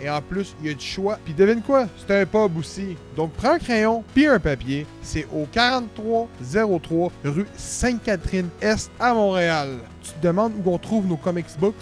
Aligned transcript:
Et 0.00 0.08
en 0.08 0.20
plus, 0.22 0.54
il 0.60 0.68
y 0.68 0.70
a 0.70 0.74
du 0.74 0.84
choix. 0.84 1.18
Puis 1.24 1.34
devine 1.34 1.62
quoi? 1.62 1.86
C'est 1.98 2.20
un 2.20 2.26
pub 2.26 2.56
aussi. 2.56 2.96
Donc 3.16 3.32
prends 3.32 3.52
un 3.52 3.58
crayon 3.58 4.04
puis 4.14 4.26
un 4.26 4.38
papier. 4.38 4.86
C'est 5.02 5.26
au 5.32 5.46
4303 5.50 7.12
rue 7.24 7.46
Sainte-Catherine-Est 7.56 8.90
à 8.98 9.14
Montréal. 9.14 9.78
Tu 10.02 10.12
te 10.12 10.26
demandes 10.26 10.52
où 10.64 10.70
on 10.70 10.78
trouve 10.78 11.06
nos 11.06 11.16
comics 11.16 11.46
books? 11.58 11.74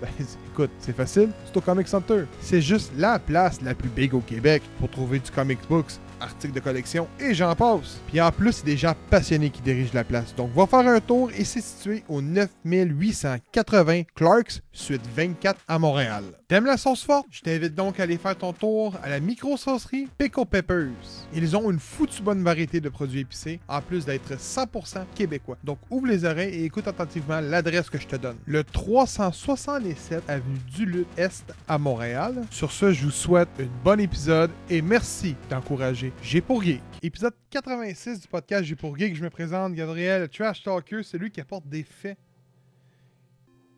Ben, 0.00 0.08
écoute, 0.52 0.70
c'est 0.78 0.94
facile, 0.94 1.30
c'est 1.44 1.56
au 1.56 1.60
Comic 1.60 1.88
Center. 1.88 2.24
C'est 2.40 2.60
juste 2.60 2.92
la 2.96 3.18
place 3.18 3.60
la 3.62 3.74
plus 3.74 3.88
big 3.88 4.14
au 4.14 4.20
Québec 4.20 4.62
pour 4.78 4.90
trouver 4.90 5.18
du 5.18 5.30
comics 5.30 5.66
books, 5.68 5.92
articles 6.20 6.54
de 6.54 6.60
collection 6.60 7.08
et 7.20 7.34
j'en 7.34 7.54
passe. 7.54 8.00
Puis 8.08 8.20
en 8.20 8.30
plus, 8.30 8.52
c'est 8.52 8.66
des 8.66 8.76
gens 8.76 8.94
passionnés 9.10 9.50
qui 9.50 9.62
dirigent 9.62 9.94
la 9.94 10.04
place. 10.04 10.34
Donc 10.34 10.52
va 10.54 10.66
faire 10.66 10.86
un 10.86 11.00
tour 11.00 11.30
et 11.36 11.44
c'est 11.44 11.60
situé 11.60 12.04
au 12.08 12.20
9880 12.20 14.02
Clarks, 14.14 14.60
suite 14.72 15.02
24 15.14 15.60
à 15.68 15.78
Montréal. 15.78 16.24
T'aimes 16.46 16.66
la 16.66 16.76
sauce 16.76 17.02
forte? 17.02 17.26
Je 17.30 17.40
t'invite 17.40 17.74
donc 17.74 17.98
à 17.98 18.02
aller 18.02 18.18
faire 18.18 18.36
ton 18.36 18.52
tour 18.52 18.94
à 19.02 19.08
la 19.08 19.18
micro-saucerie 19.18 20.08
Pickle 20.18 20.44
Peppers. 20.44 20.90
Ils 21.32 21.56
ont 21.56 21.70
une 21.70 21.78
foutue 21.78 22.20
bonne 22.20 22.44
variété 22.44 22.82
de 22.82 22.90
produits 22.90 23.20
épicés, 23.20 23.60
en 23.66 23.80
plus 23.80 24.04
d'être 24.04 24.34
100% 24.34 25.06
québécois. 25.14 25.56
Donc 25.64 25.78
ouvre 25.88 26.06
les 26.06 26.26
oreilles 26.26 26.54
et 26.54 26.64
écoute 26.66 26.86
attentivement 26.86 27.40
l'adresse 27.40 27.88
que 27.88 27.98
je 27.98 28.06
te 28.06 28.16
donne. 28.16 28.36
Le 28.44 28.62
367 28.62 30.28
avenue 30.28 30.58
Duluth 30.70 31.08
Est 31.16 31.50
à 31.66 31.78
Montréal. 31.78 32.42
Sur 32.50 32.72
ce, 32.72 32.92
je 32.92 33.06
vous 33.06 33.10
souhaite 33.10 33.48
un 33.58 33.68
bon 33.82 33.98
épisode 33.98 34.50
et 34.68 34.82
merci 34.82 35.36
d'encourager 35.48 36.12
J'ai 36.22 36.42
pour 36.42 36.62
Geek. 36.62 36.82
Épisode 37.02 37.34
86 37.48 38.20
du 38.20 38.28
podcast 38.28 38.64
J'ai 38.64 38.76
pour 38.76 38.98
Geek, 38.98 39.16
je 39.16 39.24
me 39.24 39.30
présente 39.30 39.72
Gabriel 39.72 40.28
Trash 40.28 40.62
Talker, 40.62 41.04
celui 41.04 41.30
qui 41.30 41.40
apporte 41.40 41.66
des 41.66 41.84
faits. 41.84 42.18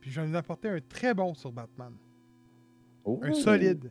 Puis 0.00 0.10
je 0.10 0.20
vais 0.20 0.26
vous 0.26 0.36
apporter 0.36 0.68
un 0.68 0.80
très 0.80 1.14
bon 1.14 1.32
sur 1.32 1.52
Batman. 1.52 1.92
Oh. 3.06 3.20
Un 3.22 3.32
solide. 3.32 3.90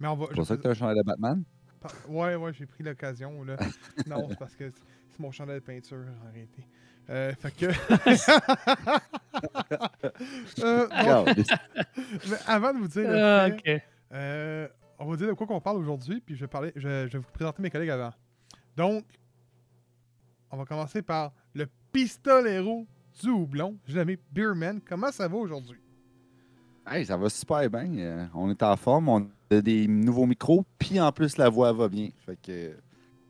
Mais 0.00 0.08
on 0.08 0.16
va. 0.16 0.26
C'est 0.30 0.34
pour 0.34 0.46
ça 0.46 0.56
que 0.56 0.62
tu 0.62 0.68
as 0.68 0.70
un 0.70 0.74
chandail 0.74 0.96
de 0.96 1.02
Batman? 1.02 1.44
Par- 1.80 1.92
Ouais, 2.08 2.34
ouais, 2.34 2.52
j'ai 2.54 2.66
pris 2.66 2.82
l'occasion. 2.82 3.44
là. 3.44 3.56
non, 4.06 4.26
c'est 4.30 4.38
parce 4.38 4.56
que 4.56 4.72
c'est 5.10 5.20
mon 5.20 5.30
chandail 5.30 5.60
de 5.60 5.64
peinture, 5.64 6.04
arrêtez. 6.28 6.66
Euh, 7.10 7.32
fait 7.34 7.50
que. 7.54 7.66
Euh, 10.62 10.86
bon, 11.04 11.24
mais 12.30 12.36
avant 12.46 12.72
de 12.74 12.78
vous 12.78 12.88
dire 12.88 13.08
Ah, 13.10 13.48
fait, 13.64 13.82
euh, 14.12 14.68
on 14.98 15.06
va 15.06 15.16
dire 15.16 15.28
de 15.28 15.32
quoi 15.32 15.46
qu'on 15.46 15.60
parle 15.60 15.78
aujourd'hui, 15.78 16.20
puis 16.20 16.36
je 16.36 16.40
vais, 16.42 16.48
parler, 16.48 16.72
je, 16.76 16.82
je 17.08 17.12
vais 17.12 17.18
vous 17.18 17.30
présenter 17.32 17.62
mes 17.62 17.70
collègues 17.70 17.90
avant. 17.90 18.12
Donc, 18.76 19.04
on 20.50 20.56
va 20.56 20.64
commencer 20.64 21.02
par 21.02 21.32
le 21.54 21.66
pistolero 21.92 22.86
du 23.20 23.30
houblon. 23.30 23.78
Je 23.86 23.92
l'ai 23.94 23.98
nommé 24.00 24.18
Beerman. 24.30 24.80
Comment 24.80 25.10
ça 25.10 25.26
va 25.28 25.36
aujourd'hui? 25.36 25.81
Hey, 26.86 27.06
ça 27.06 27.16
va 27.16 27.28
super 27.28 27.68
bien. 27.70 27.96
euh, 27.98 28.26
on 28.34 28.50
est 28.50 28.62
en 28.62 28.76
forme, 28.76 29.08
on 29.08 29.28
a 29.50 29.60
des 29.60 29.86
nouveaux 29.86 30.26
micros, 30.26 30.64
puis 30.78 31.00
en 31.00 31.12
plus, 31.12 31.36
la 31.36 31.48
voix 31.48 31.72
va 31.72 31.88
bien. 31.88 32.08
Fait 32.26 32.36
que 32.40 32.50
euh, 32.50 32.74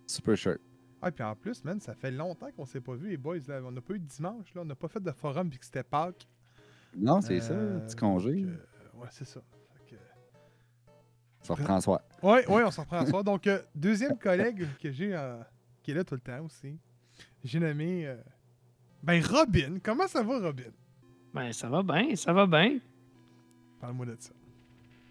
super 0.07 0.37
sharp. 0.37 0.59
Ah, 1.03 1.11
puis 1.11 1.23
en 1.25 1.35
plus, 1.35 1.63
man, 1.65 1.81
ça 1.81 1.95
fait 1.95 2.11
longtemps 2.13 2.51
qu'on 2.57 2.65
s'est 2.65 2.81
pas 2.81 2.95
vu, 2.95 3.11
les 3.11 3.17
boys. 3.17 3.39
Là. 3.49 3.61
On 3.65 3.73
n'a 3.73 3.81
pas 3.81 3.95
eu 3.95 3.99
de 3.99 4.07
dimanche, 4.07 4.55
là. 4.55 4.63
On 4.63 4.65
n'a 4.65 4.75
pas 4.77 4.89
fait 4.89 5.01
de 5.03 5.11
forum 5.11 5.51
puis 5.51 5.59
que 5.59 5.65
c'était 5.65 5.83
Pâques. 5.83 6.27
Non, 6.97 7.21
c'est 7.21 7.41
Euh, 7.51 7.81
ça, 7.81 7.87
petit 7.87 7.97
congé. 7.97 8.43
donc, 8.43 8.51
euh, 8.53 9.01
ouais, 9.01 9.09
c'est 9.11 9.25
ça. 9.27 9.41
Fait 9.75 9.97
que- 9.97 10.01
Ça 11.43 11.55
reprend 11.55 11.81
soir. 11.81 12.01
Ouais, 12.23 12.47
ouais, 12.49 12.63
on 12.65 12.71
s'en 12.71 12.83
reprend 12.83 13.05
soir. 13.05 13.25
Donc, 13.25 13.47
euh, 13.49 13.61
deuxième 13.75 14.17
collègue 14.17 14.67
que 14.81 14.93
j'ai, 14.93 15.15
euh, 15.15 15.41
qui 15.83 15.91
est 15.91 15.95
là 15.95 16.05
tout 16.05 16.15
le 16.15 16.21
temps 16.21 16.41
aussi, 16.45 16.79
j'ai 17.43 17.59
nommé. 17.59 18.07
euh, 18.07 18.17
ben, 19.03 19.21
Robin. 19.25 19.79
Comment 19.83 20.07
ça 20.07 20.23
va, 20.23 20.39
Robin? 20.39 20.71
Ben, 21.35 21.53
ça 21.53 21.69
va 21.69 21.83
bien, 21.83 22.15
ça 22.15 22.33
va 22.33 22.47
bien. 22.47 22.79
Parle-moi 23.83 24.07
de 24.07 24.17
ça. 24.21 24.31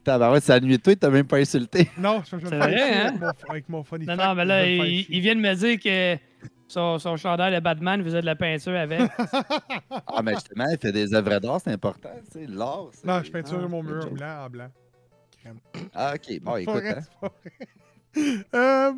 Tabarouette, 0.06 0.44
c'est 0.44 0.54
la 0.54 0.62
nuit 0.62 0.78
de 0.78 0.82
toi, 0.82 0.96
t'as 0.96 1.10
même 1.10 1.28
pas 1.28 1.38
insulté. 1.40 1.92
Non, 1.98 2.24
je 2.24 2.40
je 2.40 2.48
C'est 2.48 2.58
vrai, 2.58 3.04
hein? 3.04 3.08
avec, 3.08 3.20
mon, 3.20 3.50
avec 3.50 3.70
mon 3.70 3.84
funny 3.84 4.06
Non, 4.06 4.16
fact, 4.16 4.30
non, 4.30 4.36
mais 4.36 4.46
là, 4.46 4.66
il, 4.66 5.20
vient 5.20 5.36
de 5.36 5.42
me 5.42 5.54
dire 5.54 5.78
que 5.78 6.18
son, 6.70 6.98
son 6.98 7.18
chandail 7.18 7.54
de 7.54 7.60
Batman 7.60 8.02
faisait 8.02 8.22
de 8.22 8.26
la 8.26 8.36
peinture 8.38 8.76
avec. 8.78 9.02
Ah, 10.08 10.24
mais 10.24 10.34
justement, 10.36 10.68
il 10.72 10.78
fait 10.78 10.94
des 10.94 11.14
œuvres 11.14 11.40
d'art, 11.40 11.60
c'est 11.62 11.72
important, 11.72 12.10
tu 12.32 12.40
sais, 12.40 12.48
l'art. 12.48 12.88
Non, 13.04 13.22
je 13.22 13.30
peinture 13.30 13.60
Ah, 13.62 13.68
mon 13.68 13.84
mur 13.84 14.02
chose. 14.04 14.14
blanc 14.14 14.46
en 14.46 14.50
blanc. 14.50 14.70
Crème. 15.42 15.60
Ah, 15.94 16.14
ok, 16.16 16.40
bon, 16.42 16.56
écoute, 16.56 16.84
hein. 16.86 17.30
Euh, 18.54 18.92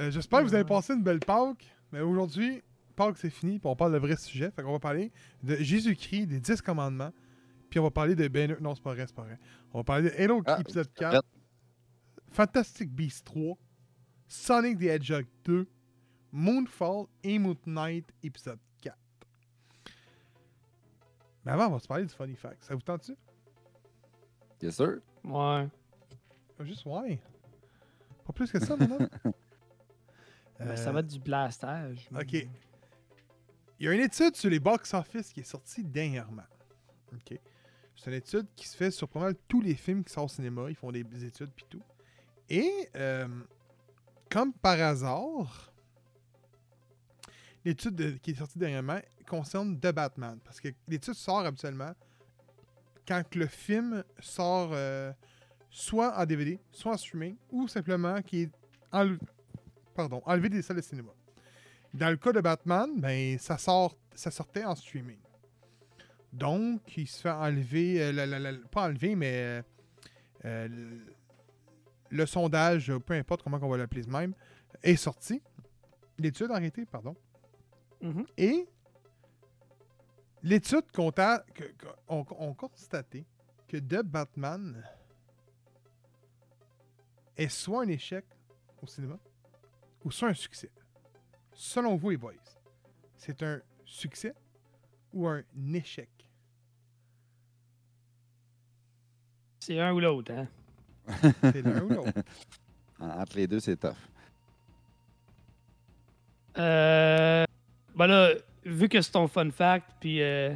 euh, 0.00 0.10
J'espère 0.10 0.40
que 0.40 0.44
vous 0.44 0.54
avez 0.54 0.64
passé 0.64 0.92
une 0.94 1.02
belle 1.02 1.20
Pâques. 1.20 1.66
Mais 1.92 2.00
aujourd'hui, 2.00 2.62
Pâques, 2.96 3.16
c'est 3.18 3.30
fini. 3.30 3.58
Puis 3.58 3.68
on 3.68 3.76
parle 3.76 3.92
de 3.92 3.98
vrai 3.98 4.16
sujet. 4.16 4.50
Fait 4.54 4.62
qu'on 4.62 4.72
va 4.72 4.78
parler 4.80 5.12
de 5.42 5.54
Jésus-Christ, 5.56 6.26
des 6.26 6.40
10 6.40 6.60
commandements. 6.62 7.12
Puis 7.70 7.78
on 7.78 7.82
va 7.82 7.90
parler 7.90 8.14
de 8.14 8.26
Ben. 8.28 8.56
Non, 8.60 8.74
c'est 8.74 8.82
pas 8.82 8.94
vrai, 8.94 9.06
c'est 9.06 9.14
pas 9.14 9.22
vrai. 9.24 9.38
On 9.72 9.78
va 9.78 9.84
parler 9.84 10.10
de 10.10 10.14
Halo 10.22 10.42
Ah, 10.46 10.58
épisode 10.60 10.86
c'est 10.88 10.98
4, 11.00 11.10
vrai. 11.12 11.20
Fantastic 12.30 12.90
Beasts 12.90 13.24
3, 13.26 13.56
Sonic 14.26 14.78
the 14.78 14.82
Hedgehog 14.84 15.26
2, 15.44 15.66
Moonfall 16.32 17.06
et 17.22 17.38
Moon 17.38 17.56
Knight 17.66 18.10
épisode 18.22 18.58
4. 18.82 18.96
Mais 21.44 21.52
avant, 21.52 21.68
on 21.68 21.70
va 21.72 21.78
se 21.78 21.86
parler 21.88 22.04
du 22.04 22.14
funny 22.14 22.36
fact. 22.36 22.62
Ça 22.64 22.74
vous 22.74 22.82
tente-tu? 22.82 23.14
Bien 24.60 24.70
sûr. 24.70 24.98
Ouais. 25.24 25.68
Ah, 26.58 26.64
Juste 26.64 26.84
ouais. 26.86 27.20
Pas 28.26 28.32
plus 28.32 28.50
que 28.50 28.58
ça, 28.62 28.76
maintenant. 28.78 29.08
Ben, 30.58 30.76
ça 30.76 30.90
va 30.92 31.00
être 31.00 31.06
du 31.06 31.20
blastage. 31.20 32.08
OK. 32.14 32.32
Il 32.32 33.86
y 33.86 33.88
a 33.88 33.92
une 33.92 34.00
étude 34.00 34.34
sur 34.34 34.50
les 34.50 34.58
box-office 34.58 35.32
qui 35.32 35.40
est 35.40 35.44
sortie 35.44 35.84
dernièrement. 35.84 36.42
OK. 37.14 37.38
C'est 37.98 38.10
une 38.10 38.16
étude 38.16 38.46
qui 38.54 38.68
se 38.68 38.76
fait 38.76 38.90
sur 38.92 39.08
pas 39.08 39.18
mal 39.20 39.34
tous 39.48 39.60
les 39.60 39.74
films 39.74 40.04
qui 40.04 40.12
sortent 40.12 40.30
au 40.30 40.34
cinéma. 40.34 40.66
Ils 40.68 40.76
font 40.76 40.92
des 40.92 41.24
études 41.24 41.50
puis 41.54 41.66
tout. 41.68 41.82
Et, 42.48 42.70
euh, 42.94 43.26
comme 44.30 44.52
par 44.52 44.80
hasard, 44.80 45.72
l'étude 47.64 47.94
de- 47.96 48.10
qui 48.12 48.30
est 48.30 48.34
sortie 48.34 48.58
dernièrement 48.58 49.00
concerne 49.26 49.78
The 49.78 49.92
Batman. 49.92 50.38
Parce 50.44 50.60
que 50.60 50.68
l'étude 50.86 51.14
sort 51.14 51.40
habituellement 51.40 51.92
quand 53.06 53.34
le 53.34 53.46
film 53.46 54.04
sort 54.20 54.70
euh, 54.72 55.12
soit 55.70 56.16
en 56.18 56.24
DVD, 56.24 56.58
soit 56.72 56.92
en 56.92 56.96
streaming, 56.96 57.36
ou 57.50 57.66
simplement 57.68 58.22
qui 58.22 58.42
est 58.42 58.50
enlevé, 58.92 59.18
enlevé 60.24 60.48
des 60.48 60.62
salles 60.62 60.76
de 60.76 60.82
cinéma. 60.82 61.10
Dans 61.94 62.10
le 62.10 62.16
cas 62.16 62.32
de 62.32 62.40
Batman, 62.40 62.90
ben, 63.00 63.38
ça, 63.38 63.58
sort, 63.58 63.96
ça 64.14 64.30
sortait 64.30 64.64
en 64.64 64.74
streaming. 64.74 65.18
Donc, 66.32 66.96
il 66.96 67.06
se 67.08 67.22
fait 67.22 67.30
enlever, 67.30 68.02
euh, 68.02 68.12
la- 68.12 68.26
la- 68.26 68.38
la- 68.38 68.58
pas 68.70 68.88
enlever, 68.88 69.14
mais 69.16 69.32
euh, 69.34 69.62
euh, 70.44 70.98
le, 72.10 72.26
sondage, 72.26 72.92
peu 73.06 73.14
importe 73.14 73.42
comment 73.42 73.58
on 73.62 73.68
va 73.68 73.76
l'appeler 73.78 74.02
de 74.02 74.10
même, 74.10 74.34
est 74.82 74.96
sorti. 74.96 75.42
L'étude 76.18 76.50
arrêtée, 76.50 76.84
pardon. 76.84 77.16
Mhm. 78.02 78.26
Et 78.36 78.68
l'étude 80.42 80.90
compta- 80.92 81.44
que- 81.54 81.64
que- 81.64 81.86
on, 82.08 82.24
on 82.38 82.54
constaté 82.54 83.26
que 83.66 83.76
The 83.76 84.02
Batman 84.02 84.84
est 87.36 87.48
soit 87.48 87.82
un 87.84 87.88
échec 87.88 88.24
au 88.82 88.86
cinéma 88.86 89.18
ou 90.04 90.10
soit 90.10 90.28
un 90.28 90.34
succès. 90.34 90.70
Selon 91.52 91.96
vous, 91.96 92.10
les 92.10 92.16
boys, 92.16 92.32
c'est 93.16 93.42
un 93.42 93.60
succès 93.84 94.34
ou 95.12 95.26
un 95.26 95.42
échec? 95.72 96.08
C'est 99.68 99.78
un 99.80 99.92
ou 99.92 100.00
l'autre, 100.00 100.32
hein? 100.32 100.48
C'est 101.42 101.60
l'un 101.60 101.82
ou 101.82 101.90
l'autre. 101.90 102.22
Entre 102.98 103.36
les 103.36 103.46
deux, 103.46 103.60
c'est 103.60 103.76
tough. 103.76 103.92
Euh. 106.56 107.44
Ben 107.94 108.06
là, 108.06 108.30
vu 108.64 108.88
que 108.88 109.02
c'est 109.02 109.10
ton 109.10 109.28
fun 109.28 109.50
fact, 109.50 109.90
puis 110.00 110.22
euh, 110.22 110.54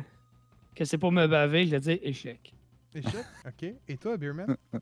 que 0.74 0.86
c'est 0.86 0.96
pour 0.96 1.12
me 1.12 1.26
baver, 1.26 1.66
je 1.66 1.72
vais 1.72 1.80
dire 1.80 1.98
échec. 2.00 2.54
Échec? 2.94 3.26
OK. 3.46 3.74
Et 3.86 3.96
toi, 3.98 4.16
Beerman? 4.16 4.56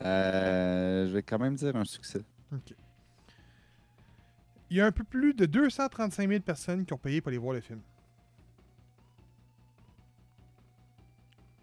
Euh, 0.00 1.08
je 1.08 1.12
vais 1.12 1.24
quand 1.24 1.40
même 1.40 1.56
dire 1.56 1.74
un 1.74 1.84
succès. 1.84 2.20
OK. 2.52 2.72
Il 4.70 4.76
y 4.76 4.80
a 4.80 4.86
un 4.86 4.92
peu 4.92 5.02
plus 5.02 5.34
de 5.34 5.44
235 5.44 6.28
000 6.28 6.40
personnes 6.40 6.86
qui 6.86 6.92
ont 6.92 6.98
payé 6.98 7.20
pour 7.20 7.30
aller 7.30 7.38
voir 7.38 7.54
le 7.54 7.60
film. 7.60 7.80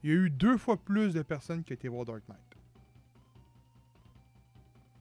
Il 0.06 0.10
y 0.10 0.13
a 0.13 0.18
eu 0.18 0.30
deux 0.30 0.57
fois 0.60 0.78
plus 0.78 1.13
de 1.16 1.24
personnes 1.24 1.63
qui 1.63 1.74
ont 1.74 1.75
été 1.75 1.88
voir 1.88 2.06
Dark 2.06 2.22
Knight. 2.30 2.40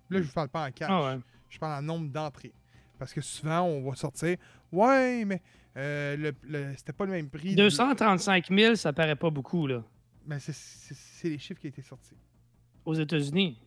Là, 0.08 0.18
je 0.22 0.26
vous 0.26 0.32
parle 0.32 0.48
pas 0.48 0.66
en 0.66 0.70
cash. 0.72 0.88
Ah 0.90 1.04
ouais. 1.16 1.20
Je 1.50 1.58
parle 1.58 1.78
en 1.78 1.82
nombre 1.82 2.08
d'entrées. 2.10 2.54
Parce 2.98 3.12
que 3.12 3.20
souvent, 3.20 3.60
on 3.62 3.88
va 3.88 3.96
sortir. 3.96 4.38
Ouais, 4.72 5.24
mais 5.26 5.42
euh, 5.76 6.16
le, 6.16 6.32
le- 6.44 6.74
c'était 6.76 6.92
pas 6.94 7.04
le 7.04 7.12
même 7.12 7.28
prix. 7.28 7.54
235 7.54 8.48
000, 8.50 8.76
ça 8.76 8.92
paraît 8.94 9.16
pas 9.16 9.28
beaucoup, 9.30 9.66
là. 9.66 9.82
Mais 10.26 10.38
c'est- 10.40 10.54
c'est 10.54 10.94
c'est 10.94 11.28
les 11.28 11.38
chiffres 11.38 11.60
qui 11.60 11.66
ont 11.66 11.70
été 11.70 11.82
sortis. 11.82 12.16
Aux 12.86 12.94
États-Unis? 12.94 13.58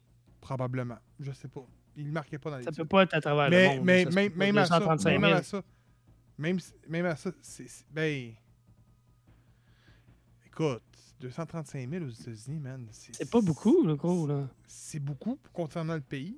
Probablement. 0.42 0.98
Je 1.20 1.32
sais 1.34 1.48
pas. 1.48 1.66
Il 1.96 2.08
ne 2.08 2.12
marquait 2.12 2.40
pas 2.40 2.50
dans 2.50 2.58
les 2.58 2.64
Ça 2.64 2.72
peut 2.72 2.86
pas 2.86 3.04
être 3.04 3.14
à 3.14 3.22
travers 3.22 3.50
mais, 3.52 3.70
le 3.70 3.76
monde. 3.78 3.86
mais, 3.86 4.06
se 4.06 4.10
même, 4.16 4.34
même 4.36 4.58
à 4.58 4.66
ça, 4.66 4.80
235 4.80 5.12
même 5.12 5.22
000. 5.22 5.34
à 5.34 5.44
ça, 5.44 5.64
même, 6.40 7.06
à 7.06 7.16
ça, 7.16 7.32
c'est, 7.42 7.68
c'est- 7.68 7.86
ben, 7.92 8.34
écoute, 10.46 10.82
235 11.20 11.90
000 11.90 12.06
aux 12.06 12.10
États-Unis, 12.10 12.60
man, 12.60 12.88
C'est 12.92 13.30
pas 13.30 13.42
beaucoup, 13.42 13.84
le 13.84 13.96
gros, 13.96 14.28
là. 14.28 14.48
C'est 14.68 15.00
beaucoup 15.00 15.38
concernant 15.54 15.96
le 15.96 16.02
pays. 16.02 16.38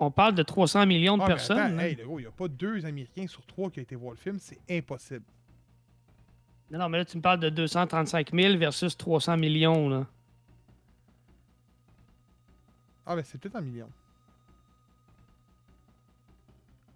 On 0.00 0.10
parle 0.10 0.34
de 0.34 0.42
300 0.42 0.86
millions 0.86 1.16
de 1.16 1.22
Ah, 1.22 1.26
personnes. 1.26 1.58
attends, 1.58 1.78
hey, 1.80 1.94
le 1.96 2.04
gros, 2.04 2.18
il 2.18 2.22
n'y 2.22 2.28
a 2.28 2.32
pas 2.32 2.48
deux 2.48 2.84
Américains 2.86 3.26
sur 3.26 3.44
trois 3.46 3.70
qui 3.70 3.80
ont 3.80 3.82
été 3.82 3.94
voir 3.96 4.12
le 4.12 4.16
film, 4.16 4.38
c'est 4.40 4.58
impossible. 4.70 5.24
Non, 6.70 6.78
non, 6.80 6.88
mais 6.88 6.98
là, 6.98 7.04
tu 7.04 7.16
me 7.16 7.22
parles 7.22 7.40
de 7.40 7.48
235 7.48 8.32
000 8.34 8.58
versus 8.58 8.96
300 8.96 9.36
millions, 9.36 9.88
là. 9.88 10.06
Ah, 13.06 13.16
ben 13.16 13.24
c'est 13.24 13.38
peut-être 13.38 13.56
en 13.56 13.62
millions. 13.62 13.90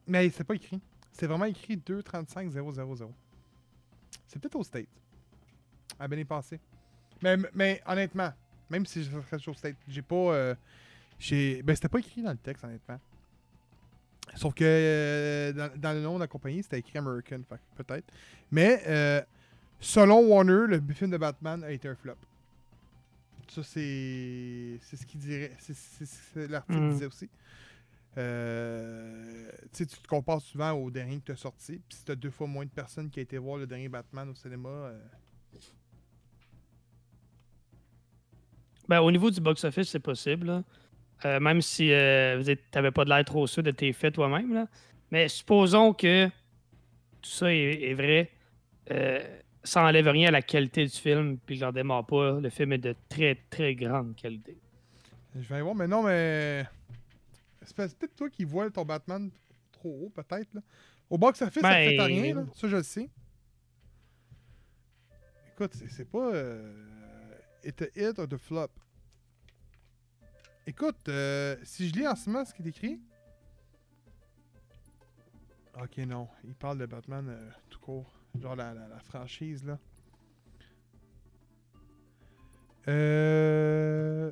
Mais 0.07 0.29
c'est 0.31 0.45
pas 0.45 0.55
écrit. 0.55 0.81
C'est 1.13 1.27
vraiment 1.27 1.47
écrit 1.47 1.77
235 1.77 2.51
000. 2.53 2.71
C'est 4.27 4.39
peut-être 4.39 4.57
au 4.57 4.63
State. 4.63 4.89
À 5.99 6.07
bien 6.09 6.19
y 6.19 6.25
penser. 6.25 6.61
Mais, 7.23 7.37
mais 7.55 7.83
honnêtement, 7.87 8.33
même 8.71 8.87
si 8.87 9.05
je 9.05 9.11
serais 9.11 9.49
au 9.49 9.55
State, 9.55 9.77
j'ai 9.89 10.03
pas. 10.03 10.15
euh, 10.17 10.55
j'ai 11.19 11.63
ben, 11.63 11.75
c'était 11.77 11.89
pas 11.89 11.99
écrit 12.01 12.23
dans 12.23 12.33
le 12.33 12.37
texte, 12.39 12.65
honnêtement. 12.65 12.99
Sauf 14.35 14.55
que 14.55 14.65
euh, 14.65 15.53
dans, 15.53 15.71
dans 15.79 15.93
le 15.93 16.01
nom 16.01 16.15
de 16.15 16.21
la 16.21 16.27
compagnie, 16.27 16.63
c'était 16.63 16.79
écrit 16.79 16.99
American, 16.99 17.41
peut-être. 17.77 18.11
Mais 18.51 18.83
euh, 18.87 19.21
selon 19.81 20.21
Warner, 20.27 20.67
le 20.69 20.81
film 20.95 21.11
de 21.11 21.19
Batman 21.19 21.63
a 21.65 21.71
été 21.71 21.89
un 21.89 21.95
flop. 21.95 22.15
Ça, 23.49 23.63
c'est 23.63 24.79
c'est 24.83 24.97
ce 24.97 25.05
qu'il 25.07 25.21
dirait. 25.21 25.53
C'est 25.59 25.77
c'est 25.77 26.07
ce 26.07 26.35
que 26.35 26.41
l'article 26.51 26.81
Mm. 26.81 26.91
disait 26.93 27.07
aussi. 27.07 27.29
Euh, 28.19 29.51
tu 29.73 29.87
te 29.87 30.07
compares 30.09 30.41
souvent 30.41 30.73
au 30.73 30.91
dernier 30.91 31.19
que 31.19 31.27
tu 31.27 31.33
as 31.33 31.37
sorti. 31.37 31.81
Puis 31.89 31.99
si 31.99 32.05
tu 32.05 32.13
as 32.13 32.17
deux 32.17 32.31
fois 32.31 32.47
moins 32.47 32.65
de 32.65 32.71
personnes 32.71 33.11
qui 33.11 33.21
ont 33.21 33.23
été 33.23 33.39
voir 33.39 33.59
le 33.59 33.67
dernier 33.67 33.89
Batman 33.89 34.29
au 34.31 34.35
cinéma. 34.35 34.93
Ben, 38.89 39.01
au 39.01 39.11
niveau 39.11 39.31
du 39.31 39.41
box-office, 39.41 39.89
c'est 39.89 40.01
possible. 40.01 40.47
là. 40.47 40.65
Euh, 41.25 41.39
même 41.41 41.63
si 41.63 41.87
tu 41.87 42.57
n'avais 42.75 42.91
pas 42.91 43.05
de 43.05 43.09
l'air 43.11 43.25
trop 43.25 43.47
sûr 43.47 43.63
de 43.63 43.71
tes 43.71 43.93
faits 43.93 44.15
toi-même. 44.15 44.53
là. 44.55 44.67
Mais 45.11 45.29
supposons 45.29 45.93
que 45.93 46.27
tout 46.27 47.31
ça 47.31 47.53
est, 47.53 47.83
est 47.91 47.95
vrai. 47.95 48.31
euh, 48.91 49.21
ça 49.65 49.85
enlève 49.85 50.09
rien 50.09 50.29
à 50.29 50.31
la 50.33 50.43
qualité 50.43 50.85
du 50.85 50.91
film, 50.97 51.39
puis 51.39 51.55
je 51.57 51.65
n'en 51.65 51.71
démarre 51.71 52.05
pas. 52.05 52.41
Le 52.41 52.51
film 52.51 52.73
est 52.73 52.79
de 52.79 52.97
très, 53.09 53.37
très 53.49 53.77
grande 53.77 54.17
qualité. 54.17 54.57
je 55.37 55.41
vais 55.49 55.55
aller 55.55 55.63
voir, 55.63 55.77
mais 55.77 55.87
non, 55.87 56.03
mais. 56.03 56.65
C'est 57.65 57.77
peut- 57.77 57.87
c'est 57.87 57.97
peut-être 57.97 58.17
toi 58.17 58.29
qui 58.29 58.43
vois 58.45 58.69
ton 58.71 58.85
Batman 58.85 59.31
trop 59.71 60.01
haut, 60.07 60.11
peut-être. 60.11 60.53
là. 60.55 60.61
Au 61.09 61.17
box-office, 61.17 61.63
ça 61.63 61.69
ne 61.69 61.89
fait 61.91 61.97
Ben, 61.97 62.05
rien. 62.07 62.35
Là. 62.35 62.45
Ça, 62.55 62.67
je 62.67 62.77
le 62.77 62.83
sais. 62.83 63.09
Écoute, 65.55 65.75
c'est 65.89 66.11
pas. 66.11 66.33
It 67.65 67.81
a 67.83 67.87
hit 67.95 68.19
or 68.19 68.27
the 68.29 68.37
flop. 68.39 68.71
Écoute, 70.67 71.09
euh, 71.09 71.57
si 71.65 71.89
je 71.89 71.95
lis 71.95 72.07
en 72.07 72.15
ce 72.17 72.29
moment 72.31 72.45
ce 72.45 72.55
qui 72.55 72.63
est 72.63 72.67
écrit. 72.69 73.01
Ok, 75.81 75.99
non. 75.99 76.29
Il 76.45 76.55
parle 76.55 76.79
de 76.79 76.87
Batman 76.87 77.29
euh, 77.29 77.51
tout 77.71 77.79
court. 77.81 78.11
Genre 78.41 78.57
la, 78.57 78.73
la- 78.75 78.89
la 78.89 78.99
franchise, 79.01 79.65
là. 79.65 79.79
Euh. 82.89 84.31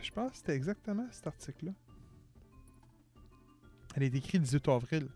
Je 0.00 0.10
pense 0.10 0.32
que 0.32 0.36
c'était 0.38 0.54
exactement 0.54 1.06
cet 1.10 1.26
article-là. 1.26 1.72
Elle 3.96 4.02
est 4.04 4.14
écrite 4.14 4.34
le 4.34 4.40
18 4.40 4.68
avril. 4.68 5.08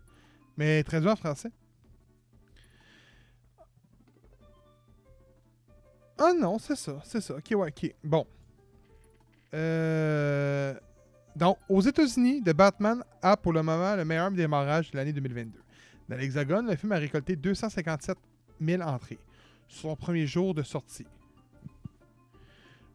Mais 0.57 0.83
traduit 0.83 1.09
en 1.09 1.15
français. 1.15 1.51
Ah 6.19 6.33
non, 6.33 6.59
c'est 6.59 6.75
ça, 6.75 6.99
c'est 7.03 7.21
ça. 7.21 7.35
Ok, 7.35 7.45
ouais, 7.51 7.69
ok. 7.69 7.95
Bon. 8.03 8.27
Euh... 9.53 10.73
Donc, 11.35 11.57
aux 11.69 11.81
États-Unis, 11.81 12.43
The 12.43 12.53
Batman 12.53 13.03
a 13.21 13.37
pour 13.37 13.53
le 13.53 13.63
moment 13.63 13.95
le 13.95 14.03
meilleur 14.03 14.29
démarrage 14.31 14.91
de 14.91 14.97
l'année 14.97 15.13
2022. 15.13 15.57
Dans 16.09 16.17
l'Hexagone, 16.17 16.67
le 16.67 16.75
film 16.75 16.91
a 16.91 16.97
récolté 16.97 17.35
257 17.35 18.17
000 18.61 18.81
entrées 18.81 19.19
sur 19.67 19.81
son 19.89 19.95
premier 19.95 20.27
jour 20.27 20.53
de 20.53 20.63
sortie. 20.63 21.05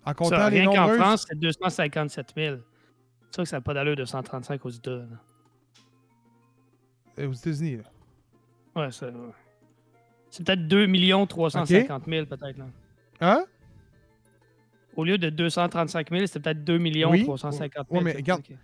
En 0.04 0.12
comptant 0.12 0.37
Ça, 0.37 0.50
les 0.50 0.60
rien 0.60 0.70
qu'en 0.70 0.80
nombreuses... 0.82 0.98
France, 0.98 1.26
c'est 1.28 1.38
257 1.38 2.32
000. 2.37 2.56
C'est 2.56 3.34
sûr 3.34 3.42
que 3.44 3.48
ça 3.48 3.56
n'a 3.56 3.60
pas 3.62 3.72
d'allure 3.72 3.96
de 3.96 4.04
135 4.04 4.64
aux 4.66 4.70
États. 4.70 4.90
là. 4.90 5.06
Euh, 7.20 7.28
aux 7.28 7.32
États-Unis, 7.32 7.78
là. 7.78 8.82
Ouais, 8.82 8.90
ça, 8.90 9.06
ouais. 9.06 9.12
C'est 10.30 10.44
peut-être 10.44 10.66
2 10.66 11.26
350 11.26 12.04
000, 12.06 12.26
peut-être. 12.26 12.58
là. 12.58 12.66
Hein? 13.21 13.44
Au 14.97 15.04
lieu 15.04 15.18
de 15.18 15.28
235 15.30 16.11
000, 16.11 16.26
c'était 16.26 16.40
peut-être 16.40 16.64
2 16.64 16.78
Oui. 16.78 17.25
350 17.25 17.87
Ouais, 17.90 17.94
000. 17.99 18.04
mais 18.04 18.11
c'est- 18.12 18.16
regarde, 18.18 18.42
ok. 18.49 18.56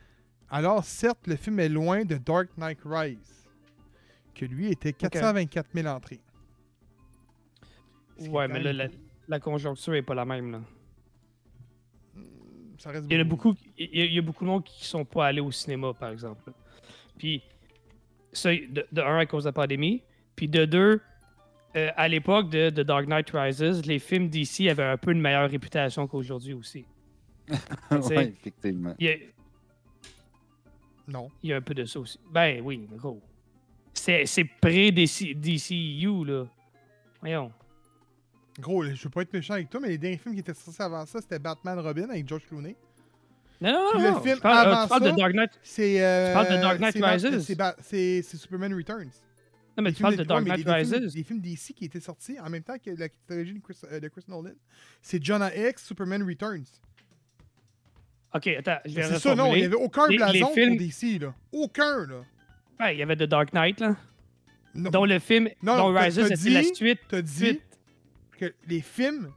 Alors, 0.50 0.84
certes, 0.84 1.26
le 1.26 1.36
film 1.36 1.60
est 1.60 1.68
loin 1.68 2.04
de 2.04 2.16
Dark 2.16 2.48
Knight 2.56 2.78
Rise, 2.84 3.46
que 4.34 4.44
lui 4.44 4.70
était 4.70 4.92
424 4.92 5.68
000 5.74 5.86
entrées. 5.88 6.20
Ouais, 8.28 8.48
mais 8.48 8.60
là, 8.60 8.72
la, 8.72 8.88
la 9.28 9.40
conjoncture 9.40 9.92
n'est 9.92 10.02
pas 10.02 10.14
la 10.14 10.24
même. 10.24 10.52
Là. 10.52 10.60
Ça 12.78 12.90
reste 12.90 13.06
Il 13.10 13.16
y 13.16 13.20
a 13.20 13.24
beaucoup, 13.24 13.54
il 13.78 13.98
y 13.98 14.02
a, 14.02 14.04
il 14.06 14.14
y 14.14 14.18
a 14.18 14.22
beaucoup 14.22 14.44
de 14.44 14.50
monde 14.50 14.64
qui 14.64 14.84
sont 14.86 15.04
pas 15.04 15.26
allés 15.26 15.40
au 15.40 15.50
cinéma, 15.50 15.92
par 15.94 16.10
exemple. 16.10 16.50
Puis, 17.18 17.42
ça, 18.32 18.50
de, 18.54 18.86
de 18.90 19.00
un, 19.02 19.18
à 19.18 19.26
cause 19.26 19.44
de 19.44 19.48
la 19.48 19.52
pandémie. 19.52 20.02
Puis, 20.36 20.48
de 20.48 20.64
deux, 20.64 21.00
euh, 21.76 21.90
à 21.96 22.08
l'époque 22.08 22.50
de, 22.50 22.70
de 22.70 22.82
Dark 22.82 23.06
Knight 23.06 23.30
Rises, 23.32 23.84
les 23.86 23.98
films 23.98 24.28
d'ici 24.28 24.68
avaient 24.68 24.82
un 24.84 24.96
peu 24.96 25.12
une 25.12 25.20
meilleure 25.20 25.48
réputation 25.50 26.06
qu'aujourd'hui 26.06 26.54
aussi. 26.54 26.84
ouais, 27.90 28.34
effectivement. 28.40 28.94
Il 28.98 29.06
y, 29.06 29.10
a, 29.10 29.14
Non. 31.08 31.30
il 31.42 31.50
y 31.50 31.52
a 31.52 31.56
un 31.56 31.60
peu 31.60 31.74
de 31.74 31.84
ça 31.84 31.98
aussi. 32.00 32.18
Ben 32.30 32.60
oui, 32.64 32.88
gros. 32.96 33.20
C'est 33.92 34.24
c'est 34.26 34.44
pré-DCU, 34.44 36.24
là. 36.24 36.44
Voyons. 37.20 37.52
Gros, 38.58 38.84
je 38.84 39.02
veux 39.04 39.10
pas 39.10 39.22
être 39.22 39.32
méchant 39.32 39.54
avec 39.54 39.70
toi, 39.70 39.80
mais 39.80 39.88
les 39.88 39.98
derniers 39.98 40.16
films 40.18 40.34
qui 40.34 40.40
étaient 40.40 40.54
sortis 40.54 40.82
avant 40.82 41.04
ça, 41.06 41.20
c'était 41.20 41.38
Batman 41.38 41.78
Robin 41.78 42.08
avec 42.10 42.26
George 42.28 42.46
Clooney. 42.48 42.76
Non, 43.60 43.72
non, 43.72 43.90
Puis 43.92 43.98
non. 44.00 44.04
le 44.08 44.10
non. 44.14 44.20
film 44.22 44.36
je 44.36 44.40
parle, 44.40 44.68
euh, 44.68 44.72
avant 44.72 44.82
tu 44.84 44.88
parles 44.88 45.02
ça, 45.04 45.10
de 45.12 45.16
Dark 45.16 45.34
Knight. 45.34 45.50
C'est. 45.62 46.02
Euh, 46.04 46.32
parles 46.34 46.48
de 46.56 46.60
Dark 46.62 46.80
Knight 46.80 46.94
Rises? 46.94 47.44
c'est 47.44 47.56
C'est 47.82 48.22
c'est 48.22 48.36
Superman 48.36 48.74
Returns. 48.74 49.10
Non, 49.80 49.84
mais 49.84 49.90
Les 49.90 49.96
tu 49.96 50.02
parles 50.02 50.16
de 50.16 50.24
Dark 50.24 50.44
Knight 50.46 50.58
les- 50.58 50.64
les 50.64 50.72
Rises. 50.72 51.14
Les 51.16 51.22
films 51.24 51.40
d'ici 51.40 51.72
qui 51.74 51.84
étaient 51.86 52.00
sortis 52.00 52.38
en 52.38 52.50
même 52.50 52.62
temps 52.62 52.76
que 52.78 52.90
la 52.90 53.08
trilogie 53.26 53.54
de 53.54 53.58
Chris, 53.60 53.78
euh, 53.90 53.98
de 54.00 54.08
Chris 54.08 54.24
Nolan. 54.28 54.50
C'est 55.00 55.22
Jonah 55.24 55.54
X, 55.54 55.86
Superman 55.86 56.22
Returns. 56.22 56.64
Ok, 58.34 58.46
attends, 58.46 58.78
je 58.84 58.94
vais 58.94 59.02
C'est 59.02 59.18
ça, 59.18 59.34
non, 59.34 59.54
il 59.54 59.60
n'y 59.60 59.64
avait 59.64 59.74
aucun 59.74 60.06
Les- 60.06 60.12
les 60.12 60.18
blason 60.18 60.54
films- 60.54 60.76
pour 60.76 60.86
DC, 60.86 61.18
là. 61.18 61.34
Aucun, 61.52 62.06
là. 62.06 62.22
Ouais, 62.78 62.94
il 62.94 62.98
y 62.98 63.02
avait 63.02 63.16
The 63.16 63.24
Dark 63.24 63.52
Knight, 63.52 63.80
là. 63.80 63.96
Non, 64.74 64.90
Dont 64.90 65.04
le 65.04 65.18
film, 65.18 65.48
Non, 65.62 65.76
dont 65.76 65.98
Rises, 65.98 66.14
c'était 66.28 66.50
la 66.50 66.62
suite. 66.62 67.00
t'as 67.08 67.22
dit 67.22 67.32
suite. 67.46 67.62
que 68.38 68.54
les 68.68 68.80
films 68.80 69.30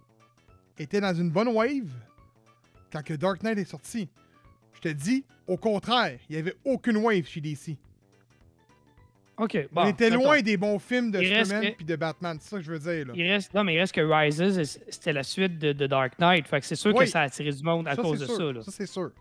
étaient 0.78 1.02
dans 1.02 1.14
une 1.14 1.32
bonne 1.32 1.48
wave 1.48 1.92
quand 2.92 3.02
que 3.04 3.14
Dark 3.16 3.42
Knight 3.42 3.58
est 3.58 3.66
sorti. 3.66 4.08
Je 4.74 4.80
te 4.82 4.90
dis, 4.90 5.26
au 5.48 5.58
contraire, 5.58 6.20
il 6.30 6.34
n'y 6.34 6.40
avait 6.40 6.56
aucune 6.64 6.98
wave 6.98 7.26
chez 7.26 7.42
DC. 7.42 7.78
Ok, 9.44 9.68
bon. 9.72 9.82
On 9.82 9.88
était 9.88 10.10
loin 10.10 10.42
des 10.42 10.58
bons 10.58 10.80
films 10.80 11.12
de 11.12 11.22
Superman 11.22 11.62
que- 11.72 11.76
puis 11.76 11.86
de 11.86 11.96
Batman. 11.96 12.38
C'est 12.40 12.50
ça 12.50 12.58
que 12.58 12.64
je 12.64 12.72
veux 12.72 12.80
dire, 12.80 13.08
là. 13.08 13.14
Il 13.16 13.30
reste, 13.30 13.54
non, 13.54 13.64
mais 13.64 13.76
il 13.76 13.80
reste 13.80 13.94
que 13.94 14.02
Rises, 14.02 14.80
c'était 14.90 15.14
la 15.14 15.24
suite 15.24 15.60
de, 15.60 15.74
de 15.74 15.88
Dark 15.88 16.18
Knight. 16.20 16.48
Fait 16.48 16.60
que 16.60 16.66
c'est 16.66 16.76
sûr 16.76 16.94
Oui. 16.96 17.06
que 17.06 17.12
ça 17.12 17.22
a 17.22 17.24
attiré 17.24 17.52
du 17.52 17.64
monde 17.64 17.88
à 17.88 17.96
Ça, 17.96 18.02
cause 18.02 18.20
de 18.20 18.26
sûr. 18.26 18.36
ça, 18.38 18.44
là. 18.52 18.62
Ça, 18.62 18.72
c'est 18.72 18.86
sûr. 18.86 19.12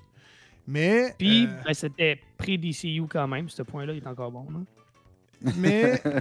Mais. 0.66 1.14
Puis, 1.18 1.46
euh, 1.46 1.62
ben, 1.64 1.74
c'était 1.74 2.20
pré-DCU 2.38 3.06
quand 3.08 3.26
même. 3.26 3.48
Ce 3.48 3.62
point-là, 3.62 3.92
il 3.94 3.98
est 3.98 4.06
encore 4.06 4.30
bon. 4.30 4.46
là. 4.50 4.60
mais. 5.56 6.00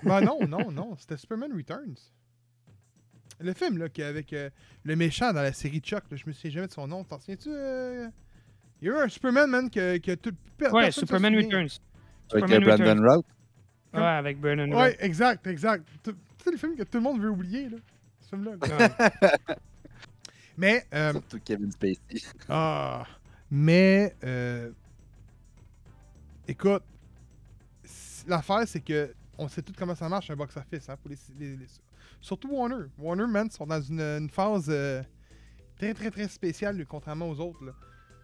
ben 0.02 0.20
non, 0.20 0.46
non, 0.46 0.70
non. 0.70 0.96
C'était 0.98 1.16
Superman 1.16 1.52
Returns. 1.56 1.96
Le 3.42 3.54
film, 3.54 3.78
là, 3.78 3.88
qui 3.88 4.02
est 4.02 4.04
avec 4.04 4.32
euh, 4.34 4.50
le 4.84 4.96
méchant 4.96 5.32
dans 5.32 5.40
la 5.42 5.52
série 5.54 5.80
Chuck, 5.80 6.02
là, 6.10 6.16
je 6.16 6.24
me 6.26 6.32
souviens 6.32 6.50
jamais 6.50 6.66
de 6.66 6.72
son 6.72 6.86
nom. 6.86 7.04
T'en 7.04 7.18
souviens-tu? 7.18 7.48
euh? 7.50 8.08
Il 8.80 8.88
y 8.88 8.90
a 8.90 8.94
eu 8.94 8.96
un 8.98 9.08
Superman, 9.08 9.50
man, 9.50 9.70
que, 9.70 9.98
que 9.98 10.14
tout. 10.14 10.34
Ouais, 10.72 10.90
Superman. 10.90 11.34
Returns. 11.36 11.78
Avec 12.32 12.44
Superman 12.48 12.62
euh, 12.62 12.66
Brandon 12.66 12.84
Returns. 13.02 13.16
Routh. 13.16 13.26
Ouais, 13.92 14.02
avec 14.02 14.40
Brennan 14.40 14.72
Ouais, 14.72 14.96
exact, 15.00 15.46
exact. 15.46 15.84
Tout- 16.02 16.14
sais, 16.44 16.50
le 16.50 16.56
film 16.56 16.76
que 16.76 16.82
tout 16.82 16.98
le 16.98 17.00
monde 17.00 17.20
veut 17.20 17.30
oublier, 17.30 17.68
là. 17.68 17.76
Ce 18.20 18.28
film-là. 18.28 18.52
Ouais. 18.52 19.56
Mais, 20.56 20.84
euh, 20.92 21.12
Surtout 21.12 21.40
Kevin 21.44 21.72
Spacey. 21.72 21.98
ah, 22.48 23.06
mais, 23.50 24.14
euh, 24.22 24.70
écoute, 26.46 26.82
l'affaire, 28.28 28.62
c'est 28.66 28.80
que 28.80 29.14
on 29.38 29.48
sait 29.48 29.62
tout 29.62 29.72
comment 29.76 29.94
ça 29.94 30.08
marche 30.08 30.30
un 30.30 30.36
box-office, 30.36 30.88
hein, 30.90 30.96
pour 31.00 31.10
les, 31.10 31.16
les- 31.38 31.56
les- 31.56 31.66
surtout 32.20 32.50
Warner. 32.50 32.84
Warner, 32.98 33.26
man, 33.26 33.50
sont 33.50 33.66
dans 33.66 33.80
une, 33.80 34.00
une 34.00 34.28
phase 34.28 34.66
euh, 34.68 35.02
très, 35.76 35.94
très, 35.94 36.10
très 36.10 36.28
spéciale, 36.28 36.84
contrairement 36.86 37.28
aux 37.30 37.40
autres, 37.40 37.64
là. 37.64 37.72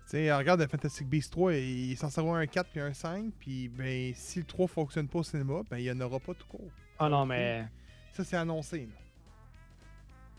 Tu 0.07 0.13
sais, 0.13 0.33
regarde 0.33 0.61
le 0.61 0.69
Fantastic 0.69 1.09
Beasts 1.09 1.33
3, 1.33 1.55
il 1.55 1.93
est 1.93 1.97
censé 1.97 2.21
avoir 2.21 2.37
un 2.37 2.47
4 2.47 2.71
puis 2.71 2.81
un 2.81 2.93
5, 2.95 3.33
puis 3.41 3.69
ben, 3.69 4.13
si 4.15 4.39
le 4.39 4.45
3 4.45 4.69
fonctionne 4.69 5.09
pas 5.09 5.19
au 5.19 5.23
cinéma, 5.25 5.63
ben, 5.69 5.79
il 5.79 5.83
n'y 5.85 5.91
en 5.91 6.01
aura 6.01 6.21
pas 6.21 6.33
tout 6.35 6.47
court. 6.47 6.71
Ah 6.99 7.09
non, 7.09 7.27
mais. 7.27 7.67
Ça, 8.13 8.23
c'est 8.25 8.37
annoncé, 8.37 8.83
là. 8.87 8.93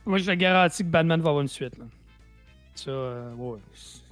Moi, 0.06 0.20
je 0.20 0.26
te 0.26 0.32
garantis 0.32 0.84
que 0.84 0.88
Batman 0.90 1.20
va 1.22 1.30
avoir 1.30 1.42
une 1.42 1.50
suite. 1.50 1.78
Là. 1.78 1.86
Ça, 2.76 2.90
euh, 2.92 3.34
ouais. 3.36 3.60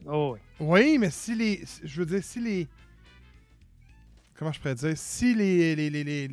Oh, 0.06 0.34
ouais. 0.36 0.42
Oui, 0.60 0.98
mais 0.98 1.10
si 1.10 1.36
les. 1.36 1.64
Je 1.84 2.02
veux 2.02 2.06
dire, 2.06 2.24
si 2.24 2.42
les. 2.42 2.68
Comment 4.36 4.52
je 4.52 4.60
pourrais 4.60 4.76
dire 4.76 4.98
Si 4.98 5.34
les. 5.34 5.74
Les, 5.76 5.90
les, 5.90 6.04
les, 6.04 6.32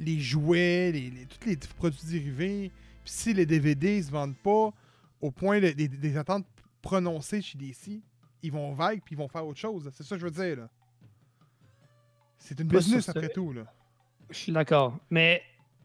les 0.00 0.18
jouets, 0.18 0.90
les, 0.90 1.10
les- 1.10 1.26
tous 1.26 1.46
les 1.48 1.56
produits 1.56 2.00
dérivés, 2.10 2.72
puis 3.04 3.12
si 3.12 3.32
les 3.32 3.46
DVD 3.46 4.02
se 4.02 4.10
vendent 4.10 4.36
pas 4.36 4.72
au 5.20 5.30
point 5.30 5.60
de- 5.60 5.70
des, 5.70 5.86
des 5.86 6.16
attentes 6.16 6.46
prononcées 6.80 7.40
chez 7.40 7.56
DC, 7.56 8.00
ils 8.42 8.52
vont 8.52 8.72
vague 8.72 9.00
puis 9.04 9.14
ils 9.14 9.18
vont 9.18 9.28
faire 9.28 9.46
autre 9.46 9.58
chose. 9.58 9.90
C'est 9.94 10.02
ça 10.02 10.16
que 10.16 10.20
je 10.20 10.26
veux 10.26 10.30
dire, 10.32 10.56
là. 10.56 10.68
C'est 12.38 12.58
une 12.58 12.68
Pas 12.68 12.78
business 12.78 13.04
ce- 13.06 13.10
après 13.10 13.28
tout, 13.28 13.52
là. 13.52 13.62
Je 14.30 14.36
suis 14.36 14.52
d'accord. 14.52 14.98
Mais. 15.10 15.42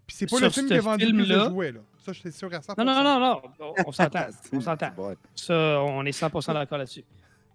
Puis 0.08 0.16
c'est 0.16 0.30
pas 0.30 0.40
le 0.40 0.50
film 0.50 0.68
qui 0.68 0.74
a 0.74 0.80
vendu 0.82 1.06
le 1.06 1.12
plus 1.12 1.20
de 1.22 1.26
film-là- 1.34 1.50
jouets, 1.50 1.72
là. 1.74 1.80
Ça, 2.00 2.14
je 2.14 2.20
suis 2.20 2.32
sûr 2.32 2.48
à 2.54 2.62
100%. 2.62 2.76
Non, 2.78 2.86
non, 2.86 3.04
non, 3.04 3.20
non. 3.20 3.42
On, 3.60 3.74
on 3.88 3.92
s'entend. 3.92 4.28
on 4.54 4.62
s'entend. 4.62 4.92
Ça, 5.36 5.82
on 5.84 6.06
est 6.06 6.12
100% 6.18 6.54
d'accord 6.54 6.78
là-dessus. 6.78 7.04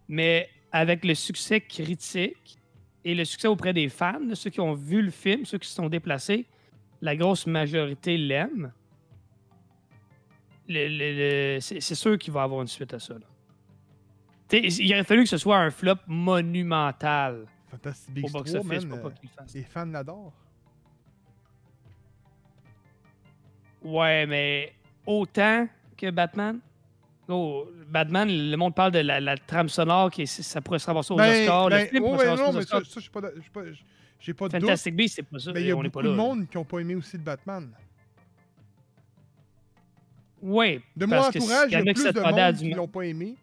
Mais 0.08 0.48
avec 0.70 1.04
le 1.04 1.14
succès 1.14 1.60
critique 1.62 2.58
et 3.04 3.14
le 3.14 3.24
succès 3.24 3.48
auprès 3.48 3.72
des 3.72 3.88
fans, 3.88 4.20
de 4.20 4.34
ceux 4.34 4.50
qui 4.50 4.60
ont 4.60 4.74
vu 4.74 5.00
le 5.02 5.10
film, 5.10 5.44
ceux 5.46 5.58
qui 5.58 5.68
se 5.68 5.74
sont 5.74 5.88
déplacés, 5.88 6.46
la 7.00 7.16
grosse 7.16 7.46
majorité 7.46 8.16
l'aiment. 8.18 8.72
Le- 10.68 10.86
le- 10.88 11.54
le- 11.56 11.60
c'est 11.60 11.80
sûr 11.94 12.16
qu'il 12.18 12.32
va 12.32 12.40
y 12.40 12.44
avoir 12.44 12.62
une 12.62 12.68
suite 12.68 12.92
à 12.94 12.98
ça. 13.00 13.14
là. 13.14 13.20
Il 14.58 14.92
aurait 14.92 15.04
fallu 15.04 15.22
que 15.24 15.28
ce 15.28 15.36
soit 15.38 15.58
un 15.58 15.70
flop 15.70 15.96
monumental 16.06 17.46
Fantastic 17.70 18.12
Beasts 18.14 18.28
3, 18.30 18.40
box-office 18.42 18.84
man, 18.84 18.88
pour 18.88 18.98
euh, 18.98 19.02
pas 19.10 19.16
qu'il 19.18 19.28
le 19.30 19.34
fasse. 19.42 19.54
les 19.54 19.62
fans 19.62 19.86
l'adorent. 19.86 20.32
Ouais, 23.82 24.26
mais 24.26 24.72
autant 25.06 25.66
que 25.96 26.10
Batman. 26.10 26.58
Oh, 27.28 27.66
Batman, 27.88 28.28
le 28.28 28.56
monde 28.56 28.74
parle 28.74 28.92
de 28.92 28.98
la, 28.98 29.20
la 29.20 29.36
trame 29.36 29.68
sonore 29.68 30.10
qui 30.10 30.26
ça 30.26 30.60
pourrait 30.60 30.78
se 30.78 30.86
ramasser 30.86 31.12
aux 31.14 31.18
Oscars. 31.20 31.70
le 31.70 31.78
film 31.86 32.02
pourrait 32.04 32.18
se 32.18 32.24
Ben, 32.24 32.30
ouais, 32.30 32.36
ramasser 32.36 32.42
non, 32.42 32.58
mais 32.58 32.64
ça, 32.66 32.76
Oscars. 32.76 32.86
ça, 32.92 32.94
je 32.96 33.00
suis 33.00 33.10
pas 33.10 33.20
d'a- 33.20 33.30
je 33.36 33.40
suis 33.40 33.50
pas- 33.50 33.62
j'ai 34.20 34.34
pas 34.34 34.48
de 34.48 34.52
doute. 34.52 34.60
Fantastic 34.62 34.94
Beasts, 34.96 35.16
c'est 35.16 35.22
pas 35.22 35.38
ça. 35.38 35.52
Mais 35.52 35.62
il 35.62 35.66
y 35.68 35.70
a 35.70 35.76
on 35.76 35.82
beaucoup 35.82 36.02
de 36.02 36.10
monde 36.10 36.48
qui 36.48 36.56
n'ont 36.56 36.64
pas 36.64 36.78
aimé 36.80 36.94
aussi 36.94 37.16
le 37.16 37.22
Batman. 37.22 37.70
Oui. 40.42 40.80
De 40.96 41.06
mon 41.06 41.16
entourage, 41.16 41.68
il 41.68 41.72
y 41.72 41.76
a 41.76 41.82
plus 41.82 41.94
qui 41.94 42.12
de 42.12 42.20
monde 42.20 42.56
qui 42.56 42.70
l'ont 42.70 42.88
pas 42.88 43.02
aimé. 43.02 43.36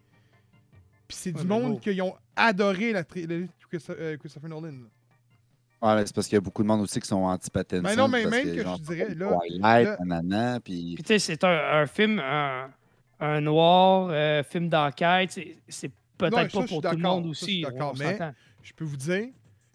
Puis 1.10 1.16
c'est 1.18 1.32
du 1.32 1.44
monde 1.44 1.80
qui 1.80 2.00
ont 2.00 2.14
adoré 2.36 2.92
la 2.92 3.02
trilogie 3.04 3.46
de 3.46 3.66
Christo- 3.76 3.94
euh, 3.98 4.16
Christopher 4.16 4.48
Nolan. 4.48 4.68
là. 4.70 5.88
Ouais, 5.88 5.96
mais 5.96 6.06
c'est 6.06 6.14
parce 6.14 6.26
qu'il 6.28 6.36
y 6.36 6.38
a 6.38 6.40
beaucoup 6.40 6.62
de 6.62 6.68
monde 6.68 6.82
aussi 6.82 7.00
qui 7.00 7.08
sont 7.08 7.16
anti-Pattinson. 7.24 7.82
Mais 7.82 7.96
non, 7.96 8.06
mais 8.06 8.26
même 8.26 8.44
que 8.54 8.62
je 8.62 8.82
dirais, 8.82 9.14
là, 9.14 9.36
Twilight, 9.48 10.00
nanana, 10.00 10.60
puis... 10.60 10.94
Puis 10.94 11.02
tu 11.02 11.08
sais, 11.14 11.18
c'est 11.18 11.42
un, 11.42 11.86
film, 11.86 12.20
un, 12.20 13.40
noir, 13.40 14.08
euh, 14.12 14.42
film 14.44 14.68
d'enquête. 14.68 15.32
c'est- 15.68 15.90
peut-être 16.18 16.52
pas 16.52 16.66
pour 16.66 16.82
tout 16.82 16.90
le 16.90 16.96
monde 16.98 17.26
aussi. 17.26 17.62
d'accord, 17.62 17.94
mais-. 17.98 18.18
Je 18.62 18.72
peux 18.74 18.84
vous 18.84 18.96
dire 18.98 19.28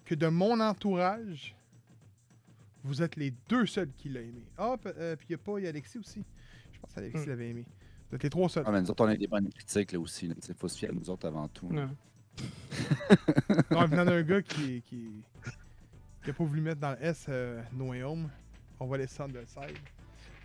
que 0.06 0.14
de 0.16 0.28
mon 0.28 0.60
entourage, 0.60 1.56
vous 2.84 3.02
êtes 3.02 3.16
les 3.16 3.34
deux 3.50 3.66
seuls 3.66 3.90
qui 3.98 4.10
l'ont 4.10 4.20
aimé. 4.22 4.44
Ah, 4.58 4.76
euh, 4.86 5.16
puis 5.16 5.26
il 5.30 5.32
n'y 5.32 5.36
a 5.36 5.44
pas, 5.44 5.58
il 5.58 5.64
y 5.64 5.66
a 5.66 5.70
Alexis 5.70 5.98
aussi. 5.98 6.24
Je 6.72 6.80
pense 6.80 6.94
qu'Alexis 6.94 7.26
Hmm. 7.26 7.30
l'avait 7.30 7.50
aimé. 7.50 7.66
Vous 8.10 8.16
êtes 8.16 8.24
les 8.24 8.30
trois 8.30 8.48
seuls. 8.50 8.64
Ah, 8.68 8.72
mais 8.72 8.82
nous 8.82 8.90
autres, 8.92 9.04
on 9.06 9.08
a 9.10 9.16
des 9.16 9.28
bonnes 9.28 9.50
critiques 9.50 9.92
là 9.92 10.00
aussi. 10.00 10.32
Il 10.48 10.54
faut 10.56 10.68
se 10.68 10.78
fier 10.78 10.90
à 10.90 10.94
nous 10.94 11.10
autres 11.10 11.28
avant 11.28 11.48
tout. 11.48 11.68
Ouais. 11.68 11.86
Non, 13.72 13.86
venant 13.86 14.06
d'un 14.06 14.22
gars 14.24 14.42
qui, 14.42 14.82
qui, 14.84 15.10
qui 16.24 16.30
a 16.30 16.34
pas 16.34 16.44
voulu 16.44 16.62
mettre 16.62 16.82
dans 16.82 16.92
le 16.92 17.02
S 17.04 17.26
euh, 17.30 17.62
No 17.74 17.90
Way 17.92 18.04
Home, 18.04 18.30
on 18.80 18.88
va 18.88 18.98
laisser 18.98 19.22
Underside. 19.22 19.78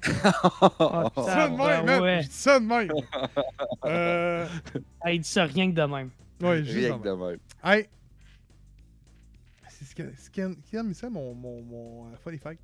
Ah, 0.23 1.11
Je 1.17 1.21
dis 1.21 1.27
ça 1.27 1.49
de 1.49 1.57
même, 1.57 1.87
man! 1.87 2.01
ouais. 2.03 2.23
Je 2.23 2.29
dis 2.29 2.35
ça 2.35 2.61
de 2.61 2.65
même! 2.65 2.91
euh... 3.85 4.47
Ah, 5.01 5.13
il 5.13 5.21
dit 5.21 5.29
ça 5.29 5.45
rien 5.45 5.71
que 5.71 5.77
de 5.77 5.83
même. 5.83 6.11
Ouais, 6.41 6.65
juste 6.65 6.77
Rien 6.79 6.97
de 6.97 7.03
que 7.03 7.09
de 7.09 7.15
même. 7.15 7.39
Hey! 7.65 7.89
C'est 9.69 9.85
ce 9.85 9.95
que- 9.95 10.17
ce 10.17 10.31
qui 10.31 10.41
a- 10.43 10.55
qui 10.65 10.77
a 10.77 10.83
mis 10.83 10.95
ça, 10.95 11.11
mon, 11.11 11.35
mon, 11.35 11.63
mon 11.63 12.07
euh, 12.07 12.17
Funny 12.23 12.39
Fact. 12.39 12.61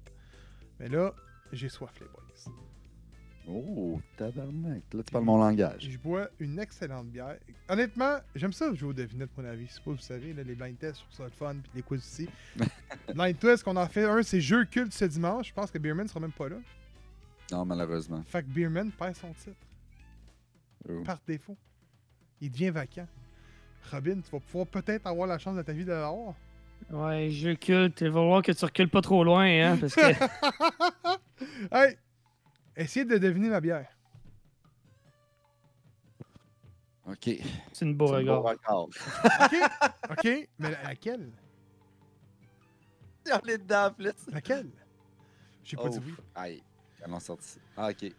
Mais 0.78 0.88
là, 0.88 1.12
j'ai 1.52 1.68
soif, 1.68 1.92
les 2.00 2.06
boys. 2.06 2.54
Oh, 3.48 4.00
tabarnak. 4.16 4.82
Là, 4.92 5.02
tu 5.04 5.12
parles 5.12 5.24
mon 5.24 5.38
langage. 5.38 5.88
Je 5.88 5.98
bois 5.98 6.28
une 6.40 6.58
excellente 6.58 7.06
bière. 7.06 7.36
Honnêtement, 7.68 8.18
j'aime 8.34 8.52
ça 8.52 8.74
jouer 8.74 8.88
aux 8.88 8.92
devinettes, 8.92 9.30
mon 9.36 9.44
avis. 9.44 9.66
C'est 9.68 9.82
pas, 9.84 9.92
vous 9.92 9.98
savez, 9.98 10.32
là, 10.32 10.42
les 10.42 10.54
blind 10.54 10.76
tests, 10.78 10.98
je 10.98 11.04
trouve 11.04 11.16
ça 11.16 11.24
le 11.24 11.30
fun, 11.30 11.54
puis 11.62 11.70
les 11.76 11.82
quiz 11.82 12.00
aussi. 12.00 12.28
blind 13.14 13.38
test 13.38 13.62
qu'on 13.62 13.76
en 13.76 13.86
fait 13.86 14.04
un, 14.04 14.22
c'est 14.22 14.40
jeu 14.40 14.64
culte 14.64 14.92
ce 14.92 15.04
dimanche. 15.04 15.48
Je 15.48 15.54
pense 15.54 15.70
que 15.70 15.78
Beerman 15.78 16.08
sera 16.08 16.18
même 16.20 16.32
pas 16.32 16.48
là. 16.48 16.56
Non, 17.52 17.64
malheureusement. 17.64 18.22
Fait 18.26 18.42
que 18.42 18.48
Beerman 18.48 18.90
perd 18.90 19.14
son 19.16 19.32
titre, 19.32 19.56
Oh. 20.88 21.02
par 21.04 21.18
défaut. 21.26 21.56
Il 22.40 22.50
devient 22.50 22.70
vacant. 22.70 23.06
Robin, 23.90 24.20
tu 24.20 24.30
vas 24.30 24.40
pouvoir 24.40 24.66
peut-être 24.66 25.06
avoir 25.06 25.26
la 25.26 25.38
chance 25.38 25.56
de 25.56 25.62
ta 25.62 25.72
vie 25.72 25.84
de 25.84 25.90
l'avoir. 25.90 26.34
Ouais, 26.90 27.30
jeu 27.30 27.54
culte. 27.54 28.00
Il 28.02 28.08
va 28.08 28.14
falloir 28.14 28.42
que 28.42 28.52
tu 28.52 28.64
recules 28.64 28.88
pas 28.88 29.00
trop 29.00 29.24
loin, 29.24 29.46
hein, 29.46 29.76
parce 29.80 29.94
que 29.94 30.00
hey! 31.72 31.96
Essayez 32.76 33.04
de 33.06 33.16
deviner 33.18 33.48
ma 33.48 33.60
bière. 33.60 33.88
OK. 37.08 37.30
c'est 37.72 37.84
une 37.84 37.94
beau 37.94 38.06
regard. 38.06 38.44
OK? 38.44 38.90
OK? 40.10 40.24
Mais 40.58 40.70
la- 40.70 40.82
laquelle? 40.82 41.30
On 43.32 43.48
est 43.48 43.58
dedans, 43.58 43.90
plus. 43.96 44.12
Laquelle? 44.32 44.68
J'ai 45.64 45.76
pas 45.76 45.84
Oh. 45.86 45.88
dit 45.88 46.00
oui. 46.04 46.14
Aïe. 46.34 46.62
Ils 47.00 47.10
en 47.10 47.16
ont 47.16 47.20
sorti. 47.20 47.58
Ah, 47.76 47.90
OK. 47.90 48.12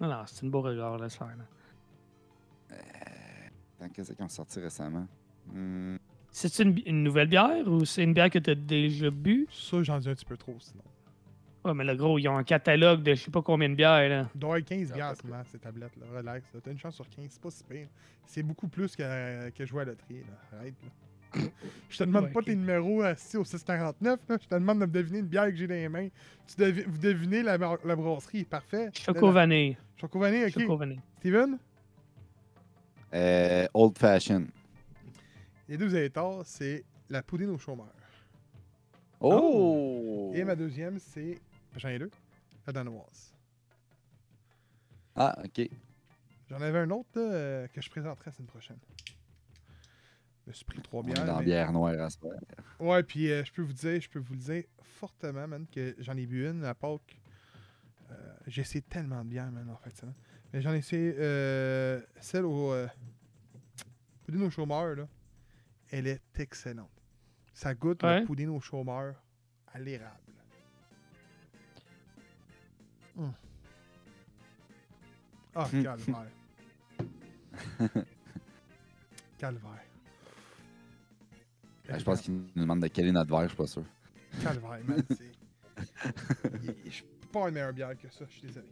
Non, 0.00 0.08
non, 0.08 0.22
c'est 0.26 0.42
une 0.42 0.50
beau 0.50 0.62
regard, 0.62 0.98
faire. 1.10 1.26
là. 1.36 1.44
Attends, 3.78 3.88
Qu'est-ce 3.92 4.12
qu'ils 4.12 4.24
ont 4.24 4.28
sorti 4.28 4.60
récemment? 4.60 5.06
Hmm, 5.46 5.96
C'est 6.30 6.58
une, 6.60 6.80
une 6.86 7.02
nouvelle 7.02 7.28
bière 7.28 7.66
ou 7.66 7.84
c'est 7.84 8.02
une 8.04 8.14
bière 8.14 8.30
que 8.30 8.38
tu 8.38 8.50
as 8.50 8.54
déjà 8.54 9.10
bu? 9.10 9.46
Ça, 9.50 9.82
j'en 9.82 9.98
dis 9.98 10.08
un 10.08 10.14
petit 10.14 10.24
peu 10.24 10.36
trop, 10.36 10.56
sinon. 10.60 10.84
Ouais, 11.64 11.74
mais 11.74 11.84
le 11.84 11.94
gros, 11.94 12.18
ils 12.18 12.26
ont 12.28 12.36
un 12.38 12.44
catalogue 12.44 13.02
de 13.02 13.14
je 13.14 13.24
sais 13.24 13.30
pas 13.30 13.42
combien 13.42 13.68
de 13.68 13.74
bières, 13.74 14.08
là. 14.08 14.28
Il 14.34 14.40
doit 14.40 14.58
y 14.58 14.62
avoir 14.62 14.64
15 14.64 14.88
Ah, 14.92 14.94
bières, 14.94 15.14
ce 15.16 15.26
moment, 15.26 15.42
ces 15.44 15.58
tablettes-là. 15.58 16.06
Relax. 16.16 16.46
là. 16.54 16.60
T'as 16.64 16.70
une 16.70 16.78
chance 16.78 16.94
sur 16.94 17.08
15, 17.10 17.26
c'est 17.28 17.40
pas 17.42 17.50
si 17.50 17.64
pire. 17.64 17.88
C'est 18.26 18.42
beaucoup 18.42 18.68
plus 18.68 18.96
que, 18.96 19.50
que 19.50 19.66
jouer 19.66 19.82
à 19.82 19.84
la 19.84 19.90
loterie, 19.92 20.20
là. 20.20 20.58
Arrête, 20.58 20.74
là. 20.82 21.40
Je 21.88 21.98
te 21.98 22.04
demande 22.04 22.24
Ouais, 22.24 22.30
pas 22.32 22.42
tes 22.42 22.56
numéros 22.56 23.02
assis 23.02 23.36
au 23.36 23.44
649, 23.44 24.20
là. 24.28 24.36
Je 24.40 24.46
te 24.48 24.54
demande 24.54 24.80
de 24.80 24.86
me 24.86 24.90
deviner 24.90 25.18
une 25.18 25.26
bière 25.26 25.46
que 25.46 25.54
j'ai 25.54 25.66
dans 25.68 25.74
les 25.74 25.88
mains. 25.88 26.08
Tu 26.48 26.56
devi- 26.56 26.84
vous 26.84 26.98
devinez 26.98 27.42
la, 27.42 27.56
la 27.58 27.96
brasserie, 27.96 28.44
parfait. 28.44 28.88
Choco 28.94 29.30
vanille. 29.30 29.76
Choco 29.96 30.18
vanille, 30.18 30.46
ok. 30.46 30.58
Choco 30.60 30.76
vanille. 30.78 31.00
Steven? 31.18 31.58
Euh, 33.14 33.66
old 33.74 33.98
Fashion. 33.98 34.46
Les 35.68 35.76
deux 35.76 35.94
états, 35.96 36.38
c'est 36.44 36.84
la 37.08 37.22
poudine 37.22 37.50
au 37.50 37.58
chômeur. 37.58 37.92
Oh! 39.20 40.32
Et 40.34 40.44
ma 40.44 40.56
deuxième, 40.56 40.98
c'est. 40.98 41.38
J'en 41.76 41.88
ai 41.88 41.98
deux. 41.98 42.10
La 42.66 42.72
danoise. 42.72 43.32
Ah, 45.16 45.36
OK. 45.44 45.68
J'en 46.48 46.60
avais 46.60 46.78
un 46.78 46.90
autre 46.90 47.08
euh, 47.16 47.66
que 47.68 47.80
je 47.80 47.90
présenterai 47.90 48.30
la 48.30 48.32
semaine 48.32 48.48
prochaine. 48.48 48.78
Je 50.44 50.50
me 50.50 50.52
suis 50.52 50.64
pris 50.64 50.80
trois 50.82 51.02
bières. 51.02 51.24
dans 51.24 51.38
mais- 51.38 51.44
bière 51.44 51.72
noire 51.72 51.98
à 52.00 52.10
ce 52.10 52.18
moment. 52.22 52.38
Ouais, 52.80 53.02
puis 53.02 53.30
euh, 53.30 53.44
je 53.44 53.52
peux 53.52 53.62
vous 53.62 53.72
dire, 53.72 54.00
je 54.00 54.08
peux 54.08 54.18
vous 54.18 54.34
le 54.34 54.40
dire 54.40 54.64
fortement, 54.82 55.46
man, 55.46 55.66
que 55.72 55.94
j'en 55.98 56.16
ai 56.16 56.26
bu 56.26 56.48
une 56.48 56.64
à 56.64 56.74
Pâques. 56.74 57.20
Euh, 58.10 58.14
j'ai 58.46 58.62
essayé 58.62 58.82
tellement 58.82 59.22
de 59.24 59.28
bières, 59.30 59.50
man, 59.52 59.68
en 59.70 59.76
fait, 59.76 59.94
ça. 59.96 60.06
Mais 60.52 60.60
j'en 60.60 60.72
ai 60.74 60.78
essayé 60.78 61.14
euh, 61.18 62.00
celle 62.20 62.44
au. 62.44 62.72
Euh, 62.72 62.88
poudine 64.24 64.42
au 64.42 64.50
chômeur, 64.50 64.96
là. 64.96 65.08
Elle 65.90 66.06
est 66.06 66.22
excellente. 66.40 66.90
Ça 67.52 67.74
goûte 67.74 68.02
Ouais. 68.02 68.20
le 68.20 68.26
poudine 68.26 68.48
au 68.48 68.60
chômeur 68.60 69.14
à 69.72 69.78
l'érable. 69.78 70.29
Ah, 75.54 75.66
calvaire. 75.70 76.26
calvaire. 79.38 79.84
Ah, 81.92 81.98
je 81.98 82.04
pense 82.04 82.20
qu'ils 82.20 82.34
nous 82.34 82.46
demandent 82.56 82.82
de 82.82 82.86
quel 82.88 83.08
est 83.08 83.12
notre 83.12 83.30
verre, 83.30 83.42
je 83.42 83.48
suis 83.48 83.56
pas 83.56 83.66
sûr. 83.66 83.82
Calvaire, 84.42 84.78
man. 84.86 85.02
je- 86.86 87.02
pas 87.32 87.48
une 87.48 87.54
meilleure 87.54 87.72
bière 87.72 87.96
que 87.98 88.08
ça, 88.10 88.24
je 88.28 88.32
suis 88.32 88.46
désolé. 88.46 88.66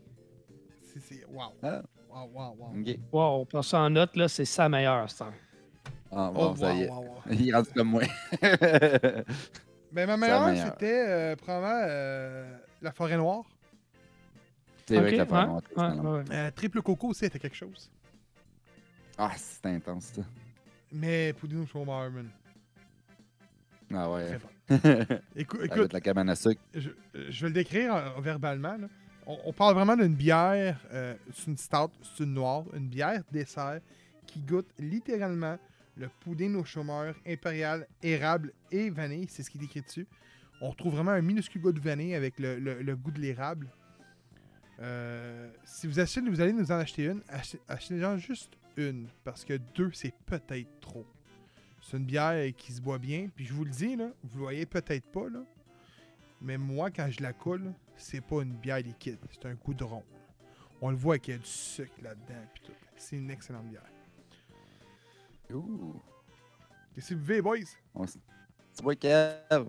C'est. 0.83 1.01
c'est- 1.01 1.25
Wow. 1.27 1.53
Ah. 1.63 1.83
Wow, 2.11 2.29
wow, 2.33 2.57
wow. 2.59 2.81
Ok. 2.81 2.99
Wow, 3.13 3.41
on 3.41 3.47
prend 3.47 3.63
ça 3.63 3.81
en 3.81 3.91
note, 3.91 4.17
là, 4.17 4.29
c'est 4.29 4.45
sa 4.45 4.69
meilleure, 4.69 5.11
ça. 5.11 5.33
Ah, 6.11 6.31
Oh, 6.35 6.55
bon, 6.55 6.77
y 6.77 6.83
est. 6.83 6.89
wow, 6.89 6.97
wow, 7.03 7.05
wow. 7.05 7.23
Il 7.33 7.55
rentre 7.55 7.73
comme 7.75 7.89
moi. 7.91 8.03
Ben, 8.41 10.07
ma 10.07 10.17
meilleure. 10.17 10.65
c'était 10.73 11.05
euh, 11.09 11.37
probablement 11.37 11.81
euh, 11.87 12.59
la 12.83 12.93
forêt 12.93 13.17
noire. 13.17 13.45
C'est 14.89 14.97
vrai 15.01 15.07
Ok, 15.07 15.11
que 15.13 15.17
la 15.17 15.23
ouais, 15.25 15.29
forme 15.29 16.07
ouais, 16.07 16.11
ouais. 16.19 16.25
Euh, 16.31 16.51
triple 16.51 16.83
coco 16.83 17.09
aussi 17.09 17.25
était 17.27 17.39
quelque 17.39 17.57
chose. 17.57 17.91
Ah, 19.17 19.33
c'est 19.37 19.67
intense, 19.67 20.05
ça. 20.15 20.23
Mais 20.93 21.33
Poudino 21.35 21.67
Chômeur, 21.67 22.11
man. 22.11 22.29
Ah 23.93 24.05
Très 24.05 24.07
ouais. 24.07 24.39
bon. 24.39 24.49
Écou- 25.37 25.57
Avec 25.59 25.73
écoute, 25.73 25.93
la 25.93 26.01
cabane 26.01 26.29
à 26.29 26.35
sucre. 26.37 26.61
je, 26.75 26.91
je 27.15 27.41
vais 27.43 27.49
le 27.49 27.55
décrire 27.55 27.95
euh, 27.95 28.21
verbalement. 28.21 28.77
là. 28.77 28.89
On, 29.27 29.39
on 29.47 29.53
parle 29.53 29.75
vraiment 29.75 29.97
d'une 29.97 30.15
bière, 30.15 30.79
euh, 30.93 31.15
c'est 31.35 31.47
une 31.49 31.57
stout, 31.57 31.91
c'est 32.03 32.25
une 32.25 32.35
noire, 32.35 32.65
une 32.75 32.89
bière 32.89 33.23
dessert 33.31 33.81
qui 34.27 34.41
goûte 34.41 34.69
littéralement 34.79 35.59
le 35.97 36.09
pudding 36.21 36.55
au 36.55 36.65
chômeur 36.65 37.15
impérial, 37.27 37.87
érable 38.03 38.53
et 38.71 38.89
vanille. 38.91 39.27
C'est 39.29 39.43
ce 39.43 39.51
qui 39.51 39.59
est 39.59 39.65
écrit 39.65 39.81
dessus. 39.83 40.07
On 40.61 40.71
retrouve 40.71 40.95
vraiment 40.95 41.11
un 41.13 41.21
minuscule 41.23 41.61
goût 41.63 41.73
de 41.73 41.81
vanille 41.81 42.15
avec 42.15 42.39
le, 42.39 42.59
le- 42.59 42.83
le 42.83 42.97
goût 42.97 43.11
de 43.11 43.21
l'érable. 43.21 43.69
Euh, 44.81 45.51
si 45.65 45.87
vous 45.87 45.99
achetez, 45.99 46.21
vous 46.21 46.41
allez 46.41 46.53
nous 46.53 46.71
en 46.71 46.77
acheter 46.77 47.07
une, 47.07 47.23
achetez, 47.29 47.61
achetez-en 47.69 48.17
juste 48.19 48.57
une, 48.77 49.09
parce 49.25 49.45
que 49.45 49.59
deux, 49.75 49.91
c'est 49.93 50.15
peut-être 50.27 50.81
trop. 50.81 51.07
C'est 51.83 51.97
une 51.97 52.05
bière 52.05 52.55
qui 52.57 52.73
se 52.73 52.81
boit 52.81 52.99
bien, 52.99 53.29
puis 53.35 53.45
je 53.45 53.53
vous 53.53 53.65
le 53.65 53.71
dis, 53.71 53.97
là, 53.97 54.11
vous 54.23 54.39
le 54.39 54.43
voyez 54.45 54.67
peut-être 54.67 55.07
pas, 55.11 55.29
là, 55.29 55.41
mais 56.41 56.59
moi, 56.59 56.91
quand 56.91 57.09
je 57.11 57.23
la 57.23 57.33
coule, 57.33 57.73
c'est 57.97 58.21
pas 58.21 58.43
une 58.43 58.53
bière 58.53 58.79
liquide, 58.79 59.19
c'est 59.33 59.47
un 59.49 59.55
goudron. 59.55 60.05
On 60.81 60.91
le 60.91 60.97
voit 60.97 61.19
qu'il 61.19 61.35
y 61.35 61.37
a 61.37 61.41
du 61.41 61.47
sucre 61.47 61.95
là-dedans, 62.03 62.47
puis 62.55 62.63
tout. 62.65 62.73
C'est 62.97 63.17
une 63.17 63.31
excellente 63.31 63.67
bière. 63.69 63.83
Ouh. 65.53 66.01
Qu'est-ce 66.95 67.11
que 67.11 67.15
vous 67.15 67.21
buvez, 67.21 67.43
boys? 67.43 67.59
On 67.95 68.05
Tu 68.05 68.19
vois, 68.83 68.95
Kev? 68.95 69.67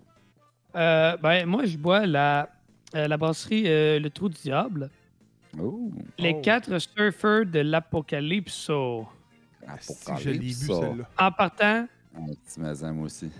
Euh, 0.75 1.17
ben, 1.17 1.45
moi, 1.47 1.65
je 1.65 1.77
bois 1.77 2.05
la, 2.05 2.49
euh, 2.95 3.07
la 3.07 3.17
brasserie 3.17 3.63
euh, 3.67 3.99
Le 3.99 4.09
Trou 4.09 4.29
du 4.29 4.39
Diable. 4.39 4.91
Ouh. 5.57 5.91
Les 6.17 6.33
Oh. 6.37 6.41
quatre 6.41 6.77
surfeurs 6.79 7.45
de. 7.45 7.59
Ah, 9.67 9.77
bu, 10.39 10.73
ça. 10.73 10.79
celle-là. 10.81 11.09
En 11.17 11.31
partant, 11.31 11.87
Un 12.15 12.25
petit 12.33 12.59
mazin, 12.59 12.91
moi 12.93 13.05
aussi. 13.05 13.31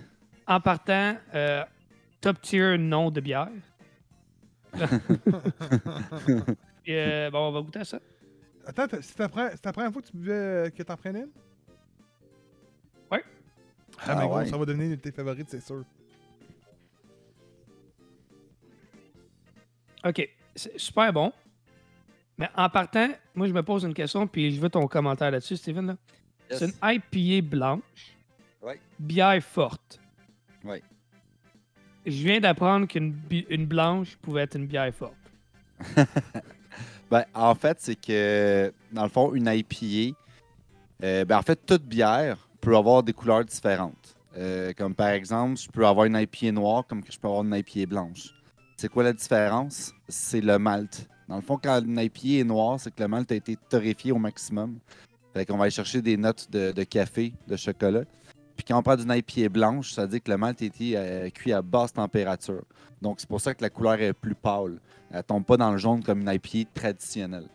en 0.48 0.60
partant, 0.60 1.16
euh, 1.34 1.64
top 2.22 2.42
tier 2.42 2.78
nom 2.78 3.10
de 3.12 3.22
bière. 3.22 3.50
Euh, 6.88 7.30
bon, 7.30 7.50
on 7.50 7.52
va 7.52 7.62
goûter 7.62 7.80
à 7.80 7.86
ça. 7.86 8.00
Attends, 8.66 8.88
t'as- 8.88 9.02
c'est 9.04 9.14
ta, 9.14 9.28
pre- 9.28 9.52
c'est 9.52 9.62
ta 9.62 9.72
première 9.72 9.92
fois 9.92 10.02
que 10.02 10.08
tu 10.08 10.18
buvais 10.18 10.32
euh, 10.34 10.70
que 10.72 10.82
t'en 10.82 10.98
prenais 10.98 11.20
une? 11.20 11.30
Ouais. 13.12 13.24
Ah, 14.00 14.06
Ah 14.08 14.16
mais 14.16 14.26
gros, 14.26 14.38
ouais. 14.38 14.46
ça 14.48 14.58
va 14.58 14.66
devenir 14.66 14.86
une 14.86 14.96
de 14.96 15.02
tes 15.02 15.12
favorites, 15.12 15.50
c'est 15.52 15.60
sûr. 15.62 15.84
OK. 20.06 20.30
C'est 20.56 20.80
super 20.80 21.14
bon. 21.14 21.32
Mais 22.40 22.50
en 22.56 22.70
partant, 22.70 23.10
moi, 23.36 23.48
je 23.48 23.54
me 23.54 23.62
pose 23.62 23.84
une 23.84 23.94
question, 23.94 24.26
puis 24.26 24.52
je 24.56 24.60
veux 24.62 24.70
ton 24.70 24.88
commentaire 24.88 25.30
là-dessus, 25.30 25.58
Steven. 25.58 25.86
là. 25.88 25.96
C'est 26.50 26.66
une 26.66 26.74
IPA 26.82 27.46
blanche. 27.48 28.16
Ouais. 28.62 28.80
Bière 28.98 29.44
forte. 29.44 30.00
Ouais. 30.64 30.82
Je 32.06 32.12
viens 32.24 32.40
d'apprendre 32.40 32.88
qu'une 32.88 33.12
bi- 33.12 33.46
une 33.50 33.66
blanche 33.68 34.16
pouvait 34.18 34.44
être 34.44 34.56
une 34.56 34.66
bière 34.68 34.92
forte. 34.94 35.14
Ben, 37.12 37.26
en 37.34 37.56
fait, 37.56 37.78
c'est 37.80 37.96
que, 38.00 38.72
dans 38.92 39.02
le 39.02 39.10
fond, 39.10 39.34
une 39.34 39.48
IPA, 39.48 40.16
euh, 41.04 41.26
ben, 41.26 41.40
en 41.40 41.42
fait, 41.42 41.56
toute 41.66 41.84
bière 41.84 42.38
peut 42.62 42.78
avoir 42.78 43.02
des 43.02 43.14
couleurs 43.14 43.44
différentes. 43.44 44.16
Euh, 44.38 44.74
comme 44.78 44.94
par 44.94 45.08
exemple, 45.10 45.58
je 45.60 45.68
peux 45.70 45.88
avoir 45.88 46.06
une 46.06 46.16
IPA 46.16 46.52
noire 46.52 46.86
comme 46.86 47.04
que 47.04 47.12
je 47.12 47.18
peux 47.20 47.28
avoir 47.28 47.44
une 47.44 47.56
IPA 47.56 47.88
blanche. 47.88 48.30
C'est 48.78 48.90
quoi 48.90 49.02
la 49.04 49.14
différence? 49.14 49.92
C'est 50.08 50.40
le 50.42 50.60
malt. 50.60 51.10
Dans 51.30 51.36
le 51.36 51.42
fond, 51.44 51.60
quand 51.62 51.80
une 51.86 52.00
IPA 52.00 52.42
est 52.42 52.44
noire, 52.44 52.80
c'est 52.80 52.90
que 52.94 53.02
le 53.02 53.08
malt 53.08 53.32
a 53.32 53.36
été 53.36 53.56
torréfié 53.70 54.12
au 54.12 54.18
maximum. 54.18 54.80
Fait 55.34 55.46
qu'on 55.46 55.58
va 55.58 55.66
aller 55.66 55.72
chercher 55.72 56.02
des 56.02 56.18
notes 56.18 56.48
de, 56.52 56.72
de 56.72 56.84
café, 56.84 57.34
de 57.48 57.56
chocolat. 57.56 58.02
Puis 58.56 58.66
quand 58.68 58.80
on 58.80 58.82
parle 58.82 59.06
d'une 59.06 59.14
IPA 59.16 59.48
blanche, 59.50 59.94
ça 59.94 60.02
veut 60.02 60.08
dire 60.08 60.24
que 60.24 60.32
le 60.32 60.38
malt 60.38 60.60
a 60.60 60.66
été 60.66 60.98
euh, 60.98 61.30
cuit 61.30 61.54
à 61.54 61.62
basse 61.62 61.94
température. 61.94 62.64
Donc, 63.00 63.20
c'est 63.20 63.30
pour 63.30 63.40
ça 63.40 63.54
que 63.54 63.62
la 63.62 63.70
couleur 63.70 64.02
est 64.02 64.12
plus 64.12 64.34
pâle. 64.34 64.80
Elle 65.12 65.24
tombe 65.24 65.46
pas 65.46 65.56
dans 65.56 65.72
le 65.72 65.78
jaune 65.78 66.04
comme 66.04 66.22
une 66.22 66.30
IPA 66.30 66.70
traditionnelle. 66.74 67.48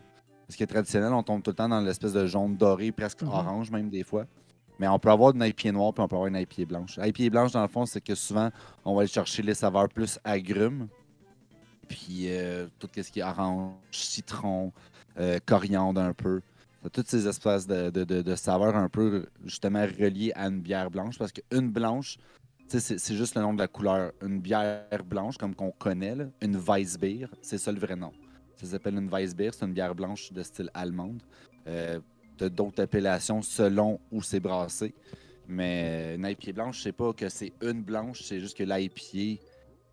Parce 0.47 0.57
que 0.57 0.63
traditionnelle, 0.63 1.13
on 1.13 1.21
tombe 1.21 1.43
tout 1.43 1.51
le 1.51 1.55
temps 1.55 1.69
dans 1.69 1.81
l'espèce 1.81 2.13
de 2.13 2.25
jaune 2.25 2.55
doré, 2.55 2.91
presque 2.93 3.23
Mhm. 3.23 3.29
orange 3.29 3.71
même 3.71 3.89
des 3.89 4.03
fois. 4.03 4.25
Mais 4.79 4.87
on 4.87 4.99
peut 4.99 5.11
avoir 5.11 5.35
une 5.35 5.43
IPA 5.43 5.71
noire 5.73 5.93
puis 5.93 6.01
on 6.01 6.07
peut 6.07 6.15
avoir 6.15 6.27
une 6.27 6.37
IPA 6.37 6.65
blanche. 6.65 6.97
IPA 6.97 7.29
blanche, 7.29 7.51
dans 7.51 7.61
le 7.61 7.67
fond, 7.67 7.85
c'est 7.85 8.01
que 8.01 8.15
souvent, 8.15 8.49
on 8.85 8.95
va 8.95 9.01
aller 9.01 9.09
chercher 9.09 9.41
les 9.43 9.53
saveurs 9.53 9.89
plus 9.89 10.17
agrumes. 10.23 10.87
Puis 11.87 12.25
euh, 12.27 12.67
tout 12.79 12.89
ce 12.95 13.11
qui 13.11 13.19
est 13.19 13.23
orange, 13.23 13.73
citron, 13.91 14.71
euh, 15.19 15.39
coriandre 15.45 16.01
un 16.01 16.13
peu. 16.13 16.41
Toutes 16.93 17.07
ces 17.07 17.27
espèces 17.27 17.65
de, 17.65 18.35
saveurs 18.35 18.75
un 18.75 18.89
peu 18.89 19.25
justement 19.43 19.85
reliées 19.85 20.31
à 20.35 20.47
une 20.47 20.61
bière 20.61 20.91
blanche. 20.91 21.17
Parce 21.17 21.31
qu'une 21.31 21.71
blanche, 21.71 22.17
c'est 22.67 23.15
juste 23.15 23.35
le 23.35 23.41
nom 23.41 23.53
de 23.53 23.59
la 23.59 23.67
couleur. 23.67 24.11
Une 24.21 24.39
bière 24.39 25.03
blanche, 25.03 25.37
comme 25.37 25.55
qu'on 25.55 25.71
connaît, 25.71 26.15
une 26.41 26.57
Weissbier, 26.57 27.27
c'est 27.41 27.57
ça 27.57 27.71
le 27.71 27.79
vrai 27.79 27.95
nom. 27.95 28.11
Ça 28.55 28.67
s'appelle 28.67 28.95
une 28.97 29.09
Weissbier, 29.09 29.49
c'est 29.51 29.65
une 29.65 29.73
bière 29.73 29.95
blanche 29.95 30.31
de 30.31 30.43
style 30.43 30.69
allemande. 30.73 31.21
Euh, 31.67 31.99
d'autres 32.37 32.83
appellations 32.83 33.41
selon 33.41 33.99
où 34.11 34.21
c'est 34.21 34.39
brassé. 34.39 34.93
Mais 35.47 36.15
une 36.15 36.25
IPA 36.25 36.51
blanche, 36.53 36.77
je 36.77 36.83
sais 36.83 36.91
pas 36.91 37.13
que 37.13 37.29
c'est 37.29 37.53
une 37.61 37.83
blanche, 37.83 38.23
c'est 38.23 38.39
juste 38.39 38.57
que 38.57 38.63
l'IPA 38.63 39.41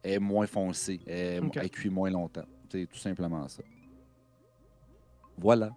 est 0.03 0.19
moins 0.19 0.47
foncée, 0.47 1.01
est, 1.07 1.41
elle 1.55 1.71
cuit 1.71 1.91
moins 1.91 2.11
longtemps. 2.11 2.45
C'est 2.71 2.87
tout 2.87 2.99
simplement 2.99 3.47
ça. 3.49 3.63
Voilà. 5.37 5.71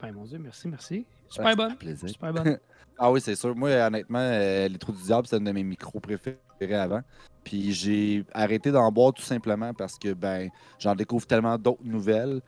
Ben, 0.00 0.12
mon 0.12 0.24
Dieu, 0.24 0.38
merci, 0.38 0.68
merci. 0.68 1.06
Ah, 1.08 1.26
Super 1.28 1.50
ça 1.50 1.56
bonne. 1.56 1.76
plaisir. 1.76 2.08
Super 2.08 2.32
bonne. 2.32 2.58
Ah 3.02 3.10
oui, 3.10 3.18
c'est 3.22 3.34
sûr. 3.34 3.56
Moi, 3.56 3.70
honnêtement, 3.70 4.18
euh, 4.18 4.68
les 4.68 4.76
Trous 4.76 4.92
du 4.92 5.02
Diable, 5.02 5.26
c'est 5.26 5.36
un 5.36 5.40
de 5.40 5.50
mes 5.52 5.64
micros 5.64 6.00
préférés 6.00 6.36
avant. 6.74 7.00
Puis 7.42 7.72
j'ai 7.72 8.26
arrêté 8.34 8.70
d'en 8.70 8.92
boire 8.92 9.14
tout 9.14 9.22
simplement 9.22 9.72
parce 9.72 9.98
que 9.98 10.12
ben 10.12 10.50
j'en 10.78 10.94
découvre 10.94 11.26
tellement 11.26 11.56
d'autres 11.56 11.82
nouvelles 11.82 12.42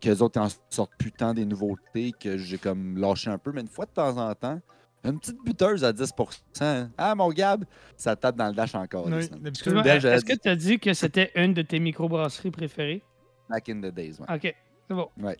que 0.00 0.08
les 0.08 0.22
autres 0.22 0.40
en 0.40 0.46
sortent 0.70 0.94
plus 0.96 1.10
tant 1.10 1.34
des 1.34 1.44
nouveautés 1.44 2.12
que 2.12 2.36
j'ai 2.36 2.56
comme 2.56 2.98
lâché 2.98 3.30
un 3.30 3.38
peu. 3.38 3.50
Mais 3.50 3.62
une 3.62 3.68
fois 3.68 3.84
de 3.86 3.90
temps 3.90 4.16
en 4.16 4.32
temps, 4.36 4.60
une 5.04 5.18
petite 5.18 5.42
buteuse 5.44 5.84
à 5.84 5.92
10%. 5.92 6.88
Ah, 6.98 7.14
mon 7.14 7.30
Gab, 7.30 7.64
ça 7.96 8.16
tape 8.16 8.36
dans 8.36 8.48
le 8.48 8.54
dash 8.54 8.74
encore. 8.74 9.06
Oui, 9.06 9.28
Excuse-moi, 9.46 9.84
est-ce 9.86 10.24
que 10.24 10.36
tu 10.36 10.48
as 10.48 10.56
dit 10.56 10.78
que 10.78 10.92
c'était 10.92 11.30
une 11.34 11.54
de 11.54 11.62
tes 11.62 11.78
microbrasseries 11.78 12.50
préférées? 12.50 13.02
Back 13.48 13.68
in 13.68 13.80
the 13.80 13.92
days, 13.92 14.20
ouais. 14.20 14.34
OK, 14.34 14.54
c'est 14.88 14.94
bon. 14.94 15.08
Ouais. 15.18 15.36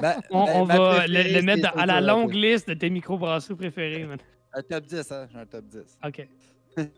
Ma- 0.00 0.16
On, 0.30 0.44
ma- 0.46 0.52
on 0.54 0.66
ma 0.66 0.78
va 0.78 1.06
le, 1.06 1.42
mettre 1.42 1.76
à 1.76 1.86
la 1.86 2.00
longue 2.00 2.34
liste 2.34 2.68
de 2.68 2.74
tes 2.74 2.90
microbrasseries 2.90 3.56
préférées, 3.56 4.04
man. 4.04 4.18
Un 4.52 4.62
top 4.62 4.84
10, 4.86 5.12
hein? 5.12 5.28
J'ai 5.32 5.38
un 5.38 5.46
top 5.46 5.64
10. 5.66 5.98
OK. 6.04 6.28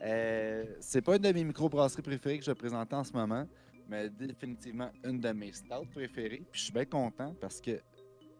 Euh, 0.00 0.64
c'est 0.78 1.02
pas 1.02 1.16
une 1.16 1.22
de 1.22 1.32
mes 1.32 1.42
microbrasseries 1.42 2.02
préférées 2.02 2.38
que 2.38 2.44
je 2.44 2.50
vais 2.52 2.54
présenter 2.54 2.94
en 2.94 3.02
ce 3.02 3.12
moment, 3.12 3.44
mais 3.88 4.08
définitivement 4.08 4.90
une 5.04 5.18
de 5.20 5.30
mes 5.32 5.50
stouts 5.52 5.86
préférées. 5.92 6.42
Puis 6.52 6.60
je 6.60 6.64
suis 6.66 6.72
bien 6.72 6.84
content 6.84 7.34
parce 7.40 7.60
que 7.60 7.80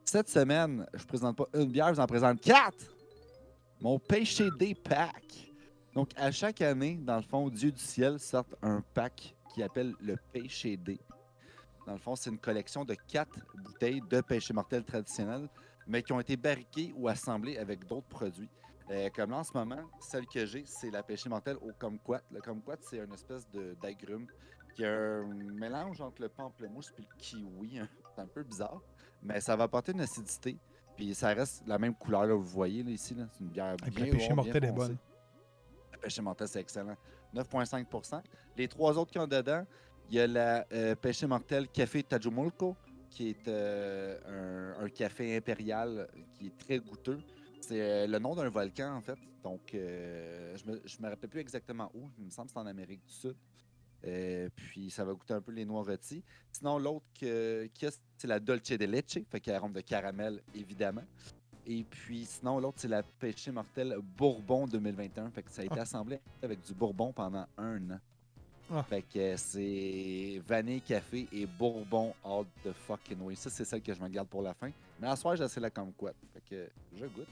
cette 0.09 0.29
semaine, 0.31 0.87
je 0.95 1.05
présente 1.05 1.37
pas 1.37 1.45
une 1.55 1.71
bière, 1.71 1.89
je 1.89 1.95
vous 1.95 2.01
en 2.01 2.07
présente 2.07 2.41
quatre! 2.41 2.95
Mon 3.81 3.99
Péché 3.99 4.49
des 4.59 4.75
Pack. 4.75 5.53
Donc, 5.95 6.11
à 6.17 6.33
chaque 6.33 6.63
année, 6.63 6.97
dans 6.97 7.17
le 7.17 7.23
fond, 7.23 7.49
Dieu 7.49 7.71
du 7.71 7.81
ciel 7.81 8.19
sort 8.19 8.47
un 8.63 8.83
pack 8.95 9.37
qui 9.53 9.63
appelle 9.63 9.95
le 10.01 10.17
Péché 10.33 10.77
D. 10.77 10.99
Dans 11.87 11.93
le 11.93 11.99
fond, 11.99 12.17
c'est 12.17 12.31
une 12.31 12.39
collection 12.39 12.85
de 12.85 12.95
quatre 12.95 13.39
bouteilles 13.55 14.01
de 14.09 14.21
péché 14.21 14.53
mortel 14.53 14.83
traditionnel, 14.83 15.49
mais 15.87 16.03
qui 16.03 16.13
ont 16.13 16.21
été 16.21 16.37
barriquées 16.37 16.93
ou 16.97 17.09
assemblées 17.09 17.59
avec 17.59 17.87
d'autres 17.87 18.09
produits. 18.09 18.51
Euh, 18.91 19.11
comme 19.15 19.31
là, 19.31 19.39
en 19.39 19.45
ce 19.45 19.53
moment, 19.53 19.83
celle 20.01 20.27
que 20.27 20.47
j'ai, 20.47 20.65
c'est 20.67 20.91
la 20.91 21.03
pêché 21.03 21.29
mortelle 21.29 21.57
au 21.61 21.73
kumquat. 21.73 22.23
Le 22.31 22.41
kumquat, 22.41 22.79
c'est 22.81 22.99
une 22.99 23.13
espèce 23.13 23.47
d'agrume 23.83 24.27
qui 24.75 24.85
a 24.85 24.91
un 24.91 25.35
mélange 25.35 26.01
entre 26.01 26.23
le 26.23 26.29
pamplemousse 26.31 26.93
et 26.99 27.03
le 27.03 27.09
kiwi. 27.19 27.79
hein. 27.79 27.89
C'est 28.15 28.23
un 28.23 28.27
peu 28.27 28.43
bizarre, 28.43 28.81
mais 29.23 29.41
ça 29.41 29.57
va 29.57 29.65
apporter 29.65 29.93
une 29.93 30.01
acidité. 30.01 30.57
Puis 30.97 31.15
ça 31.15 31.29
reste 31.29 31.63
la 31.67 31.79
même 31.79 31.95
couleur, 31.95 32.27
là, 32.27 32.35
vous 32.35 32.43
voyez 32.43 32.83
là, 32.83 32.91
ici. 32.91 33.15
là. 33.15 33.27
C'est 33.33 33.41
une 33.45 33.51
bière 33.51 33.77
bien 33.77 34.07
la 34.07 34.13
bien 34.17 34.35
mortelle 34.35 34.65
est 34.65 34.73
bonne. 34.73 34.97
La 35.93 35.99
pêché 35.99 36.23
mortelle, 36.23 36.49
c'est 36.49 36.61
excellent. 36.61 36.97
9,5 37.35 38.23
Les 38.57 38.69
trois 38.69 38.97
autres 38.99 39.11
qui 39.13 39.19
ont 39.19 39.27
dedans, 39.27 39.65
il 40.09 40.17
y 40.17 40.21
a 40.21 40.27
la 40.27 40.67
euh, 40.73 40.95
pêché 40.95 41.27
mortelle 41.27 41.69
Café 41.69 42.03
Tajumulco, 42.03 42.77
qui 43.11 43.31
est 43.31 43.49
euh, 43.49 44.75
un, 44.81 44.85
un 44.85 44.89
café 44.89 45.37
impérial 45.37 46.09
qui 46.35 46.47
est 46.49 46.59
très 46.59 46.79
goûteux. 46.79 47.21
C'est 47.61 47.81
euh, 47.81 48.07
le 48.07 48.19
nom 48.19 48.35
d'un 48.35 48.49
volcan, 48.49 48.97
en 48.97 49.01
fait. 49.01 49.19
Donc, 49.43 49.75
euh, 49.75 50.57
je 50.57 50.71
me, 50.71 50.81
je 50.85 51.01
me 51.01 51.09
rappelle 51.09 51.29
plus 51.31 51.41
exactement 51.41 51.91
où. 51.95 52.11
Il 52.19 52.25
me 52.27 52.31
semble 52.31 52.49
que 52.49 52.53
c'est 52.55 52.59
en 52.59 52.67
Amérique 52.67 53.05
du 53.05 53.13
Sud. 53.13 53.37
Euh, 54.07 54.49
puis 54.55 54.91
ça 54.91 55.05
va 55.05 55.13
goûter 55.13 55.35
un 55.35 55.41
peu 55.41 55.51
les 55.53 55.65
noix 55.65 55.83
rôties. 55.83 56.23
Sinon, 56.53 56.79
l'autre 56.79 57.05
que- 57.19 57.69
c'est 58.17 58.29
la 58.29 58.39
Dolce 58.39 58.71
de 58.71 58.85
Leche, 58.85 59.19
fait 59.31 59.41
qu'il 59.41 59.51
y 59.51 59.55
a 59.55 59.57
arôme 59.59 59.73
de 59.73 59.81
caramel, 59.81 60.41
évidemment. 60.55 61.03
Et 61.67 61.85
puis 61.85 62.25
sinon, 62.25 62.61
l'autre, 62.61 62.79
c'est 62.81 62.89
la 62.89 63.03
Péché 63.03 63.51
Mortel 63.51 63.97
Bourbon 64.17 64.67
2021. 64.67 65.31
Fait 65.31 65.43
que 65.43 65.51
ça 65.51 65.63
a 65.63 65.65
été 65.67 65.79
Ah. 65.79 65.83
assemblé 65.83 66.21
avec 66.43 66.61
du 66.63 66.73
Bourbon 66.73 67.13
pendant 67.13 67.47
un 67.59 67.91
an. 67.91 68.01
Ah. 68.71 68.83
Fait 68.85 69.03
que 69.03 69.37
c'est 69.37 70.41
vanille, 70.47 70.81
café 70.83 71.27
et 71.33 71.47
Bourbon 71.47 72.15
all 72.25 72.45
the 72.65 72.73
fucking 72.73 73.21
way. 73.21 73.35
Ça, 73.35 73.51
c'est 73.51 73.65
celle 73.65 73.83
que 73.83 73.93
je 73.95 74.01
me 74.01 74.09
garde 74.09 74.29
pour 74.29 74.43
la 74.43 74.55
fin. 74.55 74.71
Mais 75.01 75.09
à 75.09 75.17
soir, 75.17 75.37
j'ai 75.37 75.45
assez 75.45 75.59
la 75.61 75.71
kumquat. 75.71 76.13
Fait 76.33 76.43
que 76.49 76.71
je 76.95 77.07
goûte. 77.07 77.27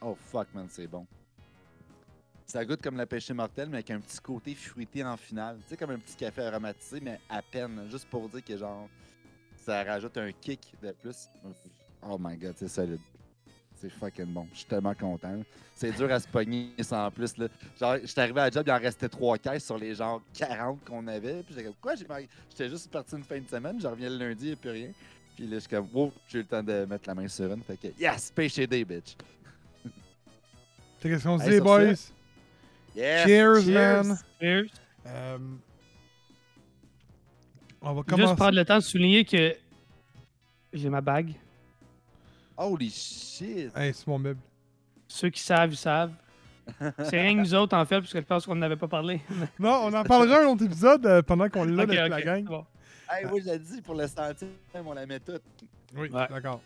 Oh 0.00 0.14
fuck, 0.14 0.48
man, 0.54 0.66
c'est 0.70 0.86
bon. 0.86 1.06
Ça 2.50 2.64
goûte 2.64 2.82
comme 2.82 2.96
la 2.96 3.06
pêche 3.06 3.30
mortelle, 3.30 3.68
mais 3.68 3.76
avec 3.76 3.92
un 3.92 4.00
petit 4.00 4.18
côté 4.18 4.56
fruité 4.56 5.04
en 5.04 5.16
finale. 5.16 5.58
Tu 5.62 5.68
sais, 5.68 5.76
comme 5.76 5.90
un 5.90 5.98
petit 6.00 6.16
café 6.16 6.42
aromatisé, 6.42 7.00
mais 7.00 7.20
à 7.28 7.42
peine. 7.42 7.86
Juste 7.88 8.08
pour 8.08 8.28
dire 8.28 8.42
que, 8.42 8.56
genre, 8.56 8.88
ça 9.64 9.84
rajoute 9.84 10.16
un 10.16 10.32
kick 10.32 10.74
de 10.82 10.90
plus. 10.90 11.28
Oh 12.02 12.18
my 12.18 12.36
god, 12.36 12.54
c'est 12.56 12.66
solide. 12.66 12.98
C'est 13.80 13.88
fucking 13.88 14.26
bon. 14.26 14.48
Je 14.52 14.58
suis 14.58 14.66
tellement 14.66 14.94
content. 14.94 15.40
C'est 15.76 15.92
dur 15.92 16.10
à 16.10 16.18
se 16.18 16.26
pogner 16.26 16.72
sans 16.80 17.08
plus. 17.12 17.36
Là. 17.36 17.46
Genre, 17.78 17.98
j'étais 18.02 18.20
arrivé 18.20 18.40
à 18.40 18.44
la 18.46 18.50
job, 18.50 18.64
il 18.66 18.72
en 18.72 18.80
restait 18.80 19.08
trois 19.08 19.38
caisses 19.38 19.64
sur 19.64 19.78
les 19.78 19.94
genre 19.94 20.20
40 20.34 20.84
qu'on 20.84 21.06
avait. 21.06 21.44
Puis 21.44 21.54
j'étais 21.54 21.66
comme, 21.66 21.74
quoi? 21.80 21.94
J'étais 21.94 22.68
juste 22.68 22.90
parti 22.90 23.14
une 23.14 23.22
fin 23.22 23.38
de 23.38 23.48
semaine, 23.48 23.80
je 23.80 23.86
reviens 23.86 24.10
le 24.10 24.16
lundi 24.16 24.50
et 24.50 24.56
plus 24.56 24.70
rien. 24.70 24.90
Puis 25.36 25.46
là, 25.46 25.54
je 25.54 25.60
suis 25.60 25.68
comme, 25.68 25.88
wow, 25.92 26.12
j'ai 26.26 26.38
eu 26.38 26.42
le 26.42 26.48
temps 26.48 26.64
de 26.64 26.84
mettre 26.84 27.06
la 27.06 27.14
main 27.14 27.28
sur 27.28 27.52
une. 27.52 27.62
Fait 27.62 27.76
que, 27.76 27.88
yes, 27.96 28.32
pêche 28.32 28.56
day, 28.56 28.84
bitch. 28.84 29.16
T'as 31.00 31.08
qu'est-ce 31.08 31.22
qu'on 31.22 31.38
se 31.38 31.48
dit, 31.48 31.60
boys? 31.60 31.94
Yes! 32.94 33.26
Cheers, 33.26 33.66
man! 33.66 34.18
Cheers. 34.40 34.66
Euh, 35.06 35.38
on 37.82 37.92
va 37.94 38.02
Juste 38.02 38.08
commencer. 38.10 38.36
prendre 38.36 38.56
le 38.56 38.64
temps 38.64 38.76
de 38.76 38.82
souligner 38.82 39.24
que 39.24 39.56
j'ai 40.72 40.88
ma 40.88 41.00
bague. 41.00 41.32
Holy 42.56 42.90
shit! 42.90 43.70
Hey, 43.76 43.94
c'est 43.94 44.06
mon 44.06 44.18
meuble. 44.18 44.40
Ceux 45.08 45.30
qui 45.30 45.40
savent, 45.40 45.72
ils 45.72 45.76
savent. 45.76 46.12
C'est 47.04 47.20
rien 47.20 47.34
que 47.34 47.40
nous 47.40 47.54
autres, 47.54 47.76
en 47.76 47.84
fait, 47.84 48.00
parce 48.00 48.12
que 48.12 48.20
je 48.20 48.24
pense 48.26 48.46
qu'on 48.46 48.54
n'avait 48.54 48.76
pas 48.76 48.86
parlé. 48.88 49.20
Non, 49.58 49.80
on 49.86 49.92
en 49.94 50.04
parlera 50.04 50.42
un 50.42 50.46
autre 50.46 50.64
épisode 50.64 51.04
euh, 51.06 51.22
pendant 51.22 51.48
qu'on 51.48 51.66
est 51.66 51.72
là 51.72 51.82
avec 51.82 52.10
la 52.10 52.22
gang. 52.22 52.44
bon. 52.44 52.64
Hey, 53.10 53.24
moi, 53.26 53.40
j'ai 53.44 53.58
dit 53.58 53.80
pour 53.82 53.94
le 53.96 54.06
centième, 54.06 54.50
on 54.86 54.92
la 54.92 55.04
met 55.06 55.18
toute. 55.18 55.42
Oui, 55.96 56.08
Ouais. 56.10 56.26
d'accord. 56.28 56.60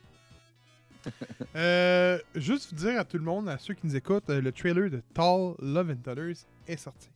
Euh, 1.57 2.19
juste 2.35 2.71
vous 2.73 2.77
dire 2.87 2.99
à 2.99 3.05
tout 3.05 3.17
le 3.17 3.23
monde, 3.23 3.49
à 3.49 3.59
ceux 3.59 3.75
qui 3.75 3.87
nous 3.87 3.95
écoutent, 3.95 4.29
euh, 4.29 4.41
le 4.41 4.51
trailer 4.51 4.91
de 4.91 5.01
Tall 5.15 5.55
Love 5.61 5.91
and 5.91 6.03
Thunder 6.03 6.33
est 6.67 6.77
sorti. 6.77 7.09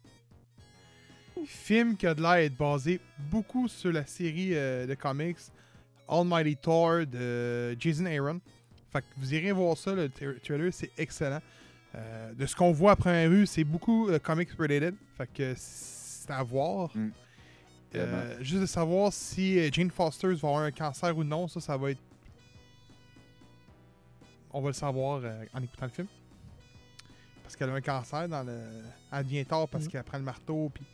Film 1.45 1.97
qui 1.97 2.07
a 2.07 2.15
de 2.15 2.23
l'air 2.23 2.35
être 2.35 2.57
basé 2.57 3.01
beaucoup 3.31 3.67
sur 3.69 3.91
la 3.93 4.07
série 4.07 4.51
euh, 4.55 4.87
de 4.87 4.95
comics 4.95 5.39
Almighty 6.09 6.57
Thor 6.57 7.07
de 7.07 7.77
Jason 7.81 8.07
Aaron. 8.07 8.41
Fait 8.93 9.01
que 9.01 9.07
vous 9.17 9.35
irez 9.35 9.53
voir 9.53 9.77
ça, 9.77 9.93
le 9.95 10.09
tra- 10.09 10.39
trailer, 10.41 10.73
c'est 10.73 10.91
excellent. 10.97 11.41
Euh, 11.95 12.33
de 12.35 12.47
ce 12.47 12.55
qu'on 12.55 12.73
voit 12.73 12.93
à 12.93 12.97
première 12.97 13.29
vue, 13.29 13.47
c'est 13.47 13.65
beaucoup 13.65 14.09
comics 14.23 14.51
related. 14.59 14.95
Fait 15.17 15.29
que 15.33 15.55
c'est 15.57 16.31
à 16.31 16.43
voir. 16.43 16.91
Mm. 16.95 17.09
Euh, 17.95 18.37
juste 18.41 18.61
de 18.61 18.67
savoir 18.67 19.13
si 19.13 19.73
Jane 19.73 19.91
Foster 19.91 20.29
va 20.29 20.49
avoir 20.49 20.63
un 20.63 20.71
cancer 20.71 21.17
ou 21.17 21.25
non, 21.25 21.49
ça, 21.49 21.61
ça 21.61 21.77
va 21.77 21.91
être. 21.91 22.01
On 24.53 24.61
va 24.61 24.69
le 24.69 24.73
savoir 24.75 25.21
euh, 25.25 25.45
en 25.53 25.63
écoutant 25.63 25.87
le 25.87 25.93
film. 25.93 26.07
Parce 27.43 27.57
qu'elle 27.57 27.71
a 27.71 27.75
un 27.75 27.81
cancer 27.81 28.29
dans 28.29 28.43
le. 28.43 28.59
Elle 29.13 29.27
vient 29.27 29.45
tard 29.45 29.69
parce 29.69 29.85
Mm. 29.85 29.89
qu'elle 29.89 30.05
prend 30.05 30.19
le 30.19 30.25
marteau 30.25 30.71
puis. 30.75 30.85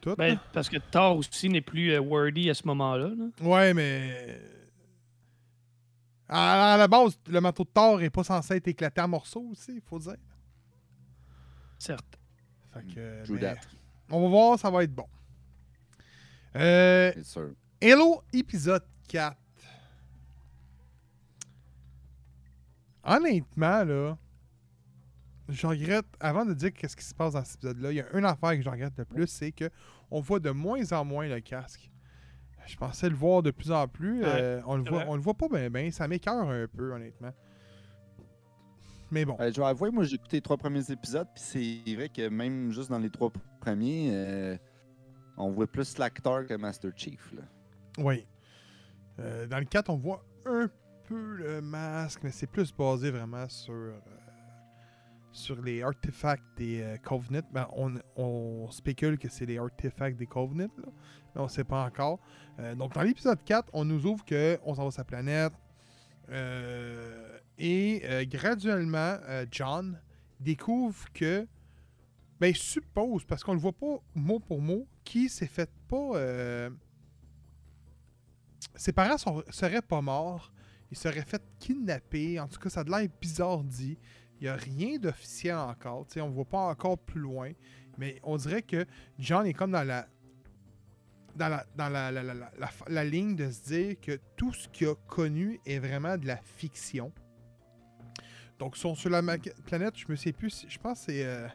Tout. 0.00 0.14
Ben, 0.16 0.34
là. 0.34 0.42
parce 0.52 0.68
que 0.68 0.76
Thor 0.78 1.16
aussi 1.16 1.48
n'est 1.48 1.60
plus 1.60 1.92
euh, 1.92 2.00
wordy 2.00 2.50
à 2.50 2.54
ce 2.54 2.66
moment-là. 2.66 3.08
là. 3.08 3.26
Ouais, 3.46 3.74
mais. 3.74 4.40
À, 6.28 6.74
à 6.74 6.76
la 6.76 6.86
base, 6.88 7.18
le 7.26 7.40
marteau 7.40 7.64
de 7.64 7.70
Thor 7.70 8.02
est 8.02 8.10
pas 8.10 8.22
censé 8.24 8.56
être 8.56 8.68
éclaté 8.68 9.00
en 9.00 9.08
morceaux 9.08 9.46
aussi, 9.50 9.76
il 9.76 9.80
faut 9.80 9.98
dire. 9.98 10.16
Certes. 11.78 12.18
Fait 12.74 12.94
que, 12.94 13.32
mais 13.32 13.40
that. 13.40 13.56
on 14.10 14.20
va 14.22 14.28
voir, 14.28 14.58
ça 14.58 14.70
va 14.70 14.84
être 14.84 14.94
bon. 14.94 15.06
Euh, 16.56 17.12
sûr. 17.22 17.52
Hello, 17.80 18.22
épisode 18.32 18.84
4. 19.08 19.36
Honnêtement, 23.08 23.84
là, 23.84 24.18
je 25.48 25.66
regrette, 25.66 26.06
avant 26.20 26.44
de 26.44 26.54
dire 26.54 26.72
qu'est-ce 26.72 26.96
qui 26.96 27.04
se 27.04 27.14
passe 27.14 27.32
dans 27.32 27.44
cet 27.44 27.56
épisode-là, 27.56 27.92
il 27.92 27.96
y 27.96 28.00
a 28.00 28.16
une 28.16 28.24
affaire 28.24 28.52
que 28.52 28.62
je 28.62 28.68
regrette 28.68 28.96
le 28.98 29.04
plus, 29.04 29.26
c'est 29.26 29.52
que 29.52 29.70
on 30.10 30.20
voit 30.20 30.40
de 30.40 30.50
moins 30.50 30.92
en 30.92 31.04
moins 31.04 31.28
le 31.28 31.40
casque. 31.40 31.90
Je 32.66 32.76
pensais 32.76 33.08
le 33.08 33.16
voir 33.16 33.42
de 33.42 33.50
plus 33.50 33.72
en 33.72 33.88
plus. 33.88 34.20
Ouais, 34.20 34.26
euh, 34.26 34.60
on, 34.66 34.76
le 34.76 34.84
voit, 34.84 35.04
on 35.08 35.14
le 35.14 35.22
voit 35.22 35.34
pas 35.34 35.48
bien, 35.48 35.70
bien. 35.70 35.90
Ça 35.90 36.06
m'écœure 36.06 36.50
un 36.50 36.66
peu, 36.66 36.92
honnêtement. 36.92 37.32
Mais 39.10 39.24
bon. 39.24 39.36
Euh, 39.40 39.50
je 39.54 39.60
vais 39.60 39.66
avouer, 39.66 39.90
moi, 39.90 40.04
j'ai 40.04 40.16
écouté 40.16 40.36
les 40.36 40.42
trois 40.42 40.56
premiers 40.56 40.90
épisodes, 40.90 41.26
puis 41.34 41.42
c'est 41.84 41.94
vrai 41.94 42.08
que 42.08 42.28
même 42.28 42.70
juste 42.72 42.90
dans 42.90 42.98
les 42.98 43.10
trois 43.10 43.32
premiers, 43.60 44.10
euh, 44.12 44.56
on 45.36 45.50
voit 45.50 45.66
plus 45.66 45.96
l'acteur 45.98 46.46
que 46.46 46.54
Master 46.54 46.90
Chief. 46.94 47.32
Là. 47.32 47.42
Oui. 47.98 48.26
Euh, 49.20 49.46
dans 49.46 49.58
le 49.58 49.64
4, 49.64 49.88
on 49.90 49.96
voit 49.96 50.24
un 50.46 50.68
peu 51.08 51.36
le 51.36 51.62
masque, 51.62 52.20
mais 52.22 52.30
c'est 52.30 52.46
plus 52.46 52.72
basé 52.72 53.10
vraiment 53.10 53.48
sur, 53.48 53.72
euh, 53.72 53.98
sur 55.32 55.60
les 55.62 55.82
artefacts 55.82 56.44
des 56.58 56.82
euh, 56.82 56.96
Covenant. 56.98 57.40
Ben, 57.50 57.66
on, 57.74 57.94
on 58.16 58.70
spécule 58.70 59.16
que 59.18 59.30
c'est 59.30 59.46
les 59.46 59.58
artefacts 59.58 60.18
des 60.18 60.26
Covenant, 60.26 60.68
là, 60.76 60.92
mais 61.34 61.40
on 61.40 61.44
ne 61.44 61.48
sait 61.48 61.64
pas 61.64 61.82
encore. 61.84 62.20
Euh, 62.58 62.74
donc, 62.74 62.92
dans 62.92 63.00
l'épisode 63.00 63.42
4, 63.42 63.70
on 63.72 63.86
nous 63.86 64.04
ouvre 64.04 64.22
qu'on 64.26 64.74
s'en 64.74 64.84
va 64.84 64.90
sur 64.90 64.98
sa 64.98 65.04
planète. 65.04 65.52
et 67.58 68.26
graduellement, 68.30 69.16
John 69.50 69.98
découvre 70.40 71.10
que. 71.14 71.46
Ben, 72.38 72.48
il 72.48 72.56
suppose, 72.56 73.24
parce 73.24 73.42
qu'on 73.42 73.52
ne 73.52 73.56
le 73.56 73.62
voit 73.62 73.72
pas 73.72 74.00
mot 74.14 74.38
pour 74.38 74.60
mot, 74.60 74.86
qui 75.04 75.28
s'est 75.28 75.48
fait 75.48 75.70
pas. 75.88 76.68
ses 78.74 78.92
parents 78.92 79.16
seraient 79.48 79.82
pas 79.82 80.02
morts. 80.02 80.52
Ils 80.90 80.96
seraient 80.96 81.24
fait 81.24 81.42
kidnapper. 81.58 82.40
En 82.40 82.48
tout 82.48 82.58
cas, 82.58 82.70
ça 82.70 82.80
a 82.80 82.84
de 82.84 82.90
l'air 82.90 83.06
bizarre 83.20 83.62
dit. 83.62 83.98
Il 84.40 84.44
n'y 84.44 84.48
a 84.48 84.54
rien 84.56 84.98
d'officiel 84.98 85.56
encore. 85.56 86.06
On 86.16 86.28
ne 86.28 86.32
voit 86.34 86.44
pas 86.44 86.60
encore 86.68 86.96
plus 86.98 87.20
loin. 87.20 87.50
Mais 87.98 88.20
on 88.22 88.36
dirait 88.36 88.62
que 88.62 88.86
John 89.18 89.46
est 89.46 89.52
comme 89.54 89.72
dans 89.72 89.82
la. 89.86 90.06
Dans 91.36 91.48
la, 91.48 91.64
dans 91.76 91.88
la, 91.88 92.10
la, 92.10 92.22
la, 92.22 92.34
la- 92.34 92.50
la- 92.58 92.70
la 92.88 93.04
ligne 93.04 93.36
de 93.36 93.48
se 93.50 93.62
dire 93.64 94.00
que 94.00 94.18
tout 94.36 94.52
ce 94.52 94.68
qu'il 94.68 94.88
a 94.88 94.94
connu 95.06 95.60
est 95.66 95.78
vraiment 95.78 96.16
de 96.16 96.26
la 96.26 96.36
fiction. 96.36 97.12
Donc, 98.58 98.76
ils 98.76 98.80
sont 98.80 98.96
sur 98.96 99.10
la 99.10 99.22
planète, 99.66 99.94
je 99.96 100.06
me 100.08 100.16
sais 100.16 100.32
plus. 100.32 100.50
si- 100.50 100.66
Je 100.68 100.78
pense 100.78 101.00
que 101.06 101.12
c'est. 101.12 101.24
euh, 101.24 101.46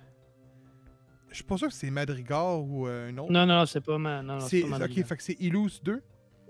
je 1.30 1.36
suis 1.36 1.44
pas 1.44 1.58
sûr 1.58 1.68
que 1.68 1.74
c'est 1.74 1.90
Madrigal 1.90 2.60
ou 2.62 2.88
euh, 2.88 3.10
un 3.10 3.18
autre. 3.18 3.32
Non, 3.32 3.46
non, 3.46 3.66
c'est 3.66 3.82
pas 3.82 3.98
ma. 3.98 4.22
Non, 4.22 4.38
non, 4.38 4.48
pas 4.48 4.68
ma 4.68 4.86
ok, 4.86 5.04
fait 5.06 5.18
que 5.18 5.24
c'est 5.24 5.38
Ilus 5.42 5.82
2. 5.84 6.02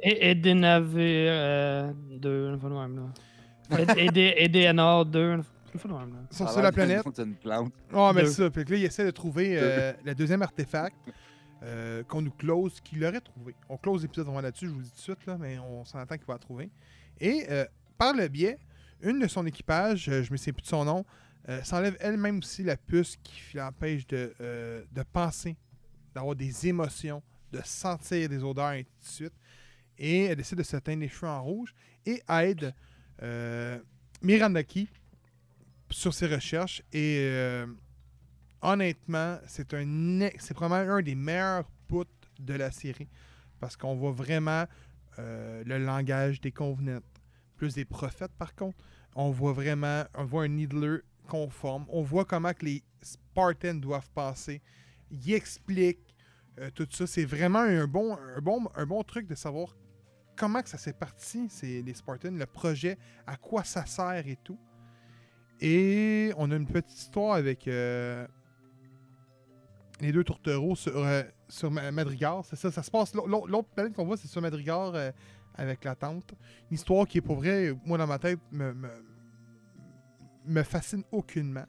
Et 0.05 0.31
Edenave 0.31 0.93
euh, 0.97 1.91
2, 2.19 2.49
une 2.49 2.59
fois 2.59 2.69
de 2.69 2.75
même, 2.75 2.95
là. 3.69 3.79
Ed- 3.79 3.97
Ede- 3.97 4.33
Edenor 4.37 5.05
2, 5.05 5.31
une 5.31 5.43
fois 5.79 5.91
de 5.91 5.97
même, 5.97 6.13
là. 6.13 6.19
Ils 6.29 6.35
sont 6.37 6.45
Ça 6.47 6.53
l'air 6.55 6.63
la 6.63 6.71
planète. 6.71 7.03
C'est 7.15 7.23
une 7.23 7.35
plante. 7.35 7.73
Oh, 7.93 8.11
mais 8.13 8.25
c'est 8.25 8.43
ça. 8.43 8.49
Puis 8.49 8.65
que 8.65 8.71
là, 8.71 8.77
il 8.77 8.83
essaie 8.85 9.05
de 9.05 9.11
trouver 9.11 9.57
euh, 9.57 9.93
le 10.03 10.13
deuxième 10.13 10.41
artefact 10.41 10.95
euh, 11.63 12.03
qu'on 12.03 12.21
nous 12.21 12.31
close, 12.31 12.81
qu'il 12.81 13.03
aurait 13.05 13.21
trouvé. 13.21 13.55
On 13.69 13.77
close 13.77 14.01
l'épisode, 14.01 14.27
on 14.27 14.33
va 14.33 14.41
là-dessus, 14.41 14.65
je 14.67 14.71
vous 14.71 14.79
le 14.79 14.83
dis 14.83 14.89
tout 14.91 14.97
de 14.97 15.01
suite, 15.01 15.25
là, 15.25 15.37
mais 15.39 15.57
on 15.59 15.85
s'en 15.85 15.99
attend 15.99 16.17
qu'il 16.17 16.25
va 16.27 16.33
la 16.33 16.39
trouver. 16.39 16.69
Et 17.21 17.45
euh, 17.49 17.65
par 17.97 18.13
le 18.13 18.27
biais, 18.27 18.57
une 19.01 19.19
de 19.19 19.27
son 19.27 19.45
équipage, 19.45 20.09
euh, 20.09 20.21
je 20.23 20.31
me 20.33 20.37
sais 20.37 20.51
plus 20.51 20.63
de 20.63 20.67
son 20.67 20.83
nom, 20.83 21.05
euh, 21.47 21.61
s'enlève 21.63 21.95
elle-même 22.01 22.39
aussi 22.39 22.63
la 22.63 22.75
puce 22.75 23.15
qui 23.23 23.55
l'empêche 23.57 24.05
de, 24.07 24.33
euh, 24.41 24.83
de 24.91 25.03
penser, 25.03 25.55
d'avoir 26.13 26.35
des 26.35 26.67
émotions, 26.67 27.21
de 27.53 27.59
sentir 27.63 28.27
des 28.27 28.43
odeurs, 28.43 28.73
et 28.73 28.79
ainsi 29.01 29.21
de 29.21 29.27
suite. 29.29 29.33
Et 29.97 30.25
elle 30.25 30.35
décide 30.35 30.57
de 30.57 30.63
se 30.63 30.77
teindre 30.77 31.01
les 31.01 31.09
cheveux 31.09 31.31
en 31.31 31.41
rouge 31.43 31.73
et 32.05 32.21
aide 32.29 32.73
euh, 33.21 33.79
Mirandaki 34.21 34.89
sur 35.89 36.13
ses 36.13 36.27
recherches. 36.27 36.81
Et 36.91 37.19
euh, 37.21 37.67
honnêtement, 38.61 39.37
c'est 39.45 39.73
un 39.73 40.29
c'est 40.39 40.53
probablement 40.53 40.95
un 40.95 41.01
des 41.01 41.15
meilleurs 41.15 41.69
bouts 41.87 42.05
de 42.39 42.53
la 42.53 42.71
série. 42.71 43.07
Parce 43.59 43.77
qu'on 43.77 43.95
voit 43.95 44.11
vraiment 44.11 44.65
euh, 45.19 45.63
le 45.65 45.77
langage 45.77 46.41
des 46.41 46.51
convenants. 46.51 47.01
Plus 47.55 47.75
des 47.75 47.85
prophètes, 47.85 48.33
par 48.37 48.55
contre. 48.55 48.77
On 49.15 49.29
voit 49.29 49.53
vraiment, 49.53 50.03
on 50.15 50.25
voit 50.25 50.43
un 50.43 50.47
Needler 50.47 50.97
conforme. 51.27 51.85
On 51.89 52.01
voit 52.01 52.25
comment 52.25 52.53
que 52.53 52.65
les 52.65 52.83
Spartans 53.01 53.79
doivent 53.79 54.09
passer. 54.09 54.61
Il 55.11 55.33
explique 55.33 56.15
euh, 56.59 56.69
tout 56.71 56.87
ça. 56.89 57.05
C'est 57.07 57.25
vraiment 57.25 57.59
un 57.59 57.87
bon, 57.87 58.17
un, 58.17 58.41
bon, 58.41 58.67
un 58.75 58.85
bon 58.85 59.03
truc 59.03 59.27
de 59.27 59.35
savoir 59.35 59.75
comment 60.35 60.61
que 60.61 60.69
ça 60.69 60.77
s'est 60.77 60.93
parti, 60.93 61.47
c'est 61.49 61.81
les 61.81 61.93
Spartans, 61.93 62.31
le 62.37 62.45
projet, 62.45 62.97
à 63.27 63.35
quoi 63.37 63.63
ça 63.63 63.85
sert 63.85 64.27
et 64.27 64.37
tout. 64.43 64.57
Et 65.61 66.31
on 66.37 66.51
a 66.51 66.55
une 66.55 66.67
petite 66.67 66.97
histoire 66.97 67.35
avec 67.35 67.67
euh, 67.67 68.27
les 70.01 70.11
deux 70.11 70.23
tourtereaux 70.23 70.75
sur, 70.75 70.97
euh, 70.97 71.23
sur 71.47 71.71
Ma- 71.71 71.91
Madrigal. 71.91 72.41
C'est 72.43 72.55
ça, 72.55 72.71
ça 72.71 72.83
se 72.83 72.91
passe. 72.91 73.13
l'au- 73.13 73.27
l'au- 73.27 73.47
L'autre 73.47 73.69
planète 73.69 73.93
qu'on 73.93 74.05
voit, 74.05 74.17
c'est 74.17 74.27
sur 74.27 74.41
Madrigal 74.41 74.91
euh, 74.95 75.11
avec 75.55 75.83
la 75.85 75.95
tante. 75.95 76.33
Une 76.69 76.75
histoire 76.75 77.07
qui, 77.07 77.21
pour 77.21 77.35
vrai, 77.37 77.73
moi 77.85 77.97
dans 77.97 78.07
ma 78.07 78.19
tête, 78.19 78.39
me, 78.51 78.73
me, 80.45 80.63
fascine 80.63 81.03
aucunement. 81.11 81.65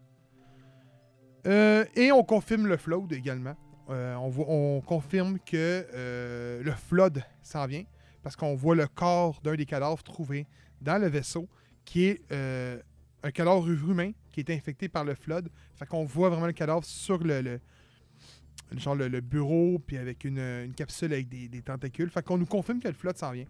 Euh, 1.47 1.85
et 1.95 2.11
on 2.11 2.25
confirme 2.25 2.67
le 2.67 2.77
flood 2.79 3.13
également. 3.13 3.55
On, 3.87 4.33
on 4.49 4.81
confirme 4.81 5.39
que 5.39 6.61
le 6.65 6.73
flood 6.73 7.23
s'en 7.43 7.67
vient 7.67 7.85
parce 8.25 8.37
qu'on 8.37 8.55
voit 8.55 8.75
le 8.75 8.89
corps 8.89 9.39
d'un 9.43 9.55
des 9.55 9.67
cadavres 9.67 10.03
trouvé 10.03 10.47
dans 10.81 10.99
le 10.99 11.09
vaisseau 11.09 11.47
qui 11.85 12.07
est 12.07 12.23
euh, 12.33 12.81
un 13.23 13.31
cadavre 13.31 13.69
humain 13.69 14.13
qui 14.33 14.41
est 14.41 14.49
infecté 14.49 14.89
par 14.89 15.05
le 15.05 15.15
flood. 15.15 15.51
Fait 15.75 15.85
qu'on 15.85 16.05
voit 16.05 16.31
vraiment 16.31 16.47
le 16.47 16.55
cadavre 16.55 16.85
sur 16.85 17.19
le, 17.23 17.61
genre 18.77 18.95
le, 18.95 19.21
bureau 19.21 19.79
puis 19.79 19.99
avec 19.99 20.25
une, 20.25 20.73
capsule 20.75 21.13
avec 21.13 21.29
des, 21.29 21.61
tentacules. 21.61 22.09
Fait 22.09 22.25
qu'on 22.25 22.39
nous 22.39 22.47
confirme 22.47 22.81
que 22.81 22.89
le 22.89 22.95
flood 22.95 23.19
s'en 23.19 23.33
vient. 23.33 23.45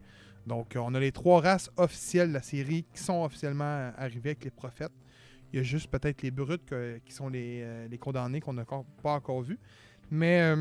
Donc 0.45 0.75
euh, 0.75 0.81
on 0.81 0.93
a 0.95 0.99
les 0.99 1.13
trois 1.13 1.41
races 1.41 1.71
officielles 1.77 2.29
de 2.29 2.35
la 2.35 2.43
série 2.43 2.85
qui 2.93 3.01
sont 3.01 3.23
officiellement 3.23 3.93
arrivées 3.97 4.31
avec 4.31 4.43
les 4.43 4.51
prophètes. 4.51 4.93
Il 5.53 5.59
y 5.59 5.61
a 5.61 5.63
juste 5.63 5.89
peut-être 5.89 6.21
les 6.23 6.33
brutes 6.33 6.75
qui 7.05 7.13
sont 7.15 7.29
les, 7.29 7.63
euh, 7.63 7.87
les 7.87 7.99
condamnés 7.99 8.41
qu'on 8.41 8.55
n'a 8.55 8.65
pas 8.65 9.13
encore 9.13 9.43
vus. 9.43 9.61
Mais 10.11 10.53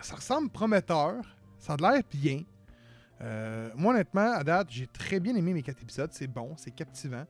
ça 0.00 0.16
ressemble 0.16 0.48
prometteur. 0.48 1.35
Ça 1.66 1.72
a 1.74 1.76
l'air 1.92 2.02
bien. 2.12 2.42
Euh, 3.22 3.70
moi, 3.74 3.92
honnêtement, 3.94 4.32
à 4.32 4.44
date, 4.44 4.68
j'ai 4.70 4.86
très 4.86 5.18
bien 5.18 5.34
aimé 5.34 5.52
mes 5.52 5.62
quatre 5.62 5.82
épisodes. 5.82 6.10
C'est 6.12 6.28
bon, 6.28 6.54
c'est 6.56 6.70
captivant. 6.70 7.24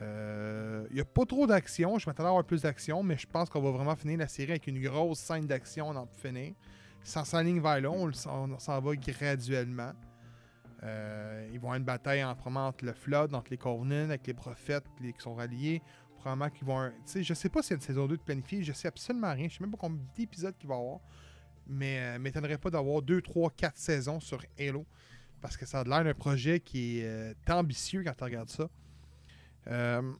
Euh, 0.00 0.86
Il 0.90 0.94
n'y 0.94 1.00
a 1.00 1.04
pas 1.04 1.26
trop 1.26 1.46
d'action. 1.46 1.98
Je 1.98 2.08
m'attendais 2.08 2.28
à 2.28 2.30
avoir 2.30 2.44
plus 2.44 2.62
d'action, 2.62 3.02
mais 3.02 3.18
je 3.18 3.26
pense 3.26 3.50
qu'on 3.50 3.60
va 3.60 3.70
vraiment 3.70 3.94
finir 3.96 4.18
la 4.18 4.28
série 4.28 4.52
avec 4.52 4.66
une 4.68 4.80
grosse 4.80 5.18
scène 5.18 5.46
d'action 5.46 5.92
dans 5.92 6.06
finir. 6.06 6.54
Sans 7.02 7.24
s'enligne 7.24 7.60
vers 7.60 7.80
là, 7.80 7.90
on, 7.90 8.10
s'en- 8.12 8.48
on 8.50 8.80
va 8.80 8.96
graduellement. 8.96 9.92
Euh, 10.84 11.46
ils 11.52 11.58
vont 11.58 11.66
avoir 11.68 11.74
une 11.76 11.84
bataille 11.84 12.24
en, 12.24 12.30
entre 12.30 12.84
le 12.84 12.92
Flood, 12.94 13.34
entre 13.34 13.50
les 13.50 13.58
Covenants, 13.58 14.04
avec 14.08 14.26
les 14.26 14.34
prophètes 14.34 14.84
qui 14.98 15.12
sont 15.18 15.34
ralliés. 15.34 15.82
Probablement 16.20 16.48
qu'ils 16.50 16.66
vont. 16.66 16.90
Sais, 17.04 17.22
je 17.22 17.34
sais 17.34 17.48
pas 17.48 17.60
s'il 17.62 17.72
y 17.72 17.74
a 17.74 17.76
une 17.76 17.82
saison 17.82 18.06
2 18.06 18.16
de 18.16 18.22
planifier, 18.22 18.62
je 18.62 18.72
sais 18.72 18.88
absolument 18.88 19.32
rien. 19.32 19.48
Je 19.48 19.54
sais 19.58 19.62
même 19.64 19.70
pas 19.72 19.76
combien 19.78 20.00
d'épisodes 20.16 20.56
qu'il 20.56 20.68
va 20.68 20.76
y 20.76 20.78
avoir. 20.78 21.00
Mais 21.68 21.98
euh, 22.00 22.18
m'étonnerait 22.18 22.58
pas 22.58 22.70
d'avoir 22.70 23.02
2, 23.02 23.20
3, 23.20 23.50
4 23.56 23.76
saisons 23.76 24.20
sur 24.20 24.42
Halo. 24.58 24.86
Parce 25.40 25.56
que 25.56 25.66
ça 25.66 25.80
a 25.80 25.84
l'air 25.84 26.04
d'un 26.04 26.14
projet 26.14 26.60
qui 26.60 26.98
est 26.98 27.04
euh, 27.04 27.34
ambitieux 27.48 28.02
quand 28.02 28.14
tu 28.16 28.24
regardes 28.24 28.48
ça. 28.48 28.68
Euh, 29.68 30.12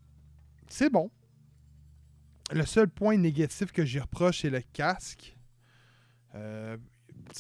c'est 0.69 0.91
bon. 0.91 1.11
Le 2.53 2.65
seul 2.65 2.89
point 2.89 3.17
négatif 3.17 3.73
que 3.73 3.85
j'y 3.85 3.99
reproche, 3.99 4.43
c'est 4.43 4.51
le 4.51 4.63
casque. 4.73 5.37
Euh, 6.35 6.77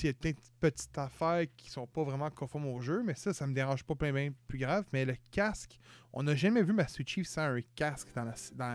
il 0.01 0.07
y 0.07 0.09
a 0.09 0.13
plein 0.13 0.33
de 0.33 0.37
petites 0.61 0.99
affaires 0.99 1.47
qui 1.57 1.71
sont 1.71 1.87
pas 1.87 2.03
vraiment 2.03 2.31
conformes 2.31 2.67
au 2.67 2.81
jeu, 2.81 3.03
mais 3.03 3.15
ça, 3.15 3.33
ça 3.33 3.47
me 3.47 3.55
dérange 3.55 3.85
pas 3.85 3.95
plein 3.95 4.13
bien 4.13 4.33
plus 4.47 4.59
grave. 4.59 4.85
Mais 4.93 5.05
le 5.05 5.15
casque, 5.31 5.79
on 6.13 6.25
n'a 6.25 6.35
jamais 6.35 6.63
vu 6.63 6.73
Master 6.73 7.07
Chief 7.07 7.27
sans 7.27 7.55
un 7.55 7.61
casque 7.75 8.09
dans 8.15 8.25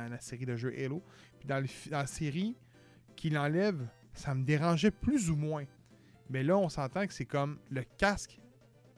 la, 0.10 0.19
série 0.19 0.46
de 0.46 0.56
jeux 0.56 0.74
Halo. 0.78 1.04
Puis 1.39 1.48
dans, 1.48 1.63
dans 1.91 2.00
la 2.00 2.08
série, 2.08 2.56
qu'il 3.15 3.38
enlève, 3.38 3.88
ça 4.13 4.34
me 4.36 4.43
dérangeait 4.43 4.91
plus 4.91 5.30
ou 5.30 5.36
moins. 5.36 5.65
Mais 6.30 6.43
là, 6.43 6.58
on 6.58 6.69
s'entend 6.69 7.06
que 7.08 7.13
c'est 7.13 7.26
comme 7.26 7.58
le 7.69 7.84
casque 7.97 8.39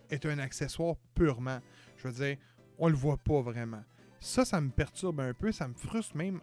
est 0.10 0.25
un 0.25 0.38
accessoire 0.39 0.95
purement. 1.13 1.60
Je 1.97 2.08
veux 2.08 2.13
dire, 2.25 2.38
on 2.78 2.88
le 2.89 2.95
voit 2.95 3.17
pas 3.17 3.41
vraiment. 3.41 3.84
Ça, 4.19 4.45
ça 4.45 4.60
me 4.62 4.69
perturbe 4.69 5.19
un 5.19 5.34
peu, 5.34 5.51
ça 5.51 5.67
me 5.67 5.73
frustre 5.73 6.15
même 6.15 6.39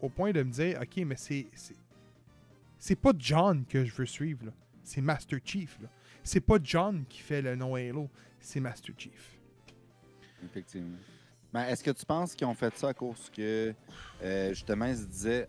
au 0.00 0.08
point 0.08 0.32
de 0.32 0.42
me 0.42 0.50
dire, 0.50 0.78
ok, 0.82 0.96
mais 1.06 1.16
c'est 1.16 1.46
c'est- 2.78 2.96
pas 2.96 3.12
John 3.16 3.64
que 3.64 3.84
je 3.84 3.94
veux 3.94 4.06
suivre, 4.06 4.52
c'est 4.82 5.00
Master 5.00 5.38
Chief. 5.44 5.78
C'est 6.22 6.40
pas 6.40 6.56
John 6.62 7.04
qui 7.08 7.20
fait 7.20 7.40
le 7.42 7.56
nom 7.56 7.74
Halo, 7.74 8.10
c'est 8.40 8.60
Master 8.60 8.94
Chief. 8.98 9.38
Effectivement. 10.44 10.98
Mais 11.52 11.70
est-ce 11.70 11.82
que 11.84 11.90
tu 11.92 12.04
penses 12.04 12.34
qu'ils 12.34 12.46
ont 12.46 12.54
fait 12.54 12.76
ça 12.76 12.88
à 12.88 12.94
cause 12.94 13.30
que, 13.30 13.74
euh, 14.22 14.48
justement, 14.50 14.86
ils 14.86 14.96
se 14.96 15.04
disaient 15.06 15.46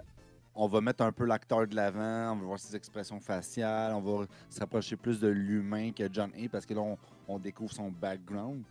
on 0.56 0.68
va 0.68 0.80
mettre 0.80 1.04
un 1.04 1.12
peu 1.12 1.26
l'acteur 1.26 1.68
de 1.68 1.76
l'avant, 1.76 2.32
on 2.32 2.38
va 2.38 2.46
voir 2.46 2.60
ses 2.60 2.76
expressions 2.76 3.20
faciales, 3.20 3.94
on 3.94 4.02
va 4.02 4.26
se 4.50 4.60
rapprocher 4.60 4.96
plus 4.96 5.20
de 5.20 5.28
l'humain 5.28 5.92
que 5.92 6.08
John 6.12 6.32
est 6.36 6.48
parce 6.48 6.66
que 6.66 6.74
là, 6.74 6.82
on, 7.28 7.40
découvre 7.40 7.74
son 7.74 7.92
background 7.92 8.64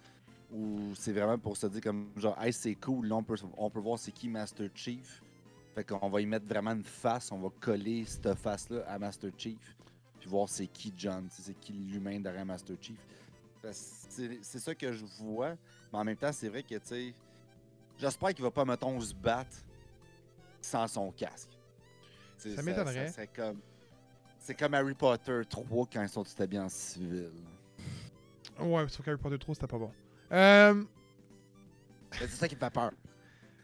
Ou 0.50 0.94
c'est 0.94 1.12
vraiment 1.12 1.38
pour 1.38 1.56
se 1.56 1.66
dire 1.66 1.82
comme 1.82 2.08
genre, 2.16 2.40
hey, 2.40 2.52
c'est 2.52 2.74
cool, 2.76 3.06
là, 3.06 3.16
on 3.16 3.22
peut, 3.22 3.36
on 3.58 3.68
peut 3.68 3.80
voir 3.80 3.98
c'est 3.98 4.12
qui 4.12 4.28
Master 4.28 4.68
Chief. 4.74 5.22
Fait 5.74 5.84
qu'on 5.84 6.08
va 6.08 6.20
y 6.20 6.26
mettre 6.26 6.46
vraiment 6.46 6.70
une 6.70 6.84
face, 6.84 7.30
on 7.32 7.38
va 7.38 7.48
coller 7.60 8.04
cette 8.06 8.34
face-là 8.34 8.84
à 8.88 8.98
Master 8.98 9.30
Chief, 9.36 9.76
puis 10.20 10.28
voir 10.28 10.48
c'est 10.48 10.68
qui 10.68 10.92
John, 10.96 11.26
c'est 11.30 11.58
qui 11.60 11.72
l'humain 11.72 12.18
derrière 12.20 12.46
Master 12.46 12.76
Chief. 12.80 12.98
C'est 13.70 14.58
ça 14.58 14.74
que 14.74 14.92
je 14.92 15.04
vois, 15.18 15.56
mais 15.92 15.98
en 15.98 16.04
même 16.04 16.16
temps, 16.16 16.32
c'est 16.32 16.48
vrai 16.48 16.62
que, 16.62 16.74
tu 16.76 16.80
sais, 16.84 17.14
j'espère 17.98 18.32
qu'il 18.32 18.44
va 18.44 18.50
pas, 18.50 18.64
mettons, 18.64 19.00
se 19.00 19.14
battre 19.14 19.56
sans 20.60 20.86
son 20.86 21.10
casque. 21.10 21.53
Ça 22.50 22.62
m'étonnerait. 22.62 23.09
Ça, 23.09 23.26
comme... 23.26 23.59
C'est 24.38 24.54
comme 24.54 24.74
Harry 24.74 24.94
Potter 24.94 25.40
3 25.48 25.87
quand 25.92 26.02
ils 26.02 26.09
sont 26.09 26.22
tous 26.22 26.38
habillés 26.40 26.61
en 26.61 26.68
civil. 26.68 27.30
Ouais, 28.61 28.87
sauf 28.88 29.04
qu'Harry 29.04 29.18
Potter 29.18 29.38
3, 29.38 29.54
c'était 29.54 29.66
pas 29.66 29.78
bon. 29.78 29.90
Euh, 30.33 30.85
C'est 32.12 32.28
ça 32.28 32.46
qui 32.48 32.54
me 32.54 32.61
fait 32.61 32.70
peur. 32.70 32.92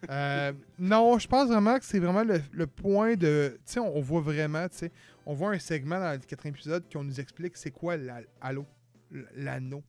Euh, 0.08 0.54
non, 0.78 1.18
je 1.18 1.28
pense 1.28 1.48
vraiment 1.48 1.78
que 1.78 1.84
c'est 1.84 1.98
vraiment 1.98 2.22
le, 2.24 2.40
le 2.52 2.66
point 2.66 3.16
de. 3.16 3.58
Tu 3.66 3.72
sais, 3.74 3.80
on, 3.80 3.98
on 3.98 4.00
voit 4.00 4.22
vraiment, 4.22 4.66
tu 4.70 4.78
sais, 4.78 4.92
on 5.26 5.34
voit 5.34 5.50
un 5.50 5.58
segment 5.58 6.00
dans 6.00 6.12
le 6.12 6.18
quatrième 6.26 6.54
épisode 6.54 6.88
qui 6.88 6.96
on 6.96 7.04
nous 7.04 7.20
explique 7.20 7.54
c'est 7.58 7.70
quoi 7.70 7.98
la- 7.98 8.22
Halo, 8.40 8.64
l- 9.12 9.26
l'anneau. 9.36 9.82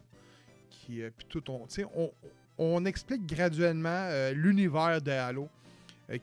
Qui, 0.70 1.02
euh, 1.02 1.12
puis 1.16 1.26
tout, 1.30 1.50
on, 1.50 1.60
tu 1.66 1.76
sais, 1.76 1.86
on, 1.96 2.12
on 2.58 2.84
explique 2.84 3.26
graduellement 3.26 3.88
euh, 4.10 4.34
l'univers 4.34 5.02
de 5.02 5.12
Halo. 5.12 5.48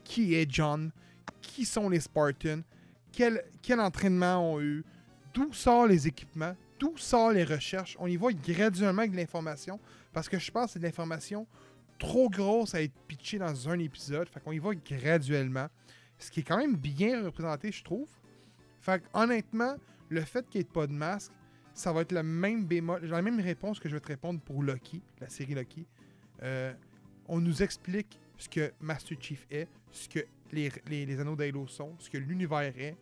Qui 0.03 0.35
est 0.35 0.45
John, 0.47 0.91
qui 1.41 1.65
sont 1.65 1.89
les 1.89 1.99
Spartans, 1.99 2.61
quel, 3.11 3.43
quel 3.61 3.79
entraînement 3.79 4.53
ont 4.53 4.61
eu, 4.61 4.83
d'où 5.33 5.51
sortent 5.53 5.89
les 5.89 6.07
équipements, 6.07 6.55
d'où 6.79 6.97
sortent 6.97 7.35
les 7.35 7.43
recherches. 7.43 7.97
On 7.99 8.07
y 8.07 8.17
va 8.17 8.31
graduellement 8.31 9.01
avec 9.01 9.11
de 9.11 9.17
l'information 9.17 9.79
parce 10.13 10.29
que 10.29 10.39
je 10.39 10.51
pense 10.51 10.67
que 10.67 10.71
c'est 10.73 10.79
de 10.79 10.85
l'information 10.85 11.47
trop 11.97 12.29
grosse 12.29 12.73
à 12.73 12.81
être 12.81 12.93
pitchée 13.07 13.37
dans 13.37 13.69
un 13.69 13.77
épisode. 13.79 14.29
Fait 14.29 14.39
qu'on 14.39 14.51
y 14.51 14.59
va 14.59 14.73
graduellement. 14.73 15.67
Ce 16.17 16.31
qui 16.31 16.39
est 16.41 16.43
quand 16.43 16.57
même 16.57 16.75
bien 16.75 17.23
représenté, 17.23 17.71
je 17.71 17.83
trouve. 17.83 18.09
Fait 18.81 19.03
honnêtement, 19.13 19.75
le 20.09 20.21
fait 20.21 20.47
qu'il 20.49 20.61
n'y 20.61 20.67
ait 20.67 20.73
pas 20.73 20.87
de 20.87 20.93
masque, 20.93 21.31
ça 21.73 21.93
va 21.93 22.01
être 22.01 22.11
le 22.11 22.23
même 22.23 22.65
bémol, 22.65 23.05
la 23.05 23.21
même 23.21 23.39
réponse 23.39 23.79
que 23.79 23.87
je 23.87 23.93
vais 23.93 23.99
te 24.01 24.07
répondre 24.07 24.41
pour 24.41 24.63
Loki, 24.63 25.01
la 25.21 25.29
série 25.29 25.53
Loki. 25.53 25.85
Euh, 26.43 26.73
on 27.27 27.39
nous 27.39 27.61
explique 27.61 28.19
ce 28.37 28.49
que 28.49 28.73
Master 28.81 29.17
Chief 29.21 29.45
est, 29.51 29.67
ce 29.91 30.09
que 30.09 30.19
les, 30.51 30.71
les, 30.87 31.05
les 31.05 31.19
anneaux 31.19 31.35
d'Halo 31.35 31.67
sont, 31.67 31.95
ce 31.99 32.09
que 32.09 32.17
l'univers 32.17 32.73
est, 32.77 32.95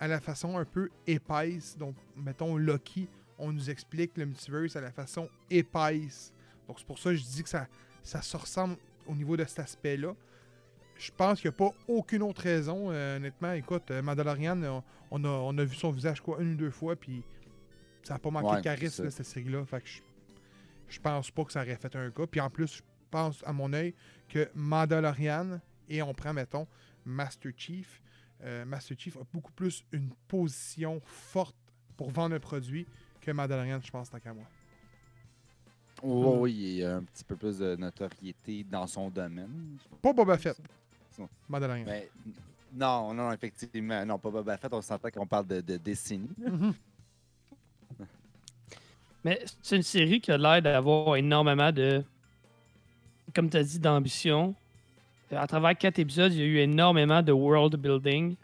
à 0.00 0.06
la 0.08 0.20
façon 0.20 0.56
un 0.58 0.64
peu 0.64 0.90
épaisse. 1.06 1.76
Donc, 1.76 1.94
mettons 2.16 2.56
Loki, 2.56 3.08
on 3.38 3.52
nous 3.52 3.70
explique 3.70 4.16
le 4.16 4.26
multiverse 4.26 4.76
à 4.76 4.80
la 4.80 4.92
façon 4.92 5.28
épaisse. 5.50 6.32
Donc, 6.66 6.78
c'est 6.78 6.86
pour 6.86 6.98
ça 6.98 7.10
que 7.10 7.16
je 7.16 7.24
dis 7.24 7.42
que 7.42 7.48
ça, 7.48 7.66
ça 8.02 8.22
se 8.22 8.36
ressemble 8.36 8.76
au 9.06 9.14
niveau 9.14 9.36
de 9.36 9.44
cet 9.44 9.60
aspect-là. 9.60 10.14
Je 10.96 11.10
pense 11.16 11.40
qu'il 11.40 11.50
n'y 11.50 11.54
a 11.54 11.58
pas 11.58 11.70
aucune 11.86 12.22
autre 12.22 12.42
raison. 12.42 12.90
euh, 12.90 13.16
honnêtement, 13.16 13.52
écoute, 13.52 13.90
euh, 13.90 14.02
Mandalorian, 14.02 14.60
on, 14.64 14.82
on 15.12 15.24
a, 15.24 15.28
on 15.28 15.56
a 15.58 15.64
vu 15.64 15.74
son 15.76 15.92
visage 15.92 16.20
quoi 16.20 16.40
une 16.42 16.54
ou 16.54 16.56
deux 16.56 16.70
fois, 16.72 16.96
puis 16.96 17.22
ça 18.02 18.14
n'a 18.14 18.18
pas 18.18 18.30
manqué 18.30 18.46
Ouais, 18.46 18.56
de 18.56 18.62
charisme, 18.62 19.04
là, 19.04 19.10
cette 19.10 19.26
série-là. 19.26 19.64
Fait 19.64 19.80
que 19.80 19.88
je, 19.88 20.00
je 20.88 21.00
pense 21.00 21.30
pas 21.30 21.44
que 21.44 21.52
ça 21.52 21.62
aurait 21.62 21.76
fait 21.76 21.94
un 21.94 22.10
cas. 22.10 22.26
Puis 22.26 22.40
en 22.40 22.50
plus, 22.50 22.78
je 22.78 22.82
pense, 23.10 23.42
à 23.46 23.52
mon 23.52 23.72
œil, 23.72 23.94
que 24.28 24.48
Mandalorian, 24.54 25.60
et 25.88 26.02
on 26.02 26.12
prend, 26.14 26.32
mettons, 26.32 26.66
Master 27.04 27.52
Chief, 27.56 28.02
euh, 28.44 28.64
Master 28.64 28.96
Chief 28.98 29.16
a 29.16 29.22
beaucoup 29.32 29.52
plus 29.52 29.84
une 29.92 30.10
position 30.28 31.00
forte 31.04 31.56
pour 31.96 32.10
vendre 32.10 32.34
un 32.36 32.40
produit 32.40 32.86
que 33.20 33.30
Mandalorian, 33.30 33.80
je 33.82 33.90
pense, 33.90 34.10
tant 34.10 34.20
qu'à 34.20 34.32
moi. 34.32 34.44
Oui, 36.02 36.36
oui, 36.38 36.52
il 36.52 36.76
y 36.78 36.84
a 36.84 36.96
un 36.96 37.02
petit 37.02 37.24
peu 37.24 37.34
plus 37.34 37.58
de 37.58 37.74
notoriété 37.74 38.64
dans 38.64 38.86
son 38.86 39.10
domaine. 39.10 39.78
Pas 40.00 40.12
Boba 40.12 40.38
Fett. 40.38 40.56
Mandalorian. 41.48 41.84
Mais 41.84 42.08
non, 42.72 43.12
non, 43.12 43.32
effectivement. 43.32 44.06
Non, 44.06 44.18
pas 44.18 44.30
Boba 44.30 44.56
Fett, 44.56 44.72
on 44.72 44.80
s'entend 44.80 45.10
qu'on 45.10 45.26
parle 45.26 45.46
de, 45.48 45.60
de 45.60 45.76
décennies. 45.76 46.30
Mhm. 46.38 46.74
Mais 49.24 49.44
c'est 49.62 49.76
une 49.76 49.82
série 49.82 50.20
qui 50.20 50.30
a 50.30 50.38
l'air 50.38 50.62
d'avoir 50.62 51.16
énormément 51.16 51.72
de. 51.72 52.04
Comme 53.34 53.50
tu 53.50 53.56
as 53.56 53.64
dit, 53.64 53.80
d'ambition. 53.80 54.54
À 55.30 55.46
travers 55.46 55.76
quatre 55.76 55.98
épisodes, 55.98 56.32
il 56.32 56.38
y 56.38 56.42
a 56.42 56.46
eu 56.46 56.56
énormément 56.58 57.22
de 57.22 57.32
world 57.32 57.76
building. 57.76 58.36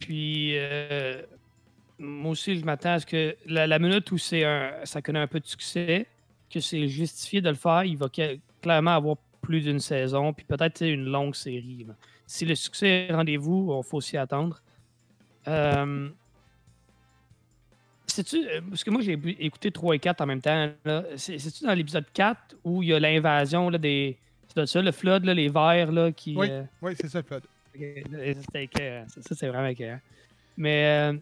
Puis, 0.00 0.52
euh, 0.56 1.22
moi 1.98 2.32
aussi, 2.32 2.58
je 2.58 2.64
m'attends 2.64 2.92
à 2.92 3.00
ce 3.00 3.06
que 3.06 3.36
la, 3.46 3.78
minute 3.78 4.10
où 4.10 4.18
c'est 4.18 4.44
ça 4.84 5.02
connaît 5.02 5.18
un 5.20 5.26
peu 5.26 5.40
de 5.40 5.46
succès, 5.46 6.06
que 6.50 6.60
c'est 6.60 6.88
justifié 6.88 7.40
de 7.40 7.48
le 7.48 7.56
faire, 7.56 7.84
il 7.84 7.96
va 7.96 8.08
clairement 8.62 8.92
avoir 8.92 9.16
plus 9.42 9.60
d'une 9.60 9.80
saison, 9.80 10.32
puis 10.32 10.44
peut-être 10.44 10.78
tu 10.78 10.88
une 10.88 11.04
longue 11.06 11.34
série. 11.34 11.86
Si 12.26 12.44
le 12.44 12.54
succès 12.54 13.06
est 13.08 13.14
rendez-vous, 13.14 13.80
il 13.82 13.88
faut 13.88 14.00
s'y 14.00 14.16
attendre. 14.16 14.60
Euh, 15.46 16.08
C'est-tu. 18.06 18.46
euh, 18.46 18.60
Parce 18.68 18.84
que 18.84 18.90
moi, 18.90 19.00
j'ai 19.00 19.18
écouté 19.40 19.70
3 19.70 19.94
et 19.94 19.98
4 19.98 20.20
en 20.20 20.26
même 20.26 20.40
temps. 20.40 20.70
C'est-tu 21.16 21.64
dans 21.64 21.74
l'épisode 21.74 22.04
4 22.12 22.56
où 22.64 22.82
il 22.82 22.90
y 22.90 22.94
a 22.94 23.00
l'invasion 23.00 23.70
des. 23.70 24.18
De 24.62 24.66
ça, 24.66 24.82
le 24.82 24.92
flood, 24.92 25.24
là, 25.24 25.34
les 25.34 25.48
vers 25.48 25.90
là, 25.92 26.10
qui. 26.12 26.34
Oui. 26.36 26.48
euh, 26.50 26.64
Oui, 26.82 26.92
c'est 27.00 27.08
ça 27.08 27.18
le 27.18 27.24
flood. 27.24 27.42
Ok, 27.74 27.82
C'était 28.40 28.64
écœurant. 28.64 29.06
Ça, 29.08 29.34
c'est 29.34 29.48
vraiment 29.48 29.66
écœurant. 29.68 30.00
Mais 30.56 31.12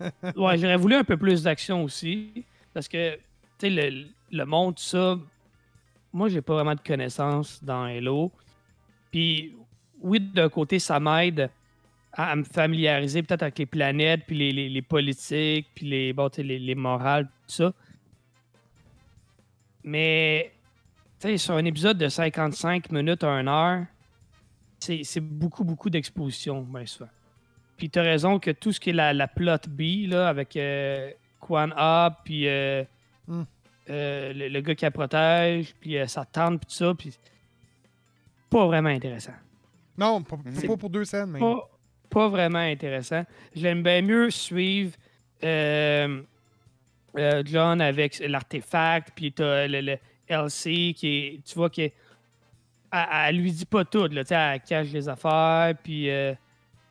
euh, 0.00 0.04
ouais, 0.36 0.58
j'aurais 0.58 0.76
voulu 0.76 0.94
un 0.94 1.04
peu 1.04 1.16
plus 1.16 1.42
d'action 1.42 1.84
aussi. 1.84 2.44
Parce 2.72 2.88
que, 2.88 3.14
tu 3.14 3.20
sais, 3.58 3.70
le, 3.70 4.06
le 4.32 4.44
monde, 4.44 4.78
ça, 4.78 5.18
moi, 6.12 6.28
j'ai 6.28 6.40
pas 6.40 6.54
vraiment 6.54 6.74
de 6.74 6.80
connaissances 6.80 7.62
dans 7.62 7.84
Halo. 7.84 8.32
Puis, 9.10 9.54
oui, 10.00 10.20
d'un 10.20 10.48
côté, 10.48 10.78
ça 10.78 10.98
m'aide 10.98 11.50
à, 12.12 12.30
à 12.32 12.36
me 12.36 12.44
familiariser 12.44 13.22
peut-être 13.22 13.42
avec 13.42 13.58
les 13.58 13.66
planètes, 13.66 14.22
puis 14.26 14.36
les, 14.38 14.52
les- 14.52 14.68
les 14.68 14.82
politiques, 14.82 15.66
puis 15.74 15.86
les, 15.86 16.12
bon, 16.12 16.30
les, 16.38 16.58
les 16.58 16.74
morales, 16.74 17.26
tout 17.26 17.54
ça. 17.54 17.72
Mais, 19.82 20.52
sais, 21.28 21.38
sur 21.38 21.54
un 21.54 21.64
épisode 21.64 21.98
de 21.98 22.08
55 22.08 22.90
minutes 22.92 23.24
à 23.24 23.28
1 23.28 23.46
heure, 23.48 23.84
c'est 24.78 25.20
beaucoup, 25.20 25.64
beaucoup 25.64 25.88
d'exposition, 25.90 26.62
bien 26.62 26.84
souvent. 26.86 27.10
Puis 27.76 27.90
tu 27.90 27.98
as 27.98 28.02
raison 28.02 28.38
que 28.38 28.50
tout 28.50 28.70
ce 28.72 28.78
qui 28.80 28.90
est 28.90 28.94
la, 28.94 29.12
la 29.12 29.26
plot 29.28 29.56
B, 29.68 30.06
là, 30.08 30.28
avec 30.28 30.56
euh, 30.56 31.10
Quan 31.40 31.70
A, 31.76 32.20
puis 32.24 32.46
euh, 32.48 32.84
Hmm. 33.26 33.44
euh, 33.88 34.34
le, 34.34 34.48
le 34.48 34.60
gars 34.60 34.74
qui 34.74 34.84
la 34.84 34.90
protège, 34.90 35.74
puis 35.80 35.96
euh, 35.96 36.06
sa 36.06 36.26
tante, 36.26 36.60
puis 36.60 36.66
tout 36.68 36.74
ça, 36.74 36.94
puis 36.94 37.10
pas 38.50 38.66
vraiment 38.66 38.90
intéressant. 38.90 39.32
Non, 39.96 40.22
pas, 40.22 40.36
pas 40.66 40.76
pour 40.76 40.90
deux 40.90 41.04
scènes, 41.06 41.30
mais. 41.30 41.38
Pas, 41.40 41.68
pas 42.10 42.28
vraiment 42.28 42.58
intéressant. 42.58 43.24
J'aime 43.54 43.82
bien 43.82 44.02
mieux 44.02 44.30
suivre 44.30 44.94
euh, 45.42 46.20
euh, 47.16 47.42
John 47.46 47.80
avec 47.80 48.18
l'artefact, 48.20 49.12
puis 49.14 49.32
t'as 49.32 49.66
le, 49.66 49.80
le 49.80 49.96
LC 50.28 50.94
qui 50.94 51.06
est, 51.08 51.44
tu 51.44 51.54
vois, 51.54 51.70
est, 51.76 51.92
elle, 52.92 53.36
lui 53.36 53.52
dit 53.52 53.66
pas 53.66 53.84
tout, 53.84 54.06
là, 54.06 54.22
tu 54.24 54.28
sais, 54.28 54.34
elle 54.34 54.60
cache 54.60 54.88
les 54.92 55.08
affaires, 55.08 55.74
puis 55.82 56.08
euh, 56.10 56.32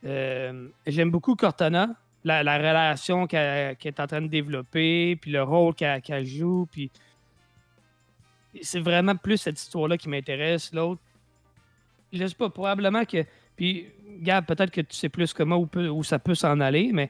euh, 0.06 0.68
j'aime 0.86 1.10
beaucoup 1.12 1.36
Cortana, 1.36 1.90
la, 2.26 2.44
la 2.44 2.58
relation 2.58 3.26
qu'elle 3.28 3.76
qu'elle 3.78 3.94
est 3.94 4.00
en 4.02 4.08
train 4.08 4.22
de 4.22 4.28
développer, 4.28 5.16
puis 5.16 5.32
le 5.32 5.44
rôle 5.44 5.74
qu'elle 5.76 6.02
qu'elle 6.02 6.26
joue, 6.26 6.68
puis 6.72 6.92
c'est 8.62 8.80
vraiment 8.82 9.16
plus 9.16 9.38
cette 9.38 9.60
histoire-là 9.60 9.98
qui 9.98 10.10
m'intéresse. 10.10 10.74
L'autre, 10.74 11.02
je 12.12 12.26
sais 12.28 12.36
pas, 12.36 12.50
probablement 12.50 13.04
que. 13.06 13.26
Puis, 13.56 13.88
Gab, 14.22 14.46
peut-être 14.46 14.72
que 14.72 14.82
tu 14.82 14.96
sais 14.96 15.10
plus 15.10 15.34
que 15.34 15.44
moi 15.44 15.58
où, 15.58 15.66
peut- 15.68 15.90
où 15.90 16.04
ça 16.04 16.20
peut 16.20 16.36
s'en 16.36 16.60
aller, 16.60 16.92
mais 16.94 17.10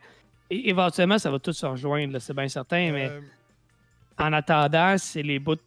éventuellement, 0.49 1.17
ça 1.17 1.29
va 1.31 1.39
tout 1.39 1.51
se 1.53 1.65
rejoindre, 1.65 2.19
c'est 2.19 2.33
bien 2.33 2.47
certain. 2.47 2.91
Mais 2.91 3.09
Euh, 3.09 3.21
en 4.19 4.31
attendant, 4.33 4.97
c'est 4.97 5.23
les 5.23 5.39
bouts 5.39 5.57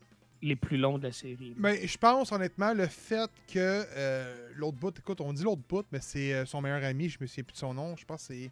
les 0.42 0.56
plus 0.56 0.76
longs 0.76 0.98
de 0.98 1.04
la 1.04 1.12
série. 1.12 1.54
Mais 1.56 1.86
je 1.86 1.96
pense 1.98 2.30
honnêtement 2.32 2.72
le 2.74 2.86
fait 2.86 3.30
que 3.52 3.58
euh, 3.96 4.50
l'autre 4.56 4.76
bout, 4.78 4.96
écoute, 4.98 5.20
on 5.20 5.32
dit 5.32 5.42
l'autre 5.42 5.62
bout, 5.68 5.84
mais 5.90 6.00
c'est 6.00 6.32
euh, 6.34 6.44
son 6.46 6.60
meilleur 6.60 6.84
ami, 6.84 7.08
je 7.08 7.18
me 7.20 7.26
souviens 7.26 7.44
plus 7.44 7.54
de 7.54 7.58
son 7.58 7.74
nom, 7.74 7.96
je 7.96 8.04
pense 8.04 8.26
que 8.28 8.34
c'est 8.34 8.50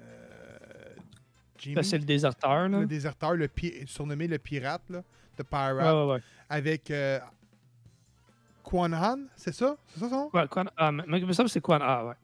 euh, 0.00 1.82
c'est 1.82 1.98
le 1.98 2.04
déserteur. 2.04 2.68
Là. 2.68 2.80
le 2.80 2.86
déserteur, 2.86 3.34
le 3.34 3.48
pi- 3.48 3.84
surnommé 3.86 4.28
le 4.28 4.38
pirate, 4.38 4.82
là, 4.90 5.02
de 5.36 5.42
Pirate, 5.42 5.76
Ouais, 5.76 5.92
ouais, 6.06 6.12
ouais. 6.14 6.20
avec 6.48 6.92
Quan 8.62 8.92
Han, 8.92 9.20
c'est 9.36 9.54
ça? 9.54 9.76
C'est 9.88 10.00
ça 10.00 10.08
son 10.08 10.14
nom? 10.16 10.30
Ouais, 10.32 10.46
Quan- 10.48 10.70
ah, 10.76 10.92
mais- 10.92 11.04
mais 11.06 11.32
ça, 11.32 11.46
c'est 11.48 11.60
quoi? 11.60 11.78
Ah, 11.80 12.06
ouais. 12.06 12.14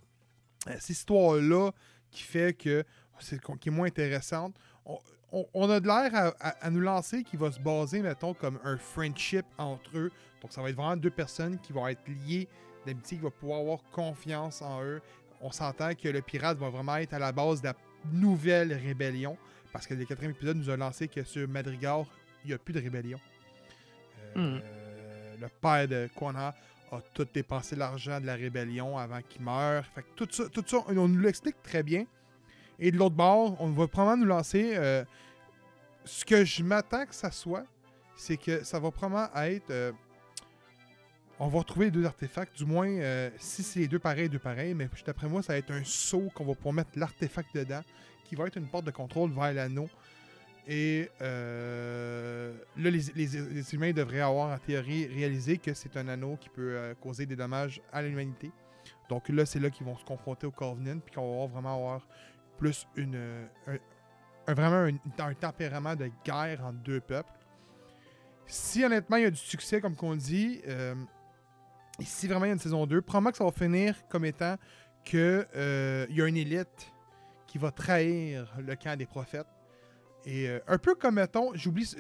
Cette 0.79 0.91
histoire-là 0.91 1.71
qui 2.11 2.23
fait 2.23 2.57
que 2.57 2.85
c'est 3.19 3.41
qui 3.61 3.69
est 3.69 3.73
moins 3.73 3.87
intéressante. 3.87 4.55
On, 4.85 4.99
on- 5.35 5.47
on 5.55 5.71
a 5.71 5.81
de 5.81 5.87
l'air 5.87 6.15
à, 6.15 6.29
à- 6.41 6.67
à 6.67 6.71
nous 6.71 6.81
lancer 6.81 7.23
qui 7.25 7.37
va 7.37 7.51
se 7.53 7.59
baser, 7.61 8.01
mettons, 8.01 8.35
comme 8.35 8.59
un 8.65 8.77
friendship 8.79 9.45
entre 9.59 9.97
eux. 9.99 10.11
Donc, 10.41 10.53
ça 10.53 10.63
va 10.63 10.71
être 10.71 10.77
vraiment 10.77 10.97
deux 10.97 11.11
personnes 11.11 11.59
qui 11.59 11.73
vont 11.73 11.87
être 11.89 12.03
liées 12.27 12.49
d'amitié, 12.87 13.17
qui 13.19 13.23
vont 13.25 13.31
pouvoir 13.31 13.61
avoir 13.61 13.79
confiance 13.93 14.63
en 14.63 14.83
eux. 14.83 15.01
On 15.41 15.51
s'entend 15.51 15.95
que 15.95 16.09
le 16.09 16.23
pirate 16.23 16.57
va 16.59 16.69
vraiment 16.71 16.97
être 16.97 17.15
à 17.15 17.19
la 17.19 17.33
base 17.33 17.61
de 17.61 17.67
la 17.69 17.75
nouvelle 18.13 18.73
rébellion. 18.75 19.37
Parce 19.73 19.87
que 19.87 19.95
le 19.95 20.05
quatrième 20.05 20.33
épisode 20.33 20.57
nous 20.57 20.71
a 20.71 20.77
lancé 20.77 21.09
que 21.09 21.25
sur 21.25 21.49
Madrigal, 21.49 22.05
il 22.45 22.49
n'y 22.49 22.55
a 22.55 22.59
plus 22.59 22.73
de 22.75 22.81
rébellion. 22.81 23.19
Euh, 24.37 24.59
Hmm. 24.59 24.61
Le 25.41 25.49
père 25.61 25.89
de 25.89 26.09
Quan 26.15 26.35
Ha 26.37 26.55
a 26.93 27.01
tout 27.13 27.27
dépensé 27.35 27.75
l'argent 27.75 28.21
de 28.21 28.27
la 28.27 28.35
rébellion 28.35 28.97
avant 28.97 29.21
qu'il 29.29 29.43
meure. 29.43 29.85
Fait 29.95 30.03
que 30.03 30.09
tout 30.15 30.29
ça, 30.31 30.45
tout 30.49 30.63
ça, 30.67 30.79
on 30.89 31.09
nous 31.09 31.19
l'explique 31.21 31.61
très 31.63 31.83
bien. 31.83 32.05
Et 32.79 32.91
de 32.91 32.97
l'autre 32.97 33.15
bord, 33.15 33.57
on 33.61 33.71
va 33.71 33.87
probablement 33.89 34.25
nous 34.25 34.29
lancer. 34.29 34.73
euh, 34.77 35.05
ce 36.05 36.25
que 36.25 36.45
je 36.45 36.63
m'attends 36.63 37.07
que 37.07 37.15
ça 37.15 37.31
soit, 37.31 37.65
c'est 38.17 38.37
que 38.37 38.63
ça 38.65 38.79
va 38.79 38.91
probablement 38.91 39.35
être. 39.43 39.71
euh, 39.71 39.93
on 41.41 41.49
va 41.49 41.59
retrouver 41.59 41.87
les 41.87 41.91
deux 41.91 42.05
artefacts, 42.05 42.57
du 42.57 42.65
moins 42.65 42.89
euh, 42.89 43.29
si 43.39 43.65
c'est 43.65 43.81
les 43.81 43.89
deux 43.89 43.99
pareils, 43.99 44.29
deux 44.29 44.39
pareils, 44.39 44.73
mais 44.73 44.89
d'après 45.05 45.29
moi, 45.29 45.43
ça 45.43 45.55
va 45.55 45.59
être 45.59 45.73
un 45.73 45.83
saut 45.83 46.31
qu'on 46.33 46.45
va 46.45 46.55
pouvoir 46.55 46.75
mettre 46.75 46.91
l'artefact 46.95 47.57
dedans, 47.57 47.83
qui 48.25 48.37
va 48.37 48.47
être 48.47 48.57
une 48.57 48.69
porte 48.69 48.85
de 48.85 48.93
contrôle 48.93 49.33
vers 49.33 49.53
l'anneau. 49.53 49.89
Et 50.69 51.11
euh, 51.21 52.55
là, 52.77 52.89
les, 52.91 53.75
humains 53.75 53.93
devraient 53.93 54.21
avoir 54.21 54.55
en 54.55 54.59
théorie 54.59 55.07
réalisé 55.07 55.59
que 55.59 55.75
c'est 55.75 55.97
un 55.97 56.07
anneau 56.07 56.37
qui 56.41 56.49
peut 56.49 56.95
causer 57.01 57.27
des 57.27 57.37
dommages 57.37 57.83
à 57.93 58.01
l'humanité. 58.01 58.53
Donc 59.09 59.29
là, 59.29 59.45
c'est 59.45 59.59
là 59.59 59.71
qu'ils 59.71 59.87
vont 59.87 59.97
se 59.97 60.05
confronter 60.05 60.47
au 60.47 60.53
Covenant, 60.53 61.01
puis 61.05 61.17
qu'on 61.17 61.41
va 61.41 61.53
vraiment 61.53 61.75
avoir 61.75 62.07
plus 62.57 62.87
une, 62.97 63.17
euh, 63.17 63.47
un, 63.67 64.55
vraiment 64.55 64.99
un, 65.19 65.35
tempérament 65.35 65.97
de 65.97 66.11
guerre 66.25 66.65
entre 66.65 66.79
deux 66.81 67.01
peuples. 67.01 67.31
Si 68.47 68.85
honnêtement 68.85 69.17
il 69.17 69.23
y 69.23 69.27
a 69.27 69.31
du 69.31 69.37
succès, 69.37 69.81
comme 69.81 69.97
qu'on 69.97 70.17
dit, 70.17 70.61
euh, 70.69 70.95
si 72.01 72.29
vraiment 72.29 72.45
il 72.45 72.49
y 72.49 72.51
a 72.51 72.55
une 72.55 72.61
saison 72.61 72.87
2, 72.87 73.01
probablement 73.01 73.31
que 73.31 73.39
ça 73.39 73.45
va 73.45 73.53
finir 73.53 74.07
comme 74.09 74.25
étant 74.25 74.57
que 75.05 75.47
euh, 75.57 76.07
y 76.11 76.21
a 76.21 76.27
une 76.27 76.37
élite 76.37 76.93
qui 77.47 77.59
va 77.59 77.71
trahir 77.71 78.53
le 78.59 78.75
camp 78.75 78.97
des 78.97 79.07
prophètes. 79.07 79.47
Et 80.27 80.49
euh, 80.49 80.59
un 80.67 80.79
peu 80.79 80.95
comme, 80.95 81.17
mettons, 81.17 81.53
j'oublie 81.55 81.91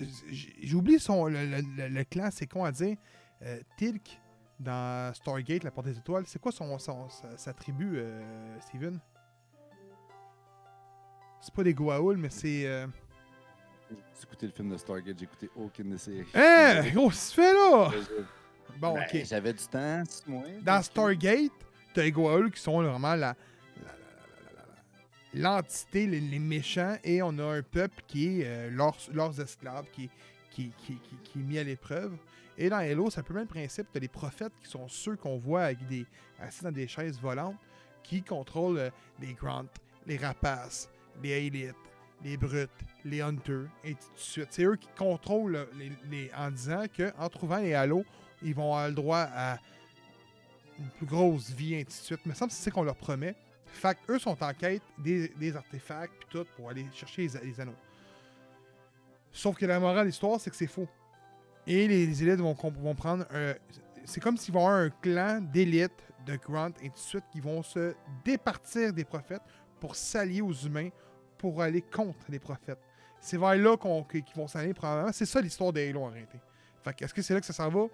j'oublie 0.62 0.98
son 0.98 1.26
le, 1.26 2.02
clan, 2.04 2.28
c'est 2.30 2.46
con 2.46 2.64
à 2.64 2.72
dire. 2.72 2.96
Tilk 3.76 4.20
dans 4.58 5.12
Stargate, 5.12 5.64
la 5.64 5.70
porte 5.70 5.88
des 5.88 5.98
étoiles, 5.98 6.24
c'est 6.26 6.38
quoi 6.38 6.50
son, 6.50 6.78
sa, 6.78 7.52
tribu, 7.52 8.00
Steven? 8.60 8.98
C'est 11.44 11.52
pas 11.54 11.62
des 11.62 11.74
Goa'uld, 11.74 12.18
mais 12.18 12.30
c'est. 12.30 12.66
euh, 12.66 12.86
J'ai 13.90 14.22
écouté 14.22 14.46
le 14.46 14.52
film 14.52 14.70
de 14.70 14.78
Stargate, 14.78 15.18
j'ai 15.18 15.24
écouté 15.24 15.50
aucune 15.54 15.90
des 15.90 15.98
séries. 15.98 16.24
Hein? 16.34 16.82
Gros, 16.94 17.10
tu 17.10 17.16
fais 17.16 17.52
là? 17.52 17.90
Bon, 18.78 18.94
Ben, 18.94 19.02
ok. 19.02 19.24
J'avais 19.26 19.52
du 19.52 19.64
temps, 19.66 20.02
six 20.08 20.22
mois. 20.26 20.44
Dans 20.62 20.80
Stargate, 20.82 21.52
t'as 21.92 22.02
les 22.02 22.12
Goa'uld 22.12 22.50
qui 22.50 22.60
sont 22.60 22.82
vraiment 22.82 23.14
la, 23.14 23.36
l'entité, 25.34 26.06
les, 26.06 26.20
les 26.20 26.38
méchants, 26.38 26.96
et 27.04 27.20
on 27.22 27.38
a 27.38 27.44
un 27.58 27.62
peuple 27.62 28.02
qui 28.06 28.40
est 28.40 28.46
euh, 28.46 28.70
leurs, 28.70 28.96
leurs 29.12 29.38
esclaves, 29.38 29.84
qui, 29.92 30.08
qui, 30.50 30.72
qui, 30.78 30.94
qui, 30.96 31.16
qui 31.24 31.38
est 31.40 31.42
mis 31.42 31.58
à 31.58 31.64
l'épreuve. 31.64 32.16
Et 32.56 32.70
dans 32.70 32.78
Halo, 32.78 33.10
c'est 33.10 33.20
un 33.20 33.22
peu 33.24 33.34
le 33.34 33.40
même 33.40 33.48
principe. 33.48 33.88
T'as 33.92 34.00
les 34.00 34.08
prophètes 34.08 34.52
qui 34.62 34.70
sont 34.70 34.88
ceux 34.88 35.16
qu'on 35.16 35.36
voit 35.36 35.64
avec 35.64 35.86
des, 35.88 36.06
assis 36.40 36.62
dans 36.64 36.72
des 36.72 36.88
chaises 36.88 37.20
volantes, 37.20 37.56
qui 38.02 38.22
contrôlent 38.22 38.78
euh, 38.78 38.90
les 39.20 39.34
Grunts, 39.34 39.66
les 40.06 40.16
rapaces, 40.16 40.88
les 41.22 41.46
élites, 41.46 41.74
les 42.22 42.36
brutes, 42.36 42.70
les 43.04 43.20
hunters, 43.20 43.68
et 43.84 43.90
ainsi 43.90 44.10
de 44.12 44.18
suite. 44.18 44.48
C'est 44.50 44.64
eux 44.64 44.76
qui 44.76 44.88
contrôlent 44.96 45.66
les, 46.10 46.30
en 46.36 46.50
disant 46.50 46.84
qu'en 46.96 47.28
trouvant 47.28 47.58
les 47.58 47.74
Halo, 47.74 48.04
ils 48.42 48.54
vont 48.54 48.72
avoir 48.72 48.88
le 48.88 48.94
droit 48.94 49.26
à 49.34 49.58
une 50.78 50.88
plus 50.88 51.06
grosse 51.06 51.50
vie, 51.50 51.76
ainsi 51.76 52.00
de 52.00 52.04
suite. 52.04 52.20
Mais 52.26 52.34
ça 52.34 52.46
me 52.46 52.50
c'est 52.50 52.70
ce 52.70 52.74
qu'on 52.74 52.82
leur 52.82 52.96
promet. 52.96 53.34
Fait 53.66 53.96
eux 54.08 54.18
sont 54.18 54.40
en 54.42 54.52
quête 54.54 54.82
des, 54.98 55.56
artefacts 55.56 56.14
puis 56.18 56.28
tout 56.30 56.46
pour 56.56 56.70
aller 56.70 56.86
chercher 56.92 57.28
les, 57.42 57.60
anneaux. 57.60 57.74
Sauf 59.32 59.56
que 59.56 59.66
la 59.66 59.80
morale 59.80 60.04
de 60.04 60.10
l'histoire, 60.10 60.40
c'est 60.40 60.50
que 60.50 60.56
c'est 60.56 60.66
faux. 60.66 60.88
Et 61.66 61.88
les, 61.88 62.22
élites 62.22 62.40
vont, 62.40 62.54
prendre. 62.94 63.26
C'est 64.04 64.20
comme 64.20 64.36
s'ils 64.36 64.54
vont 64.54 64.66
avoir 64.66 64.80
un 64.80 64.90
clan 64.90 65.40
d'élites, 65.40 65.90
de 66.26 66.36
Grunt, 66.36 66.72
et 66.82 66.86
ainsi 66.86 66.90
de 66.90 66.96
suite, 66.96 67.24
qui 67.32 67.40
vont 67.40 67.62
se 67.62 67.94
départir 68.24 68.92
des 68.92 69.04
prophètes 69.04 69.42
pour 69.80 69.96
s'allier 69.96 70.40
aux 70.40 70.52
humains 70.52 70.90
pour 71.44 71.60
aller 71.60 71.82
contre 71.82 72.24
les 72.30 72.38
prophètes. 72.38 72.78
C'est 73.20 73.36
vers 73.36 73.54
là 73.54 73.76
qu'on- 73.76 74.02
qu'ils 74.02 74.24
vont 74.34 74.48
s'allier 74.48 74.72
probablement. 74.72 75.12
C'est 75.12 75.26
ça 75.26 75.42
l'histoire 75.42 75.74
des 75.74 75.90
Halo 75.90 76.04
en 76.04 76.08
réalité. 76.08 76.38
Fait 76.82 76.94
que 76.94 77.04
est-ce 77.04 77.12
que 77.12 77.20
c'est 77.20 77.34
là 77.34 77.40
que 77.40 77.44
ça 77.44 77.52
s'en 77.52 77.68
va? 77.68 77.84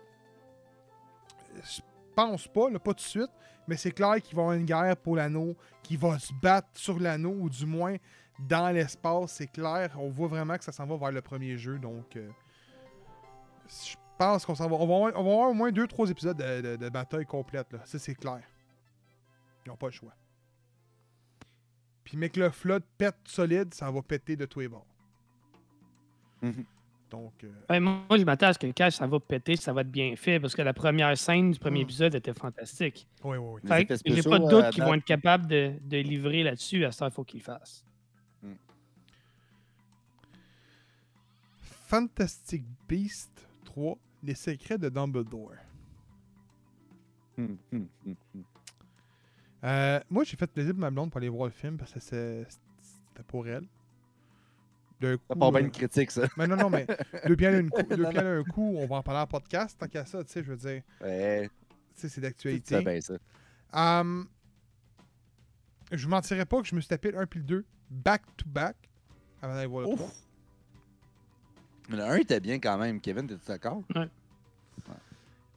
Je 1.64 1.80
pense 2.14 2.46
pas, 2.46 2.70
pas 2.70 2.78
tout 2.78 2.92
de 2.94 3.00
suite, 3.00 3.30
mais 3.66 3.76
c'est 3.76 3.90
clair 3.90 4.22
qu'il 4.22 4.36
va 4.36 4.42
y 4.42 4.44
avoir 4.44 4.52
une 4.56 4.64
guerre 4.66 4.96
pour 4.96 5.16
l'anneau, 5.16 5.56
qui 5.82 5.96
va 5.96 6.16
se 6.20 6.32
battre 6.40 6.68
sur 6.74 7.00
l'anneau, 7.00 7.34
ou 7.40 7.50
du 7.50 7.66
moins 7.66 7.96
dans 8.38 8.70
l'espace, 8.72 9.32
c'est 9.32 9.48
clair. 9.48 9.96
On 9.98 10.10
voit 10.10 10.28
vraiment 10.28 10.56
que 10.56 10.62
ça 10.62 10.70
s'en 10.70 10.86
va 10.86 10.96
vers 10.96 11.10
le 11.10 11.20
premier 11.20 11.58
jeu, 11.58 11.76
donc 11.80 12.14
euh, 12.16 12.28
je 13.68 13.96
pense 14.16 14.46
qu'on 14.46 14.54
s'en 14.54 14.68
va. 14.68 14.76
On 14.76 14.86
va, 14.86 15.18
avoir, 15.18 15.50
au 15.50 15.54
moins 15.54 15.72
2-3 15.72 16.08
épisodes 16.08 16.36
de, 16.36 16.60
de- 16.60 16.76
de 16.76 16.88
bataille 16.88 17.26
complète. 17.26 17.72
Là. 17.72 17.80
Ça, 17.84 17.98
c'est 17.98 18.14
clair. 18.14 18.42
Ils 19.66 19.70
n'ont 19.70 19.76
pas 19.76 19.86
le 19.86 19.92
choix. 19.92 20.12
Puis, 22.04 22.16
mais 22.16 22.28
que 22.30 22.40
le 22.40 22.50
flood 22.50 22.82
pète 22.98 23.16
solide, 23.24 23.72
ça 23.74 23.90
va 23.90 24.02
péter 24.02 24.36
de 24.36 24.46
tous 24.46 24.60
les 24.60 24.68
bords. 24.68 24.86
Mhm. 26.42 26.64
Donc, 27.10 27.32
euh, 27.44 27.80
moi, 27.80 28.04
je 28.16 28.22
m'attends 28.24 28.46
à 28.46 28.52
ce 28.52 28.58
que 28.58 28.68
quand 28.68 28.88
ça 28.90 29.06
va 29.06 29.18
péter, 29.18 29.56
ça 29.56 29.72
va 29.72 29.80
être 29.80 29.90
bien 29.90 30.14
fait 30.14 30.38
parce 30.38 30.54
que 30.54 30.62
la 30.62 30.72
première 30.72 31.16
scène 31.18 31.50
du 31.50 31.58
premier 31.58 31.80
Mm. 31.80 31.82
épisode 31.82 32.14
était 32.14 32.32
fantastique. 32.32 33.06
oui, 33.24 33.36
oui, 33.36 33.60
oui. 33.64 33.86
J'ai 34.06 34.22
pas 34.22 34.38
de 34.38 34.44
euh, 34.44 34.48
doute 34.48 34.70
qu'ils 34.70 34.84
vont 34.84 34.94
être 34.94 35.04
capables 35.04 35.46
de, 35.48 35.74
de 35.82 35.96
livrer 35.98 36.44
là-dessus. 36.44 36.84
À 36.84 36.92
ça, 36.92 37.06
il 37.06 37.10
faut 37.12 37.24
qu'ils 37.24 37.40
le 37.40 37.44
fassent. 37.44 37.84
Fantastic 41.88 42.62
Beast 42.88 43.30
3, 43.64 43.98
Les 44.22 44.34
secrets 44.36 44.78
de 44.78 44.88
Dumbledore. 44.88 45.54
Hum, 47.38 47.56
hum. 47.72 47.88
Euh, 49.64 50.00
moi, 50.10 50.24
j'ai 50.24 50.36
fait 50.36 50.46
plaisir 50.46 50.72
pour 50.72 50.80
ma 50.80 50.90
blonde 50.90 51.10
pour 51.10 51.18
aller 51.18 51.28
voir 51.28 51.46
le 51.46 51.52
film 51.52 51.76
parce 51.76 51.92
que 51.92 52.00
c'est- 52.00 52.46
c'était 52.48 53.22
pour 53.26 53.46
elle. 53.46 53.64
D'un 55.00 55.12
Ça 55.12 55.18
coup, 55.34 55.38
part 55.38 55.50
bien 55.52 55.60
euh, 55.60 55.64
une 55.64 55.70
critique, 55.70 56.10
ça. 56.10 56.22
Mais 56.36 56.46
non, 56.46 56.56
non, 56.56 56.68
mais 56.70 56.86
deux 57.26 57.36
pieds 57.36 57.46
à 57.48 57.50
un 57.52 57.68
coup, 57.68 57.82
deux 57.82 58.08
pieds 58.08 58.18
un 58.20 58.42
coup, 58.44 58.74
on 58.76 58.86
va 58.86 58.96
en 58.96 59.02
parler 59.02 59.20
en 59.20 59.26
podcast. 59.26 59.76
Tant 59.78 59.86
qu'à 59.88 60.04
ça, 60.04 60.22
tu 60.24 60.32
sais, 60.32 60.42
je 60.42 60.50
veux 60.52 60.56
dire, 60.56 60.82
Ouais, 61.00 61.48
tu 61.94 62.00
sais, 62.02 62.08
c'est 62.08 62.14
tu 62.16 62.20
d'actualité. 62.20 62.76
sais 62.76 62.82
bien 62.84 63.00
ça. 63.00 63.14
Hum, 63.72 64.26
je 65.92 66.04
vous 66.04 66.10
mentirais 66.10 66.44
pas 66.46 66.60
que 66.60 66.66
je 66.68 66.74
me 66.74 66.80
suis 66.80 66.88
tapé 66.88 67.10
le 67.12 67.18
1 67.18 67.26
puis 67.26 67.40
le 67.40 67.46
2 67.46 67.64
back 67.90 68.22
to 68.36 68.44
back 68.48 68.76
avant 69.42 69.54
d'aller 69.54 69.66
voir 69.66 69.82
le 69.86 69.88
Ouf. 69.92 69.98
3. 69.98 70.10
Mais 71.90 71.96
le 71.96 72.02
1 72.04 72.14
était 72.16 72.40
bien 72.40 72.58
quand 72.60 72.78
même. 72.78 73.00
Kevin, 73.00 73.26
t'es-tu 73.26 73.46
d'accord? 73.46 73.82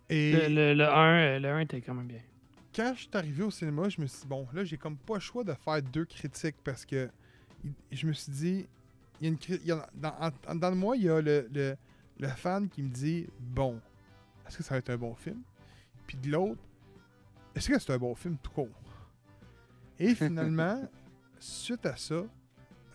Et 0.10 0.32
Le, 0.32 0.48
le, 0.56 0.74
le 0.74 0.88
1, 0.88 1.14
euh, 1.36 1.40
le 1.40 1.50
1 1.50 1.60
était 1.60 1.82
quand 1.82 1.94
même 1.94 2.08
bien. 2.08 2.20
Quand 2.76 2.94
je 2.96 3.02
suis 3.02 3.10
arrivé 3.14 3.44
au 3.44 3.52
cinéma, 3.52 3.90
je 3.90 4.02
me 4.02 4.08
suis 4.08 4.22
dit, 4.22 4.28
bon, 4.28 4.48
là, 4.54 4.64
j'ai 4.64 4.78
comme 4.78 4.98
pas 4.98 5.16
le 5.16 5.20
choix 5.20 5.44
de 5.44 5.54
faire 5.54 5.82
deux 5.82 6.06
critiques 6.06 6.56
parce 6.64 6.86
que 6.86 7.10
je 7.92 8.08
me 8.08 8.14
suis 8.14 8.32
dit, 8.32 8.68
il 9.22 9.26
y 9.26 9.28
a 9.28 9.30
une 9.30 9.38
cri- 9.38 9.60
il 9.62 9.68
y 9.68 9.72
a- 9.72 9.90
dans, 9.94 10.56
dans 10.56 10.76
moi, 10.76 10.98
il 10.98 11.04
y 11.04 11.10
a 11.10 11.22
le, 11.22 11.48
le, 11.54 11.76
le 12.20 12.28
fan 12.30 12.68
qui 12.70 12.82
me 12.84 12.90
dit, 12.90 13.28
bon, 13.40 13.80
est-ce 14.48 14.58
que 14.58 14.64
ça 14.64 14.72
va 14.76 14.80
être 14.80 14.90
un 14.90 14.98
bon 14.98 15.16
film? 15.16 15.42
Puis 16.08 16.18
de 16.18 16.30
l'autre, 16.32 16.62
est-ce 17.56 17.70
que 17.70 17.80
c'est 17.80 17.94
un 17.94 17.98
bon 17.98 18.16
film 18.16 18.38
tout 18.42 18.52
court? 18.52 18.70
Et 20.00 20.16
finalement, 20.16 20.90
suite 21.40 21.86
à 21.86 21.96
ça, 21.96 22.24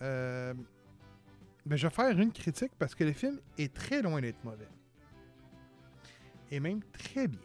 euh, 0.01 0.53
ben, 1.65 1.75
je 1.75 1.87
vais 1.87 1.93
faire 1.93 2.17
une 2.19 2.31
critique 2.31 2.71
parce 2.77 2.93
que 2.93 3.03
le 3.03 3.13
film 3.13 3.39
est 3.57 3.73
très 3.73 4.01
loin 4.01 4.19
d'être 4.21 4.43
mauvais. 4.43 4.67
Et 6.51 6.59
même 6.59 6.81
très 6.91 7.27
bien. 7.27 7.39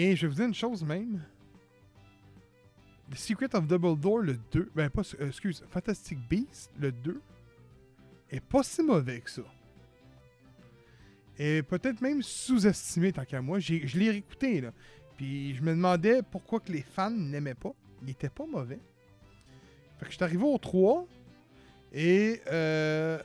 Et 0.00 0.14
je 0.14 0.22
vais 0.22 0.28
vous 0.28 0.36
dire 0.36 0.44
une 0.44 0.54
chose 0.54 0.84
même. 0.84 1.24
The 3.10 3.16
Secret 3.16 3.52
of 3.56 3.66
Dumbledore, 3.66 4.18
le 4.18 4.38
2, 4.52 4.70
ben 4.72 4.88
pas, 4.88 5.02
euh, 5.18 5.26
excuse, 5.26 5.64
Fantastic 5.70 6.20
Beast, 6.28 6.70
le 6.78 6.92
2, 6.92 7.20
est 8.30 8.38
pas 8.38 8.62
si 8.62 8.80
mauvais 8.80 9.20
que 9.20 9.28
ça. 9.28 9.42
Et 11.36 11.64
peut-être 11.64 12.00
même 12.00 12.22
sous-estimé 12.22 13.12
tant 13.12 13.24
qu'à 13.24 13.42
moi. 13.42 13.58
Je 13.58 13.98
l'ai 13.98 14.10
réécouté, 14.10 14.60
là. 14.60 14.72
Puis 15.16 15.56
je 15.56 15.62
me 15.62 15.70
demandais 15.70 16.22
pourquoi 16.22 16.60
que 16.60 16.70
les 16.70 16.82
fans 16.82 17.10
n'aimaient 17.10 17.54
pas. 17.54 17.72
Il 18.02 18.10
était 18.10 18.28
pas 18.28 18.46
mauvais. 18.46 18.78
Fait 19.98 20.04
que 20.04 20.12
je 20.12 20.16
suis 20.16 20.22
arrivé 20.22 20.44
au 20.44 20.58
3. 20.58 21.08
Et 21.92 22.40
euh, 22.46 23.20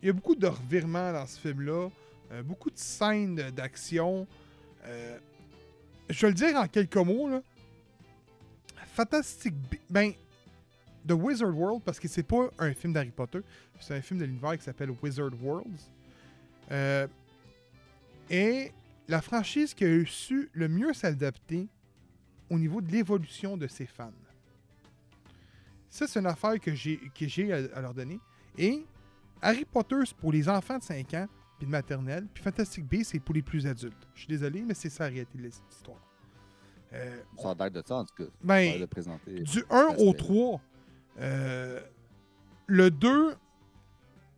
il 0.00 0.06
y 0.06 0.08
a 0.08 0.14
beaucoup 0.14 0.34
de 0.34 0.46
revirements 0.46 1.12
dans 1.12 1.26
ce 1.26 1.38
film-là. 1.38 1.90
euh, 2.32 2.42
beaucoup 2.42 2.70
de 2.70 2.78
scènes 2.78 3.34
d'action. 3.50 4.26
Euh, 4.84 5.18
je 6.08 6.20
vais 6.26 6.28
le 6.28 6.34
dire 6.34 6.56
en 6.56 6.66
quelques 6.66 6.96
mots, 6.96 7.28
là. 7.28 7.42
Fantastic... 8.94 9.54
Be- 9.54 9.78
Ben, 9.88 10.12
The 11.06 11.12
Wizard 11.12 11.56
World, 11.56 11.82
parce 11.82 11.98
que 11.98 12.08
c'est 12.08 12.22
pas 12.22 12.50
un 12.58 12.74
film 12.74 12.92
d'Harry 12.92 13.10
Potter, 13.10 13.40
c'est 13.80 13.94
un 13.96 14.02
film 14.02 14.20
de 14.20 14.26
l'univers 14.26 14.58
qui 14.58 14.64
s'appelle 14.64 14.90
Wizard 15.02 15.30
Worlds. 15.40 15.88
Euh, 16.70 17.06
et 18.28 18.70
la 19.08 19.22
franchise 19.22 19.72
qui 19.72 19.84
a 19.84 20.04
su 20.06 20.50
le 20.52 20.68
mieux 20.68 20.92
s'adapter 20.92 21.66
au 22.50 22.58
niveau 22.58 22.80
de 22.82 22.92
l'évolution 22.92 23.56
de 23.56 23.66
ses 23.66 23.86
fans. 23.86 24.12
Ça, 25.88 26.06
c'est 26.06 26.20
une 26.20 26.26
affaire 26.26 26.60
que 26.60 26.74
j'ai 26.74 27.00
à, 27.52 27.78
à 27.78 27.80
leur 27.80 27.94
donner. 27.94 28.20
Et 28.58 28.84
Harry 29.40 29.64
Potter, 29.64 29.96
pour 30.18 30.32
les 30.32 30.48
enfants 30.48 30.78
de 30.78 30.82
5 30.84 31.14
ans, 31.14 31.28
puis 31.60 31.66
de 31.66 31.70
maternelle, 31.72 32.26
puis 32.32 32.42
Fantastic 32.42 32.86
Beasts, 32.88 33.12
c'est 33.12 33.20
pour 33.20 33.34
les 33.34 33.42
plus 33.42 33.66
adultes. 33.66 34.08
Je 34.14 34.20
suis 34.20 34.28
désolé, 34.28 34.62
mais 34.62 34.72
c'est 34.72 34.88
ça 34.88 35.04
la 35.04 35.10
réalité 35.10 35.36
de 35.36 35.42
l'histoire. 35.42 36.00
Euh, 36.94 37.20
Ça 37.36 37.50
a 37.50 37.70
de 37.70 37.82
ça, 37.86 37.96
en 37.96 38.04
tout 38.06 38.14
cas. 38.16 38.30
Ben, 38.42 38.60
l'air 38.60 38.80
de 38.80 38.86
présenter. 38.86 39.42
du 39.42 39.62
1 39.68 39.96
au 39.98 40.08
Aspect. 40.08 40.14
3, 40.14 40.60
euh, 41.20 41.80
le 42.66 42.90
2, 42.90 43.34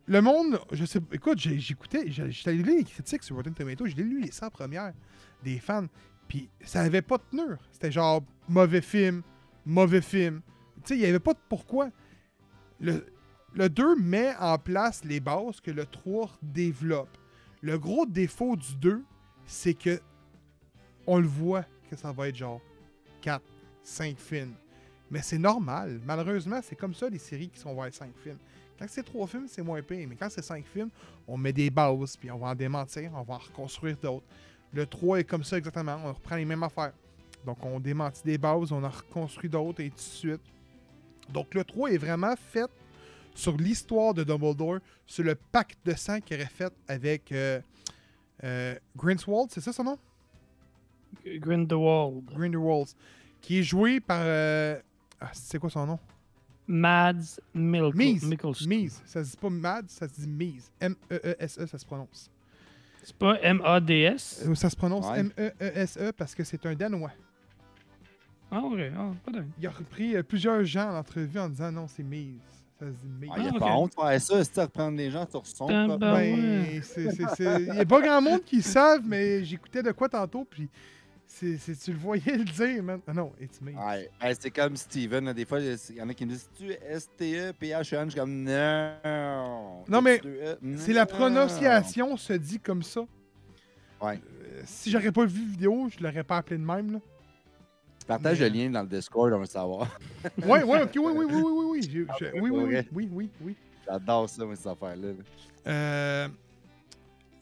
le 0.07 0.21
monde, 0.21 0.59
je 0.73 0.83
sais 0.83 0.99
écoute, 1.13 1.39
j'écoutais, 1.39 2.11
j'étais 2.11 2.49
allé 2.49 2.61
lire 2.61 2.75
les 2.75 2.83
critiques 2.83 3.23
sur 3.23 3.37
Rotten 3.37 3.53
Tomatoes, 3.53 3.85
j'ai 3.85 4.03
lu 4.03 4.19
les 4.19 4.31
100 4.31 4.49
premières 4.49 4.91
des 5.43 5.59
fans, 5.59 5.87
puis 6.27 6.49
ça 6.61 6.81
avait 6.81 7.01
pas 7.01 7.17
de 7.19 7.23
teneur. 7.31 7.57
C'était 7.71 7.91
genre 7.91 8.21
mauvais 8.49 8.81
film, 8.81 9.21
mauvais 9.65 10.01
film. 10.01 10.41
Tu 10.83 10.89
sais, 10.89 10.95
il 10.95 11.01
y 11.01 11.05
avait 11.05 11.19
pas 11.19 11.33
de 11.33 11.39
pourquoi. 11.47 11.89
Le, 12.81 13.05
le 13.55 13.69
2 13.69 13.95
met 13.95 14.35
en 14.39 14.57
place 14.57 15.03
les 15.03 15.19
bases 15.19 15.61
que 15.61 15.71
le 15.71 15.85
3 15.85 16.29
développe. 16.41 17.17
Le 17.61 17.77
gros 17.77 18.05
défaut 18.05 18.55
du 18.55 18.75
2, 18.75 19.03
c'est 19.45 19.73
que 19.73 20.01
on 21.05 21.19
le 21.19 21.27
voit 21.27 21.65
que 21.89 21.95
ça 21.95 22.11
va 22.11 22.29
être 22.29 22.35
genre 22.35 22.61
4, 23.21 23.43
5 23.83 24.17
films. 24.17 24.53
Mais 25.11 25.21
c'est 25.21 25.37
normal. 25.37 25.99
Malheureusement, 26.05 26.59
c'est 26.63 26.75
comme 26.75 26.93
ça 26.93 27.09
les 27.09 27.19
séries 27.19 27.49
qui 27.49 27.59
sont 27.59 27.75
vers 27.75 27.93
5 27.93 28.11
films. 28.23 28.39
Quand 28.79 28.85
c'est 28.89 29.03
3 29.03 29.27
films, 29.27 29.47
c'est 29.47 29.61
moins 29.61 29.81
pire. 29.81 30.07
Mais 30.09 30.15
quand 30.15 30.29
c'est 30.29 30.41
5 30.41 30.65
films, 30.65 30.89
on 31.27 31.37
met 31.37 31.53
des 31.53 31.69
bases, 31.69 32.17
puis 32.17 32.31
on 32.31 32.37
va 32.37 32.47
en 32.47 32.55
démentir, 32.55 33.11
on 33.13 33.21
va 33.21 33.35
en 33.35 33.37
reconstruire 33.37 33.95
d'autres. 33.97 34.25
Le 34.73 34.85
3 34.85 35.19
est 35.19 35.23
comme 35.23 35.43
ça 35.43 35.57
exactement. 35.57 35.97
On 36.03 36.13
reprend 36.13 36.35
les 36.35 36.45
mêmes 36.45 36.63
affaires. 36.63 36.93
Donc 37.45 37.63
on 37.63 37.79
démentit 37.79 38.23
des 38.23 38.37
bases, 38.37 38.71
on 38.71 38.83
en 38.83 38.89
reconstruit 38.89 39.49
d'autres, 39.49 39.81
et 39.81 39.91
ainsi 39.93 40.25
de 40.25 40.31
suite. 40.31 40.41
Donc 41.29 41.53
le 41.53 41.63
3 41.63 41.91
est 41.91 41.97
vraiment 41.97 42.35
fait 42.35 42.69
sur 43.35 43.57
l'histoire 43.57 44.13
de 44.13 44.23
Dumbledore, 44.23 44.79
sur 45.05 45.23
le 45.23 45.35
pacte 45.35 45.77
de 45.85 45.93
sang 45.93 46.19
qu'il 46.21 46.37
aurait 46.37 46.45
fait 46.45 46.73
avec 46.87 47.31
euh, 47.31 47.59
euh, 48.43 48.75
Grindelwald, 48.95 49.49
c'est 49.51 49.61
ça 49.61 49.73
son 49.73 49.83
nom? 49.83 49.97
Grindelwald. 51.25 52.25
Grindelwald, 52.25 52.87
qui 53.41 53.59
est 53.59 53.63
joué 53.63 53.99
par... 53.99 54.21
euh, 54.21 54.79
ah, 55.19 55.29
c'est 55.33 55.59
quoi 55.59 55.69
son 55.69 55.85
nom? 55.85 55.99
Mads 56.67 57.39
Milk 57.53 57.93
Mise. 57.95 58.23
Mikkelsen. 58.25 58.67
Mise. 58.69 59.01
Ça 59.05 59.23
se 59.23 59.31
dit 59.31 59.37
pas 59.37 59.49
Mad, 59.49 59.89
ça 59.89 60.07
se 60.07 60.13
dit 60.21 60.27
Mise. 60.27 60.71
M-E-E-S-E, 60.79 61.65
ça 61.67 61.77
se 61.77 61.85
prononce. 61.85 62.29
C'est 63.03 63.15
pas 63.17 63.37
M-A-D-S? 63.41 64.43
Euh, 64.47 64.55
Ça 64.55 64.69
se 64.69 64.75
prononce 64.77 65.05
Ouais. 65.07 65.19
M-E-E-S-E 65.19 66.13
parce 66.13 66.33
que 66.33 66.43
c'est 66.45 66.65
un 66.65 66.73
Danois. 66.73 67.11
Ah, 68.49 68.61
ouais. 68.61 68.93
Ah, 68.97 69.11
pas 69.25 69.31
dingue. 69.31 69.49
Il 69.59 69.67
a 69.67 69.71
repris 69.71 70.15
euh, 70.15 70.23
plusieurs 70.23 70.63
gens 70.63 70.89
en 70.91 70.95
entrevue 70.97 71.37
en 71.39 71.49
disant 71.49 71.69
non, 71.71 71.87
c'est 71.89 72.03
Mise. 72.03 72.39
Ah, 73.29 73.33
il 73.37 73.43
n'y 73.43 73.47
a 73.49 73.51
Ah, 73.55 73.59
pas 73.59 73.75
honte 73.75 73.91
de 73.97 74.01
faire 74.01 74.21
ça, 74.21 74.43
c'est 74.43 74.61
reprendre 74.61 74.97
les 74.97 75.09
gens 75.11 75.27
sur 75.29 75.45
son. 75.45 75.67
Ben, 75.67 75.87
propre- 75.87 76.13
ouais. 76.15 76.81
c'est- 76.83 77.11
c'est- 77.11 77.35
c'est- 77.35 77.61
il 77.63 77.71
n'y 77.73 77.79
a 77.79 77.85
pas 77.85 78.01
grand 78.01 78.21
monde 78.21 78.43
qui 78.43 78.57
le 78.57 78.61
savent, 78.61 79.03
mais 79.05 79.43
j'écoutais 79.43 79.81
de 79.83 79.91
quoi 79.91 80.09
tantôt, 80.09 80.45
puis 80.49 80.69
c'est, 81.25 81.57
c'est- 81.57 81.75
tu 81.75 81.91
le 81.91 81.97
voyais 81.97 82.37
le 82.37 82.43
dire, 82.43 82.83
man. 82.83 82.99
Ah 83.07 83.13
non, 83.13 83.31
it's 83.41 83.59
Mise. 83.61 83.75
Ouais, 83.75 84.09
ouais, 84.21 84.33
c'est 84.39 84.51
comme 84.51 84.75
Steven, 84.75 85.25
là, 85.25 85.33
des 85.33 85.45
fois, 85.45 85.59
il 85.59 85.95
y 85.95 86.01
en 86.01 86.09
a 86.09 86.13
qui 86.13 86.25
me 86.25 86.31
disent 86.31 86.49
Tu 86.57 86.71
S-T-E-P-H-E-N 86.71 88.05
Je 88.05 88.09
suis 88.11 88.19
comme 88.19 88.43
Non. 88.43 89.83
Non, 89.87 90.01
mais 90.01 90.19
Deux 90.19 90.29
E, 90.43 90.57
C'est 90.77 90.93
la 90.93 91.01
non. 91.05 91.07
prononciation 91.07 92.17
se 92.17 92.33
dit 92.33 92.59
comme 92.59 92.83
ça. 92.83 93.01
Ouais. 94.01 94.19
Euh, 94.43 94.61
si 94.65 94.91
j'aurais 94.91 95.11
pas 95.11 95.25
vu 95.25 95.45
vidéo, 95.45 95.87
je 95.89 96.03
l'aurais 96.03 96.23
pas 96.23 96.37
appelé 96.37 96.57
de 96.57 96.65
même, 96.65 96.91
là. 96.93 96.99
Partage 98.07 98.39
Mais- 98.41 98.49
le 98.49 98.55
lien 98.55 98.69
dans 98.69 98.81
le 98.81 98.87
Discord, 98.87 99.31
on 99.33 99.39
veut 99.39 99.45
savoir. 99.45 99.87
Ouais, 100.45 100.63
ouais, 100.63 100.83
ok, 100.83 100.91
oui, 100.95 101.11
oui, 101.15 101.25
oui, 101.25 101.33
oui, 101.33 101.41
oui, 101.45 101.65
oui, 101.69 101.89
j'ai- 101.91 102.01
ouais, 102.31 102.39
oui, 102.41 102.49
oui, 102.49 102.63
oui, 102.63 102.87
oui, 102.93 103.09
oui, 103.11 103.29
oui. 103.41 103.55
J'adore 103.85 104.29
ça, 104.29 104.45
moi, 104.45 104.55
ces 104.55 104.67
affaires-là. 104.67 105.07
là. 105.09 105.13
Euh, 105.67 106.27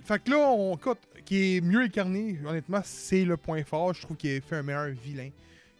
Fait 0.04 0.24
que 0.24 0.32
là, 0.32 0.38
on 0.52 0.76
écoute, 0.76 0.98
qui 1.26 1.58
est 1.58 1.62
mieux 1.62 1.82
incarné, 1.82 2.40
honnêtement, 2.46 2.82
c'est 2.84 3.24
le 3.24 3.38
point 3.38 3.64
fort. 3.64 3.94
Je 3.94 4.02
trouve 4.02 4.18
qu'il 4.18 4.36
a 4.38 4.42
fait 4.42 4.56
un 4.58 4.64
meilleur 4.64 4.88
vilain 4.90 5.30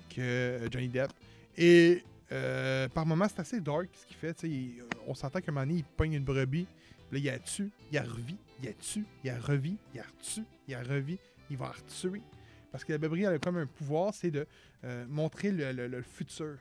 que 0.10 0.22
euh, 0.22 0.68
Johnny 0.72 0.88
Depp. 0.88 1.12
Et 1.58 2.04
euh, 2.32 2.88
par 2.90 3.06
moments, 3.06 3.26
c'est 3.28 3.40
assez 3.42 3.60
dark 3.60 3.88
ce 3.94 4.06
qu'il 4.06 4.16
fait. 4.18 4.36
il- 4.44 4.84
on 5.08 5.14
s'entend 5.16 5.40
qu'à 5.42 5.52
un 5.52 5.54
moment 5.56 5.66
donné, 5.66 5.80
il 5.80 5.84
pogne 5.84 6.14
une 6.14 6.24
brebis. 6.24 6.68
Là, 7.12 7.18
il 7.18 7.30
a 7.30 7.40
tué, 7.40 7.66
il 7.92 7.98
a 7.98 8.04
revi, 8.04 8.38
il 8.62 8.70
a 8.70 8.74
tué, 8.74 9.02
il 9.24 9.30
a 9.32 9.38
revi, 9.40 9.76
il 9.94 10.00
a 10.00 10.04
retu, 10.04 10.42
il 10.68 10.76
a 10.76 10.82
revi, 10.84 11.18
il 11.50 11.58
va 11.58 11.68
retuer. 11.72 12.22
Parce 12.72 12.84
que 12.84 12.94
la 12.94 13.08
elle 13.08 13.26
a 13.26 13.40
comme 13.40 13.58
un 13.58 13.66
pouvoir, 13.66 14.14
c'est 14.14 14.32
de 14.32 14.48
euh, 14.84 15.06
montrer 15.08 15.52
le 15.52 16.02
futur. 16.02 16.58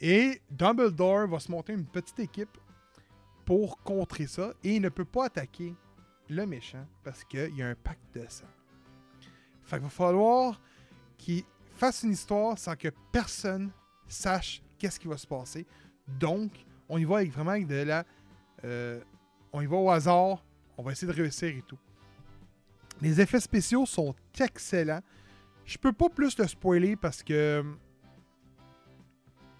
Et 0.00 0.40
Dumbledore 0.50 1.26
va 1.26 1.40
se 1.40 1.50
monter 1.50 1.72
une 1.72 1.86
petite 1.86 2.18
équipe 2.20 2.58
pour 3.44 3.78
contrer 3.78 4.26
ça 4.26 4.52
et 4.62 4.76
il 4.76 4.82
ne 4.82 4.88
peut 4.88 5.04
pas 5.04 5.26
attaquer 5.26 5.74
le 6.28 6.44
méchant 6.44 6.86
parce 7.02 7.24
qu'il 7.24 7.56
y 7.56 7.62
a 7.62 7.68
un 7.68 7.74
pacte 7.74 8.14
de 8.14 8.26
sang. 8.28 8.46
Fait 9.64 9.76
qu'il 9.76 9.84
va 9.84 9.90
falloir 9.90 10.60
qu'il 11.16 11.44
fasse 11.76 12.02
une 12.02 12.12
histoire 12.12 12.58
sans 12.58 12.76
que 12.76 12.88
personne 13.10 13.70
sache 14.06 14.62
qu'est-ce 14.78 15.00
qui 15.00 15.08
va 15.08 15.16
se 15.16 15.26
passer. 15.26 15.66
Donc, 16.06 16.52
on 16.88 16.98
y 16.98 17.04
va 17.04 17.18
avec 17.18 17.32
vraiment 17.32 17.52
avec 17.52 17.66
de 17.66 17.82
la. 17.82 18.04
euh, 18.64 19.00
on 19.52 19.60
y 19.60 19.66
va 19.66 19.76
au 19.76 19.90
hasard. 19.90 20.44
On 20.76 20.82
va 20.82 20.92
essayer 20.92 21.10
de 21.10 21.16
réussir 21.16 21.48
et 21.48 21.62
tout. 21.66 21.78
Les 23.02 23.20
effets 23.20 23.40
spéciaux 23.40 23.84
sont 23.86 24.14
excellents. 24.40 25.02
Je 25.64 25.76
peux 25.78 25.92
pas 25.92 26.08
plus 26.08 26.38
le 26.38 26.46
spoiler 26.46 26.96
parce 26.96 27.22
que 27.22 27.34
euh, 27.34 27.62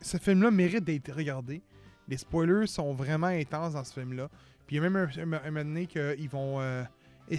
ce 0.00 0.16
film-là 0.16 0.50
mérite 0.50 0.84
d'être 0.84 1.12
regardé. 1.12 1.62
Les 2.08 2.16
spoilers 2.16 2.66
sont 2.66 2.92
vraiment 2.94 3.26
intenses 3.26 3.72
dans 3.74 3.84
ce 3.84 3.92
film-là. 3.92 4.28
Puis 4.66 4.76
il 4.76 4.82
y 4.82 4.86
a 4.86 4.88
même 4.88 4.96
un, 4.96 5.06
un, 5.06 5.32
un 5.44 5.50
moment 5.50 5.64
donné 5.64 5.86
qu'ils 5.86 6.28
vont. 6.28 6.60
euh, 6.60 6.82
et 7.28 7.38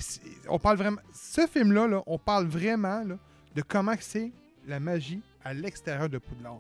on 0.50 0.60
parle 0.60 0.78
vraiment. 0.78 1.00
Ce 1.14 1.48
film-là, 1.48 1.88
là, 1.88 2.04
on 2.06 2.18
parle 2.20 2.46
vraiment 2.48 3.04
là, 3.04 3.18
de 3.56 3.62
comment 3.62 3.94
c'est 4.00 4.32
la 4.68 4.80
magie 4.82 5.22
à 5.44 5.54
l'extérieur 5.54 6.10
de 6.10 6.18
Poudlard. 6.18 6.60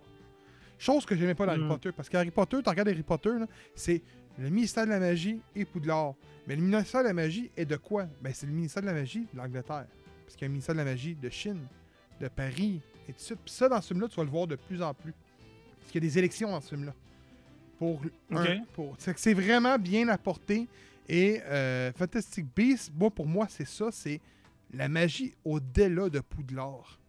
Chose 0.79 1.05
que 1.05 1.15
j'aimais 1.15 1.35
pas 1.35 1.45
dans 1.45 1.51
Harry 1.53 1.63
Mm. 1.63 1.67
Potter. 1.67 1.91
Parce 1.91 2.07
qu'Harry 2.07 2.31
Potter, 2.31 2.57
tu 2.63 2.69
regardes 2.69 2.87
Harry 2.87 3.03
Potter, 3.03 3.31
c'est 3.75 4.01
le 4.37 4.49
ministère 4.49 4.85
de 4.85 4.91
la 4.91 4.99
magie 4.99 5.41
et 5.55 5.65
Poudlard. 5.65 6.13
Mais 6.47 6.55
le 6.55 6.61
ministère 6.61 7.01
de 7.01 7.07
la 7.07 7.13
magie 7.13 7.51
est 7.57 7.65
de 7.65 7.75
quoi? 7.75 8.07
Ben, 8.21 8.33
c'est 8.33 8.45
le 8.45 8.53
ministère 8.53 8.81
de 8.81 8.87
la 8.87 8.93
magie 8.93 9.27
de 9.33 9.37
l'Angleterre. 9.37 9.85
Parce 10.23 10.35
qu'il 10.35 10.41
y 10.41 10.45
a 10.45 10.47
un 10.47 10.51
ministère 10.51 10.75
de 10.75 10.79
la 10.79 10.85
magie 10.85 11.15
de 11.15 11.29
Chine, 11.29 11.65
de 12.21 12.27
Paris, 12.27 12.81
et 13.07 13.13
tout 13.13 13.17
de 13.17 13.23
suite. 13.23 13.39
Puis 13.43 13.53
ça, 13.53 13.67
dans 13.69 13.81
ce 13.81 13.87
film-là, 13.89 14.07
tu 14.07 14.15
vas 14.15 14.23
le 14.23 14.29
voir 14.29 14.47
de 14.47 14.55
plus 14.55 14.81
en 14.81 14.93
plus. 14.93 15.13
Parce 15.79 15.91
qu'il 15.91 16.03
y 16.03 16.05
a 16.05 16.09
des 16.09 16.17
élections 16.17 16.51
dans 16.51 16.61
ce 16.61 16.69
film-là. 16.69 16.93
Pour, 17.79 18.01
un- 18.31 18.63
pour 18.73 18.95
c'est 18.97 19.13
que 19.13 19.19
c'est 19.19 19.33
vraiment 19.33 19.77
bien 19.77 20.07
apporté. 20.07 20.67
Et 21.07 21.41
euh, 21.45 21.91
Fantastic 21.93 22.45
Beasts, 22.55 22.91
moi, 22.93 23.09
pour 23.09 23.27
moi, 23.27 23.47
c'est 23.49 23.67
ça. 23.67 23.89
C'est 23.91 24.19
la 24.73 24.89
magie 24.89 25.33
au-delà 25.45 26.09
de 26.09 26.19
Poudlard. 26.19 26.99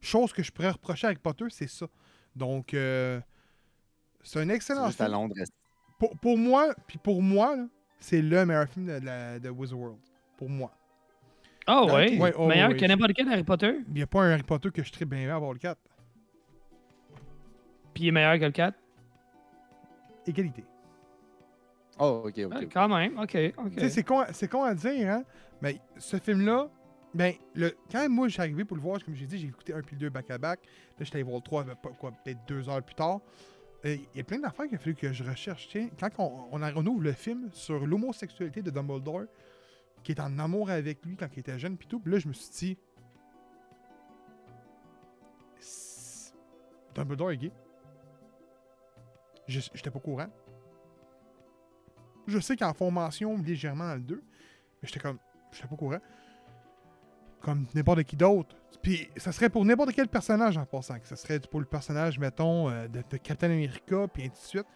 Chose 0.00 0.32
que 0.32 0.42
je 0.42 0.50
pourrais 0.50 0.70
reprocher 0.70 1.06
à 1.06 1.10
Harry 1.10 1.18
Potter, 1.18 1.44
c'est 1.50 1.68
ça. 1.68 1.86
Donc, 2.34 2.74
euh, 2.74 3.20
c'est 4.22 4.40
un 4.40 4.48
excellent 4.48 4.86
juste 4.86 5.00
à 5.00 5.04
film. 5.04 5.14
Londres. 5.14 5.34
Pour, 6.00 6.16
pour 6.18 6.36
moi, 6.36 6.74
puis 6.88 6.98
pour 6.98 7.22
moi, 7.22 7.54
là, 7.54 7.66
c'est 8.00 8.22
le 8.22 8.44
meilleur 8.46 8.66
film 8.68 8.86
de, 8.86 9.04
la, 9.04 9.38
de 9.38 9.50
Wizard 9.50 9.78
World. 9.78 9.98
Pour 10.36 10.48
moi. 10.50 10.72
Ah 11.66 11.82
Ok. 11.82 11.92
ouais? 11.92 12.18
Ouais, 12.18 12.34
oh, 12.36 12.48
Meilleur 12.48 12.70
ouais. 12.70 12.76
que 12.76 12.86
n'importe 12.86 13.12
quel 13.14 13.28
Harry 13.28 13.44
Potter? 13.44 13.80
Il 13.86 13.94
n'y 13.94 14.02
a 14.02 14.06
pas 14.06 14.22
un 14.22 14.30
Harry 14.32 14.42
Potter 14.42 14.70
que 14.70 14.82
je 14.82 14.90
traite 14.90 15.08
bien 15.08 15.32
à 15.32 15.38
voir 15.38 15.52
le 15.52 15.58
4. 15.58 15.78
Puis 17.94 18.04
il 18.04 18.08
est 18.08 18.12
meilleur 18.12 18.38
que 18.38 18.44
le 18.46 18.50
4? 18.50 18.76
Égalité. 20.26 20.64
Oh, 21.98 22.22
ok, 22.26 22.38
ok. 22.46 22.52
Ah, 22.54 22.60
quand 22.72 22.88
même, 22.88 23.18
ok, 23.18 23.36
ok. 23.58 23.70
Tu 23.74 23.80
sais, 23.80 23.88
c'est 23.90 24.02
con, 24.02 24.24
c'est 24.32 24.48
con 24.48 24.62
à 24.62 24.74
dire, 24.74 25.10
hein? 25.10 25.22
Mais 25.60 25.78
ce 25.98 26.16
film-là, 26.16 26.68
ben, 27.12 27.34
le, 27.54 27.76
quand 27.92 28.08
moi 28.08 28.28
je 28.28 28.32
suis 28.32 28.40
arrivé 28.40 28.64
pour 28.64 28.76
le 28.76 28.82
voir, 28.82 29.04
comme 29.04 29.14
j'ai 29.14 29.26
dit, 29.26 29.38
j'ai 29.38 29.48
écouté 29.48 29.74
un 29.74 29.82
puis 29.82 29.96
le 29.96 30.00
deux 30.00 30.08
back-à-back. 30.10 30.60
Là, 30.98 31.04
j'étais 31.04 31.16
allé 31.16 31.24
voir 31.24 31.36
le 31.36 31.42
3, 31.42 31.64
ben, 31.64 31.74
pas- 31.74 31.90
quoi, 31.90 32.12
peut-être 32.12 32.38
deux 32.46 32.68
heures 32.70 32.82
plus 32.82 32.94
tard. 32.94 33.20
Euh, 33.84 33.96
Il 34.14 34.18
y 34.18 34.20
a 34.20 34.24
plein 34.24 34.38
d'affaires 34.38 34.66
qu'il 34.66 34.76
a 34.76 34.78
fallu 34.78 34.94
que 34.94 35.12
je 35.12 35.24
recherche. 35.24 35.68
Tiens, 35.68 35.88
quand 35.98 36.10
on, 36.18 36.62
on, 36.62 36.86
ouvre 36.86 37.02
le 37.02 37.12
film 37.12 37.50
sur 37.52 37.86
l'homosexualité 37.86 38.62
de 38.62 38.70
Dumbledore, 38.70 39.24
qui 40.02 40.12
est 40.12 40.20
en 40.20 40.38
amour 40.38 40.70
avec 40.70 41.04
lui 41.04 41.16
quand 41.16 41.28
il 41.34 41.40
était 41.40 41.58
jeune, 41.58 41.76
puis 41.76 41.88
tout, 41.88 42.00
puis 42.00 42.12
là, 42.12 42.18
je 42.18 42.28
me 42.28 42.32
suis 42.32 42.50
dit. 42.50 42.78
Dumbledore 46.94 47.30
est 47.32 47.36
gay. 47.36 47.52
J'étais 49.46 49.90
pas 49.90 49.96
au 49.96 50.00
courant. 50.00 50.28
Je 52.26 52.38
sais 52.38 52.56
qu'en 52.56 52.72
font 52.72 52.90
mention 52.90 53.36
légèrement 53.42 53.88
dans 53.88 53.94
le 53.94 54.02
2, 54.02 54.14
mais 54.16 54.88
j'étais 54.88 55.00
comme. 55.00 55.18
J'étais 55.52 55.66
pas 55.66 55.74
au 55.74 55.78
courant. 55.78 56.00
Comme 57.40 57.66
n'importe 57.74 58.04
qui 58.04 58.16
d'autre. 58.16 58.54
Puis 58.82 59.08
ça 59.16 59.32
serait 59.32 59.48
pour 59.48 59.64
n'importe 59.64 59.92
quel 59.92 60.08
personnage 60.08 60.56
en 60.56 60.64
passant. 60.64 60.98
Que 60.98 61.06
ça 61.06 61.16
serait 61.16 61.40
pour 61.40 61.60
le 61.60 61.66
personnage, 61.66 62.18
mettons, 62.18 62.68
euh, 62.68 62.88
de, 62.88 63.02
de 63.10 63.16
Captain 63.16 63.50
America, 63.50 64.06
puis 64.12 64.24
ainsi 64.24 64.42
de 64.42 64.46
suite. 64.46 64.66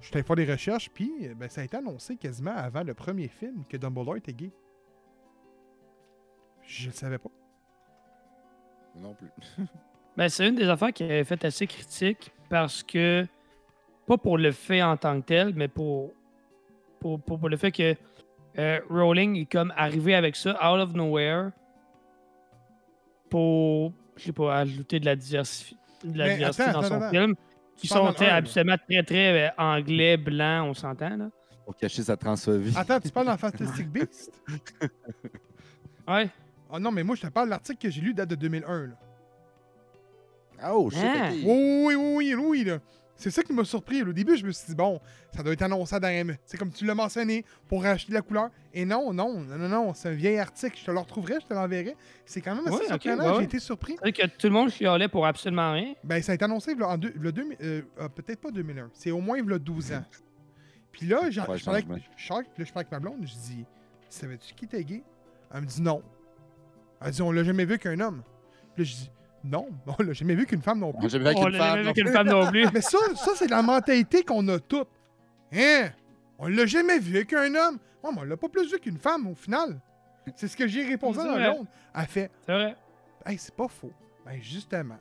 Je 0.00 0.06
suis 0.06 0.14
allé 0.14 0.24
faire 0.24 0.36
des 0.36 0.50
recherches, 0.50 0.90
puis 0.90 1.12
euh, 1.22 1.34
ben, 1.34 1.48
ça 1.48 1.60
a 1.60 1.64
été 1.64 1.76
annoncé 1.76 2.16
quasiment 2.16 2.54
avant 2.54 2.82
le 2.82 2.94
premier 2.94 3.28
film 3.28 3.64
que 3.68 3.76
Dumbledore 3.76 4.16
était 4.16 4.32
gay. 4.32 4.50
Je 6.62 6.86
le 6.86 6.92
savais 6.92 7.18
pas. 7.18 7.30
Non 8.96 9.14
plus. 9.14 9.30
Ben, 10.16 10.28
c'est 10.28 10.46
une 10.46 10.54
des 10.54 10.68
affaires 10.68 10.92
qui 10.92 11.02
avait 11.02 11.24
fait 11.24 11.44
assez 11.44 11.66
critique 11.66 12.32
parce 12.48 12.84
que, 12.84 13.26
pas 14.06 14.16
pour 14.16 14.38
le 14.38 14.52
fait 14.52 14.80
en 14.80 14.96
tant 14.96 15.20
que 15.20 15.26
tel, 15.26 15.52
mais 15.56 15.66
pour, 15.66 16.12
pour, 17.00 17.20
pour, 17.20 17.40
pour 17.40 17.48
le 17.48 17.56
fait 17.56 17.72
que 17.72 17.96
euh, 18.56 18.78
Rowling 18.88 19.34
est 19.34 19.50
comme 19.50 19.72
arrivé 19.76 20.14
avec 20.14 20.36
ça, 20.36 20.52
out 20.52 20.78
of 20.78 20.94
nowhere, 20.94 21.50
pour, 23.34 23.92
je 24.16 24.22
sais 24.26 24.32
pas, 24.32 24.58
ajouter 24.58 25.00
de 25.00 25.06
la, 25.06 25.16
diversi- 25.16 25.74
de 26.04 26.16
la 26.16 26.34
diversité 26.36 26.62
attends, 26.62 26.72
dans 26.72 26.78
attends, 26.86 26.88
son 26.88 27.02
attends. 27.02 27.10
film. 27.10 27.34
Qui 27.76 27.88
sont 27.88 28.06
absolument 28.06 28.76
très, 28.88 29.02
très 29.02 29.48
euh, 29.48 29.50
anglais, 29.58 30.16
blanc, 30.16 30.68
on 30.68 30.74
s'entend, 30.74 31.16
là. 31.16 31.30
Pour 31.64 31.74
cacher 31.76 32.04
sa 32.04 32.16
transphobie. 32.16 32.72
Attends, 32.76 33.00
tu 33.00 33.08
parles 33.08 33.26
dans 33.32 33.36
Fantastic 33.36 33.88
Beast? 33.88 34.30
Ouais. 36.06 36.28
Ah 36.72 36.78
non, 36.78 36.92
mais 36.92 37.02
moi, 37.02 37.16
je 37.16 37.22
te 37.22 37.26
parle 37.26 37.46
de 37.46 37.50
l'article 37.50 37.78
que 37.78 37.90
j'ai 37.90 38.00
lu 38.02 38.14
date 38.14 38.30
de 38.30 38.36
2001. 38.36 38.86
Là. 38.86 40.72
Oh, 40.72 40.88
shit, 40.90 41.00
Ah. 41.04 41.30
Oui, 41.32 41.42
oui, 41.44 41.94
oui, 41.96 42.34
oui, 42.34 42.34
oui, 42.36 42.64
là. 42.64 42.78
C'est 43.16 43.30
ça 43.30 43.42
qui 43.44 43.52
m'a 43.52 43.64
surpris. 43.64 44.02
Au 44.02 44.12
début, 44.12 44.36
je 44.36 44.44
me 44.44 44.50
suis 44.50 44.66
dit, 44.68 44.74
bon, 44.74 45.00
ça 45.34 45.42
doit 45.42 45.52
être 45.52 45.62
annoncé 45.62 45.98
dans 46.00 46.08
M. 46.08 46.36
C'est 46.44 46.56
comme 46.58 46.72
tu 46.72 46.84
l'as 46.84 46.96
mentionné 46.96 47.44
pour 47.68 47.82
racheter 47.84 48.12
la 48.12 48.22
couleur. 48.22 48.50
Et 48.72 48.84
non, 48.84 49.12
non, 49.12 49.40
non, 49.40 49.56
non, 49.56 49.68
non, 49.68 49.94
c'est 49.94 50.08
un 50.08 50.14
vieil 50.14 50.38
article. 50.38 50.76
Je 50.78 50.84
te 50.84 50.90
le 50.90 50.98
retrouverai, 50.98 51.34
je 51.40 51.46
te 51.46 51.54
l'enverrai. 51.54 51.96
C'est 52.26 52.40
quand 52.40 52.56
même 52.56 52.66
assez 52.66 52.76
Ouais, 52.76 52.86
surprenant. 52.88 53.30
ouais, 53.32 53.38
J'ai 53.38 53.44
été 53.44 53.58
surpris. 53.60 53.96
C'est-à-dire 54.02 54.24
que 54.24 54.36
tout 54.36 54.46
le 54.48 54.52
monde 54.52 54.70
chialait 54.70 55.06
pour 55.08 55.26
absolument 55.26 55.72
rien. 55.72 55.94
Ben, 56.02 56.20
ça 56.22 56.32
a 56.32 56.34
été 56.34 56.44
annoncé 56.44 56.74
là, 56.74 56.88
en 56.88 56.98
deux, 56.98 57.12
le 57.16 57.30
deux- 57.30 57.46
euh, 57.62 57.82
euh, 58.00 58.08
peut-être 58.08 58.40
pas 58.40 58.50
2001. 58.50 58.90
C'est 58.92 59.12
au 59.12 59.20
moins 59.20 59.40
le 59.40 59.58
12 59.60 59.92
ans. 59.92 60.04
Là, 61.02 61.28
je 61.30 61.40
parlais 61.40 61.60
avec, 61.68 61.86
puis 61.88 61.98
là, 61.98 62.42
je 62.58 62.72
parlais 62.72 62.86
avec 62.86 62.92
ma 62.92 63.00
blonde. 63.00 63.18
Je 63.22 63.34
dis, 63.34 63.64
savais-tu 64.08 64.54
qui 64.54 64.64
était 64.64 64.82
gay? 64.84 65.02
Elle 65.52 65.62
me 65.62 65.66
dit 65.66 65.82
non. 65.82 66.02
Elle 67.00 67.10
dit, 67.10 67.20
on 67.22 67.32
l'a 67.32 67.42
jamais 67.42 67.64
vu 67.64 67.78
qu'un 67.78 67.98
homme. 68.00 68.22
Puis 68.74 68.84
là, 68.84 68.90
je 68.90 68.94
dis, 68.94 69.10
non, 69.44 69.68
on 69.98 70.02
l'a 70.02 70.12
jamais 70.12 70.34
vu 70.34 70.46
qu'une 70.46 70.62
femme 70.62 70.80
non 70.80 70.88
On 70.88 70.92
plus. 70.92 71.00
On 71.00 71.02
l'a 71.02 71.08
jamais 71.08 71.82
non 71.82 71.88
vu 71.88 71.92
qu'une 71.92 72.08
femme 72.12 72.28
non 72.28 72.46
plus. 72.50 72.66
Mais 72.74 72.80
ça, 72.80 72.98
ça 73.16 73.32
c'est 73.36 73.48
la 73.50 73.62
mentalité 73.62 74.22
qu'on 74.24 74.46
a 74.48 74.58
toutes. 74.58 74.88
Hein? 75.52 75.90
On 76.38 76.48
l'a 76.48 76.66
jamais 76.66 76.98
vu 76.98 77.24
qu'un 77.26 77.54
homme. 77.54 77.78
Ouais, 78.02 78.10
mais 78.12 78.20
on 78.20 78.24
l'a 78.24 78.36
pas 78.36 78.48
plus 78.48 78.70
vu 78.70 78.78
qu'une 78.80 78.98
femme 78.98 79.26
au 79.28 79.34
final. 79.34 79.80
C'est 80.36 80.48
ce 80.48 80.56
que 80.56 80.66
j'ai 80.66 80.84
répondu 80.84 81.18
vrai. 81.18 81.50
blonde. 81.52 81.66
Elle 81.94 82.06
fait, 82.06 82.30
C'est 82.44 82.52
vrai. 82.52 82.76
hey, 83.26 83.38
c'est 83.38 83.54
pas 83.54 83.68
faux. 83.68 83.92
Ben, 84.26 84.40
justement. 84.42 84.98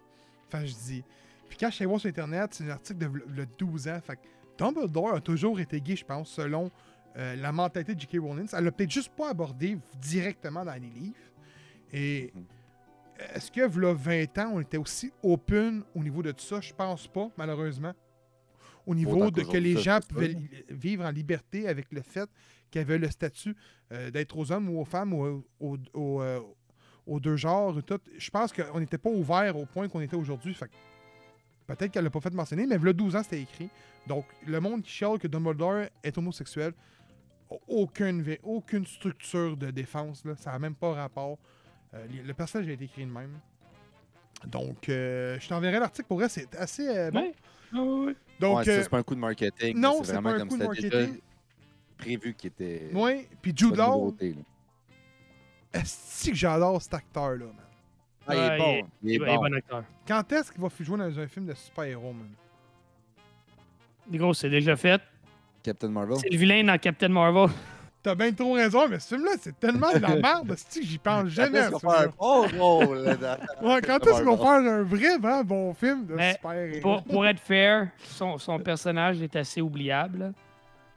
Enfin, 0.47 0.65
je 0.65 0.73
dis. 0.73 1.03
Puis 1.49 1.57
quand 1.57 1.67
je 1.69 1.75
suis 1.75 1.83
allé 1.83 1.89
voir 1.89 1.99
sur 1.99 2.09
Internet, 2.09 2.49
c'est 2.53 2.65
un 2.65 2.69
article 2.69 2.99
de 2.99 3.07
v'là 3.07 3.45
12 3.57 3.87
ans. 3.87 3.99
Fait 4.05 4.15
que 4.15 4.21
Dumbledore 4.57 5.15
a 5.15 5.21
toujours 5.21 5.59
été 5.59 5.81
gay, 5.81 5.95
je 5.95 6.05
pense, 6.05 6.29
selon 6.29 6.69
euh, 7.17 7.35
la 7.35 7.51
mentalité 7.51 7.95
de 7.95 7.99
J.K. 7.99 8.17
Rowling. 8.21 8.47
Elle 8.53 8.63
l'a 8.65 8.71
peut-être 8.71 8.91
juste 8.91 9.09
pas 9.15 9.29
abordé 9.31 9.77
directement 10.01 10.63
dans 10.63 10.73
les 10.73 10.79
livres. 10.81 11.15
Et 11.91 12.31
Mhm. 12.35 12.43
Est-ce 13.33 13.51
que, 13.51 13.65
v'là 13.67 13.93
20 13.93 14.37
ans, 14.39 14.51
on 14.55 14.59
était 14.61 14.77
aussi 14.77 15.11
open 15.23 15.83
au 15.95 16.03
niveau 16.03 16.21
de 16.23 16.31
tout 16.31 16.43
ça? 16.43 16.59
Je 16.61 16.73
pense 16.73 17.07
pas, 17.07 17.29
malheureusement. 17.37 17.93
Au 18.85 18.93
niveau 18.95 19.15
Autant 19.17 19.31
de 19.31 19.43
que 19.43 19.57
les 19.57 19.77
gens 19.77 19.99
pouvaient 20.07 20.35
vivre 20.69 21.05
en 21.05 21.11
liberté 21.11 21.67
avec 21.69 21.87
le 21.91 22.01
fait 22.01 22.29
qu'il 22.69 22.79
y 22.81 22.83
avait 22.83 22.97
le 22.97 23.09
statut 23.09 23.55
euh, 23.93 24.11
d'être 24.11 24.37
aux 24.37 24.51
hommes 24.51 24.67
ou 24.69 24.79
aux 24.81 24.85
femmes 24.85 25.13
ou 25.13 25.23
aux, 25.25 25.45
aux- 25.59 25.77
aux, 25.93 26.21
euh, 26.21 26.41
aux 27.07 27.19
deux 27.19 27.37
genres. 27.37 27.81
Tout. 27.83 27.99
Je 28.17 28.29
pense 28.29 28.51
qu'on 28.51 28.79
n'était 28.81 28.97
pas 28.97 29.09
ouvert 29.09 29.55
au 29.57 29.65
point 29.65 29.87
qu'on 29.87 30.01
était 30.01 30.17
aujourd'hui. 30.17 30.57
Peut-être 31.65 31.91
qu'elle 31.91 32.03
l'a 32.03 32.09
pas 32.09 32.19
fait 32.19 32.33
mentionner, 32.33 32.67
mais 32.67 32.77
le 32.77 32.93
12 32.93 33.15
ans, 33.15 33.23
c'était 33.23 33.41
écrit. 33.41 33.69
Donc, 34.05 34.25
le 34.45 34.59
monde 34.59 34.81
qui 34.81 34.91
chiale 34.91 35.17
que 35.17 35.27
Dumbledore 35.29 35.85
est 36.03 36.17
homosexuel, 36.17 36.73
aucune, 37.67 38.35
aucune 38.43 38.85
structure 38.85 39.55
de 39.55 39.71
défense. 39.71 40.25
Là. 40.25 40.35
Ça 40.35 40.51
n'a 40.51 40.59
même 40.59 40.75
pas 40.75 40.91
rapport. 40.93 41.37
Euh, 41.93 42.05
le 42.25 42.33
personnage 42.33 42.67
a 42.67 42.71
été 42.71 42.85
écrit 42.85 43.05
de 43.05 43.11
même. 43.11 43.39
Donc, 44.47 44.89
euh, 44.89 45.39
je 45.39 45.47
t'enverrai 45.47 45.79
l'article. 45.79 46.07
Pour 46.07 46.17
vrai, 46.17 46.29
c'est 46.29 46.53
assez 46.55 46.87
euh, 46.87 47.11
bon. 47.11 47.19
Ouais. 47.21 47.33
Oui, 47.73 47.79
oui. 48.07 48.15
Donc, 48.39 48.57
ouais, 48.57 48.69
euh, 48.69 48.83
c'est 48.83 48.89
pas 48.89 48.97
un 48.99 49.03
coup 49.03 49.15
de 49.15 49.19
marketing. 49.19 49.77
non, 49.79 50.03
c'est 50.03 50.13
vraiment 50.13 50.29
pas 50.31 50.35
un 50.35 50.39
comme 50.39 50.49
coup 50.49 50.57
de 50.57 50.67
déjà 50.81 50.97
marketing. 50.97 51.21
prévu 51.97 52.33
qu'il 52.33 52.47
était. 52.49 52.89
ouais. 52.93 53.27
Puis 53.41 53.53
Jude 53.55 53.71
de 53.71 53.77
Law, 53.77 54.15
est-ce 55.73 56.29
que 56.29 56.35
j'adore 56.35 56.81
cet 56.81 56.93
acteur-là, 56.95 57.45
man? 57.45 57.55
Ah, 58.27 58.35
il 58.35 58.39
est 58.41 58.57
bon. 58.57 58.87
Il 59.01 59.11
est 59.11 59.15
Il 59.15 59.21
est 59.23 59.25
bon. 59.25 59.35
bon 59.35 59.53
acteur. 59.53 59.83
Quand 60.07 60.31
est-ce 60.33 60.51
qu'il 60.51 60.61
va 60.61 60.69
jouer 60.79 60.97
dans 60.97 61.19
un 61.19 61.27
film 61.27 61.45
de 61.45 61.53
super-héros, 61.53 62.13
man? 62.13 62.29
Gros, 64.11 64.33
c'est 64.33 64.49
déjà 64.49 64.75
fait. 64.75 65.01
Captain 65.63 65.89
Marvel. 65.89 66.17
C'est 66.17 66.29
le 66.29 66.37
vilain 66.37 66.63
dans 66.63 66.77
Captain 66.77 67.07
Marvel. 67.09 67.49
T'as 68.03 68.15
bien 68.15 68.33
trop 68.33 68.53
raison, 68.53 68.87
mais 68.89 68.99
ce 68.99 69.15
film-là, 69.15 69.31
c'est 69.39 69.57
tellement 69.57 69.89
de 69.93 69.99
la 69.99 70.15
merde, 70.17 70.53
c'est 70.57 70.81
que 70.81 70.85
j'y 70.85 70.97
pense 70.97 71.29
jamais. 71.29 71.59
à 71.59 71.67
Après, 71.67 71.79
ce 71.79 71.85
on 71.85 71.89
va 71.89 71.97
faire 72.01 72.09
un 72.09 72.57
bon 72.57 72.85
rôle 72.85 72.97
là-dedans. 72.97 73.35
Ouais, 73.61 73.81
quand 73.81 74.05
est-ce 74.07 74.21
qu'on 74.23 74.35
va 74.35 74.37
faire 74.61 74.73
un 74.73 74.83
vrai, 74.83 75.17
vraiment 75.17 75.43
bon 75.45 75.73
film 75.73 76.05
de 76.05 76.15
Mais 76.15 76.33
super-héros? 76.33 76.81
Pour, 76.81 77.03
pour 77.05 77.25
être 77.25 77.39
fair, 77.39 77.87
son, 78.03 78.37
son 78.37 78.59
personnage 78.59 79.21
est 79.21 79.33
assez 79.37 79.61
oubliable. 79.61 80.33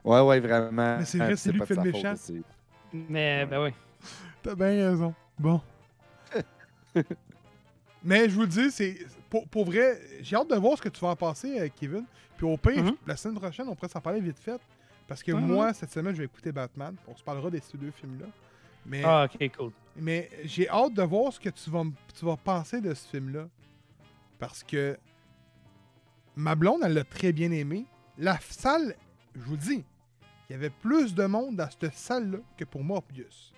Ouais, 0.03 0.19
ouais, 0.19 0.39
vraiment. 0.41 0.97
Mais 0.99 1.05
c'est 1.05 1.17
vrai, 1.17 1.35
c'est 1.37 1.51
lui 1.53 1.59
pas 1.59 1.65
qui 1.65 1.73
fait 1.75 1.79
de 1.79 1.85
le 1.85 1.91
méchant. 1.93 2.13
Mais, 2.91 3.45
ben 3.45 3.63
oui. 3.63 3.69
T'as 4.43 4.55
bien 4.55 4.67
raison. 4.89 5.13
Bon. 5.39 5.61
Mais 8.03 8.29
je 8.29 8.35
vous 8.35 8.41
le 8.41 8.47
dis, 8.47 8.71
c'est 8.71 8.97
pour, 9.29 9.47
pour 9.47 9.65
vrai, 9.65 9.99
j'ai 10.21 10.35
hâte 10.35 10.49
de 10.49 10.55
voir 10.55 10.77
ce 10.77 10.81
que 10.81 10.89
tu 10.89 10.99
vas 11.01 11.09
en 11.09 11.15
passer, 11.15 11.59
euh, 11.59 11.67
Kevin. 11.79 12.03
Puis 12.37 12.45
au 12.45 12.55
pire, 12.57 12.83
Mhm. 12.83 12.95
la 13.05 13.15
semaine 13.17 13.35
prochaine, 13.39 13.67
on 13.67 13.75
pourrait 13.75 13.89
s'en 13.91 13.99
parler 14.01 14.19
vite 14.21 14.39
fait. 14.39 14.59
Parce 15.07 15.23
que 15.23 15.31
Ouais, 15.31 15.39
moi, 15.41 15.73
cette 15.73 15.91
semaine, 15.91 16.13
je 16.13 16.19
vais 16.19 16.25
écouter 16.25 16.51
Batman. 16.51 16.95
On 17.07 17.15
se 17.15 17.23
parlera 17.23 17.49
de 17.49 17.59
ces 17.59 17.77
deux 17.77 17.91
films-là. 17.91 18.27
Mais, 18.85 19.03
Ah, 19.03 19.25
ok, 19.33 19.51
cool. 19.57 19.71
mais 19.95 20.29
j'ai 20.43 20.69
hâte 20.69 20.93
de 20.93 21.01
voir 21.03 21.31
ce 21.33 21.39
que 21.39 21.49
tu 21.49 21.69
vas, 21.69 21.83
tu 22.17 22.25
vas 22.25 22.37
penser 22.37 22.81
de 22.81 22.93
ce 22.93 23.07
film-là. 23.07 23.47
Parce 24.39 24.63
que 24.63 24.97
ma 26.35 26.55
blonde, 26.55 26.81
elle 26.83 26.93
l'a 26.93 27.03
très 27.03 27.31
bien 27.31 27.51
aimé. 27.51 27.85
La 28.17 28.37
salle, 28.39 28.95
je 29.35 29.41
vous 29.41 29.51
le 29.51 29.57
dis, 29.57 29.83
il 30.49 30.53
y 30.53 30.55
avait 30.55 30.69
plus 30.69 31.13
de 31.15 31.25
monde 31.25 31.55
dans 31.55 31.69
cette 31.69 31.93
salle-là 31.93 32.39
que 32.57 32.65
pour 32.65 32.83
Morbius. 32.83 33.53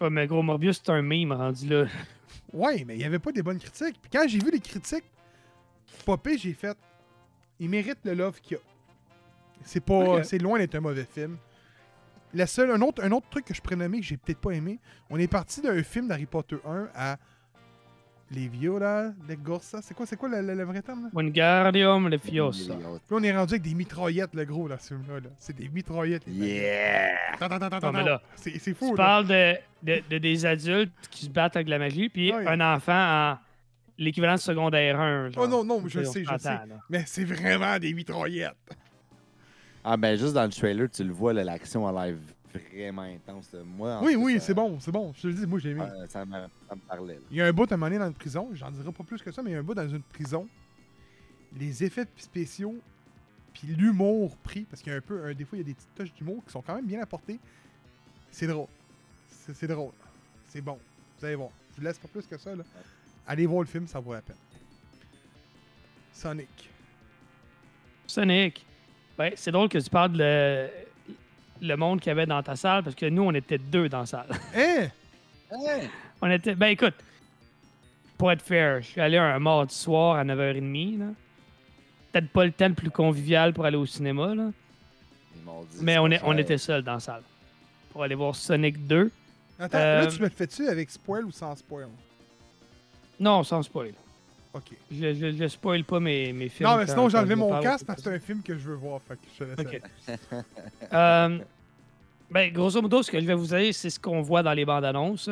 Ouais, 0.00 0.10
mais 0.10 0.26
gros, 0.26 0.42
Morbius, 0.42 0.80
c'est 0.84 0.90
un 0.90 1.02
meme 1.02 1.32
rendu 1.32 1.68
là. 1.68 1.86
Ouais, 2.52 2.84
mais 2.86 2.94
il 2.94 2.98
n'y 2.98 3.04
avait 3.04 3.18
pas 3.18 3.32
des 3.32 3.42
bonnes 3.42 3.58
critiques. 3.58 4.00
Puis 4.00 4.10
quand 4.12 4.28
j'ai 4.28 4.38
vu 4.38 4.50
les 4.50 4.60
critiques 4.60 5.04
popper, 6.04 6.38
j'ai 6.38 6.52
fait 6.52 6.76
il 7.58 7.68
mérite 7.68 7.98
le 8.04 8.14
love 8.14 8.40
qu'il 8.40 8.56
a. 8.58 8.60
C'est 9.64 9.84
pas 9.84 10.22
c'est 10.22 10.38
loin 10.38 10.58
d'être 10.58 10.74
un 10.76 10.80
mauvais 10.80 11.04
film. 11.10 11.36
La 12.32 12.46
seule 12.46 12.70
un 12.70 12.80
autre 12.80 13.02
un 13.04 13.10
autre 13.12 13.26
truc 13.30 13.44
que 13.46 13.54
je 13.54 13.60
pourrais 13.62 13.76
nommer 13.76 14.00
que 14.00 14.06
j'ai 14.06 14.16
peut-être 14.16 14.40
pas 14.40 14.50
aimé, 14.52 14.78
on 15.10 15.18
est 15.18 15.26
parti 15.28 15.60
d'un 15.60 15.82
film 15.82 16.08
d'Harry 16.08 16.26
Potter 16.26 16.56
1 16.66 16.88
à 16.94 17.16
les 18.30 18.48
Viola, 18.48 19.12
les 19.28 19.36
Gorsa, 19.36 19.80
c'est 19.82 19.94
quoi 19.94 20.06
c'est 20.06 20.16
quoi 20.16 20.28
le, 20.28 20.40
le- 20.40 20.54
le 20.54 20.64
vrai 20.64 20.82
terme 20.82 21.04
là? 21.04 21.08
Wingardium 21.12 22.08
Leviosa. 22.08 22.74
Puis 22.74 22.88
on 23.12 23.22
est 23.22 23.36
rendu 23.36 23.54
avec 23.54 23.62
des 23.62 23.74
mitraillettes 23.74 24.34
le 24.34 24.44
gros 24.44 24.66
là 24.66 24.78
ce 24.78 24.88
film 24.88 25.04
là. 25.08 25.20
là. 25.20 25.28
C'est 25.38 25.54
des 25.54 25.68
mitraillettes. 25.68 26.24
Yeah! 26.26 27.36
Là, 27.40 28.22
C'est 28.34 28.58
c'est 28.58 28.74
fou 28.74 28.86
Tu 28.86 28.90
là. 28.92 28.96
parles 28.96 29.26
de, 29.28 29.54
de, 29.82 30.02
de 30.10 30.18
des 30.18 30.46
adultes 30.46 30.92
qui 31.10 31.26
se 31.26 31.30
battent 31.30 31.56
avec 31.56 31.68
la 31.68 31.78
magie, 31.78 32.08
puis 32.08 32.32
Ouais. 32.32 32.46
un 32.48 32.60
enfant 32.74 32.92
en 33.32 33.38
l'équivalent 33.98 34.34
de 34.34 34.40
secondaire 34.40 34.98
1. 34.98 35.30
genre. 35.30 35.44
Oh 35.44 35.46
non 35.48 35.62
non, 35.62 35.82
je 35.86 36.00
le 36.00 36.04
sais, 36.06 36.24
je 36.24 36.32
le 36.32 36.38
sais. 36.38 36.48
là. 36.48 36.64
Mais 36.90 37.04
c'est 37.06 37.24
vraiment 37.24 37.78
des 37.78 37.92
mitraillettes. 37.94 38.56
Ah, 39.84 39.96
ben 39.96 40.16
juste 40.18 40.32
dans 40.32 40.44
le 40.44 40.50
trailer, 40.50 40.88
tu 40.90 41.04
le 41.04 41.12
vois, 41.12 41.32
là, 41.34 41.44
l'action 41.44 41.86
a 41.86 41.92
l'air 42.06 42.16
vraiment 42.72 43.02
intense. 43.02 43.54
Moi, 43.64 43.96
en 43.96 44.04
Oui 44.04 44.14
oui, 44.16 44.34
ça- 44.34 44.46
c'est 44.46 44.54
bon, 44.54 44.78
c'est 44.80 44.92
bon. 44.92 45.12
Je 45.16 45.22
te 45.22 45.26
le 45.26 45.34
dis, 45.34 45.46
moi 45.46 45.58
j'ai 45.58 45.70
aimé. 45.70 45.82
euh, 45.82 46.06
ça, 46.06 46.24
me, 46.24 46.32
ça 46.68 46.74
me 46.74 46.80
parlait. 46.88 47.14
là. 47.14 47.20
Il 47.30 47.36
y 47.36 47.42
a 47.42 47.46
un 47.46 47.52
bout 47.52 47.70
à 47.70 47.74
un 47.74 47.76
moment 47.76 47.86
donné 47.88 47.98
dans 47.98 48.06
une 48.08 48.14
prison, 48.14 48.48
j'en 48.54 48.70
dirai 48.70 48.90
pas 48.92 49.04
plus 49.04 49.20
que 49.22 49.30
ça, 49.30 49.42
mais 49.42 49.50
il 49.50 49.52
y 49.54 49.56
a 49.56 49.58
un 49.60 49.62
bout 49.62 49.74
dans 49.74 49.88
une 49.88 50.02
prison. 50.02 50.48
Les 51.58 51.84
effets 51.84 52.06
spéciaux, 52.16 52.76
puis 53.52 53.68
l'humour 53.68 54.36
pris, 54.38 54.62
parce 54.62 54.82
qu'il 54.82 54.90
y 54.92 54.94
a 54.94 54.98
un 54.98 55.02
peu, 55.02 55.24
un, 55.26 55.34
des 55.34 55.44
fois, 55.44 55.58
il 55.58 55.60
y 55.60 55.64
a 55.64 55.66
des 55.66 55.74
petites 55.74 55.94
touches 55.94 56.14
d'humour 56.14 56.42
qui 56.46 56.52
sont 56.52 56.62
quand 56.62 56.74
même 56.76 56.86
bien 56.86 57.00
apportées. 57.02 57.38
C'est 58.30 58.46
drôle. 58.46 58.66
C'est 59.28 59.54
c'est 59.54 59.66
drôle. 59.68 59.92
C'est 60.48 60.60
bon. 60.60 60.78
Vous 61.18 61.24
allez 61.26 61.34
voir. 61.36 61.50
Je 61.72 61.80
vous 61.80 61.86
laisse 61.86 61.98
pas 61.98 62.08
plus 62.08 62.26
que 62.26 62.38
ça. 62.38 62.54
Là. 62.56 62.64
Allez 63.26 63.46
voir 63.46 63.60
le 63.62 63.68
film, 63.68 63.86
ça 63.86 64.00
vaut 64.00 64.12
la 64.14 64.22
peine. 64.22 64.36
Sonic. 66.12 66.70
Sonic. 68.06 68.64
Ben, 69.18 69.32
c'est 69.36 69.50
drôle 69.52 69.68
que 69.68 69.78
tu 69.78 69.88
parles 69.90 70.12
de 70.12 70.18
le, 70.18 70.68
le 71.62 71.76
monde 71.76 72.00
qu'il 72.00 72.08
y 72.08 72.12
avait 72.12 72.26
dans 72.26 72.42
ta 72.42 72.56
salle, 72.56 72.82
parce 72.82 72.96
que 72.96 73.06
nous, 73.06 73.22
on 73.22 73.32
était 73.32 73.58
deux 73.58 73.88
dans 73.88 74.00
la 74.00 74.06
salle. 74.06 74.26
Hein? 74.56 74.88
Hey! 75.52 75.88
On 76.20 76.28
était. 76.30 76.54
Ben 76.56 76.68
écoute, 76.68 76.94
pour 78.18 78.32
être 78.32 78.42
fair, 78.42 78.80
je 78.80 78.86
suis 78.88 79.00
allé 79.00 79.18
un 79.18 79.38
mardi 79.38 79.72
soir 79.74 80.16
à 80.16 80.24
9h30. 80.24 80.98
là. 80.98 81.04
Peut-être 82.10 82.28
pas 82.30 82.44
le 82.44 82.50
temps 82.50 82.68
le 82.68 82.74
plus 82.74 82.90
convivial 82.90 83.52
pour 83.52 83.64
aller 83.64 83.76
au 83.76 83.86
cinéma, 83.86 84.34
là. 84.34 84.50
Mais 85.80 85.98
on, 85.98 86.08
est, 86.10 86.20
on 86.24 86.36
était 86.38 86.58
seuls 86.58 86.82
dans 86.82 86.94
la 86.94 87.00
salle. 87.00 87.22
Pour 87.92 88.02
aller 88.02 88.14
voir 88.16 88.34
Sonic 88.34 88.84
2. 88.86 89.10
Attends, 89.60 89.78
Euh, 89.78 90.00
là, 90.00 90.06
tu 90.08 90.18
me 90.18 90.24
le 90.24 90.30
fais-tu 90.30 90.66
avec 90.66 90.90
spoil 90.90 91.24
ou 91.24 91.30
sans 91.30 91.54
spoil? 91.54 91.86
Non, 93.20 93.44
sans 93.44 93.62
spoil. 93.62 93.92
Ok. 94.54 94.70
Je, 94.90 95.14
je, 95.14 95.32
je 95.32 95.48
spoil 95.48 95.82
pas 95.82 95.98
mes, 95.98 96.32
mes 96.32 96.48
films. 96.48 96.68
Non, 96.68 96.76
mais 96.76 96.86
sinon, 96.86 97.08
j'ai 97.08 97.18
enlevé 97.18 97.34
mon 97.34 97.60
casque 97.60 97.86
parce 97.86 98.00
que 98.00 98.08
c'est 98.08 98.16
un 98.16 98.20
film 98.20 98.40
que 98.40 98.56
je 98.56 98.68
veux 98.68 98.76
voir. 98.76 99.00
Fait 99.02 99.16
que 99.16 99.20
je 99.38 99.62
te. 99.62 100.14
Euh, 100.92 101.38
ben, 102.30 102.52
grosso 102.52 102.80
modo, 102.80 103.02
ce 103.02 103.10
que 103.10 103.20
je 103.20 103.26
vais 103.26 103.34
vous 103.34 103.46
dire, 103.46 103.74
c'est 103.74 103.90
ce 103.90 103.98
qu'on 103.98 104.22
voit 104.22 104.42
dans 104.44 104.52
les 104.52 104.64
bandes 104.64 104.84
annonces. 104.84 105.28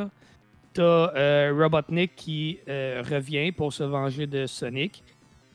T'as 0.74 0.82
euh, 1.14 1.54
Robotnik 1.56 2.16
qui 2.16 2.58
euh, 2.68 3.02
revient 3.08 3.52
pour 3.52 3.72
se 3.72 3.84
venger 3.84 4.26
de 4.26 4.46
Sonic 4.46 5.04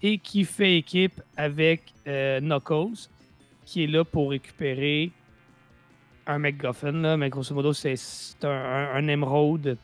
et 0.02 0.18
qui 0.18 0.46
fait 0.46 0.78
équipe 0.78 1.22
avec 1.36 1.82
euh, 2.08 2.40
Knuckles, 2.40 3.10
qui 3.66 3.84
est 3.84 3.88
là 3.88 4.06
pour 4.06 4.30
récupérer 4.30 5.12
un 6.26 6.38
MacGuffin. 6.38 6.92
Là, 6.92 7.18
mais 7.18 7.30
grosso 7.30 7.54
modo, 7.54 7.74
c'est 7.74 7.96
c'est 7.98 8.46
un, 8.46 8.50
un, 8.50 8.96
un 8.96 9.08
émeraude. 9.08 9.78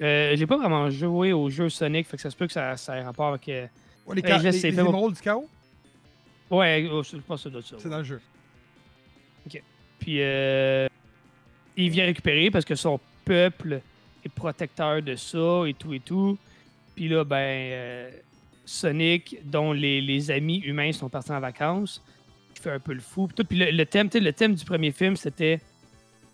Euh, 0.00 0.36
J'ai 0.36 0.46
pas 0.46 0.56
vraiment 0.56 0.88
joué 0.90 1.32
au 1.32 1.50
jeu 1.50 1.68
Sonic, 1.68 2.06
fait 2.06 2.16
que 2.16 2.22
ça 2.22 2.30
se 2.30 2.36
peut 2.36 2.46
que 2.46 2.52
ça, 2.52 2.76
ça 2.76 2.96
ait 2.96 3.02
rapport 3.02 3.28
avec. 3.28 3.48
euh, 3.48 3.66
Ouais, 4.06 4.14
les, 4.16 4.22
Ben, 4.22 4.38
les, 4.38 4.50
les 4.52 4.58
fais- 4.58 4.68
émeraudes 4.68 5.14
du 5.14 5.20
chaos, 5.20 5.48
Ouais, 6.50 6.88
oh, 6.90 7.02
je 7.02 7.16
pense 7.18 7.42
que 7.42 7.50
c'est 7.50 7.54
de 7.56 7.60
ça. 7.60 7.76
c'est 7.78 7.88
dans 7.90 7.98
le 7.98 8.04
jeu. 8.04 8.20
Puis 9.98 10.22
euh, 10.22 10.86
il 11.76 11.90
vient 11.90 12.06
récupérer 12.06 12.50
parce 12.50 12.64
que 12.64 12.74
son 12.74 13.00
peuple 13.24 13.80
est 14.24 14.28
protecteur 14.28 15.02
de 15.02 15.16
ça 15.16 15.64
et 15.66 15.74
tout 15.74 15.92
et 15.92 16.00
tout. 16.00 16.38
Puis 16.94 17.08
là, 17.08 17.24
ben, 17.24 17.36
euh, 17.36 18.10
Sonic, 18.64 19.38
dont 19.44 19.72
les, 19.72 20.00
les 20.00 20.30
amis 20.30 20.58
humains 20.58 20.92
sont 20.92 21.08
partis 21.08 21.32
en 21.32 21.40
vacances, 21.40 22.02
il 22.54 22.60
fait 22.62 22.70
un 22.70 22.78
peu 22.80 22.92
le 22.92 23.00
fou. 23.00 23.26
Puis, 23.26 23.34
tout. 23.34 23.44
Puis 23.44 23.58
le, 23.58 23.70
le 23.72 23.86
thème, 23.86 24.08
le 24.14 24.32
thème 24.32 24.54
du 24.54 24.64
premier 24.64 24.92
film, 24.92 25.16
c'était 25.16 25.60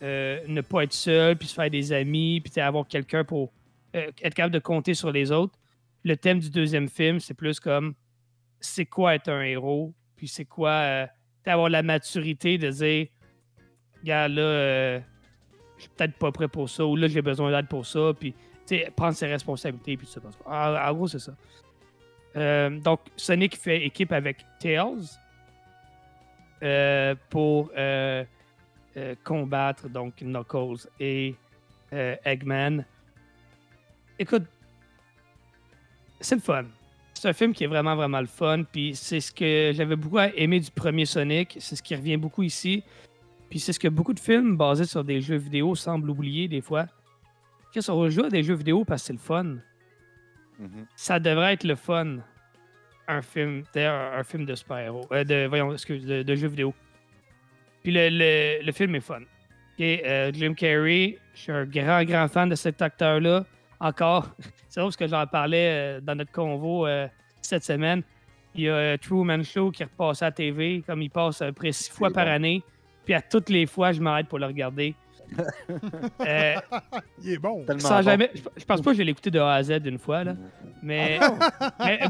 euh, 0.05 0.41
ne 0.47 0.61
pas 0.61 0.85
être 0.85 0.93
seul, 0.93 1.35
puis 1.37 1.49
se 1.49 1.55
faire 1.55 1.71
des 1.71 1.91
amis, 1.93 2.43
puis 2.43 2.61
avoir 2.61 2.87
quelqu'un 2.87 3.25
pour 3.25 3.53
euh, 3.97 4.11
être 4.23 4.35
capable 4.35 4.53
de 4.53 4.59
compter 4.59 4.93
sur 4.93 5.11
les 5.11 5.33
autres. 5.33 5.59
Le 6.05 6.15
thème 6.15 6.41
du 6.41 6.51
deuxième 6.51 6.89
film, 6.89 7.21
c'est 7.21 7.33
plus 7.33 7.59
comme 7.59 7.95
c'est 8.61 8.85
quoi 8.85 9.15
être 9.15 9.31
un 9.31 9.41
héros, 9.41 9.95
puis 10.15 10.29
c'est 10.29 10.45
quoi 10.45 10.71
euh, 10.71 11.07
avoir 11.47 11.71
la 11.71 11.83
maturité 11.83 12.59
de 12.59 12.71
dire 12.71 13.07
Regarde, 14.03 14.33
là, 14.33 14.99
je 14.99 15.83
suis 15.83 15.91
peut-être 15.97 16.19
pas 16.19 16.31
prêt 16.31 16.49
pour 16.49 16.69
ça, 16.69 16.85
ou 16.85 16.97
là, 16.97 17.09
j'ai 17.09 17.23
besoin 17.23 17.51
d'aide 17.51 17.69
pour 17.69 17.87
ça, 17.87 18.13
puis, 18.19 18.35
prendre 18.95 19.15
ses 19.15 19.27
responsabilités, 19.27 19.97
puis 19.97 20.07
tout 20.07 20.13
ça. 20.13 20.21
En, 20.45 20.91
en 20.91 20.93
gros, 20.93 21.09
c'est 21.09 21.19
ça. 21.19 21.33
Donc, 22.83 23.01
Sonic 23.17 23.57
fait 23.57 23.87
équipe 23.87 24.13
avec 24.13 24.45
Tails 24.61 25.07
pour 27.31 27.71
euh, 27.75 28.25
euh, 28.97 29.15
combattre, 29.25 29.89
donc, 29.89 30.15
Knuckles 30.23 30.89
et 31.01 31.35
euh, 31.93 32.17
Eggman. 32.25 32.85
Écoute, 34.19 34.45
c'est 36.21 36.37
le 36.37 36.41
fun. 36.41 36.65
C'est 37.15 37.29
un 37.29 37.33
film 37.33 37.53
qui 37.53 37.65
est 37.65 37.69
vraiment, 37.69 37.97
vraiment 37.97 38.21
le 38.21 38.27
fun, 38.27 38.65
puis 38.65 38.95
c'est 38.95 39.21
ce 39.21 39.33
que 39.33 39.73
j'avais 39.75 39.97
beaucoup 39.97 40.19
aimé 40.19 40.61
du 40.61 40.71
premier 40.71 41.07
Sonic, 41.07 41.57
c'est 41.59 41.77
ce 41.77 41.83
qui 41.83 41.95
revient 41.95 42.17
beaucoup 42.17 42.43
ici. 42.43 42.85
Puis 43.51 43.61
c'est 43.61 43.73
ce 43.73 43.79
que 43.79 43.89
beaucoup 43.89 44.15
de 44.15 44.21
films 44.21 44.57
basés 44.57 44.85
sur 44.85 45.05
des 45.05 45.21
jeux 45.21 45.37
vidéo 45.37 45.75
semblent 45.75 46.11
oublier 46.11 46.49
des 46.49 46.61
fois. 46.61 46.87
Qu'est-ce 47.73 47.91
qu'on 47.91 48.09
joue 48.09 48.25
à 48.25 48.29
des 48.29 48.43
jeux 48.43 48.55
vidéo 48.55 48.85
parce 48.85 49.03
que 49.03 49.07
c'est 49.09 49.13
le 49.13 49.19
fun. 49.19 49.57
Mhm. 50.59 50.87
Ça 50.97 51.19
devrait 51.19 51.55
être 51.55 51.65
le 51.65 51.75
fun. 51.75 52.19
Un 53.07 53.23
film, 53.23 53.65
un 53.77 54.25
film 54.25 54.47
de 54.47 54.55
super-héros. 54.55 55.07
euh, 55.13 55.25
de, 55.25 55.47
voyons, 55.47 55.73
excuse, 55.73 56.07
de, 56.07 56.23
de 56.23 56.35
jeux 56.35 56.49
vidéo. 56.49 56.75
Puis 57.85 57.93
le, 57.93 58.09
le, 58.11 58.65
le 58.67 58.73
film 58.73 58.95
est 58.97 59.01
fun. 59.01 59.21
Ok, 59.21 59.81
euh, 59.81 60.33
Jim 60.35 60.55
Carrey, 60.55 61.19
je 61.35 61.41
suis 61.41 61.53
un 61.53 61.65
grand, 61.67 62.03
grand 62.05 62.27
fan 62.29 62.49
de 62.49 62.55
cet 62.57 62.81
acteur-là. 62.83 63.45
Encore, 63.79 64.31
c'est 64.69 64.81
drôle 64.81 64.89
parce 64.91 64.97
que 64.97 65.07
j'en 65.07 65.27
parlais 65.27 65.69
euh, 65.69 66.01
dans 66.01 66.15
notre 66.17 66.33
convo 66.33 66.87
euh, 66.87 67.07
cette 67.43 67.63
semaine. 67.65 68.03
Il 68.55 68.63
y 68.63 68.69
a 68.69 68.73
euh, 68.75 68.97
Truman 68.97 69.43
Show 69.43 69.71
qui 69.71 69.85
repasse 69.85 70.23
à 70.23 70.27
la 70.27 70.33
TV, 70.33 70.83
comme 70.87 71.03
il 71.03 71.11
passe 71.11 71.43
à 71.43 71.47
peu 71.47 71.53
près 71.53 71.73
six 71.73 71.91
fois 71.91 72.11
par 72.11 72.25
bon. 72.25 72.31
année. 72.33 72.63
Puis 73.05 73.13
à 73.15 73.21
toutes 73.21 73.51
les 73.51 73.67
fois, 73.67 73.93
je 73.93 74.01
m'arrête 74.01 74.29
pour 74.29 74.39
le 74.41 74.47
regarder. 74.47 74.95
Euh, 76.27 76.55
Il 77.23 77.33
est 77.33 77.39
bon. 77.39 77.65
Sans 77.79 77.97
bon. 77.97 78.03
jamais, 78.03 78.31
je, 78.35 78.41
je 78.57 78.65
pense 78.65 78.81
pas 78.81 78.93
que 78.93 78.97
je 78.99 79.03
l'ai 79.03 79.11
écouté 79.11 79.31
de 79.31 79.39
A 79.41 79.55
à 79.55 79.63
Z 79.63 79.81
une 79.85 79.99
fois, 79.99 80.23
là. 80.25 80.35
Mais. 80.83 81.19
mais- 81.81 82.01
euh, 82.03 82.09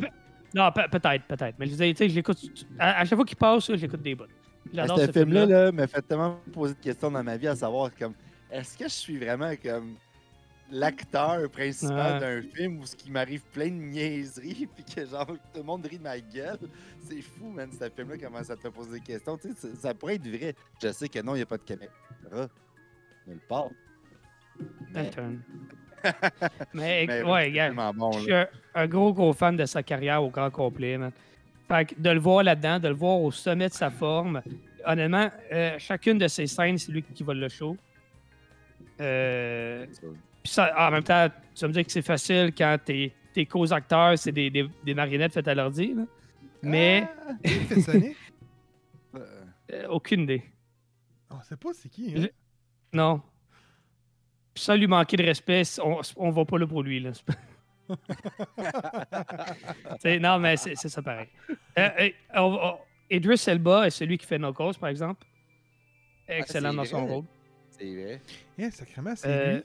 non, 0.55 0.71
pe- 0.73 0.89
peut-être, 0.91 1.25
peut-être. 1.25 1.55
Mais 1.59 1.67
je 1.67 1.71
disais, 1.73 1.91
tu 1.93 1.97
sais, 1.99 2.09
je 2.09 2.15
l'écoute. 2.15 2.39
À, 2.79 3.01
à 3.01 3.05
chaque 3.05 3.17
fois 3.17 3.25
qu'il 3.25 3.37
passe, 3.37 3.75
j'écoute 3.75 4.03
des 4.03 4.15
bouts. 4.15 4.25
Ce 4.73 5.13
film-là 5.13 5.47
là, 5.47 5.73
me 5.73 5.87
fait 5.87 6.03
tellement 6.03 6.39
poser 6.53 6.75
de 6.75 6.81
questions 6.81 7.11
dans 7.11 7.23
ma 7.23 7.37
vie 7.37 7.49
à 7.49 7.57
savoir 7.57 7.91
comme 7.95 8.15
est-ce 8.51 8.77
que 8.79 8.85
je 8.85 8.89
suis 8.95 9.19
vraiment 9.19 9.53
comme 9.63 9.95
l'acteur 10.71 11.51
principal 11.51 12.15
Ouais. 12.15 12.21
d'un 12.21 12.43
film 12.55 12.81
où 12.81 12.87
ce 12.87 12.97
qui 12.97 13.11
m'arrive 13.11 13.43
plein 13.53 13.67
de 13.67 13.73
niaiseries 13.75 14.67
puis 14.75 14.85
que 14.85 15.05
genre 15.07 15.27
tout 15.27 15.59
le 15.59 15.63
monde 15.63 15.87
rit 15.87 15.99
de 15.99 16.03
ma 16.03 16.19
gueule? 16.19 16.59
C'est 17.01 17.21
fou, 17.21 17.51
man, 17.51 17.71
ce 17.73 17.89
film-là, 17.91 18.17
comment 18.19 18.43
ça 18.43 18.57
te 18.57 18.69
poser 18.69 18.93
des 18.93 19.01
questions. 19.01 19.37
Tu 19.37 19.49
sais, 19.53 19.55
ça, 19.55 19.69
ça 19.77 19.95
pourrait 19.95 20.15
être 20.17 20.27
vrai. 20.29 20.55
Je 20.83 20.91
sais 20.93 21.09
que 21.09 21.21
non, 21.21 21.35
il 21.35 21.39
n'y 21.39 21.43
a 21.43 21.47
pas 21.47 21.59
de 21.59 21.63
caméra. 21.63 21.93
Nulle 23.27 23.41
part. 23.49 23.69
Mais, 24.95 25.11
mais, 26.75 27.07
mais 27.07 27.23
ouais, 27.23 27.71
bon. 27.95 28.13
je 28.13 28.21
suis 28.21 28.35
un, 28.35 28.47
un 28.75 28.87
gros, 28.87 29.13
gros 29.13 29.33
fan 29.33 29.57
de 29.57 29.65
sa 29.65 29.83
carrière 29.83 30.23
au 30.23 30.31
grand 30.31 30.51
complet, 30.51 30.99
man. 30.99 31.13
Fait 31.69 31.87
que 31.87 31.95
de 32.01 32.11
le 32.11 32.19
voir 32.21 32.43
là-dedans, 32.43 32.79
de 32.79 32.89
le 32.89 32.95
voir 32.95 33.21
au 33.21 33.31
sommet 33.31 33.69
de 33.69 33.75
sa 33.75 33.91
forme, 33.91 34.43
honnêtement, 34.85 35.31
euh, 35.53 35.79
chacune 35.79 36.19
de 36.19 36.29
ces 36.29 36.47
scènes, 36.47 36.77
c'est 36.79 36.93
lui 36.93 37.03
qui 37.03 37.23
vole 37.23 37.39
le 37.39 37.49
show. 37.49 37.77
Euh, 39.01 39.87
puis 40.43 40.53
ça, 40.53 40.73
en 40.79 40.91
même 40.91 41.03
temps, 41.03 41.27
tu 41.55 41.61
vas 41.63 41.69
me 41.69 41.73
dire 41.73 41.85
que 41.85 41.91
c'est 41.93 42.03
facile 42.03 42.53
quand 42.57 42.77
tes, 42.85 43.13
tes 43.33 43.47
co-acteurs, 43.47 44.19
c'est 44.19 44.33
des, 44.33 44.51
des, 44.51 44.69
des 44.85 44.95
marionnettes 44.95 45.33
faites 45.33 45.49
à 45.49 45.55
l'ordi. 45.55 45.95
là. 45.95 46.03
Mais 46.63 47.09
Ah, 47.27 47.33
il 47.45 47.51
fait 47.67 47.81
Sonic? 47.81 48.17
Euh, 49.17 49.21
euh, 49.73 49.87
aucune 49.91 50.23
idée. 50.23 50.43
On 51.31 51.41
sait 51.43 51.57
pas 51.57 51.69
c'est 51.73 51.89
qui. 51.89 52.13
Hein? 52.17 52.23
Je- 52.23 52.97
Non. 52.99 53.23
Puis 54.53 54.65
sans 54.65 54.75
lui 54.75 54.89
manquer 54.89 55.17
de 55.17 55.23
respect, 55.23 55.63
on, 55.85 56.01
on 56.17 56.31
va 56.31 56.45
pas 56.45 56.59
là 56.59 56.67
pour 56.67 56.83
lui. 56.83 56.99
Là. 56.99 57.13
Non, 60.21 60.39
mais 60.39 60.57
c'est 60.57 60.75
c'est 60.77 60.89
ça 60.89 61.03
pareil. 61.03 61.29
Euh, 61.79 61.89
euh, 62.01 62.11
on 62.37 62.79
Idris 63.11 63.43
Elba 63.47 63.87
est 63.87 63.91
celui 63.91 64.19
qui 64.19 64.27
fait 64.27 64.39
Knuckles, 64.39 64.79
par 64.81 64.89
exemple. 64.89 65.25
Excellent 66.27 66.71
c'est 66.71 66.77
dans 66.77 66.85
son 66.85 67.03
vrai. 67.05 67.15
rôle. 67.15 67.25
C'est 67.71 67.95
vrai. 67.95 68.21
Eh, 68.59 68.71
sacrément, 68.71 69.15
c'est 69.17 69.29
Euh, 69.29 69.53
lui. 69.57 69.63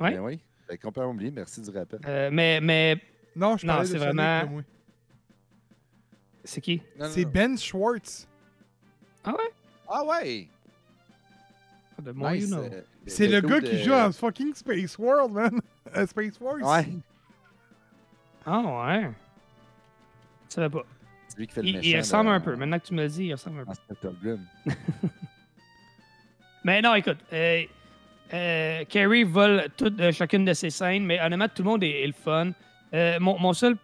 Ouais. 0.00 0.10
Ben 0.12 0.20
oui. 0.20 0.40
J'avais 0.66 0.78
complètement 0.78 1.10
oublié. 1.12 1.30
Merci 1.30 1.60
du 1.60 1.70
rappel. 1.70 2.00
Euh, 2.06 2.30
mais 2.32 2.60
mais 2.60 2.96
Non, 3.34 3.56
je 3.56 3.66
non, 3.66 3.84
c'est 3.84 3.98
vraiment- 3.98 4.62
c'est 6.44 6.60
qui? 6.60 6.80
Non, 6.98 7.06
non, 7.06 7.12
C'est 7.12 7.24
non. 7.24 7.30
Ben 7.30 7.58
Schwartz. 7.58 8.26
Ah 9.88 10.04
ouais! 10.04 10.48
The 12.04 12.08
more 12.14 12.30
Nice, 12.32 12.42
you 12.42 12.48
know. 12.48 12.62
euh, 12.62 12.82
C'est 13.06 13.26
le, 13.28 13.40
gars 13.40 13.60
qui 13.60 13.82
joue 13.82 13.92
en 13.92 14.12
fucking 14.12 14.54
Space 14.54 14.98
World, 14.98 15.32
man. 15.32 15.60
Space 16.06 16.36
Force. 16.38 16.62
Ouais. 16.62 16.86
Ah 18.46 18.60
ouais. 18.60 19.10
Je 20.48 20.54
savais 20.54 20.68
pas. 20.70 20.84
C'est 21.28 21.38
lui 21.38 21.46
qui 21.48 21.52
fait 21.54 21.62
le 21.62 21.68
Il, 21.68 21.76
méchant. 21.76 21.88
il 21.88 21.98
ressemble 21.98 22.30
un 22.30 22.40
peu. 22.40 22.56
Maintenant 22.56 22.78
que 22.78 22.86
tu 22.86 22.94
me 22.94 23.02
le 23.02 23.08
dis, 23.08 23.24
il 23.26 23.32
ressemble 23.32 23.60
un 23.60 23.64
peu. 23.64 23.74
Spectre 23.74 24.10
Bloom. 24.22 24.40
Mais 26.64 26.80
non, 26.82 26.94
écoute, 26.94 27.18
euh, 27.32 27.62
euh, 28.32 28.84
Carrie 28.84 29.24
vole 29.24 29.68
toutes, 29.76 30.00
euh, 30.00 30.10
chacune 30.12 30.44
de 30.44 30.52
ses 30.52 30.70
scènes, 30.70 31.04
mais 31.04 31.20
honnêtement, 31.20 31.46
tout 31.48 31.62
le 31.62 31.68
monde 31.68 31.84
est, 31.84 32.02
est 32.02 32.06
le 32.08 32.12
fun. 32.12 32.50
Mon, 33.20 33.38
mon 33.38 33.52
seul 33.52 33.76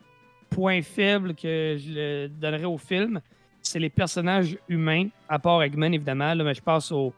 point 0.51 0.83
faible 0.83 1.35
que 1.35 1.77
je 1.79 1.93
le 1.93 2.29
donnerais 2.29 2.65
au 2.65 2.79
film, 2.79 3.21
c'est 3.61 3.79
les 3.79 3.91
personnages 3.91 4.57
humains, 4.69 5.09
à 5.29 5.39
part 5.39 5.63
Eggman, 5.63 5.93
évidemment. 5.93 6.35
Là, 6.35 6.43
mais 6.43 6.55
je 6.55 6.63
pense 6.63 6.91
au. 6.91 7.13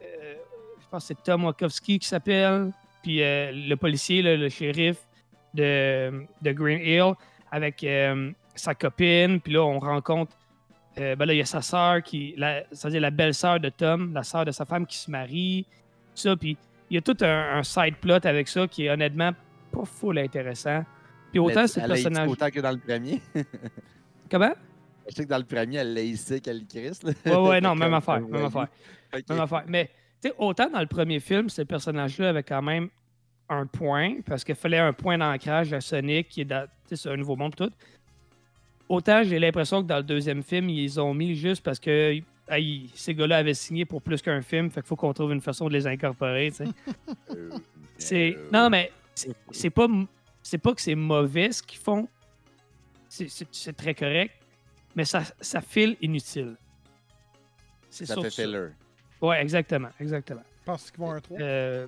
je 0.00 0.86
pense 0.90 1.04
que 1.04 1.14
c'est 1.14 1.22
Tom 1.22 1.44
Wachowski 1.44 1.98
qui 2.00 2.08
s'appelle, 2.08 2.72
puis 3.02 3.22
euh, 3.22 3.52
le 3.52 3.74
policier, 3.76 4.22
là, 4.22 4.36
le 4.36 4.48
shérif 4.48 4.96
de, 5.54 6.24
de 6.42 6.52
Green 6.52 6.80
Hill, 6.80 7.14
avec 7.50 7.82
euh, 7.84 8.30
sa 8.54 8.74
copine, 8.74 9.40
puis 9.40 9.52
là, 9.54 9.62
on 9.62 9.78
rencontre. 9.78 10.36
euh, 10.98 11.16
ben 11.16 11.26
là, 11.26 11.34
il 11.34 11.38
y 11.38 11.42
a 11.42 11.46
sa 11.46 11.62
sœur 11.62 12.02
qui. 12.02 12.34
C'est-à-dire 12.72 13.00
la 13.00 13.10
belle-sœur 13.10 13.60
de 13.60 13.68
Tom, 13.68 14.12
la 14.14 14.22
sœur 14.22 14.44
de 14.44 14.50
sa 14.52 14.64
femme 14.64 14.86
qui 14.86 14.96
se 14.96 15.10
marie. 15.10 15.66
tout 16.14 16.20
Ça, 16.22 16.36
puis 16.36 16.56
il 16.90 16.94
y 16.94 16.98
a 16.98 17.00
tout 17.00 17.16
un, 17.20 17.58
un 17.58 17.62
side 17.62 17.96
plot 17.96 18.24
avec 18.24 18.48
ça 18.48 18.66
qui 18.66 18.86
est 18.86 18.90
honnêtement 18.90 19.32
pas 19.72 19.84
full 19.84 20.18
intéressant. 20.18 20.84
Puis 21.30 21.38
autant 21.38 21.60
Mais 21.62 21.66
ce 21.68 21.78
elle 21.80 21.86
l'a 21.88 21.94
personnage. 21.94 22.28
Autant 22.28 22.50
que 22.50 22.60
dans 22.60 22.72
le 22.72 22.78
premier. 22.78 23.20
Comment? 24.30 24.52
Je 25.08 25.14
sais 25.14 25.24
que 25.24 25.28
dans 25.28 25.38
le 25.38 25.44
premier, 25.44 25.76
elle 25.78 25.94
l'a 25.94 26.02
ici 26.02 26.40
qu'elle 26.40 26.64
Chris. 26.66 26.98
là. 27.02 27.12
Ouais, 27.26 27.48
ouais, 27.48 27.60
non, 27.60 27.74
même 27.76 27.94
affaire. 27.94 28.20
Même 28.20 28.44
affaire. 28.44 28.68
Même 29.28 29.40
affaire. 29.40 29.64
Mais 29.66 29.90
tu 30.20 30.28
sais, 30.28 30.34
autant 30.38 30.68
dans 30.70 30.80
le 30.80 30.86
premier 30.86 31.20
film, 31.20 31.48
ce 31.48 31.62
personnage-là 31.62 32.30
avait 32.30 32.42
quand 32.42 32.62
même 32.62 32.88
un 33.50 33.66
point, 33.66 34.20
parce 34.24 34.44
qu'il 34.44 34.54
fallait 34.54 34.78
un 34.78 34.92
point 34.92 35.18
d'ancrage 35.18 35.72
à 35.72 35.80
Sonic, 35.80 36.28
qui 36.28 36.40
est 36.42 36.44
dans 36.44 36.66
tu 36.88 36.96
sais, 36.96 37.02
c'est 37.02 37.10
un 37.10 37.16
nouveau 37.16 37.36
monde, 37.36 37.54
tout. 37.54 37.70
Autant 38.88 39.22
j'ai 39.22 39.38
l'impression 39.38 39.82
que 39.82 39.86
dans 39.88 39.98
le 39.98 40.02
deuxième 40.02 40.42
film, 40.42 40.68
ils 40.70 41.00
ont 41.00 41.14
mis 41.14 41.34
juste 41.36 41.62
parce 41.62 41.78
que 41.78 42.20
hey, 42.48 42.90
ces 42.94 43.14
gars-là 43.14 43.38
avaient 43.38 43.54
signé 43.54 43.84
pour 43.84 44.02
plus 44.02 44.20
qu'un 44.22 44.42
film, 44.42 44.70
fait 44.70 44.80
qu'il 44.80 44.88
faut 44.88 44.96
qu'on 44.96 45.12
trouve 45.12 45.32
une 45.32 45.40
façon 45.40 45.68
de 45.68 45.72
les 45.72 45.86
incorporer. 45.86 46.50
tu 46.50 46.64
sais. 46.64 46.72
C'est 47.98 48.36
non 48.50 48.70
mais 48.70 48.90
c'est 49.52 49.68
pas 49.70 49.84
m- 49.84 50.06
c'est 50.42 50.56
pas 50.58 50.72
que 50.74 50.80
c'est 50.80 50.94
mauvais 50.94 51.52
ce 51.52 51.62
qu'ils 51.62 51.78
font. 51.78 52.08
C'est- 53.08 53.76
très 53.76 53.94
correct, 53.94 54.32
mais 54.96 55.04
ça, 55.04 55.22
ça 55.40 55.60
file 55.60 55.96
inutile. 56.00 56.56
C'est 57.90 58.06
Ça 58.06 58.14
fait 58.22 58.30
filler. 58.30 58.68
Ouais, 59.20 59.42
exactement, 59.42 59.90
exactement. 60.00 60.42
Penses-tu 60.64 60.92
qu'ils 60.92 61.00
vont 61.00 61.06
avoir 61.10 61.18
un 61.18 61.20
3 61.20 61.38
Euh, 61.40 61.86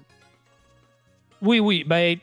Oui, 1.42 1.58
oui, 1.60 1.84
ben 1.84 2.16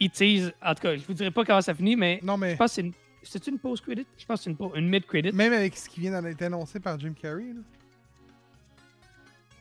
ils 0.00 0.10
teasent. 0.10 0.52
En 0.62 0.74
tout 0.74 0.82
cas, 0.82 0.96
je 0.96 1.02
vous 1.06 1.12
dirai 1.14 1.30
pas 1.30 1.44
comment 1.44 1.60
ça 1.60 1.74
finit, 1.74 1.94
mais 1.96 2.18
Non, 2.22 2.36
mais 2.36 2.52
je 2.52 2.56
pense 2.56 2.70
que 2.70 2.74
c'est 2.74 2.80
une. 2.82 2.92
C'est 3.26 3.46
une 3.46 3.58
post-credit? 3.58 4.06
Je 4.18 4.26
pense 4.26 4.40
que 4.44 4.44
c'est 4.44 4.50
une, 4.50 4.70
une 4.74 4.88
mid-credit. 4.90 5.32
même 5.32 5.52
avec 5.54 5.74
ce 5.76 5.88
qui 5.88 6.00
vient 6.00 6.20
d'être 6.20 6.42
annoncé 6.42 6.78
par 6.78 6.98
Jim 7.00 7.14
Carrey, 7.18 7.54
là. 7.54 7.60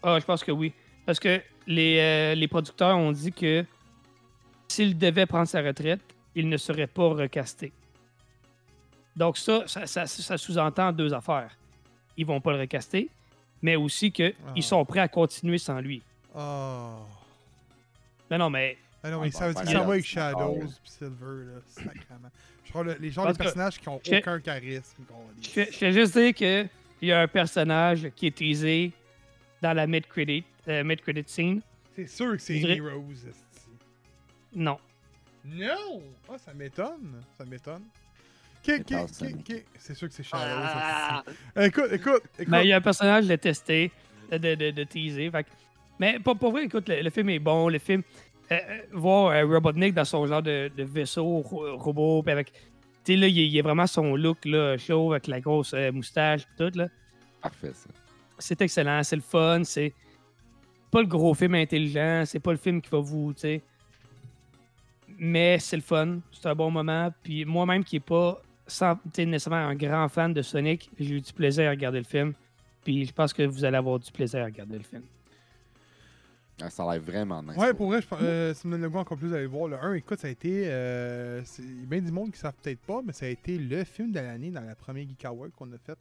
Ah, 0.01 0.19
je 0.19 0.25
pense 0.25 0.43
que 0.43 0.51
oui. 0.51 0.73
Parce 1.05 1.17
que 1.19 1.41
les, 1.65 1.97
euh, 1.99 2.35
les 2.35 2.47
producteurs 2.49 2.97
ont 2.97 3.11
dit 3.13 3.31
que 3.31 3.63
s'il 4.67 4.97
devait 4.97 5.25
prendre 5.25 5.47
sa 5.47 5.61
retraite, 5.61 6.01
il 6.35 6.49
ne 6.49 6.57
serait 6.57 6.87
pas 6.87 7.07
recasté. 7.07 7.71
Donc 9.15 9.37
ça, 9.37 9.63
ça, 9.67 9.85
ça- 9.87 10.07
ça 10.07 10.37
sous-entend 10.37 10.91
deux 10.91 11.13
affaires. 11.13 11.55
Ils 12.17 12.25
vont 12.25 12.41
pas 12.41 12.51
le 12.51 12.59
recaster, 12.59 13.09
mais 13.61 13.75
aussi 13.77 14.11
qu'ils 14.11 14.33
Ah. 14.45 14.61
sont 14.61 14.83
prêts 14.83 14.99
à 14.99 15.07
continuer 15.07 15.57
sans 15.57 15.79
lui. 15.79 16.01
Oh. 16.35 17.05
Non, 18.29 18.37
non, 18.39 18.49
mais 18.49 18.77
Ah 19.05 19.09
non, 19.11 19.19
Ah, 19.19 19.23
mais 19.25 19.31
bon, 19.31 19.37
ça 19.37 19.47
veut 19.49 19.53
ben, 19.53 19.61
dire 19.61 19.63
que 19.63 19.67
ça 19.67 19.73
là, 19.79 19.85
va 19.85 19.93
avec 19.93 20.05
c'est 20.05 20.11
Shadows 20.11 20.59
puis 20.59 20.91
Silver, 20.91 21.45
là, 21.45 21.61
sacrément. 21.67 22.31
Je 22.63 22.69
crois 22.69 22.83
le- 22.85 22.97
les 22.99 23.09
genres 23.11 23.27
En 23.27 23.31
de 23.31 23.37
personnages 23.37 23.79
qui 23.79 23.89
ont 23.89 23.99
je- 24.05 24.15
aucun 24.15 24.39
charisme. 24.39 25.03
qu'on 25.05 25.25
je 25.41 25.49
je 25.71 25.77
fais 25.77 25.91
juste 25.91 26.17
dire 26.17 26.33
qu'il 26.33 26.69
y 27.01 27.11
a 27.11 27.19
un 27.21 27.27
personnage 27.27 28.09
qui 28.15 28.27
est 28.27 28.35
teasé 28.35 28.91
dans 29.61 29.73
la 29.73 29.85
mid-credit 29.87 30.43
euh, 30.69 30.83
mid-credit 30.85 31.23
scene. 31.27 31.61
C'est 31.95 32.07
sûr 32.07 32.31
que 32.31 32.37
c'est 32.37 32.53
dirais- 32.55 32.79
Amy 32.79 32.89
Rose. 32.89 33.25
esti. 33.27 33.67
Non. 34.55 34.77
Non! 35.45 36.01
Ah, 36.29 36.37
ça 36.37 36.53
m'étonne. 36.53 37.21
Ça 37.37 37.43
m'étonne. 37.45 37.83
Ça. 38.65 39.25
ok. 39.25 39.63
C'est 39.77 39.93
sûr 39.93 40.07
que 40.07 40.13
c'est 40.13 40.23
Shadows. 40.23 40.45
Ah! 40.47 41.23
Écoute, 41.57 41.89
écoute, 41.91 42.23
écoute. 42.39 42.47
Mais 42.47 42.63
il 42.63 42.69
y 42.69 42.73
a 42.73 42.77
un 42.77 42.81
personnage 42.81 43.27
de 43.27 43.35
testé, 43.35 43.91
de, 44.31 44.37
de, 44.37 44.55
de, 44.55 44.71
de 44.71 44.83
teaser. 44.85 45.29
fait 45.31 45.45
mais 45.99 46.17
pour, 46.19 46.37
pour 46.37 46.51
vrai, 46.51 46.63
écoute, 46.65 46.87
le, 46.87 47.01
le 47.01 47.09
film 47.09 47.29
est 47.29 47.39
bon. 47.39 47.67
Le 47.67 47.77
film, 47.79 48.01
euh, 48.53 48.57
euh, 48.69 48.81
voir 48.93 49.31
euh, 49.31 49.45
Robotnik 49.45 49.93
dans 49.93 50.05
son 50.05 50.25
genre 50.27 50.41
de, 50.41 50.71
de 50.75 50.83
vaisseau 50.83 51.25
ro- 51.39 51.77
robot, 51.77 52.23
puis 52.23 52.31
avec. 52.31 52.51
Tu 53.03 53.13
sais, 53.13 53.15
là, 53.17 53.27
il 53.27 53.37
y 53.37 53.59
a- 53.59 53.63
vraiment 53.63 53.87
son 53.87 54.15
look 54.15 54.45
là, 54.45 54.77
chaud 54.77 55.11
avec 55.11 55.27
la 55.27 55.39
grosse 55.41 55.73
moustache 55.91 56.41
et 56.43 56.57
tout. 56.71 56.77
Là. 56.77 56.87
Parfait, 57.41 57.71
ça. 57.73 57.89
C'est 58.39 58.61
excellent, 58.61 59.03
c'est 59.03 59.15
le 59.15 59.21
fun, 59.21 59.63
c'est 59.63 59.93
pas 60.91 61.01
le 61.01 61.07
gros 61.07 61.33
film 61.33 61.55
intelligent, 61.55 62.23
c'est 62.25 62.39
pas 62.39 62.51
le 62.51 62.57
film 62.57 62.81
qui 62.81 62.89
va 62.89 62.99
vous, 62.99 63.33
sais. 63.35 63.61
Mais 65.17 65.59
c'est 65.59 65.75
le 65.75 65.81
fun, 65.81 66.19
c'est 66.31 66.47
un 66.47 66.55
bon 66.55 66.71
moment. 66.71 67.13
Puis 67.23 67.45
moi-même 67.45 67.83
qui 67.83 67.97
est 67.97 68.05
pas 68.05 68.41
sans, 68.65 68.97
nécessairement 69.17 69.67
un 69.69 69.75
grand 69.75 70.07
fan 70.09 70.33
de 70.33 70.41
Sonic, 70.41 70.89
j'ai 70.99 71.15
eu 71.15 71.21
du 71.21 71.31
plaisir 71.33 71.67
à 71.67 71.71
regarder 71.71 71.99
le 71.99 72.05
film. 72.05 72.33
Puis 72.83 73.05
je 73.05 73.13
pense 73.13 73.31
que 73.33 73.43
vous 73.43 73.63
allez 73.63 73.77
avoir 73.77 73.99
du 73.99 74.11
plaisir 74.11 74.41
à 74.41 74.45
regarder 74.45 74.77
le 74.77 74.83
film. 74.83 75.03
Ah, 76.61 76.69
Ça 76.69 76.83
a 76.83 76.93
l'air 76.93 77.01
vraiment 77.01 77.41
nice. 77.41 77.57
Ouais, 77.57 77.73
pour 77.73 77.87
vrai, 77.87 78.01
je 78.01 78.07
pense- 78.07 78.19
euh, 78.21 78.53
ça 78.53 78.67
me 78.67 78.73
donne 78.73 78.81
le 78.83 78.89
goût 78.89 78.99
encore 78.99 79.17
plus 79.17 79.29
d'aller 79.31 79.43
le 79.43 79.49
voir. 79.49 79.67
Le 79.67 79.77
1, 79.83 79.93
écoute, 79.95 80.19
ça 80.19 80.27
a 80.27 80.29
été. 80.29 80.63
euh, 80.67 81.41
Il 81.59 81.79
y 81.81 81.83
a 81.83 81.85
bien 81.87 82.01
du 82.01 82.11
monde 82.11 82.25
qui 82.27 82.37
ne 82.37 82.41
savent 82.41 82.53
peut-être 82.61 82.81
pas, 82.81 83.01
mais 83.03 83.11
ça 83.13 83.25
a 83.25 83.29
été 83.29 83.57
le 83.57 83.83
film 83.83 84.11
de 84.11 84.19
l'année 84.19 84.51
dans 84.51 84.61
la 84.61 84.75
première 84.75 85.07
Geek 85.07 85.25
Award 85.25 85.51
qu'on 85.51 85.71
a 85.73 85.77
fait. 85.77 85.97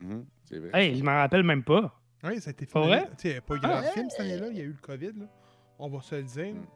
Mhm, 0.00 0.24
C'est 0.44 0.58
vrai. 0.58 0.70
Hey, 0.74 0.96
je 0.96 1.04
m'en 1.04 1.12
rappelle 1.14 1.44
même 1.44 1.62
pas. 1.62 1.96
Oui, 2.24 2.40
ça 2.40 2.50
a 2.50 2.52
été 2.52 2.66
fait. 2.66 2.78
vrai? 2.78 3.08
Il 3.22 3.26
n'y 3.26 3.30
avait 3.32 3.40
pas 3.40 3.54
eu 3.54 3.60
de 3.60 3.66
Ah, 3.66 3.80
grand 3.82 3.92
film 3.92 4.10
cette 4.10 4.20
année-là, 4.20 4.48
il 4.48 4.56
y 4.56 4.60
a 4.60 4.64
eu 4.64 4.68
le 4.68 4.80
COVID. 4.80 5.12
Là. 5.16 5.26
On 5.78 5.88
va 5.88 6.00
se 6.02 6.14
le 6.16 6.22
dire. 6.24 6.54
Mm. 6.54 6.66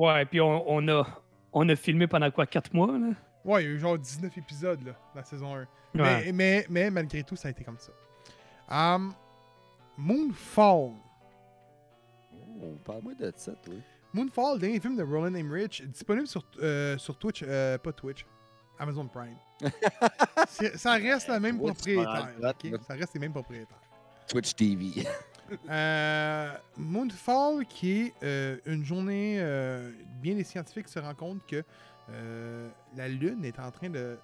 Ouais, 0.00 0.24
puis 0.24 0.40
on, 0.40 0.64
on 0.70 0.88
a, 0.88 1.06
on 1.52 1.68
a 1.68 1.76
filmé 1.76 2.06
pendant 2.06 2.30
quoi, 2.30 2.46
4 2.46 2.72
mois, 2.72 2.96
là? 2.98 3.10
Ouais, 3.44 3.64
il 3.64 3.66
y 3.66 3.70
a 3.72 3.74
eu 3.74 3.78
genre 3.80 3.98
19 3.98 4.38
épisodes 4.38 4.80
là, 4.86 4.92
dans 5.12 5.20
la 5.20 5.24
saison 5.24 5.54
1. 5.56 5.58
Ouais. 5.60 5.66
Mais, 5.94 6.32
mais, 6.32 6.66
mais 6.70 6.90
malgré 6.90 7.24
tout, 7.24 7.34
ça 7.36 7.48
a 7.48 7.50
été 7.50 7.64
comme 7.64 7.78
ça. 7.78 7.92
Um, 8.70 9.12
Moonfall. 9.98 10.92
Oh, 12.60 12.76
Parle-moi 12.84 13.14
de 13.14 13.32
ça, 13.36 13.52
toi. 13.52 13.74
Moonfall, 14.12 14.58
dernier 14.58 14.80
film 14.80 14.96
de 14.96 15.02
Roland 15.02 15.34
Emmerich, 15.34 15.82
disponible 15.86 16.26
sur, 16.26 16.44
euh, 16.60 16.98
sur 16.98 17.16
Twitch, 17.18 17.42
euh, 17.46 17.78
pas 17.78 17.92
Twitch, 17.92 18.26
Amazon 18.78 19.06
Prime. 19.08 19.36
Ça 20.76 20.92
reste 20.92 21.28
la 21.28 21.40
même 21.40 21.58
Twitch, 21.58 21.72
propriétaire. 21.74 22.82
Ça 22.86 22.94
reste 22.94 23.14
les 23.14 23.20
mêmes 23.20 23.32
propriétaires. 23.32 23.80
Twitch 24.28 24.54
TV. 24.54 25.06
Euh, 25.68 26.50
Moonfall, 26.78 27.66
qui 27.66 27.90
est 27.90 28.14
euh, 28.22 28.56
une 28.64 28.84
journée, 28.84 29.36
euh, 29.38 29.90
bien 30.22 30.34
les 30.34 30.44
scientifiques 30.44 30.88
se 30.88 30.98
rendent 30.98 31.16
compte 31.16 31.46
que 31.46 31.62
euh, 32.10 32.70
la 32.96 33.06
Lune 33.08 33.44
est 33.44 33.58
en 33.58 33.70
train 33.70 33.90
de 33.90 34.16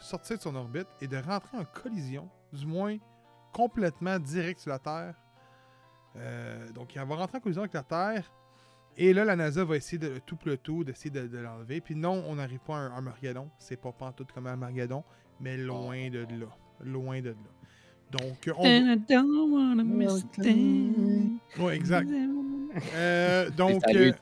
sortir 0.00 0.36
de 0.36 0.42
son 0.42 0.54
orbite 0.56 0.88
et 1.00 1.06
de 1.06 1.16
rentrer 1.16 1.58
en 1.58 1.64
collision, 1.64 2.28
du 2.52 2.66
moins 2.66 2.96
complètement 3.52 4.18
direct 4.18 4.58
sur 4.58 4.70
la 4.70 4.80
Terre. 4.80 5.14
Euh, 6.16 6.70
donc, 6.72 6.96
elle 6.96 7.06
va 7.06 7.16
rentrer 7.16 7.38
en 7.38 7.40
collision 7.40 7.62
avec 7.62 7.74
la 7.74 7.82
Terre. 7.82 8.32
Et 8.96 9.12
là, 9.12 9.24
la 9.24 9.34
NASA 9.34 9.64
va 9.64 9.76
essayer 9.76 9.98
de 9.98 10.18
tout 10.24 10.38
le 10.44 10.56
tout, 10.56 10.84
d'essayer 10.84 11.10
de, 11.10 11.26
de 11.26 11.38
l'enlever. 11.38 11.80
Puis 11.80 11.96
non, 11.96 12.22
on 12.28 12.36
n'arrive 12.36 12.60
pas 12.60 12.76
à 12.76 12.78
un 12.78 12.92
Armageddon. 12.92 13.48
C'est 13.58 13.76
pas 13.76 13.90
pantoute 13.92 14.30
comme 14.32 14.46
un 14.46 14.52
Armageddon, 14.52 15.02
mais 15.40 15.56
loin 15.56 16.10
de 16.10 16.20
là. 16.20 16.46
Loin 16.84 17.20
de 17.20 17.30
là. 17.30 17.34
Donc, 18.12 18.50
on... 18.56 18.64
And 18.64 18.92
I 18.92 18.96
don't 19.08 19.52
wanna 19.52 19.82
miss 19.82 20.24
a 20.24 20.42
thing. 20.42 21.38
Ouais, 21.58 21.76
exact. 21.76 22.08
Euh, 22.96 23.50
donc, 23.50 23.82
euh. 23.94 24.12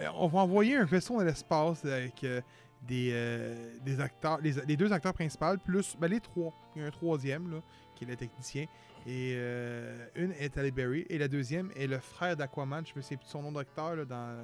Euh, 0.00 0.06
on 0.16 0.28
va 0.28 0.40
envoyer 0.40 0.76
un 0.76 0.84
vaisseau 0.84 1.16
dans 1.16 1.24
l'espace 1.24 1.84
avec 1.84 2.22
euh, 2.22 2.40
des, 2.86 3.10
euh, 3.12 3.74
des 3.84 4.00
acteurs, 4.00 4.38
les, 4.40 4.52
les 4.66 4.76
deux 4.76 4.92
acteurs 4.92 5.12
principaux, 5.12 5.56
plus 5.64 5.96
ben, 5.98 6.08
les 6.08 6.20
trois. 6.20 6.52
Il 6.74 6.82
y 6.82 6.84
a 6.84 6.88
un 6.88 6.90
troisième, 6.90 7.50
là, 7.50 7.58
qui 7.94 8.04
est 8.04 8.06
le 8.06 8.16
technicien. 8.16 8.66
Et 9.06 9.34
euh, 9.36 10.06
une 10.16 10.32
est 10.32 10.56
Halle 10.58 10.70
Berry. 10.70 11.06
Et 11.08 11.18
la 11.18 11.28
deuxième 11.28 11.70
est 11.76 11.86
le 11.86 11.98
frère 11.98 12.36
d'Aquaman. 12.36 12.84
Je 12.86 12.92
me 12.94 13.00
souviens 13.00 13.16
plus 13.18 13.26
de 13.26 13.30
son 13.30 13.42
nom 13.42 13.52
d'acteur 13.52 13.96
là, 13.96 14.04
dans. 14.04 14.36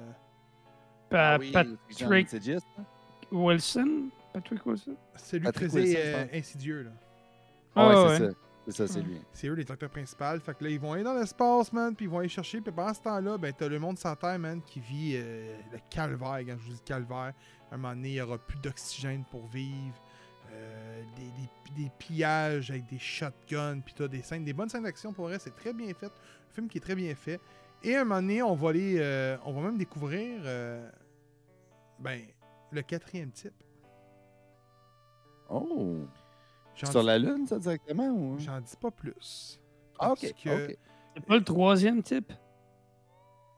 Pa- 1.09 1.33
Ah 1.33 1.37
oui, 1.39 1.51
Patrick 1.51 1.79
c'est? 1.89 2.05
Wilson? 3.31 4.09
Patrick 4.33 4.65
Wilson? 4.65 4.95
Patrick 5.43 5.69
faisait 5.69 5.79
Wilson, 5.81 5.99
je 6.03 6.35
euh. 6.35 6.37
Insidieux. 6.39 6.81
Là. 6.83 6.91
Ah 7.75 7.87
ouais, 7.87 8.17
c'est 8.17 8.23
ouais. 8.23 8.29
ça. 8.31 8.35
C'est 8.67 8.71
ça, 8.71 8.87
c'est 8.87 8.99
Ouais. 8.99 9.05
lui. 9.05 9.21
C'est 9.31 9.47
eux 9.47 9.53
les 9.53 9.71
acteurs 9.71 9.91
principaux. 9.91 10.39
Fait 10.43 10.55
que 10.57 10.63
là, 10.63 10.69
ils 10.71 10.79
vont 10.79 10.93
aller 10.93 11.03
dans 11.03 11.13
l'espace, 11.13 11.71
man, 11.71 11.95
puis 11.95 12.05
ils 12.05 12.09
vont 12.09 12.17
aller 12.19 12.29
chercher. 12.29 12.61
Puis 12.61 12.71
pendant 12.71 12.93
ce 12.95 13.01
temps-là, 13.01 13.37
ben, 13.37 13.53
t'as 13.55 13.67
le 13.67 13.77
monde 13.77 13.99
sans 13.99 14.15
terre, 14.15 14.39
man, 14.39 14.59
qui 14.63 14.79
vit 14.79 15.13
euh, 15.17 15.55
le 15.71 15.77
calvaire. 15.89 16.39
Quand 16.47 16.55
je 16.57 16.65
vous 16.65 16.73
dis 16.73 16.81
calvaire, 16.83 17.33
à 17.69 17.75
un 17.75 17.77
moment 17.77 17.93
donné, 17.93 18.09
il 18.09 18.13
n'y 18.13 18.21
aura 18.21 18.39
plus 18.39 18.57
d'oxygène 18.57 19.23
pour 19.29 19.45
vivre. 19.45 20.01
Euh, 20.51 21.03
des, 21.15 21.23
des- 21.23 21.83
des 21.83 21.91
pillages 21.97 22.71
avec 22.71 22.85
des 22.85 22.99
shotguns, 22.99 23.81
puis 23.83 23.93
t'as 23.93 24.07
des 24.07 24.21
scènes, 24.21 24.45
des 24.45 24.53
bonnes 24.53 24.69
scènes 24.69 24.83
d'action 24.83 25.11
pour 25.11 25.25
vrai, 25.25 25.39
c'est 25.39 25.53
très 25.55 25.73
bien 25.73 25.93
fait. 25.93 26.05
Un 26.05 26.53
film 26.53 26.67
qui 26.69 26.77
est 26.77 26.81
très 26.81 26.95
bien 26.95 27.13
fait. 27.15 27.39
Et 27.83 27.95
à 27.95 28.01
un 28.01 28.03
moment 28.05 28.21
donné, 28.21 28.41
on 28.41 28.55
va 28.55 28.69
aller, 28.69 28.95
euh, 28.99 29.37
on 29.43 29.51
va 29.51 29.61
même 29.61 29.77
découvrir, 29.77 30.41
euh, 30.45 30.89
ben, 31.99 32.21
le 32.71 32.81
quatrième 32.81 33.31
type. 33.31 33.53
Oh! 35.49 36.05
Sur 36.75 37.01
dis- 37.01 37.05
la 37.05 37.17
Lune, 37.19 37.45
ça, 37.47 37.59
directement? 37.59 38.07
Ou... 38.09 38.39
J'en 38.39 38.59
dis 38.61 38.75
pas 38.79 38.91
plus. 38.91 39.59
Ah, 39.99 40.11
ok. 40.11 40.19
Parce 40.21 40.33
que 40.33 40.65
ok. 40.71 40.77
C'est 41.15 41.25
pas 41.25 41.35
le 41.37 41.43
troisième 41.43 42.03
type? 42.03 42.31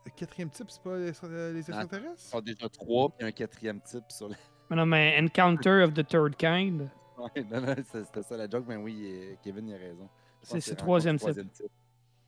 le 0.06 0.12
quatrième 0.12 0.50
type, 0.50 0.70
c'est 0.72 0.82
pas 0.82 0.96
les, 0.98 1.12
les 1.12 1.12
Ah, 1.14 1.58
extraterrestres? 1.84 2.14
Ils 2.18 2.30
sont 2.30 2.42
déjà 2.42 2.70
trois, 2.70 3.10
puis 3.10 3.28
un 3.28 3.32
quatrième 3.32 3.82
type 3.82 4.06
sur 4.10 4.30
la. 4.30 4.36
Mais 4.70 4.76
non, 4.76 4.86
mais 4.86 5.18
Encounter 5.22 5.82
of 5.84 5.94
the 5.94 6.06
Third 6.08 6.36
Kind. 6.36 6.90
Ouais, 7.18 7.44
non, 7.50 7.62
non, 7.62 7.76
c'est- 7.92 8.04
c'était 8.04 8.22
ça 8.24 8.38
la 8.38 8.50
joke, 8.50 8.66
mais 8.68 8.76
oui, 8.76 9.02
euh, 9.06 9.36
Kevin 9.44 9.68
il 9.70 9.74
a 9.76 9.78
raison. 9.78 10.10
C'est 10.42 10.68
le 10.70 10.76
troisième 10.76 11.18
type. 11.18 11.28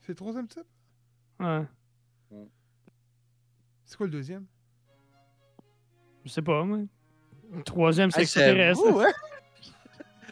C'est 0.00 0.08
le 0.08 0.14
troisième 0.14 0.48
type? 0.48 0.66
Ouais. 1.38 1.64
C'est 3.84 3.96
quoi 3.96 4.06
le 4.06 4.12
deuxième? 4.12 4.46
Je 6.24 6.30
sais 6.30 6.42
pas, 6.42 6.64
moi. 6.64 6.78
Le 7.52 7.62
troisième, 7.62 8.10
c'est 8.10 8.22
extraterrestre. 8.22 8.82
hein? 8.86 9.12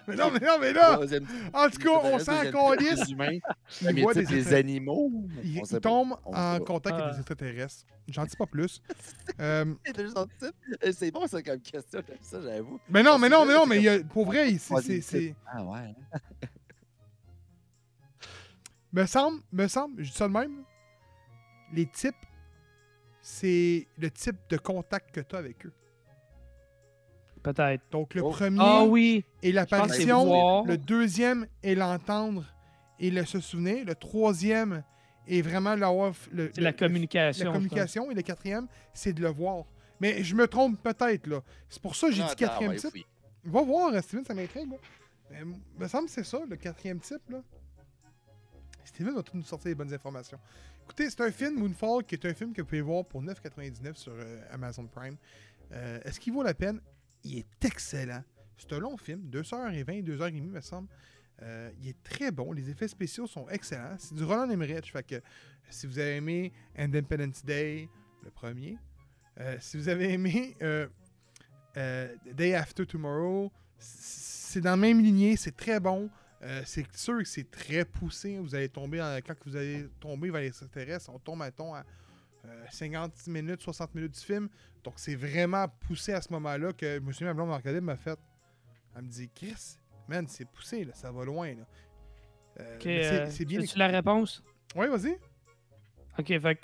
Mais 0.08 0.16
non, 0.16 0.30
mais 0.32 0.40
non, 0.40 0.58
mais 0.60 0.72
là! 0.72 0.98
En 1.52 1.68
tout 1.68 1.78
cas, 1.78 1.90
on 2.02 2.18
s'en 2.18 2.40
calisse. 2.50 3.08
Il 3.08 3.16
Mais 3.16 4.02
voit 4.02 4.14
des 4.14 4.24
des 4.24 4.54
animaux. 4.54 5.10
Il, 5.44 5.60
tombe 5.80 6.16
en 6.24 6.58
contact 6.60 6.94
avec 6.96 7.06
Ah. 7.08 7.10
des 7.12 7.18
extraterrestres. 7.18 7.84
J'en 8.08 8.24
dis 8.24 8.36
pas 8.36 8.46
plus. 8.46 8.80
Euh, 9.40 9.74
C'est 10.92 11.10
bon 11.12 11.26
ça 11.28 11.42
comme 11.42 11.60
question, 11.60 12.02
ça, 12.22 12.40
j'avoue. 12.40 12.80
mais 12.88 13.02
non, 13.04 13.12
On 13.12 13.18
mais 13.18 13.28
non, 13.28 13.44
mais 13.44 13.54
non, 13.54 13.66
mais 13.66 13.76
il 13.76 13.82
y 13.82 13.88
a- 13.88 14.02
pour 14.02 14.24
vrai, 14.26 14.50
c'est-. 14.58 15.34
Ah 15.46 15.62
ouais. 15.62 15.94
hein? 16.12 16.18
Me 18.92 19.04
semble, 19.06 19.42
me 19.52 19.68
semble, 19.68 20.02
je 20.02 20.10
dis 20.10 20.16
ça 20.16 20.26
de 20.28 20.32
même. 20.32 20.64
Les 21.74 21.86
types, 21.86 22.14
c'est 23.20 23.86
le 23.98 24.10
type 24.10 24.36
de 24.48 24.56
contact 24.56 25.14
que 25.14 25.20
tu 25.20 25.36
as 25.36 25.38
avec 25.38 25.66
eux. 25.66 25.72
Peut-être. 27.52 27.82
Donc, 27.90 28.14
le 28.14 28.22
Oh. 28.22 28.30
premier 28.30 28.58
Ah 28.60 28.84
oui! 28.84 29.24
est 29.42 29.52
l'apparition. 29.52 30.64
Le 30.64 30.76
deuxième 30.76 31.46
est 31.62 31.74
l'entendre 31.74 32.44
et 32.98 33.10
le 33.10 33.24
se 33.24 33.40
souvenir. 33.40 33.84
Le 33.86 33.94
troisième 33.94 34.82
est 35.26 35.40
vraiment 35.42 35.74
l'avoir. 35.74 36.12
le- 36.32 36.50
C'est 36.54 36.58
le- 36.60 36.64
la 36.64 36.72
communication. 36.72 37.46
la 37.46 37.52
communication. 37.52 38.10
Et 38.10 38.14
le 38.14 38.22
quatrième, 38.22 38.66
c'est 38.92 39.12
de 39.12 39.22
le 39.22 39.28
voir. 39.28 39.64
Mais 40.00 40.22
je 40.22 40.34
me 40.34 40.46
trompe 40.46 40.80
peut-être, 40.82 41.26
là. 41.26 41.40
C'est 41.68 41.80
pour 41.82 41.96
ça 41.96 42.08
que 42.08 42.12
j'ai 42.14 42.22
Non, 42.22 42.28
dit 42.28 42.36
quatrième 42.36 42.72
ouais, 42.72 42.76
type. 42.78 42.90
oui. 42.94 43.06
Va 43.44 43.62
voir, 43.62 43.92
euh, 43.94 44.00
Steven, 44.02 44.24
ça 44.24 44.34
m'intrigue, 44.34 44.68
m- 45.30 45.54
me 45.78 45.88
semble 45.88 46.06
que 46.06 46.12
c'est 46.12 46.24
ça, 46.24 46.38
le 46.48 46.56
quatrième 46.56 47.00
type, 47.00 47.30
là. 47.30 47.40
Steven 48.84 49.14
va 49.14 49.22
tout 49.22 49.36
nous 49.36 49.42
sortir 49.42 49.68
les 49.70 49.74
bonnes 49.74 49.92
informations? 49.92 50.38
Écoutez, 50.84 51.08
c'est 51.10 51.20
un 51.22 51.30
film, 51.30 51.58
Moonfall, 51.58 52.04
qui 52.04 52.14
est 52.14 52.24
un 52.26 52.34
film 52.34 52.52
que 52.52 52.62
vous 52.62 52.66
pouvez 52.66 52.80
voir 52.80 53.04
pour 53.04 53.22
9,99 53.22 53.96
sur 53.96 54.12
euh, 54.12 54.40
Amazon 54.50 54.86
Prime. 54.86 55.16
Euh, 55.72 55.98
Est-ce 56.04 56.18
qu'il 56.20 56.32
vaut 56.32 56.42
la 56.42 56.54
peine? 56.54 56.80
Il 57.28 57.38
est 57.38 57.64
excellent. 57.64 58.24
C'est 58.56 58.72
un 58.72 58.78
long 58.78 58.96
film, 58.96 59.28
2h20, 59.30 60.02
2h30, 60.02 60.48
me 60.48 60.60
semble. 60.60 60.88
Euh, 61.42 61.70
il 61.80 61.88
est 61.88 62.02
très 62.02 62.30
bon. 62.30 62.52
Les 62.52 62.70
effets 62.70 62.88
spéciaux 62.88 63.26
sont 63.26 63.46
excellents. 63.50 63.96
C'est 63.98 64.14
du 64.14 64.24
Roland 64.24 64.48
Emmerich. 64.48 64.90
Que 65.06 65.20
si 65.68 65.86
vous 65.86 65.98
avez 65.98 66.16
aimé 66.16 66.52
Independence 66.76 67.44
Day, 67.44 67.88
le 68.24 68.30
premier, 68.30 68.78
euh, 69.38 69.56
si 69.60 69.76
vous 69.76 69.88
avez 69.90 70.12
aimé 70.14 70.56
euh, 70.62 70.88
euh, 71.76 72.14
Day 72.32 72.54
After 72.54 72.86
Tomorrow, 72.86 73.52
c'est 73.78 74.62
dans 74.62 74.70
la 74.70 74.76
même 74.76 75.00
lignée, 75.00 75.36
c'est 75.36 75.56
très 75.56 75.78
bon. 75.78 76.10
Euh, 76.42 76.62
c'est 76.64 76.96
sûr 76.96 77.18
que 77.18 77.24
c'est 77.24 77.50
très 77.50 77.84
poussé. 77.84 78.38
Vous 78.38 78.54
allez 78.54 78.70
tomber, 78.70 78.98
quand 79.26 79.34
vous 79.44 79.54
allez 79.54 79.86
tomber 80.00 80.30
vers 80.30 80.40
les 80.40 80.48
extraterrestres, 80.48 81.10
on 81.10 81.18
tombe 81.18 81.40
mettons, 81.40 81.74
à 81.74 81.84
euh, 82.46 82.64
50 82.70 83.26
minutes, 83.28 83.62
60 83.62 83.94
minutes 83.94 84.14
du 84.14 84.20
film. 84.20 84.48
Donc 84.84 84.94
c'est 84.96 85.14
vraiment 85.16 85.66
poussé 85.86 86.12
à 86.12 86.20
ce 86.22 86.32
moment-là 86.32 86.72
que 86.72 86.96
je 86.96 87.00
me 87.00 87.12
souviens, 87.12 87.28
ma 87.28 87.34
blonde 87.34 87.48
Marc 87.50 87.64
m'a 87.66 87.96
fait. 87.96 88.18
Elle 88.96 89.02
me 89.02 89.08
dit, 89.08 89.28
Chris, 89.34 89.76
man, 90.08 90.26
c'est 90.28 90.44
poussé, 90.48 90.84
là, 90.84 90.92
ça 90.94 91.10
va 91.12 91.24
loin. 91.24 91.48
Là. 91.54 91.62
Euh, 92.60 92.78
c'est- 92.82 93.20
euh, 93.20 93.30
c'est 93.30 93.44
bien. 93.44 93.60
as-tu 93.60 93.78
la 93.78 93.86
réponse? 93.88 94.42
Oui, 94.74 94.86
vas-y. 94.88 95.16
Ok, 96.18 96.26
fait 96.40 96.60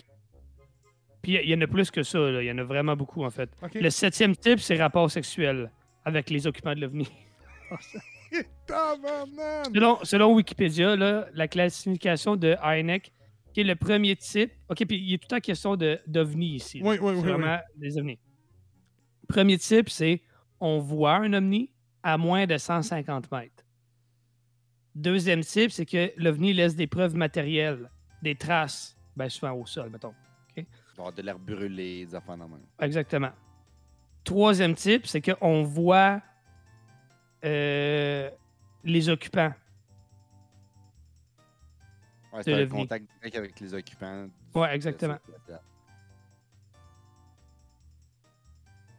Puis 1.23 1.33
il 1.35 1.41
y- 1.49 1.51
y 1.51 1.55
en 1.55 1.61
a 1.61 1.67
plus 1.67 1.91
que 1.91 2.03
ça. 2.03 2.19
Il 2.19 2.45
y 2.45 2.51
en 2.51 2.59
a 2.59 2.65
vraiment 2.65 2.97
beaucoup, 2.97 3.25
en 3.25 3.31
fait. 3.31 3.49
Le 3.75 3.89
septième 3.91 4.35
type, 4.37 4.59
c'est 4.61 4.77
rapport 4.77 5.11
sexuel 5.11 5.71
avec 6.05 6.29
les 6.31 6.47
occupants 6.47 6.75
de 6.75 6.81
l'OVNI. 6.81 7.09
Selon, 9.73 9.99
selon 10.05 10.35
Wikipédia, 10.35 10.97
là, 10.97 11.29
la 11.35 11.49
classification 11.49 12.37
de 12.37 12.57
Heineck, 12.63 13.13
qui 13.55 13.61
est 13.61 13.65
le 13.65 13.77
premier 13.77 14.17
type. 14.17 14.53
OK, 14.69 14.85
puis 14.85 14.99
il 14.99 15.15
est 15.15 15.19
tout 15.19 15.27
le 15.31 15.37
temps 15.37 15.41
question 15.41 15.77
de- 15.77 15.99
d'OVNI 16.07 16.57
ici. 16.57 16.81
Oui, 16.85 16.99
oui, 17.01 17.15
C'est 17.15 17.21
oui. 17.23 17.29
vraiment 17.31 17.59
des 17.77 17.97
ovnis. 17.97 18.19
Premier 19.29 19.57
type, 19.57 19.89
c'est 19.89 20.21
on 20.61 20.81
voit 20.81 21.17
un 21.17 21.33
ovni 21.33 21.71
à 22.03 22.19
moins 22.19 22.47
de 22.47 22.59
150 22.59 23.31
mètres. 23.33 23.65
Deuxième 24.95 25.41
type, 25.43 25.71
c'est 25.71 25.87
que 25.87 26.13
l'ovni 26.17 26.53
laisse 26.53 26.77
des 26.77 26.87
preuves 26.87 27.15
matérielles, 27.17 27.89
des 28.23 28.35
traces, 28.35 28.97
ben 29.17 29.29
souvent 29.29 29.53
au 29.53 29.67
sol, 29.67 29.89
mettons. 29.91 30.15
De 30.57 31.23
l'air 31.23 31.39
brûlé, 31.39 32.07
des 32.07 32.15
affaires 32.15 32.37
dans 32.37 32.45
la 32.45 32.51
main. 32.51 32.61
Exactement. 32.81 33.31
Troisième 34.23 34.75
type, 34.75 35.07
c'est 35.07 35.21
qu'on 35.21 35.63
voit 35.65 36.21
euh, 37.45 38.31
les 38.85 39.09
occupants. 39.09 39.53
Ouais, 42.35 42.43
De 42.43 42.51
l'OVNI. 42.51 42.69
contact 42.69 43.07
direct 43.21 43.37
avec 43.37 43.61
les 43.61 43.75
occupants. 43.75 44.29
Ouais, 44.55 44.75
exactement. 44.75 45.19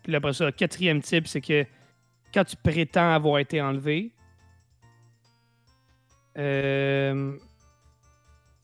Puis 0.03 0.15
après 0.15 0.33
ça, 0.33 0.51
quatrième 0.51 1.01
type, 1.01 1.27
c'est 1.27 1.41
que 1.41 1.65
quand 2.33 2.45
tu 2.45 2.55
prétends 2.55 3.11
avoir 3.13 3.39
été 3.39 3.61
enlevé, 3.61 4.11
euh, 6.37 7.37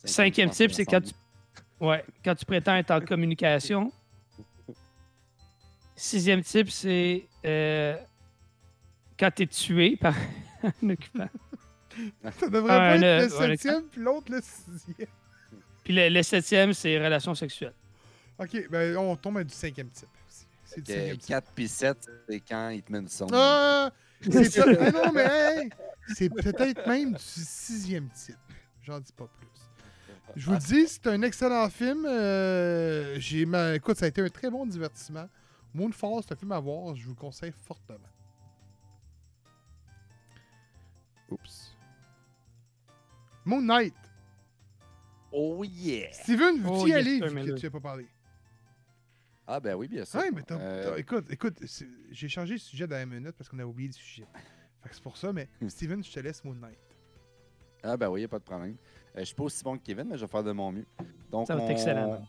Cinquième 0.04 0.50
type, 0.50 0.72
c'est 0.72 0.86
quand 0.86 1.02
tu, 1.02 1.14
ouais, 1.80 2.04
quand 2.26 2.34
tu 2.34 2.44
prétends 2.46 2.76
être 2.76 2.90
en 2.92 3.02
communication. 3.02 3.92
Sixième 5.96 6.42
type, 6.42 6.72
c'est 6.72 7.28
euh, 7.46 7.96
quand 9.20 9.30
tu 9.36 9.44
es 9.44 9.48
tué 9.48 9.96
par 9.98 10.16
un 10.64 10.90
occupant. 10.90 11.30
Ça 12.40 12.48
devrait 12.50 12.74
Ah, 12.74 12.78
pas 12.78 12.98
le- 12.98 13.04
être 13.06 13.32
le 13.32 13.38
ouais, 13.38 13.48
septième, 13.58 13.84
puis 13.84 14.02
l'autre 14.02 14.32
le 14.32 14.42
sixième. 14.42 15.08
Puis 15.84 15.94
le, 15.96 16.10
le 16.10 16.22
septième, 16.24 16.74
c'est 16.74 16.98
relation 17.04 17.34
sexuelle. 17.34 17.74
Ok, 18.38 18.70
ben 18.70 18.96
on 18.98 19.16
tombe 19.16 19.38
à 19.40 19.44
du 19.44 19.54
cinquième 19.54 19.90
type. 19.90 20.08
aussi. 20.28 20.46
C'est 20.64 20.82
du 20.82 20.92
cinquième 20.92 21.18
type. 21.18 21.28
4 21.28 21.52
puis 21.56 21.68
7, 21.68 21.98
c'est 22.30 22.40
quand 22.42 22.70
il 22.70 22.84
te 22.84 22.92
met 22.92 23.00
une 23.00 23.08
sonde. 23.08 23.32
Ah! 23.34 23.92
C'est. 24.22 24.60
Ah 24.60 24.92
non, 24.92 25.12
mais 25.12 25.26
hey, 25.26 25.70
c'est 26.16 26.30
peut-être 26.30 26.88
même 26.88 27.14
du 27.14 27.20
sixième 27.24 28.10
type. 28.10 28.38
J'en 28.84 29.00
dis 29.00 29.12
pas 29.12 29.28
plus. 29.40 29.48
Je 30.36 30.46
vous 30.46 30.54
le 30.54 30.60
dis, 30.60 30.88
c'est 30.88 31.08
un 31.08 31.22
excellent 31.24 31.68
film. 31.70 32.06
Euh, 32.06 33.20
j'ai 33.20 33.46
ma... 33.46 33.74
Écoute, 33.76 33.98
ça 33.98 34.06
a 34.06 34.08
été 34.08 34.22
un 34.22 34.30
très 34.30 34.50
bon 34.52 34.66
divertissement. 34.68 35.28
Moonfall, 35.74 36.22
c'est 36.24 36.34
un 36.34 36.38
film 36.38 36.52
à 36.52 36.60
voir. 36.60 36.96
Je 36.96 37.04
vous 37.04 37.10
le 37.12 37.16
conseille 37.20 37.52
fortement. 37.68 37.98
Oups. 41.30 41.61
Moon 43.46 43.62
Knight. 43.62 43.96
Oh 45.32 45.64
yeah! 45.64 46.12
Steven, 46.12 46.58
veux-tu 46.62 46.70
Oh, 46.82 46.88
y 46.88 46.94
aller? 46.94 47.20
vu 47.20 47.46
que 47.54 47.60
tu 47.60 47.66
n'as 47.66 47.70
pas 47.72 47.80
parlé? 47.80 48.06
Ah 49.48 49.60
ben 49.60 49.76
oui, 49.76 49.88
bien 49.88 50.06
sûr. 50.06 50.20
Ouais, 50.20 50.30
mais 50.32 50.42
t'as- 50.44 50.60
Euh, 50.60 50.92
t'as- 50.92 51.00
écoute, 51.00 51.26
écoute, 51.32 51.58
j'ai 52.12 52.28
changé 52.30 52.54
le 52.54 52.60
sujet 52.60 52.86
dans 52.88 52.96
la 52.96 53.06
minute 53.06 53.32
parce 53.38 53.50
qu'on 53.50 53.60
a 53.60 53.66
oublié 53.66 53.88
le 53.90 53.94
sujet. 53.94 54.26
Fait 54.84 54.90
que 54.90 54.96
c'est 54.96 55.04
pour 55.04 55.18
ça, 55.18 55.32
mais 55.34 55.50
Steven, 55.70 56.04
je 56.04 56.12
te 56.12 56.20
laisse 56.20 56.44
Moon 56.44 56.56
Knight. 56.56 56.78
Ah, 57.84 57.98
ben 57.98 58.10
oui, 58.10 58.22
y 58.22 58.24
a 58.26 58.28
pas 58.28 58.40
de 58.40 58.44
problème. 58.44 58.76
Euh, 59.16 59.20
je 59.20 59.24
suis 59.26 59.36
pas 59.36 59.44
aussi 59.44 59.64
bon 59.64 59.78
que 59.78 59.84
Kevin, 59.84 60.06
mais 60.10 60.18
je 60.18 60.26
vais 60.26 60.32
faire 60.32 60.44
de 60.44 60.52
mon 60.52 60.72
mieux. 60.72 60.86
Donc, 61.32 61.48
Ça 61.48 61.56
va 61.56 61.64
être 61.64 61.72
excellent. 61.72 62.22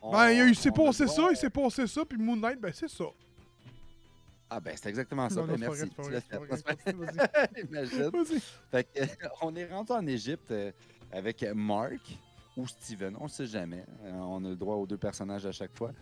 On- 0.00 0.12
Ben, 0.12 0.30
il 0.30 0.54
s'est 0.56 0.70
passé 0.70 1.06
ça, 1.08 1.28
il 1.30 1.36
s'est 1.36 1.50
passé 1.50 1.86
ça, 1.86 2.04
puis 2.04 2.16
Moon 2.18 2.36
Knight, 2.36 2.60
ben 2.60 2.72
c'est 2.72 2.88
ça. 2.88 3.04
Ah, 4.50 4.60
ben, 4.60 4.74
c'est 4.76 4.88
exactement 4.88 5.28
ça. 5.28 5.40
Non, 5.42 5.46
Ben, 5.46 5.60
non, 5.60 5.66
merci. 5.68 5.82
on 9.42 9.54
est 9.56 9.66
rendu 9.66 9.92
en 9.92 10.06
Égypte 10.06 10.50
euh, 10.50 10.72
avec 11.12 11.44
Mark 11.54 12.18
ou 12.56 12.66
Steven, 12.66 13.16
on 13.20 13.24
ne 13.24 13.28
sait 13.28 13.46
jamais. 13.46 13.84
Euh, 14.04 14.12
on 14.14 14.44
a 14.44 14.48
le 14.48 14.56
droit 14.56 14.76
aux 14.76 14.86
deux 14.86 14.96
personnages 14.96 15.46
à 15.46 15.52
chaque 15.52 15.76
fois. 15.76 15.92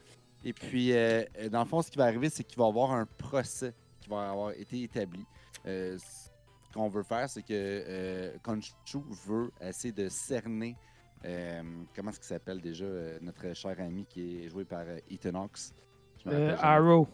Et 0.44 0.52
puis, 0.52 0.92
euh, 0.92 1.24
dans 1.50 1.60
le 1.60 1.66
fond, 1.68 1.82
ce 1.82 1.90
qui 1.90 1.98
va 1.98 2.04
arriver, 2.04 2.30
c'est 2.30 2.44
qu'il 2.44 2.58
va 2.58 2.66
y 2.66 2.68
avoir 2.68 2.92
un 2.92 3.04
procès 3.18 3.74
qui 4.00 4.08
va 4.08 4.30
avoir 4.30 4.52
été 4.52 4.82
établi. 4.82 5.24
Euh, 5.66 5.98
ce 5.98 6.72
qu'on 6.72 6.88
veut 6.88 7.02
faire, 7.02 7.28
c'est 7.28 7.42
que 7.42 7.48
euh, 7.52 8.36
Khonshu 8.42 8.98
veut 9.26 9.50
essayer 9.60 9.92
de 9.92 10.08
cerner. 10.08 10.76
euh, 11.24 11.62
comment 11.94 12.10
est-ce 12.10 12.20
qu'il 12.20 12.28
s'appelle 12.28 12.60
déjà 12.60 12.84
euh, 12.84 13.18
notre 13.22 13.52
cher 13.54 13.74
ami 13.80 14.06
qui 14.06 14.44
est 14.44 14.48
joué 14.48 14.64
par 14.64 14.80
euh, 14.86 14.98
Ethan 15.10 15.34
Hawks 15.34 15.72
Euh. 16.28 16.56
Arrow. 16.60 17.08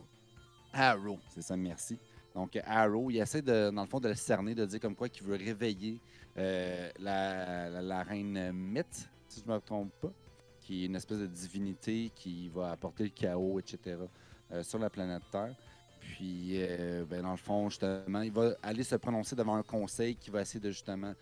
Arrow, 0.73 1.19
c'est 1.29 1.43
ça, 1.43 1.57
merci. 1.57 1.99
Donc, 2.35 2.59
Arrow, 2.65 3.11
il 3.11 3.19
essaie, 3.19 3.43
dans 3.43 3.83
le 3.83 3.87
fond, 3.87 4.01
de 4.01 4.09
le 4.09 4.15
cerner, 4.15 4.55
de 4.55 4.65
dire 4.65 4.81
comme 4.81 4.95
quoi 4.95 5.09
qu'il 5.09 5.27
veut 5.27 5.37
réveiller 5.37 6.01
euh, 6.39 6.91
la, 6.99 8.03
reine 8.03 8.53
Myth, 8.53 9.09
si 9.29 9.41
je 9.41 9.51
ne 9.51 9.55
me 9.55 9.61
trompe 9.61 9.93
pas, 10.01 10.13
qui 10.61 10.83
est 10.83 10.87
une 10.87 10.97
espèce 10.97 11.19
de 11.19 11.27
divinité 11.27 12.11
qui 12.15 12.49
va 12.49 12.71
apporter 12.73 13.05
le 13.05 13.11
chaos, 13.11 13.59
etc., 13.59 13.99
euh, 14.53 14.63
sur 14.63 14.79
la 14.79 14.89
planète 14.89 15.23
Terre. 15.31 15.55
Puis, 16.01 16.53
euh, 16.55 17.05
ben, 17.09 17.23
dans 17.23 17.33
le 17.33 17.37
fond, 17.37 17.69
justement, 17.69 18.23
il 18.23 18.33
va 18.33 18.55
aller 18.63 18.83
se 18.83 18.97
prononcer 18.97 19.37
devant 19.37 19.57
un 19.57 19.63
conseil 19.63 20.17
qui 20.17 20.31
va 20.31 20.41
essayer 20.41 20.61
de, 20.61 20.71
justement, 20.71 21.13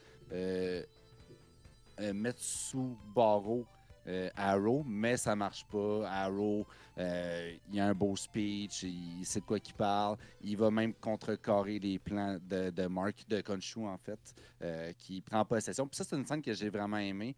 mettre 1.99 2.41
sous 2.41 2.97
barreau 3.15 3.67
euh, 4.07 4.31
Arrow, 4.37 4.83
mais 4.87 5.17
ça 5.17 5.37
marche 5.37 5.65
pas. 5.67 6.09
Arrow, 6.09 6.67
euh, 6.99 7.53
il 7.71 7.81
a 7.81 7.89
un 7.89 7.95
beau 7.95 8.17
speech, 8.17 8.83
il 8.83 9.25
sait 9.25 9.41
de 9.41 9.45
quoi 9.45 9.61
qu'il 9.61 9.75
parle. 9.75 10.17
Il 10.43 10.57
va 10.57 10.71
même 10.71 10.95
contrecarrer 10.95 11.79
les 11.79 11.99
plans 11.99 12.39
de, 12.41 12.87
Mark, 12.87 13.25
de 13.29 13.41
Khonshu, 13.41 13.87
en 13.87 13.99
fait, 13.99 14.19
euh, 14.63 14.93
qui 14.99 15.21
prend 15.21 15.45
possession. 15.45 15.87
Puis 15.87 15.97
ça, 15.97 16.05
c'est 16.05 16.17
une 16.17 16.25
scène 16.25 16.43
que 16.43 16.55
j'ai 16.55 16.71
vraiment 16.71 16.99
aimée. 16.99 17.37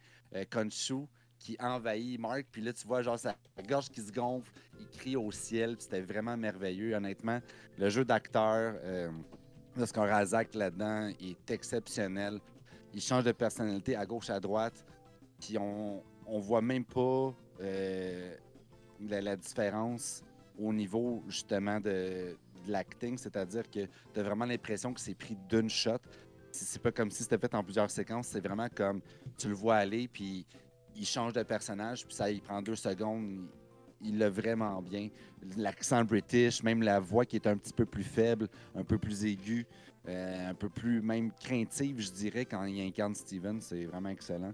Khonshu 0.51 1.07
qui 1.39 1.57
envahit 1.59 2.21
Mark, 2.21 2.47
puis 2.51 2.63
là, 2.63 2.73
tu 2.73 2.87
vois, 2.87 3.03
genre, 3.03 3.19
sa 3.19 3.35
gorge 3.69 3.91
qui 3.91 4.01
se 4.01 4.13
gonfle, 4.13 4.53
il 4.79 4.87
crie 4.89 5.17
au 5.17 5.33
ciel, 5.33 5.77
c'était 5.79 6.01
vraiment 6.01 6.37
merveilleux. 6.37 6.95
Honnêtement, 6.95 7.41
le 7.77 7.89
jeu 7.91 8.05
d'acteur 8.05 8.75
de 9.77 9.99
Razak 9.99 10.55
là-dedans 10.55 11.09
est 11.21 11.51
exceptionnel. 11.51 12.39
Il 12.95 13.01
change 13.01 13.25
de 13.25 13.33
personnalité 13.33 13.97
à 13.97 14.07
gauche, 14.07 14.31
à 14.31 14.39
droite, 14.39 14.85
puis 15.41 15.59
on, 15.59 16.03
on 16.27 16.39
voit 16.39 16.63
même 16.63 16.85
pas 16.85 17.35
euh, 17.61 18.35
la, 19.01 19.37
différence 19.37 20.23
au 20.59 20.73
niveau 20.73 21.23
justement 21.29 21.81
de, 21.81 22.37
l'acting, 22.69 23.19
c'est-à-dire 23.19 23.69
que 23.69 23.87
tu 24.15 24.21
as 24.21 24.23
vraiment 24.23 24.45
l'impression 24.45 24.93
que 24.95 25.01
c'est 25.01 25.15
pris 25.15 25.37
d'une 25.49 25.69
shot. 25.69 25.99
C'est 26.53 26.81
pas 26.81 26.93
comme 26.93 27.11
si 27.11 27.23
c'était 27.23 27.39
fait 27.39 27.55
en 27.55 27.65
plusieurs 27.65 27.91
séquences, 27.91 28.29
c'est 28.29 28.41
vraiment 28.47 28.69
comme 28.75 29.01
tu 29.37 29.49
le 29.49 29.55
vois 29.55 29.77
aller, 29.77 30.07
puis 30.07 30.47
il 30.95 31.07
change 31.07 31.33
de 31.33 31.43
personnage, 31.43 32.05
puis 32.05 32.15
ça, 32.15 32.31
il 32.31 32.41
prend 32.41 32.61
deux 32.63 32.77
secondes, 32.77 33.25
il- 33.25 33.49
il 34.03 34.19
l'a 34.19 34.29
vraiment 34.29 34.83
bien. 34.83 35.09
L'accent 35.57 36.05
british, 36.05 36.63
même 36.63 36.83
la 36.83 37.01
voix 37.01 37.25
qui 37.25 37.37
est 37.37 37.47
un 37.47 37.57
petit 37.57 37.73
peu 37.73 37.87
plus 37.87 38.05
faible, 38.05 38.49
un 38.75 38.85
peu 38.85 38.99
plus 38.99 39.25
aiguë, 39.25 39.67
euh, 40.09 40.51
un 40.51 40.55
peu 40.55 40.69
plus 40.69 41.01
même 41.01 41.31
craintive, 41.33 42.01
je 42.01 42.11
dirais, 42.11 42.45
quand 42.45 42.65
il 42.65 42.81
incarne 42.81 43.15
Steven, 43.15 43.61
c'est 43.61 43.85
vraiment 43.85 44.09
excellent. 44.09 44.53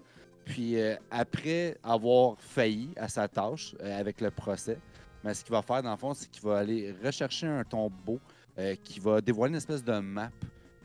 Puis 0.48 0.80
euh, 0.80 0.96
après 1.10 1.76
avoir 1.82 2.40
failli 2.40 2.90
à 2.96 3.06
sa 3.06 3.28
tâche 3.28 3.76
euh, 3.80 4.00
avec 4.00 4.20
le 4.22 4.30
procès, 4.30 4.78
mais 5.22 5.34
ce 5.34 5.44
qu'il 5.44 5.52
va 5.52 5.60
faire 5.60 5.82
dans 5.82 5.90
le 5.90 5.98
fond, 5.98 6.14
c'est 6.14 6.30
qu'il 6.30 6.42
va 6.42 6.58
aller 6.58 6.94
rechercher 7.04 7.46
un 7.46 7.64
tombeau 7.64 8.18
euh, 8.58 8.74
qui 8.82 8.98
va 8.98 9.20
dévoiler 9.20 9.50
une 9.52 9.58
espèce 9.58 9.84
de 9.84 9.98
map 9.98 10.30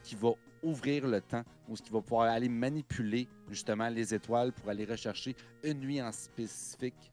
qui 0.03 0.15
va 0.15 0.31
ouvrir 0.61 1.07
le 1.07 1.21
temps, 1.21 1.43
où 1.69 1.75
il 1.75 1.91
va 1.91 2.01
pouvoir 2.01 2.29
aller 2.33 2.49
manipuler 2.49 3.27
justement 3.49 3.87
les 3.87 4.13
étoiles 4.13 4.51
pour 4.51 4.69
aller 4.69 4.83
rechercher 4.83 5.33
une 5.63 5.79
nuit 5.79 6.01
en 6.01 6.11
spécifique, 6.11 7.11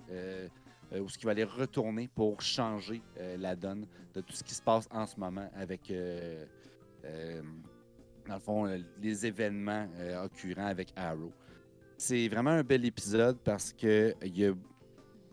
où 0.93 1.09
ce 1.09 1.19
qui 1.19 1.25
va 1.25 1.33
aller 1.33 1.45
retourner 1.45 2.09
pour 2.15 2.41
changer 2.41 3.03
la 3.39 3.57
donne 3.57 3.87
de 4.15 4.21
tout 4.21 4.33
ce 4.33 4.45
qui 4.45 4.55
se 4.55 4.63
passe 4.63 4.89
en 4.93 5.05
ce 5.05 5.19
moment 5.19 5.51
avec, 5.57 5.93
dans 7.03 8.35
le 8.35 8.41
fond, 8.41 8.81
les 9.01 9.27
événements 9.27 9.89
occurrents 10.23 10.67
avec 10.67 10.93
Arrow. 10.95 11.33
C'est 12.03 12.29
vraiment 12.29 12.53
un 12.53 12.63
bel 12.63 12.87
épisode 12.87 13.37
parce 13.45 13.75
que 13.75 14.15
y 14.25 14.47
a 14.47 14.55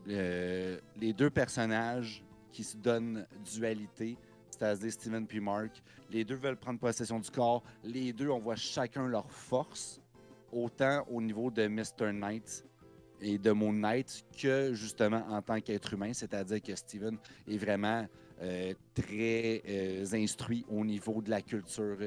euh, 0.09 0.77
les 0.99 1.13
deux 1.13 1.29
personnages 1.29 2.25
qui 2.51 2.65
se 2.65 2.75
donnent 2.75 3.25
dualité, 3.53 4.17
c'est-à-dire 4.49 4.91
Steven 4.91 5.25
puis 5.25 5.39
Mark. 5.39 5.81
Les 6.11 6.25
deux 6.25 6.35
veulent 6.35 6.57
prendre 6.57 6.77
possession 6.77 7.21
du 7.21 7.31
corps. 7.31 7.63
Les 7.85 8.11
deux, 8.11 8.27
on 8.27 8.39
voit 8.39 8.57
chacun 8.57 9.07
leur 9.07 9.31
force, 9.31 10.01
autant 10.51 11.05
au 11.09 11.21
niveau 11.21 11.49
de 11.49 11.67
Mr. 11.67 12.11
Knight 12.11 12.65
et 13.21 13.37
de 13.37 13.51
Moon 13.51 13.71
Knight 13.71 14.25
que 14.37 14.73
justement 14.73 15.25
en 15.29 15.41
tant 15.41 15.61
qu'être 15.61 15.93
humain, 15.93 16.11
c'est-à-dire 16.11 16.61
que 16.61 16.75
Steven 16.75 17.17
est 17.47 17.57
vraiment 17.57 18.05
euh, 18.41 18.73
très 18.93 19.63
euh, 19.69 20.05
instruit 20.11 20.65
au 20.67 20.83
niveau 20.83 21.21
de 21.21 21.29
la 21.29 21.41
culture 21.41 21.97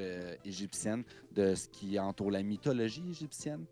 égyptienne, 0.44 1.02
de 1.32 1.54
ce 1.54 1.66
qui 1.66 1.98
entoure 1.98 2.30
la 2.30 2.42
mythologie 2.42 3.08
égyptienne. 3.08 3.64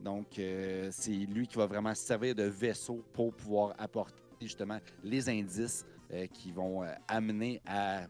Donc, 0.00 0.38
euh, 0.38 0.88
c'est 0.92 1.10
lui 1.10 1.46
qui 1.46 1.56
va 1.56 1.66
vraiment 1.66 1.94
servir 1.94 2.34
de 2.34 2.44
vaisseau 2.44 3.02
pour 3.12 3.32
pouvoir 3.34 3.74
apporter 3.78 4.22
justement 4.40 4.78
les 5.02 5.28
indices 5.28 5.84
euh, 6.12 6.26
qui 6.26 6.52
vont 6.52 6.82
euh, 6.82 6.92
amener 7.08 7.60
à 7.66 8.06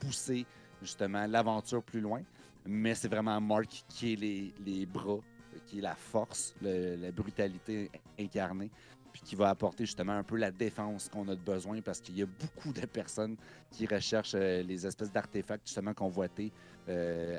pousser 0.00 0.44
justement 0.82 1.26
l'aventure 1.26 1.82
plus 1.82 2.00
loin. 2.00 2.22
Mais 2.66 2.94
c'est 2.94 3.08
vraiment 3.08 3.40
Mark 3.40 3.84
qui 3.88 4.12
est 4.12 4.16
les, 4.16 4.54
les 4.64 4.86
bras, 4.86 5.20
qui 5.66 5.78
est 5.78 5.82
la 5.82 5.94
force, 5.94 6.54
la 6.60 7.10
brutalité 7.12 7.90
incarnée, 8.18 8.70
puis 9.12 9.22
qui 9.22 9.34
va 9.34 9.48
apporter 9.48 9.86
justement 9.86 10.12
un 10.12 10.22
peu 10.22 10.36
la 10.36 10.50
défense 10.50 11.08
qu'on 11.08 11.26
a 11.28 11.34
besoin 11.34 11.80
parce 11.80 12.00
qu'il 12.00 12.18
y 12.18 12.22
a 12.22 12.26
beaucoup 12.26 12.72
de 12.72 12.84
personnes 12.84 13.36
qui 13.70 13.86
recherchent 13.86 14.34
les 14.34 14.86
espèces 14.86 15.10
d'artefacts 15.10 15.66
justement 15.66 15.94
convoités 15.94 16.52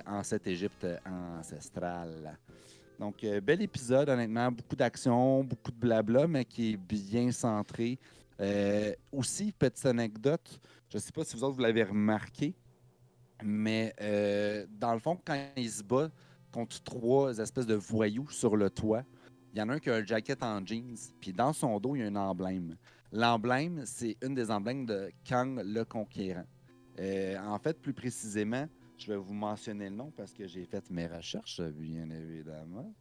en 0.07 0.23
cette 0.23 0.47
Égypte 0.47 0.87
ancestrale. 1.05 2.37
Donc, 2.99 3.23
euh, 3.23 3.39
bel 3.39 3.61
épisode, 3.61 4.09
honnêtement. 4.09 4.51
Beaucoup 4.51 4.75
d'action, 4.75 5.41
beaucoup 5.45 5.71
de 5.71 5.77
blabla, 5.77 6.27
mais 6.27 6.43
qui 6.43 6.73
est 6.73 6.77
bien 6.77 7.31
centré. 7.31 7.97
Euh, 8.41 8.93
aussi, 9.13 9.53
petite 9.53 9.85
anecdote, 9.85 10.59
je 10.89 10.97
ne 10.97 11.01
sais 11.01 11.11
pas 11.13 11.23
si 11.23 11.37
vous 11.37 11.43
autres 11.45 11.55
vous 11.55 11.61
l'avez 11.61 11.83
remarqué, 11.83 12.53
mais 13.41 13.93
euh, 14.01 14.65
dans 14.69 14.93
le 14.93 14.99
fond, 14.99 15.17
quand 15.25 15.37
il 15.55 15.69
se 15.69 15.81
bat 15.81 16.11
contre 16.51 16.81
trois 16.83 17.37
espèces 17.37 17.65
de 17.65 17.75
voyous 17.75 18.29
sur 18.31 18.57
le 18.57 18.69
toit, 18.69 19.03
il 19.53 19.59
y 19.59 19.61
en 19.61 19.69
a 19.69 19.75
un 19.75 19.79
qui 19.79 19.89
a 19.89 19.95
un 19.95 20.05
jacket 20.05 20.43
en 20.43 20.65
jeans, 20.65 20.97
puis 21.21 21.31
dans 21.31 21.53
son 21.53 21.79
dos, 21.79 21.95
il 21.95 22.01
y 22.01 22.03
a 22.03 22.07
un 22.07 22.15
emblème. 22.15 22.75
L'emblème, 23.13 23.83
c'est 23.85 24.17
une 24.21 24.35
des 24.35 24.51
emblèmes 24.51 24.85
de 24.85 25.09
Kang 25.27 25.61
le 25.63 25.83
Conquérant. 25.83 26.45
En 26.99 27.59
fait, 27.59 27.81
plus 27.81 27.93
précisément, 27.93 28.67
je 28.99 29.11
vais 29.11 29.17
vous 29.17 29.33
mentionner 29.33 29.89
le 29.89 29.95
nom 29.95 30.11
parce 30.11 30.33
que 30.33 30.47
j'ai 30.47 30.65
fait 30.65 30.89
mes 30.89 31.07
recherches, 31.07 31.61
bien 31.61 32.09
évidemment. 32.09 32.93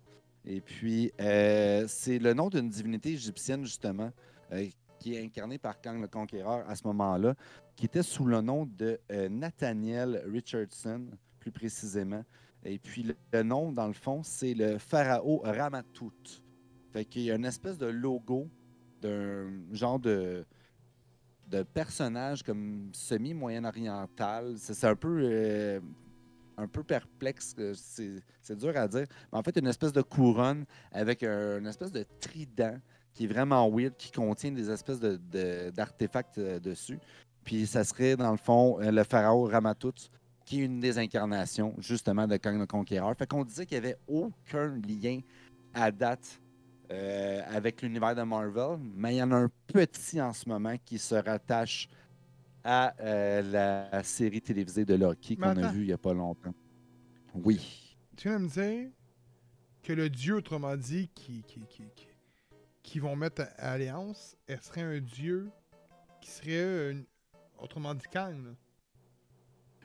Et 0.44 0.60
puis, 0.60 1.12
euh, 1.20 1.84
c'est 1.88 2.18
le 2.18 2.32
nom 2.32 2.48
d'une 2.48 2.68
divinité 2.68 3.10
égyptienne, 3.10 3.64
justement, 3.64 4.10
euh, 4.52 4.66
qui 4.98 5.14
est 5.14 5.22
incarnée 5.22 5.58
par 5.58 5.80
Kang 5.80 6.00
le 6.00 6.08
Conquérant 6.08 6.62
à 6.66 6.74
ce 6.74 6.86
moment-là, 6.86 7.34
qui 7.76 7.86
était 7.86 8.02
sous 8.02 8.24
le 8.24 8.40
nom 8.40 8.64
de 8.64 8.98
euh, 9.12 9.28
Nathaniel 9.28 10.22
Richardson, 10.26 11.06
plus 11.40 11.52
précisément. 11.52 12.24
Et 12.64 12.78
puis, 12.78 13.14
le, 13.32 13.42
nom, 13.42 13.72
dans 13.72 13.86
le 13.86 13.92
fond, 13.92 14.22
c'est 14.22 14.54
le 14.54 14.78
pharaon 14.78 15.40
Ramatout. 15.44 16.12
Fait 16.92 17.04
qu'il 17.04 17.22
y 17.22 17.30
a 17.30 17.34
une 17.34 17.44
espèce 17.44 17.78
de 17.78 17.86
logo 17.86 18.48
d'un 19.02 19.50
genre 19.72 19.98
de, 19.98 20.44
de 21.50 21.62
personnage 21.62 22.42
comme 22.42 22.90
semi-moyen-oriental. 22.92 24.54
C'est 24.58 24.86
un 24.86 24.96
peu, 24.96 25.20
euh, 25.22 25.80
un 26.56 26.66
peu 26.66 26.82
perplexe, 26.82 27.54
euh, 27.58 27.74
c'est 28.42 28.56
dur 28.58 28.76
à 28.76 28.88
dire. 28.88 29.06
Mais 29.32 29.38
en 29.38 29.42
fait, 29.42 29.56
une 29.56 29.66
espèce 29.66 29.92
de 29.92 30.02
couronne 30.02 30.64
avec 30.92 31.22
un- 31.22 31.58
une 31.58 31.66
espèce 31.66 31.92
de 31.92 32.04
trident 32.20 32.78
qui 33.14 33.24
est 33.24 33.28
vraiment 33.28 33.68
weird, 33.70 33.96
qui 33.96 34.10
contient 34.12 34.52
des 34.52 34.70
espèces 34.70 35.00
d'artefacts 35.00 36.38
euh, 36.38 36.60
dessus. 36.60 36.98
Puis 37.44 37.66
ça 37.66 37.82
serait, 37.84 38.16
dans 38.16 38.30
le 38.30 38.36
fond, 38.36 38.78
le 38.78 39.02
pharaon 39.04 39.44
Ramatout, 39.44 39.94
qui 40.44 40.60
est 40.60 40.64
une 40.64 40.80
des 40.80 40.98
incarnations, 40.98 41.74
justement, 41.78 42.26
de 42.26 42.36
Kang 42.36 42.58
le 42.58 42.66
Conquérant. 42.66 43.14
Fait 43.14 43.26
qu'on 43.26 43.44
disait 43.44 43.66
qu'il 43.66 43.80
n'y 43.80 43.86
avait 43.86 43.98
aucun 44.06 44.74
lien 44.86 45.20
à 45.74 45.90
date 45.90 46.40
euh, 46.90 47.42
avec 47.48 47.82
l'univers 47.82 48.14
de 48.14 48.22
Marvel, 48.22 48.78
mais 48.94 49.14
il 49.14 49.18
y 49.18 49.22
en 49.22 49.30
a 49.32 49.36
un 49.36 49.50
petit 49.66 50.20
en 50.20 50.32
ce 50.32 50.48
moment 50.48 50.74
qui 50.84 50.98
se 50.98 51.14
rattache 51.14 51.88
à 52.64 52.94
euh, 53.00 53.42
la 53.90 54.02
série 54.02 54.40
télévisée 54.40 54.84
de 54.84 54.94
Loki 54.94 55.36
qu'on 55.36 55.56
a 55.56 55.70
vue 55.72 55.82
il 55.82 55.86
n'y 55.88 55.92
a 55.92 55.98
pas 55.98 56.12
longtemps. 56.14 56.54
Oui. 57.34 57.96
tu 58.16 58.28
viens 58.28 58.38
de 58.40 58.44
me 58.44 58.48
dire 58.50 58.90
que 59.82 59.92
le 59.92 60.10
dieu, 60.10 60.36
autrement 60.36 60.76
dit, 60.76 61.08
qui, 61.14 61.42
qui, 61.46 61.60
qui, 61.66 61.82
qui, 61.94 62.08
qui 62.82 62.98
vont 62.98 63.16
mettre 63.16 63.42
à, 63.58 63.72
alliance, 63.72 64.36
elle 64.46 64.60
serait 64.60 64.82
un 64.82 64.98
dieu 65.00 65.50
qui 66.20 66.30
serait, 66.30 66.90
une- 66.90 67.04
autrement 67.58 67.94
dit, 67.94 68.04
Kang. 68.12 68.34
là. 68.44 68.50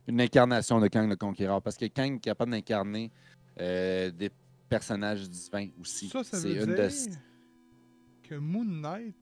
Une 0.08 0.20
incarnation 0.20 0.80
de 0.82 0.88
Kang 0.88 1.08
le 1.08 1.16
Conquérant. 1.16 1.62
Parce 1.62 1.78
que 1.78 1.86
Kang 1.86 2.16
est 2.16 2.20
capable 2.20 2.52
d'incarner 2.52 3.12
euh, 3.60 4.12
des 4.12 4.30
personnages 4.74 5.30
divins 5.30 5.70
aussi. 5.80 6.10
Ça, 6.10 6.24
ça 6.24 6.40
veut 6.40 6.56
une 6.56 6.66
dire 6.76 6.88
de- 6.88 8.28
que 8.28 8.36
Moon 8.36 8.66
Knight 8.66 9.16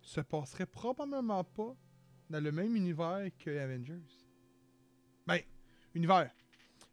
se 0.00 0.20
passerait 0.20 0.66
probablement 0.66 1.44
pas 1.44 1.74
dans 2.28 2.40
le 2.42 2.52
même 2.52 2.74
univers 2.76 3.26
que 3.38 3.50
Avengers. 3.58 4.00
Ben, 5.26 5.40
univers. 5.94 6.30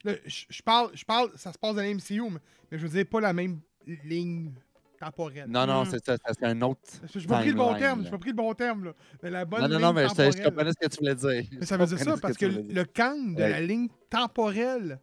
Là, 0.03 0.13
je 0.25 0.61
parle, 0.63 0.91
je 0.93 1.05
parle, 1.05 1.31
ça 1.35 1.51
se 1.53 1.57
passe 1.57 1.75
dans 1.75 1.81
l'MCU, 1.81 2.21
mais, 2.29 2.39
mais 2.71 2.77
je 2.77 2.83
veux 2.85 2.89
dire 2.89 3.05
pas 3.07 3.19
la 3.21 3.33
même 3.33 3.59
ligne 4.03 4.51
temporelle. 4.99 5.47
Non, 5.49 5.65
non, 5.67 5.83
Hmm. 5.83 5.89
c'est 5.91 6.05
ça. 6.05 6.17
C'est 6.27 6.43
un 6.45 6.61
autre. 6.61 6.81
J'ai 7.15 7.27
pas 7.27 7.39
pris 7.39 7.49
le 7.49 7.55
bon 7.55 7.65
timeline, 7.67 7.79
terme, 7.81 8.03
j'ai 8.03 8.09
pas 8.11 8.17
pris 8.17 8.29
le 8.31 8.35
bon 8.35 8.53
terme, 8.53 8.83
là. 8.85 8.93
Mais 9.23 9.29
la 9.29 9.45
bonne 9.45 9.61
Non, 9.61 9.67
non, 9.69 9.79
non, 9.79 9.93
mais 9.93 10.07
je, 10.07 10.13
je 10.38 10.43
comprenais 10.43 10.71
ce 10.71 10.88
que 10.88 10.91
tu 10.93 10.97
voulais 10.99 11.15
dire. 11.15 11.43
Mais 11.59 11.65
ça 11.65 11.77
veut 11.77 11.85
dire 11.85 11.99
ça 11.99 12.15
ce 12.15 12.19
parce 12.21 12.38
que 12.38 12.45
le 12.45 12.83
Kang 12.85 13.35
de 13.35 13.41
Ouais. 13.41 13.49
la 13.49 13.61
ligne 13.61 13.88
temporelle 14.09 14.99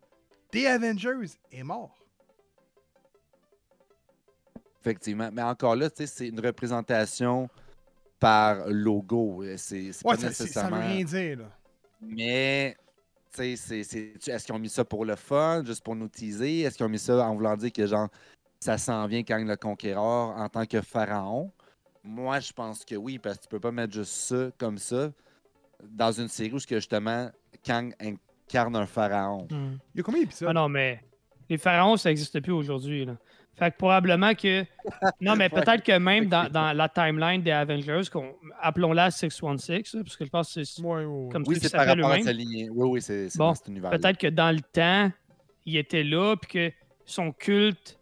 des 0.52 0.66
Avengers 0.66 1.28
est 1.52 1.62
mort. 1.62 1.96
Effectivement. 4.84 5.30
Mais 5.32 5.42
encore 5.42 5.76
là, 5.76 5.88
c'est 5.94 6.28
une 6.28 6.40
représentation 6.44 7.48
par 8.20 8.68
logo. 8.68 9.42
C'est 9.56 9.92
c'est 9.92 10.06
Ouais, 10.06 10.14
pas 10.14 10.20
ça, 10.20 10.30
c'est- 10.32 10.46
ça 10.48 10.64
veut 10.64 10.70
nécessairement. 10.76 10.94
rien 10.94 11.04
dire, 11.04 11.38
là. 11.38 11.50
Mais, 12.02 12.76
tu 13.32 13.36
sais, 13.38 13.56
c'est- 13.56 13.82
c'est- 13.84 14.18
tu- 14.20 14.30
est-ce 14.30 14.44
qu'ils 14.44 14.54
ont 14.54 14.58
mis 14.58 14.68
ça 14.68 14.84
pour 14.84 15.06
le 15.06 15.16
fun, 15.16 15.64
juste 15.64 15.82
pour 15.82 15.96
nous 15.96 16.08
teaser? 16.08 16.60
Est-ce 16.60 16.76
qu'ils 16.76 16.84
ont 16.84 16.90
mis 16.90 16.98
ça 16.98 17.26
en 17.26 17.34
voulant 17.34 17.56
dire 17.56 17.72
que, 17.72 17.86
genre, 17.86 18.08
ça 18.60 18.76
s'en 18.76 19.06
vient 19.06 19.22
Kang 19.22 19.46
le 19.46 19.56
Conquérant 19.56 20.36
en 20.36 20.48
tant 20.50 20.66
que 20.66 20.82
pharaon? 20.82 21.50
Moi, 22.02 22.40
je 22.40 22.52
pense 22.52 22.84
que 22.84 22.94
oui, 22.94 23.18
parce 23.18 23.38
que 23.38 23.42
tu 23.44 23.48
peux 23.48 23.60
pas 23.60 23.72
mettre 23.72 23.94
juste 23.94 24.12
ça 24.12 24.50
comme 24.58 24.76
ça 24.76 25.10
dans 25.82 26.12
une 26.12 26.28
série 26.28 26.52
où, 26.52 26.58
ce 26.58 26.66
que, 26.66 26.76
justement, 26.76 27.30
Kang 27.64 27.94
incarne 27.98 28.76
un 28.76 28.84
pharaon. 28.86 29.48
Hmm. 29.50 29.78
Il 29.94 29.98
y 29.98 30.00
a 30.00 30.02
combien 30.02 30.20
d'épisodes? 30.20 30.48
Ah 30.50 30.52
non, 30.52 30.68
mais 30.68 31.02
les 31.48 31.56
pharaons, 31.56 31.96
ça 31.96 32.10
n'existe 32.10 32.38
plus 32.40 32.52
aujourd'hui. 32.52 33.06
Fait 33.56 33.70
que 33.70 33.76
probablement 33.76 34.34
que. 34.34 34.64
Non, 35.20 35.36
mais 35.36 35.48
peut-être 35.50 35.82
que 35.84 35.96
même 35.98 36.26
dans, 36.26 36.50
dans 36.50 36.72
la 36.72 36.88
timeline 36.88 37.42
des 37.42 37.52
Avengers, 37.52 38.02
qu'on- 38.12 38.34
appelons-la 38.60 39.10
616, 39.10 39.94
là, 39.94 40.02
parce 40.02 40.16
que 40.16 40.24
je 40.24 40.30
pense 40.30 40.54
que 40.54 40.64
c'est. 40.64 40.82
Ouais, 40.82 40.88
ouais, 40.88 41.04
ouais. 41.04 41.28
Comme 41.32 41.44
Oui, 41.46 41.56
ça 41.56 41.68
c'est 41.68 41.76
par 41.76 41.86
rapport 41.86 42.10
à 42.10 42.20
sa 42.20 42.32
lignée. 42.32 42.68
Oui, 42.70 42.88
oui, 42.88 43.02
c'est 43.02 43.28
Bon, 43.36 43.48
dans 43.48 43.54
cet 43.54 43.68
univers 43.68 43.90
Peut-être 43.90 44.18
que 44.18 44.26
dans 44.26 44.50
le 44.54 44.60
temps, 44.60 45.10
il 45.64 45.76
était 45.76 46.02
là, 46.02 46.36
puis 46.36 46.50
que 46.50 46.74
son 47.04 47.32
culte 47.32 47.98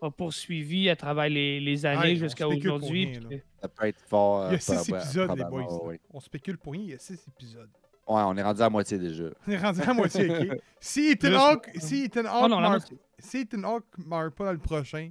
a 0.00 0.10
poursuivi 0.10 0.88
à 0.90 0.96
travers 0.96 1.28
les, 1.28 1.60
les 1.60 1.86
années 1.86 2.12
Ouais, 2.12 2.16
jusqu'à 2.16 2.48
aujourd'hui. 2.48 3.18
Ça 3.60 3.68
peut 3.68 3.86
être 3.86 4.00
fort. 4.00 4.46
Il 4.46 4.52
y 4.52 4.54
a 4.54 4.56
euh, 4.56 4.58
six 4.58 4.90
épisodes, 4.90 5.30
les 5.36 5.44
boys. 5.44 5.94
On 6.12 6.20
spécule 6.20 6.58
pour 6.58 6.72
rien, 6.72 6.82
il 6.82 6.90
y 6.90 6.94
a 6.94 6.98
six 6.98 7.22
épisodes. 7.28 7.70
Ouais, 8.06 8.20
on 8.26 8.36
est 8.36 8.42
rendu 8.42 8.60
à 8.62 8.68
moitié 8.70 8.98
déjà. 8.98 9.24
On 9.46 9.50
est 9.50 9.56
rendu 9.58 9.80
à 9.80 9.94
moitié, 9.94 10.30
ok? 10.30 10.58
Si 10.80 11.10
Ethan 11.10 11.32
Hawke, 11.34 11.70
si 11.78 12.04
Ethan 12.04 12.22
Oh 12.34 12.46
non, 12.48 12.60
meurt, 12.60 12.70
moitié. 12.72 12.98
si 13.18 13.38
Ethan 13.40 13.62
Hawke 13.64 13.86
meurt 13.98 14.34
pas 14.34 14.44
dans 14.46 14.52
le 14.52 14.58
prochain, 14.58 15.10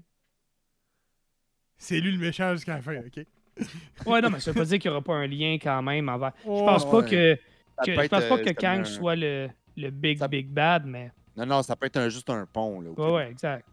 c'est 1.77 1.99
lui 1.99 2.11
le 2.11 2.17
méchant 2.19 2.53
jusqu'à 2.53 2.75
la 2.75 2.81
fin, 2.81 2.97
ok? 2.99 3.25
Ouais, 4.05 4.21
non, 4.21 4.29
mais 4.29 4.39
ça 4.39 4.51
veut 4.51 4.59
pas 4.59 4.65
dire 4.65 4.79
qu'il 4.79 4.89
n'y 4.89 4.95
aura 4.95 5.03
pas 5.03 5.13
un 5.15 5.27
lien 5.27 5.57
quand 5.61 5.81
même 5.81 6.09
envers. 6.09 6.31
Je 6.43 6.47
Oh, 6.49 6.65
pense 6.65 6.85
pas 6.89 6.99
ouais. 6.99 7.09
que. 7.09 7.37
Je 7.85 7.93
pense 7.95 8.03
être, 8.05 8.09
pas 8.29 8.37
euh, 8.37 8.43
que 8.43 8.49
Kang 8.51 8.81
un- 8.81 8.83
soit 8.83 9.15
le, 9.15 9.49
le 9.77 9.89
big, 9.89 10.19
Ça- 10.19 10.27
big 10.27 10.47
bad, 10.49 10.85
mais. 10.85 11.11
Non, 11.35 11.45
non, 11.45 11.63
ça 11.63 11.75
peut 11.75 11.87
être 11.87 11.97
un- 11.97 12.09
juste 12.09 12.29
un 12.29 12.45
pont. 12.45 12.81
Là, 12.81 12.91
Ouais, 12.91 13.11
ouais, 13.11 13.31
exact. 13.31 13.67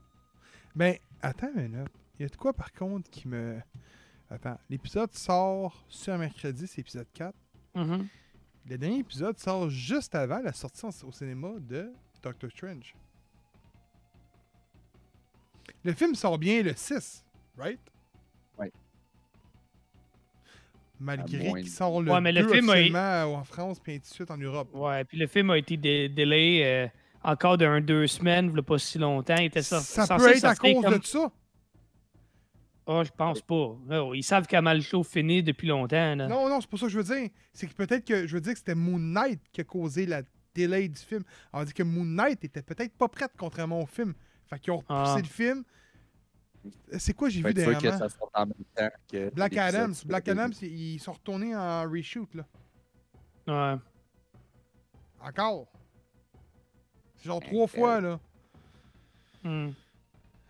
Ben, 0.75 0.97
attends 1.21 1.49
une 1.55 1.69
minute. 1.69 1.89
Il 2.19 2.23
y 2.23 2.27
a 2.27 2.29
de 2.29 2.37
quoi 2.37 2.53
par 2.53 2.73
contre 2.73 3.11
qui 3.11 3.29
me. 3.29 3.59
Attends, 4.31 4.59
l'épisode 4.71 5.13
sort 5.15 5.85
sur 5.89 6.13
un 6.15 6.19
mercredi, 6.19 6.67
c'est 6.67 6.81
épisode 6.81 7.07
4. 7.13 7.35
Mhm. 7.75 8.07
Le 8.69 8.79
dernier 8.79 8.99
épisode 8.99 9.39
sort 9.39 9.69
juste 9.71 10.15
avant 10.15 10.41
la 10.41 10.53
sortie 10.53 10.87
au 11.05 11.13
cinéma 11.13 11.49
de 11.59 11.91
Doctor 12.23 12.51
Strange. 12.51 12.95
Le 15.85 15.93
film 15.93 16.15
sort 16.15 16.39
bien 16.39 16.63
le 16.63 16.75
6, 16.75 17.25
right? 17.57 17.81
Ouais. 18.59 18.71
Malgré 21.01 21.53
qu'il 21.55 21.65
de- 21.65 21.69
sort 21.69 22.03
le 22.03 22.13
Ouais, 22.13 22.21
mais 22.21 22.33
le 22.33 22.43
2 22.43 22.53
film 22.53 22.69
a- 22.69 22.73
officiellement 22.73 23.35
en 23.41 23.45
France 23.45 23.81
puis 23.81 23.93
ainsi 23.95 24.01
de 24.11 24.15
suite 24.15 24.31
en 24.31 24.37
Europe. 24.37 24.69
Ouais, 24.75 25.05
puis 25.05 25.17
le 25.19 25.27
film 25.27 25.51
a 25.51 25.59
été 25.59 25.77
dé- 25.79 26.09
délai 26.11 26.63
euh, 26.65 26.89
encore 27.25 27.57
d'un 27.57 27.81
deux 27.81 28.07
semaines, 28.07 28.51
il 28.53 28.59
a 28.59 28.63
pas 28.63 28.79
si 28.79 28.99
longtemps. 28.99 29.37
Il 29.37 29.47
était 29.47 29.63
sor- 29.63 29.81
Ça 29.81 30.05
censé 30.07 30.25
peut 30.25 30.37
être 30.37 30.45
à 30.45 30.55
cause 30.55 30.85
comme- 30.85 30.99
de 30.99 31.05
ça. 31.07 31.33
Oh, 32.93 33.05
je 33.05 33.11
pense 33.17 33.41
pas. 33.41 33.77
Oh, 33.93 34.15
ils 34.15 34.25
savent 34.25 34.49
comment 34.51 34.73
le 34.73 34.81
show 34.81 35.05
finit 35.05 35.45
depuis 35.45 35.69
longtemps. 35.69 36.17
Là. 36.17 36.27
Non, 36.27 36.49
non, 36.49 36.61
c'est 36.61 36.69
pas 36.69 36.77
ça 36.77 36.87
que 36.87 36.93
je 36.93 36.99
veux 36.99 37.05
dire. 37.15 37.31
C'est 37.53 37.69
que 37.69 37.73
peut-être 37.75 38.05
que 38.05 38.27
je 38.27 38.35
veux 38.35 38.41
dire 38.41 38.53
que 38.53 38.59
c'était 38.59 38.75
Moon 38.75 38.99
Knight 38.99 39.41
qui 39.53 39.61
a 39.61 39.65
causé 39.65 40.07
la 40.07 40.23
delay 40.57 40.89
du 40.89 40.99
film. 41.01 41.23
On 41.53 41.63
dit 41.63 41.73
que 41.73 41.85
Moon 41.85 42.05
Knight 42.05 42.43
était 42.45 42.63
peut-être 42.63 42.93
pas 42.99 43.07
prête 43.07 43.31
contrairement 43.39 43.81
au 43.81 43.87
film. 43.87 44.13
Fait 44.47 44.59
qu'ils 44.59 44.73
ont 44.73 44.79
repoussé 44.79 45.13
Ah. 45.15 45.19
le 45.19 45.25
film. 45.25 45.63
C'est 46.99 47.13
quoi 47.15 47.29
j'ai 47.29 47.43
vu 47.43 47.49
être 47.51 47.59
sûr 47.61 47.67
que 47.69 47.81
dernièrement? 47.81 47.99
ça 48.01 48.09
sort 48.09 48.31
en 48.35 48.47
même 48.47 48.55
temps 48.75 48.91
que. 49.09 49.31
Black 49.31 49.57
Adams. 49.57 49.95
Black 50.07 50.27
Adams, 50.29 50.53
ils 50.61 50.99
sont 50.99 51.13
retournés 51.13 51.55
en 51.55 51.89
reshoot 51.89 52.29
là. 52.35 52.45
Ouais. 53.47 53.79
Encore? 55.23 55.69
C'est 57.19 57.27
genre 57.29 57.39
Ben, 57.39 57.47
trois 57.47 57.65
euh, 57.65 57.67
fois 57.69 58.01
là. 58.01 58.21
Hmm. 59.45 59.71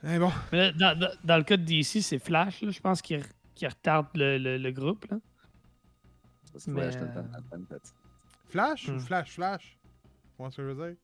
Mais 0.03 0.19
bon. 0.19 0.33
Mais 0.53 0.59
là, 0.59 0.73
dans, 0.73 0.99
dans- 0.99 1.15
dans 1.25 1.37
le 1.37 1.45
cas 1.45 1.57
de 1.57 1.65
DC, 1.65 2.01
c'est 2.03 2.19
Flash, 2.19 2.63
là, 2.63 2.71
je 2.71 2.81
pense, 2.81 3.03
qui, 3.03 3.17
re- 3.17 3.25
qui 3.55 3.67
retarde 3.67 4.07
le, 4.15 4.39
le- 4.39 4.57
le 4.59 4.71
groupe. 4.73 5.05
Là. 5.11 5.19
Ça, 6.53 6.59
c'est 6.59 6.71
Mais, 6.71 6.91
Flash, 6.91 6.95
le 6.95 7.01
euh, 7.09 7.23
le 7.53 7.59
le. 7.71 7.81
Flash? 8.49 8.89
Ou. 8.89 8.99
Flash 9.01 9.31
Flash? 9.33 9.79
Vois 10.39 10.51
ce 10.51 10.57
que 10.57 10.63
je 10.63 10.69
veux 10.73 10.87
dire? 10.89 10.97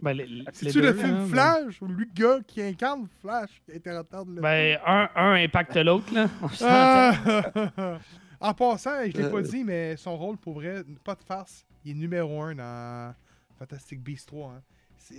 Ben, 0.00 0.16
C'est-tu 0.52 0.80
le 0.80 0.94
film 0.94 1.10
hein, 1.16 1.22
mais- 1.24 1.28
Flash 1.28 1.82
ou 1.82 1.86
lui 1.86 2.08
gars 2.14 2.38
qui 2.46 2.62
incarne 2.62 3.06
Flash 3.20 3.60
qui 3.64 3.72
a 3.72 3.74
été 3.74 3.90
retardé 3.90 4.36
le 4.36 4.40
Ben, 4.40 4.78
un, 4.86 5.08
un 5.14 5.32
impacte 5.44 5.76
l'autre. 5.76 6.12
là. 6.14 6.28
Ah! 6.62 7.98
en 8.40 8.54
passant, 8.54 9.04
je 9.04 9.16
l'ai 9.18 9.28
pas 9.30 9.38
Euh. 9.38 9.42
dit, 9.42 9.64
mais 9.64 9.96
son 9.96 10.16
rôle, 10.16 10.38
pour 10.38 10.54
vrai, 10.54 10.82
pas 11.04 11.14
de 11.14 11.22
farce, 11.24 11.66
il 11.84 11.90
est 11.90 11.94
numéro 11.94 12.40
un 12.42 12.54
dans 12.54 13.14
Fantastic 13.58 14.00
Beasts 14.02 14.28
3. 14.28 14.52
hein. 14.52 14.62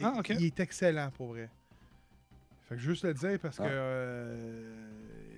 Ah. 0.02 0.22
Il 0.30 0.46
est 0.46 0.60
excellent, 0.60 1.12
pour 1.12 1.28
vrai. 1.28 1.50
Fait 2.68 2.76
que 2.76 2.82
juste 2.82 3.04
le 3.06 3.14
dire 3.14 3.40
parce 3.40 3.58
que 3.58 3.64
Ah. 3.64 3.68
euh, 3.68 4.90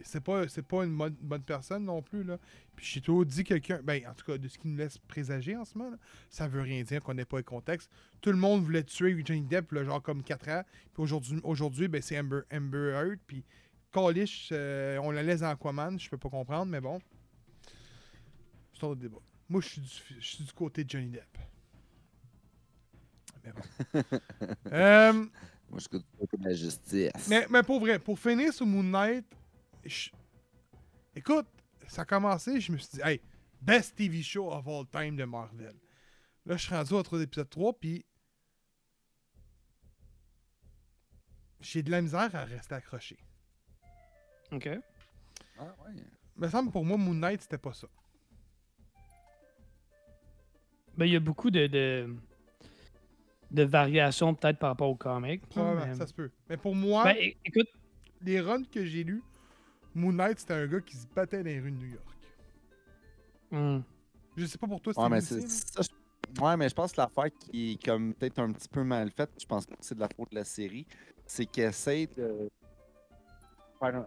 c'est 0.04 0.24
pas 0.24 0.48
c'est 0.48 0.64
pas 0.66 0.84
une 0.84 0.98
bonne, 0.98 1.16
bonne 1.22 1.44
personne 1.44 1.84
non 1.86 2.02
plus 2.02 2.24
là. 2.24 2.40
Puis 2.76 2.86
j'ai 2.88 3.02
toujours 3.02 3.24
dit 3.26 3.44
quelqu'un, 3.44 3.80
ben 3.84 4.02
en 4.08 4.14
tout 4.16 4.26
cas 4.26 4.38
de 4.40 4.48
ce 4.48 4.58
qui 4.58 4.68
nous 4.68 4.78
laisse 4.78 4.98
présager 4.98 5.56
en 5.56 5.64
ce 5.66 5.78
moment, 5.78 5.92
là, 5.92 5.98
ça 6.32 6.48
veut 6.48 6.62
rien 6.62 6.82
dire 6.82 7.04
qu'on 7.04 7.14
n'ait 7.14 7.26
pas 7.26 7.38
le 7.38 7.44
contexte. 7.44 7.92
Tout 8.22 8.32
le 8.32 8.38
monde 8.38 8.64
voulait 8.64 8.84
tuer 8.84 9.16
Johnny 9.24 9.42
Depp 9.44 9.72
là, 9.74 9.84
genre 9.84 10.02
comme 10.02 10.24
4 10.24 10.50
ans. 10.50 10.64
Puis 10.94 11.04
aujourd'hui 11.04 11.40
aujourd'hui 11.44 11.88
ben 11.88 12.02
c'est 12.02 12.18
Amber 12.18 12.42
Amber 12.52 12.94
Heard 12.96 13.20
puis 13.28 13.44
Callish, 13.92 14.50
euh, 14.52 14.98
on 15.04 15.12
la 15.12 15.22
laisse 15.22 15.44
en 15.44 15.50
Aquaman, 15.50 16.00
je 16.00 16.10
peux 16.10 16.18
pas 16.18 16.30
comprendre 16.30 16.72
mais 16.72 16.82
bon. 16.82 17.00
C'est 18.74 18.86
un 18.86 18.90
autre 18.90 19.02
débat. 19.02 19.18
Moi 19.50 19.62
je 19.62 19.68
suis 19.68 19.82
du 19.82 19.88
je 20.20 20.26
suis 20.28 20.44
du 20.44 20.52
côté 20.54 20.84
de 20.84 20.90
Johnny 20.90 21.10
Depp. 21.12 21.38
Bon. 23.54 24.02
Euh, 24.72 25.14
Moi, 25.70 25.80
je 25.80 25.88
côté 25.88 26.38
de 26.38 26.44
la 26.44 26.54
justice. 26.54 27.28
mais, 27.30 27.46
mais 27.50 27.64
pour 27.64 27.80
vrai, 27.80 28.00
pour 28.00 28.18
finir 28.20 28.54
sur 28.54 28.66
Moon 28.66 28.84
Knight, 28.84 29.26
je- 29.86 30.10
écoute, 31.16 31.48
ça 31.88 32.02
a 32.02 32.06
commencé, 32.06 32.60
je 32.62 32.72
me 32.72 32.78
suis 32.78 32.98
dit, 32.98 33.02
hey, 33.04 33.22
best 33.62 33.96
TV 33.96 34.22
show 34.22 34.52
of 34.52 34.68
all 34.68 34.86
time 34.88 35.16
de 35.16 35.26
Marvel. 35.26 35.76
Là, 36.46 36.58
je 36.58 36.64
suis 36.66 36.74
rendu 36.74 36.94
au 36.94 37.04
trois 37.04 37.22
épisode 37.22 37.50
3, 37.50 37.74
puis 37.80 38.06
j'ai 41.60 41.84
de 41.84 41.92
la 41.92 42.02
misère 42.02 42.34
à 42.36 42.46
rester 42.46 42.76
accroché. 42.76 43.18
OK. 44.52 44.68
Ah, 45.60 45.64
ouais. 45.86 45.94
Il 45.96 46.42
me 46.42 46.48
semble 46.50 46.72
pour 46.72 46.86
moi, 46.86 46.98
Moon 46.98 47.14
Knight, 47.14 47.42
c'était 47.42 47.58
pas 47.58 47.74
ça. 47.74 47.88
Ben, 50.98 51.06
il 51.06 51.12
y 51.14 51.16
a 51.16 51.20
beaucoup 51.20 51.52
de, 51.52 51.68
de, 51.68 52.16
de 53.52 53.64
variations 53.64 54.34
peut-être 54.36 54.60
par 54.60 54.70
rapport 54.70 54.90
au 54.90 54.96
comic. 54.96 55.42
là, 55.42 55.48
Probablement, 55.50 55.86
mais- 55.88 55.96
ça 55.96 56.08
se 56.08 56.14
peut. 56.14 56.30
Mais 56.50 56.58
pour 56.58 56.76
moi, 56.76 57.04
Ben, 57.06 57.18
écoute, 57.46 57.68
les 58.22 58.40
runs 58.42 58.64
que 58.64 58.86
j'ai 58.86 59.04
lus, 59.04 59.24
Moon 59.96 60.12
Knight, 60.14 60.40
c'était 60.40 60.54
un 60.54 60.68
gars 60.68 60.82
qui 60.82 60.96
se 60.98 61.08
battait 61.08 61.38
dans 61.40 61.46
les 61.50 61.60
rues 61.60 61.72
de 61.72 61.78
New 61.78 61.88
York. 61.88 62.06
hmm, 63.52 63.80
Je 64.38 64.46
sais 64.46 64.58
pas 64.58 64.68
pour 64.68 64.80
toi, 64.82 64.94
Ouais, 64.98 65.10
mais 65.10 65.22
c'est 65.22 65.42
ça, 65.42 65.82
je- 65.82 66.42
ouais, 66.42 66.56
mais 66.56 66.70
je 66.70 66.76
pense 66.76 66.92
que 66.94 67.02
l'affaire 67.02 67.30
qui 67.40 67.74
est 67.74 67.84
comme 67.86 68.14
peut-être 68.14 68.40
un 68.40 68.52
petit 68.54 68.70
peu 68.70 68.84
mal 68.84 69.10
faite, 69.12 69.32
je 69.40 69.46
pense 69.46 69.66
que 69.66 69.74
c'est 69.82 69.96
de 69.96 70.00
la 70.00 70.08
faute 70.16 70.30
de 70.32 70.36
la 70.36 70.44
série, 70.46 70.86
c'est 71.26 71.46
qu'elle 71.46 71.70
essaie 71.70 72.08
de 72.16 72.50
faire 73.80 73.96
un... 73.96 74.06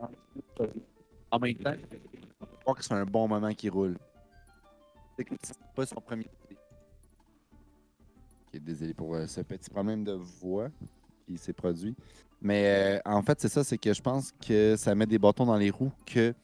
En 1.31 1.39
même 1.39 1.55
temps, 1.57 1.75
je 1.91 2.47
crois 2.61 2.75
que 2.75 2.85
c'est 2.85 2.95
un 2.95 3.05
bon 3.05 3.27
moment 3.29 3.53
qui 3.53 3.69
roule. 3.69 3.97
C'est 5.19 5.25
que 5.25 5.35
c'est 5.43 5.57
pas 5.75 5.85
son 5.87 6.01
premier. 6.01 6.27
Désolé 8.61 8.95
pour 8.95 9.15
euh, 9.15 9.27
ce 9.27 9.41
petit 9.41 9.71
problème 9.71 10.05
de 10.05 10.13
voix 10.13 10.69
qui 11.27 11.39
s'est 11.39 11.53
produit. 11.53 11.95
Mais 12.43 12.65
euh, 12.67 12.99
en 13.05 13.23
fait, 13.23 13.41
c'est 13.41 13.49
ça, 13.49 13.63
c'est 13.63 13.79
que 13.79 13.93
je 13.93 14.03
pense 14.03 14.33
que 14.45 14.75
ça 14.77 14.95
met 14.97 15.07
des 15.07 15.19
bâtons 15.19 15.47
dans 15.47 15.57
les 15.57 15.71
roues 15.71 15.93
que 16.05 16.35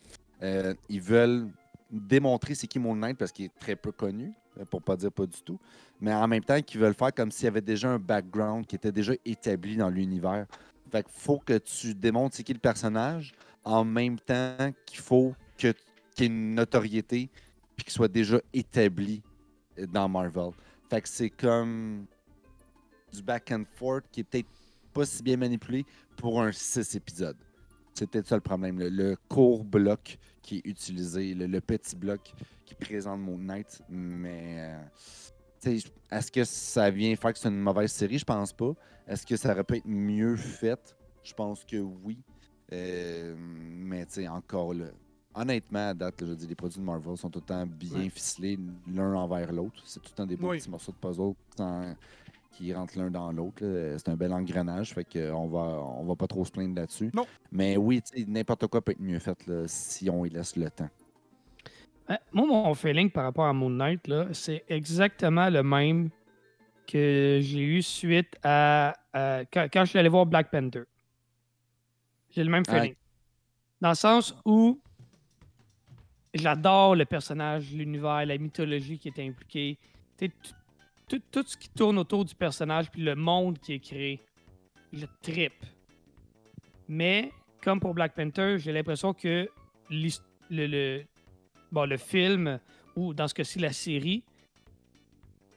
euh, 0.43 0.75
ils 0.89 1.01
veulent 1.01 1.49
démontrer 1.91 2.55
c'est 2.55 2.69
qui 2.69 2.79
Moon 2.79 2.95
Knight 2.95 3.19
parce 3.19 3.33
qu'il 3.33 3.47
est 3.47 3.59
très 3.59 3.75
peu 3.75 3.91
connu, 3.91 4.33
euh, 4.61 4.65
pour 4.65 4.81
pas 4.81 4.97
dire 4.97 5.11
pas 5.11 5.27
du 5.27 5.43
tout. 5.43 5.59
Mais 6.01 6.15
en 6.15 6.29
même 6.29 6.45
temps, 6.45 6.61
qu'ils 6.63 6.81
veulent 6.81 6.95
faire 6.95 7.13
comme 7.13 7.33
s'il 7.33 7.47
y 7.47 7.49
avait 7.49 7.61
déjà 7.61 7.91
un 7.91 7.99
background 7.99 8.65
qui 8.65 8.77
était 8.77 8.93
déjà 8.93 9.13
établi 9.25 9.77
dans 9.77 9.91
l'univers. 9.91 10.47
Fait 10.91 11.03
qu'il 11.03 11.13
faut 11.21 11.39
que 11.39 11.59
tu 11.59 11.95
démontres 11.95 12.37
c'est 12.37 12.45
qui 12.45 12.55
le 12.55 12.61
personnage 12.61 13.35
en 13.65 13.85
même 13.85 14.19
temps 14.21 14.71
qu'il 14.87 15.01
faut 15.01 15.35
qu'il 15.57 15.75
y 16.21 16.23
ait 16.23 16.27
une 16.27 16.55
notoriété 16.55 17.29
puis 17.77 17.85
qu'il 17.85 17.93
soit 17.93 18.09
déjà 18.09 18.41
établi 18.55 19.21
dans 19.93 20.09
Marvel. 20.09 20.51
Fait 20.89 21.03
que 21.03 21.09
c'est 21.09 21.31
comme 21.31 22.07
du 23.13 23.23
back 23.23 23.51
and 23.53 23.65
forth 23.75 24.05
qui 24.11 24.21
est 24.21 24.25
peut-être 24.25 24.49
pas 24.93 25.05
si 25.05 25.23
bien 25.23 25.37
manipulé 25.37 25.85
pour 26.17 26.43
un 26.43 26.53
6 26.53 26.95
épisodes. 26.95 27.37
C'est 27.95 28.09
peut-être 28.09 28.29
ça 28.29 28.37
le 28.37 28.41
problème. 28.41 28.79
Le, 28.79 29.17
court 29.29 29.65
bloc 29.65 30.19
qui 30.43 30.59
est 30.59 30.67
utilisé, 30.67 31.35
le, 31.35 31.61
petit 31.61 31.97
bloc 31.97 32.33
qui 32.65 32.75
présente 32.75 33.21
Moon 33.21 33.39
Knight. 33.39 33.83
Mais 33.89 34.79
euh, 35.65 35.79
est-ce 36.11 36.31
que 36.31 36.45
ça 36.45 36.91
vient 36.91 37.15
faire 37.17 37.33
que 37.33 37.39
c'est 37.39 37.49
une 37.49 37.61
mauvaise 37.61 37.93
série? 37.93 38.19
Je 38.19 38.25
pense 38.25 38.53
pas. 38.53 38.73
Est-ce 39.07 39.27
que 39.27 39.37
ça 39.37 39.53
aurait 39.53 39.65
pu 39.65 39.79
être 39.79 39.87
mieux 39.87 40.37
fait? 40.37 40.97
Je 41.25 41.35
pense 41.35 41.65
que 41.65 41.77
oui. 41.77 42.19
Euh, 42.73 43.35
mais 43.39 44.07
encore 44.29 44.75
là. 44.75 44.87
Honnêtement, 45.35 45.89
à 45.91 45.95
date, 45.95 46.21
là, 46.21 46.27
je 46.29 46.35
dis, 46.35 46.47
les 46.47 46.55
produits 46.55 46.81
de 46.81 46.85
Marvel 46.85 47.17
sont 47.17 47.31
tout 47.31 47.39
le 47.41 47.45
temps 47.45 47.67
bien 47.67 47.99
Ouais. 47.99 48.09
ficelés 48.09 48.59
l'un 48.93 49.15
envers 49.15 49.53
l'autre. 49.53 49.81
C'est 49.85 50.01
tout 50.01 50.09
le 50.11 50.15
temps 50.17 50.27
des 50.27 50.37
beaux 50.37 50.51
Oui. 50.51 50.59
petits 50.59 50.71
morceaux 50.71 50.93
de 50.93 50.97
puzzle 50.97 51.35
sans- 51.57 51.95
qui 52.53 52.73
rentrent 52.75 52.99
l'un 52.99 53.11
dans 53.11 53.31
l'autre. 53.31 53.59
C'est 53.99 54.09
un 54.09 54.17
bel 54.17 54.33
engrenage, 54.33 54.95
fait 54.95 55.05
que 55.05 55.31
on 55.31 55.47
va, 55.47 55.61
on 55.61 56.05
va 56.05 56.17
pas 56.17 56.27
trop 56.27 56.45
se 56.45 56.51
plaindre 56.51 56.75
là-dessus. 56.75 57.11
Non. 57.15 57.25
Mais 57.53 57.77
oui, 57.77 58.03
n'importe 58.27 58.67
quoi 58.67 58.81
peut 58.83 58.93
être 58.93 59.01
mieux 59.01 59.21
fait 59.21 59.47
là, 59.47 59.63
si 59.69 60.11
on 60.11 60.25
y 60.25 60.31
laisse 60.31 60.57
le 60.57 60.69
temps. 60.71 60.89
Euh, 62.11 62.17
Moi, 62.33 62.47
mon 62.47 62.75
feeling 62.75 63.11
par 63.11 63.25
rapport 63.25 63.45
à 63.45 63.53
Moon 63.53 63.71
Knight, 63.71 64.09
là, 64.09 64.27
c'est 64.33 64.65
exactement 64.69 65.51
le 65.51 65.63
même 65.63 66.09
que 66.87 67.39
j'ai 67.43 67.61
eu 67.63 67.83
suite 67.83 68.35
à, 68.43 68.95
à- 69.13 69.45
quand, 69.45 69.69
quand 69.73 69.85
je 69.85 69.91
suis 69.91 69.99
allé 69.99 70.09
voir 70.09 70.25
Black 70.27 70.51
Panther. 70.51 70.85
J'ai 72.31 72.43
le 72.43 72.51
même 72.51 72.65
Ouais. 72.67 72.75
feeling. 72.81 72.95
Dans 73.81 73.91
le 73.91 73.95
sens 73.95 74.35
où 74.45 74.81
j'adore 76.39 76.95
le 76.95 77.05
personnage, 77.05 77.73
l'univers, 77.73 78.25
la 78.27 78.39
mythologie 78.39 78.99
qui 78.99 79.09
est 79.09 79.21
impliquée. 79.21 79.79
Tout- 80.19 81.45
ce 81.47 81.57
qui 81.57 81.71
tourne 81.71 81.99
autour 81.99 82.25
du 82.25 82.35
personnage 82.35 82.91
puis 82.91 83.03
le 83.03 83.15
monde 83.15 83.59
qui 83.59 83.75
est 83.75 83.79
créé. 83.79 84.21
Je 84.93 85.07
trippe. 85.23 85.65
Mais, 86.89 87.33
comme 87.63 87.81
pour 87.81 87.95
Black 87.95 88.15
Panther, 88.15 88.59
j'ai 88.59 88.73
l'impression 88.73 89.15
que 89.15 89.49
le, 89.91 91.07
film, 91.97 92.59
ou 92.97 93.15
dans 93.15 93.29
ce 93.29 93.35
cas-ci, 93.35 93.59
la 93.59 93.73
série, 93.73 94.23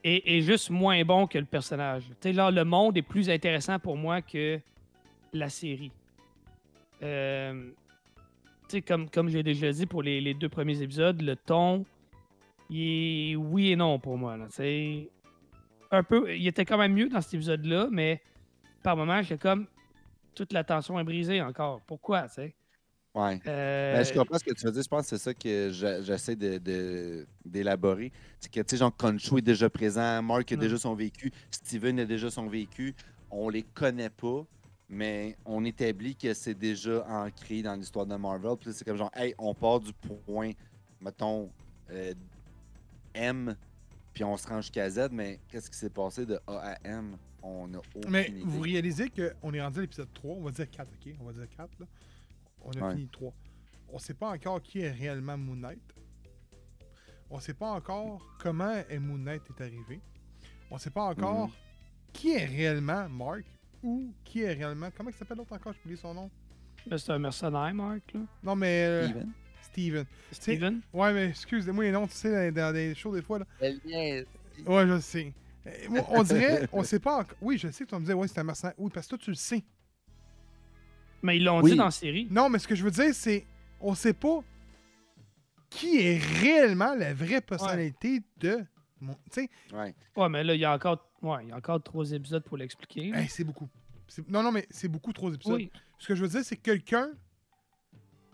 est, 0.04 0.40
juste 0.40 0.70
moins 0.70 1.02
bon 1.04 1.26
que 1.26 1.38
le 1.38 1.44
personnage. 1.44 2.04
Tu 2.08 2.14
sais, 2.20 2.32
là, 2.32 2.50
le 2.50 2.64
monde 2.64 2.96
est 2.96 3.02
plus 3.02 3.30
intéressant 3.30 3.78
pour 3.78 3.96
moi 3.96 4.20
que 4.20 4.60
la 5.32 5.48
série. 5.48 5.92
Euh, 7.02 7.70
comme, 8.80 9.10
comme 9.10 9.28
j'ai 9.28 9.42
déjà 9.42 9.70
dit 9.70 9.84
pour 9.86 10.02
les, 10.02 10.20
les 10.20 10.32
deux 10.32 10.48
premiers 10.48 10.80
épisodes, 10.80 11.20
le 11.20 11.36
ton, 11.36 11.84
il 12.70 13.32
est 13.32 13.36
oui 13.36 13.72
et 13.72 13.76
non 13.76 13.98
pour 13.98 14.16
moi. 14.16 14.36
Là, 14.38 14.46
un 15.90 16.02
peu, 16.02 16.34
il 16.34 16.46
était 16.46 16.64
quand 16.64 16.78
même 16.78 16.94
mieux 16.94 17.08
dans 17.10 17.20
cet 17.20 17.34
épisode-là, 17.34 17.88
mais 17.90 18.22
par 18.82 18.96
moments, 18.96 19.20
j'ai 19.22 19.36
comme 19.36 19.66
toute 20.34 20.54
la 20.54 20.64
tension 20.64 20.98
est 20.98 21.04
brisée 21.04 21.42
encore. 21.42 21.82
Pourquoi, 21.86 22.22
tu 22.28 22.34
sais? 22.36 22.54
Ouais. 23.14 23.38
Euh, 23.46 23.92
Ben, 23.98 24.02
je 24.06 24.12
comprends 24.14 24.38
ce 24.38 24.44
que 24.44 24.54
tu 24.54 24.64
veux 24.64 24.72
dire. 24.72 24.82
Je 24.82 24.88
pense 24.88 25.02
que 25.02 25.16
c'est 25.18 25.22
ça 25.22 25.34
que 25.34 25.68
j'essaie 26.02 26.34
de- 26.34 26.56
de- 26.56 27.26
d'élaborer. 27.44 28.10
c'est 28.40 28.50
que, 28.50 28.60
tu 28.60 28.64
sais, 28.70 28.76
genre, 28.78 28.96
Concho 28.96 29.36
est 29.36 29.42
déjà 29.42 29.68
présent, 29.68 30.22
Mark 30.22 30.50
a 30.50 30.56
Mm. 30.56 30.60
déjà 30.60 30.78
son 30.78 30.94
vécu, 30.94 31.30
Steven 31.50 32.00
a 32.00 32.06
déjà 32.06 32.30
son 32.30 32.46
vécu. 32.48 32.94
On 33.30 33.50
les 33.50 33.62
connaît 33.62 34.08
pas, 34.08 34.46
mais 34.94 35.36
on 35.46 35.64
établit 35.64 36.14
que 36.14 36.34
c'est 36.34 36.54
déjà 36.54 37.02
ancré 37.08 37.62
dans 37.62 37.74
l'histoire 37.74 38.04
de 38.04 38.14
Marvel. 38.14 38.56
Puis 38.60 38.72
c'est 38.74 38.84
comme 38.84 38.98
genre, 38.98 39.10
hey, 39.14 39.34
on 39.38 39.54
part 39.54 39.80
du 39.80 39.90
point, 39.94 40.50
mettons, 41.00 41.50
euh, 41.90 42.12
M, 43.14 43.56
puis 44.12 44.22
on 44.22 44.36
se 44.36 44.46
rend 44.46 44.60
jusqu'à 44.60 44.90
Z, 44.90 45.08
mais 45.10 45.40
qu'est-ce 45.48 45.70
qui 45.70 45.78
s'est 45.78 45.88
passé 45.90 46.26
de 46.26 46.38
A 46.46 46.72
à 46.74 46.76
M? 46.84 47.16
On 47.42 47.72
a 47.74 47.78
aucune 47.94 48.10
Mais 48.10 48.28
idée. 48.28 48.42
vous 48.44 48.60
réalisez 48.60 49.08
qu'on 49.10 49.52
est 49.54 49.60
rendu 49.62 49.78
à 49.78 49.82
l'épisode 49.82 50.12
3, 50.12 50.34
on 50.36 50.42
va 50.42 50.50
dire 50.50 50.70
4, 50.70 50.86
ok? 50.92 51.14
On 51.20 51.24
va 51.24 51.32
dire 51.32 51.48
4, 51.56 51.70
là. 51.80 51.86
On 52.60 52.70
a 52.72 52.80
Ouais. 52.88 52.94
fini 52.94 53.08
3. 53.08 53.32
On 53.88 53.98
sait 53.98 54.14
pas 54.14 54.28
encore 54.30 54.62
qui 54.62 54.80
est 54.80 54.90
réellement 54.90 55.36
Moon 55.38 55.56
Knight. 55.56 55.80
On 57.30 57.40
sait 57.40 57.54
pas 57.54 57.70
encore 57.72 58.20
comment 58.38 58.74
est 58.88 58.98
Moon 58.98 59.18
Knight 59.18 59.42
est 59.48 59.62
arrivé. 59.62 60.00
On 60.70 60.76
sait 60.78 60.90
pas 60.90 61.04
encore 61.04 61.48
Mhm. 61.48 61.54
qui 62.12 62.32
est 62.32 62.44
réellement 62.44 63.08
Mark 63.08 63.44
ou 63.82 64.12
qui 64.24 64.42
est 64.42 64.52
réellement. 64.52 64.88
Comment 64.96 65.10
il 65.10 65.14
s'appelle 65.16 65.38
l'autre 65.38 65.52
encore? 65.52 65.72
J'ai 65.72 65.80
oublié 65.84 65.96
son 65.96 66.14
nom? 66.14 66.30
là, 66.86 66.98
c'est 66.98 67.12
un 67.12 67.18
mercenaire, 67.18 67.72
Mark, 67.74 68.02
là. 68.14 68.20
Non, 68.42 68.56
mais. 68.56 68.84
euh, 68.86 69.06
Steven? 69.08 69.32
Steven. 69.62 70.06
Steven? 70.32 70.80
Ouais, 70.92 71.12
mais 71.12 71.26
excusez-moi 71.28 71.84
les 71.84 71.92
noms, 71.92 72.06
tu 72.06 72.14
sais, 72.14 72.50
dans, 72.52 72.62
dans 72.68 72.72
des 72.72 72.94
shows 72.94 73.14
des 73.14 73.22
fois. 73.22 73.38
Là. 73.40 73.46
Ouais, 73.62 74.26
je 74.86 74.98
sais. 75.00 75.32
Moi, 75.88 76.04
on 76.10 76.22
dirait, 76.24 76.68
on 76.72 76.82
sait 76.82 76.98
pas 76.98 77.18
encore. 77.20 77.36
Oui, 77.40 77.56
je 77.58 77.68
sais 77.68 77.84
que 77.84 77.88
tu 77.90 77.94
vas 77.94 78.00
me 78.00 78.04
dire, 78.04 78.18
ouais, 78.18 78.26
c'est 78.28 78.40
un 78.40 78.44
mercenaire. 78.44 78.74
Oui, 78.78 78.90
parce 78.92 79.06
que 79.06 79.10
toi, 79.10 79.18
tu 79.18 79.30
le 79.30 79.36
sais. 79.36 79.62
Mais 81.22 81.36
ils 81.36 81.44
l'ont 81.44 81.62
Oui. 81.62 81.70
dit 81.70 81.76
dans 81.76 81.84
la 81.84 81.90
série. 81.92 82.26
Non, 82.30 82.48
mais 82.48 82.58
ce 82.58 82.66
que 82.66 82.74
je 82.74 82.82
veux 82.82 82.90
dire, 82.90 83.14
c'est 83.14 83.46
on 83.80 83.94
sait 83.94 84.12
pas 84.12 84.40
qui 85.70 85.98
est 86.00 86.18
réellement 86.40 86.94
la 86.94 87.14
vraie 87.14 87.40
personnalité 87.40 88.20
de 88.38 88.60
mon. 89.00 89.14
Tu 89.14 89.20
sais, 89.30 89.50
Ouais. 89.72 89.94
Ouais, 90.16 90.28
mais 90.28 90.42
là, 90.44 90.54
il 90.54 90.60
y 90.60 90.64
a 90.64 90.74
encore, 90.74 91.08
ouais, 91.22 91.44
il 91.44 91.48
y 91.48 91.52
a 91.52 91.56
encore 91.56 91.82
trois 91.82 92.10
épisodes 92.12 92.42
pour 92.44 92.56
l'expliquer. 92.56 93.12
hey, 93.14 93.28
c'est 93.28 93.44
beaucoup. 93.44 93.68
Non, 94.28 94.42
non, 94.42 94.52
mais 94.52 94.66
c'est 94.70 94.88
beaucoup 94.88 95.12
trop 95.12 95.30
d'épisodes. 95.30 95.56
oui. 95.56 95.70
Ce 95.98 96.06
que 96.08 96.14
je 96.14 96.22
veux 96.22 96.28
dire, 96.28 96.42
c'est 96.44 96.56
que 96.56 96.62
quelqu'un 96.62 97.10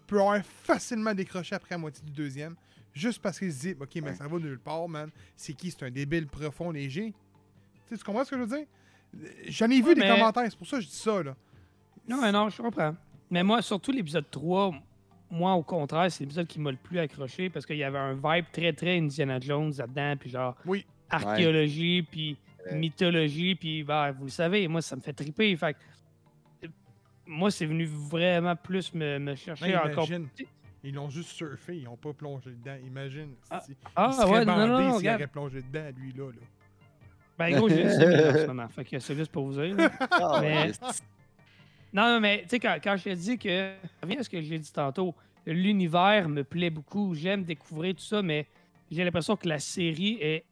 peut 0.06 0.19
avoir 0.20 0.43
facilement 0.44 1.15
décroché 1.15 1.55
après 1.55 1.74
la 1.74 1.78
moitié 1.78 2.02
du 2.05 2.12
deuxième, 2.12 2.56
juste 2.94 3.20
parce 3.20 3.39
qu'il 3.39 3.52
se 3.52 3.60
dit, 3.60 3.74
ok, 3.78 3.89
mais 3.97 4.02
Ouais. 4.02 4.15
ça 4.15 4.27
va 4.27 4.39
nulle 4.39 4.59
part, 4.59 4.89
man. 4.89 5.10
C'est 5.36 5.52
qui? 5.52 5.70
C'est 5.70 5.85
un 5.85 5.90
débile 5.90 6.27
profond, 6.27 6.70
léger. 6.70 7.12
Tu 7.86 7.94
sais, 7.94 7.98
tu 7.98 8.05
comprends 8.05 8.24
ce 8.24 8.31
que 8.31 8.36
je 8.36 8.43
veux 8.43 8.56
dire? 8.56 8.66
J'en 9.48 9.70
ai 9.70 9.81
vu 9.82 9.94
des 9.94 10.01
commentaires, 10.02 10.44
c'est 10.51 10.56
pour 10.59 10.66
ça 10.66 10.78
que 10.78 10.82
je 10.82 10.89
dis 10.89 10.94
ça, 10.97 11.23
là. 11.23 11.36
Non, 12.09 12.20
mais 12.20 12.32
non, 12.32 12.48
je 12.48 12.60
comprends. 12.62 12.94
Mais 13.31 13.43
moi, 13.43 13.60
surtout 13.62 13.93
l'épisode 13.93 14.31
3, 14.31 14.74
moi, 15.31 15.52
au 15.55 15.62
contraire, 15.62 16.10
c'est 16.10 16.24
l'épisode 16.24 16.47
qui 16.47 16.59
m'a 16.59 16.70
le 16.70 16.78
plus 16.78 16.98
accroché 16.98 17.51
parce 17.51 17.66
qu'il 17.66 17.77
y 17.77 17.85
avait 17.85 17.98
un 17.98 18.15
vibe 18.15 18.47
très, 18.51 18.73
très 18.73 18.97
Indiana 18.98 19.39
Jones 19.40 19.73
là-dedans, 19.77 20.16
puis 20.19 20.31
genre 20.31 20.56
Oui. 20.65 20.86
archéologie, 21.10 22.02
puis. 22.02 22.39
Mythologie, 22.72 23.54
puis 23.54 23.82
bah, 23.84 24.10
vous 24.12 24.24
le 24.24 24.30
savez, 24.30 24.66
moi, 24.68 24.82
ça 24.82 24.96
me 24.96 25.00
fait 25.00 25.12
triper. 25.12 25.54
Fait 25.56 25.74
que, 25.74 25.78
euh, 26.66 26.68
moi, 27.26 27.50
c'est 27.50 27.66
venu 27.66 27.84
vraiment 27.86 28.56
plus 28.56 28.92
me, 28.94 29.18
me 29.18 29.34
chercher 29.34 29.72
Non, 29.72 29.78
encore. 29.80 30.06
imagine. 30.06 30.28
Ils 30.84 30.94
l'ont 30.94 31.10
juste 31.10 31.30
surfé, 31.30 31.76
ils 31.78 31.84
n'ont 31.84 31.96
pas 31.96 32.12
plongé 32.12 32.50
dedans. 32.50 32.76
Imagine. 32.86 33.30
Ah, 33.50 33.60
si- 33.60 33.72
il 33.72 33.76
Ah, 33.96 34.12
serait 34.12 34.30
ouais, 34.30 34.44
non, 34.44 34.54
bandé 34.56 34.68
non, 34.68 34.78
non, 34.90 34.98
s'il 35.00 35.08
aurait 35.10 35.26
plongé 35.26 35.60
dedans, 35.62 35.90
lui, 35.98 36.12
là. 36.12 36.26
là. 36.26 36.32
Ben, 37.38 37.56
gros, 37.56 37.68
j'ai 37.68 37.88
6 37.88 37.96
000 37.96 38.10
en 38.10 38.32
ce 38.34 38.46
moment. 38.46 38.68
Fait 38.68 38.84
que 38.84 38.98
c'est 38.98 39.14
juste 39.14 39.30
pour 39.32 39.46
vous 39.46 39.60
dire. 39.60 39.76
Ah, 40.10 40.38
Mais-. 40.40 40.70
Non, 41.92 42.02
non, 42.14 42.20
mais 42.20 42.42
tu 42.42 42.48
sais, 42.50 42.60
quand, 42.60 42.76
quand 42.82 42.96
je 42.96 43.04
te 43.04 43.14
dis 43.14 43.38
que. 43.38 43.72
Reviens 44.02 44.20
à 44.20 44.22
ce 44.22 44.28
que 44.30 44.40
j'ai 44.40 44.58
dit 44.58 44.72
tantôt. 44.72 45.14
L'univers 45.46 46.28
me 46.28 46.44
plaît 46.44 46.68
beaucoup. 46.70 47.14
J'aime 47.14 47.42
découvrir 47.44 47.94
tout 47.94 48.02
ça, 48.02 48.20
mais 48.22 48.46
j'ai 48.90 49.02
l'impression 49.04 49.36
que 49.36 49.48
la 49.48 49.58
série 49.58 50.18
est. 50.20 50.44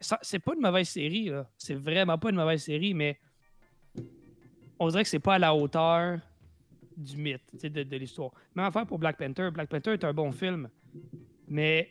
C'est 0.00 0.38
pas 0.38 0.54
une 0.54 0.60
mauvaise 0.60 0.88
série. 0.88 1.30
C'est 1.56 1.74
vraiment 1.74 2.18
pas 2.18 2.30
une 2.30 2.36
mauvaise 2.36 2.62
série, 2.62 2.94
mais. 2.94 3.18
On 4.80 4.88
dirait 4.88 5.02
que 5.02 5.08
c'est 5.08 5.18
pas 5.18 5.34
à 5.34 5.38
la 5.40 5.54
hauteur 5.54 6.20
du 6.96 7.16
mythe, 7.16 7.42
de, 7.64 7.96
l'histoire. 7.96 8.30
Même 8.54 8.66
affaire 8.66 8.86
pour 8.86 8.98
Black 8.98 9.16
Panther. 9.16 9.50
Black 9.52 9.68
Panther 9.68 9.92
est 9.92 10.04
un 10.04 10.12
bon 10.12 10.30
film, 10.30 10.68
mais 11.48 11.88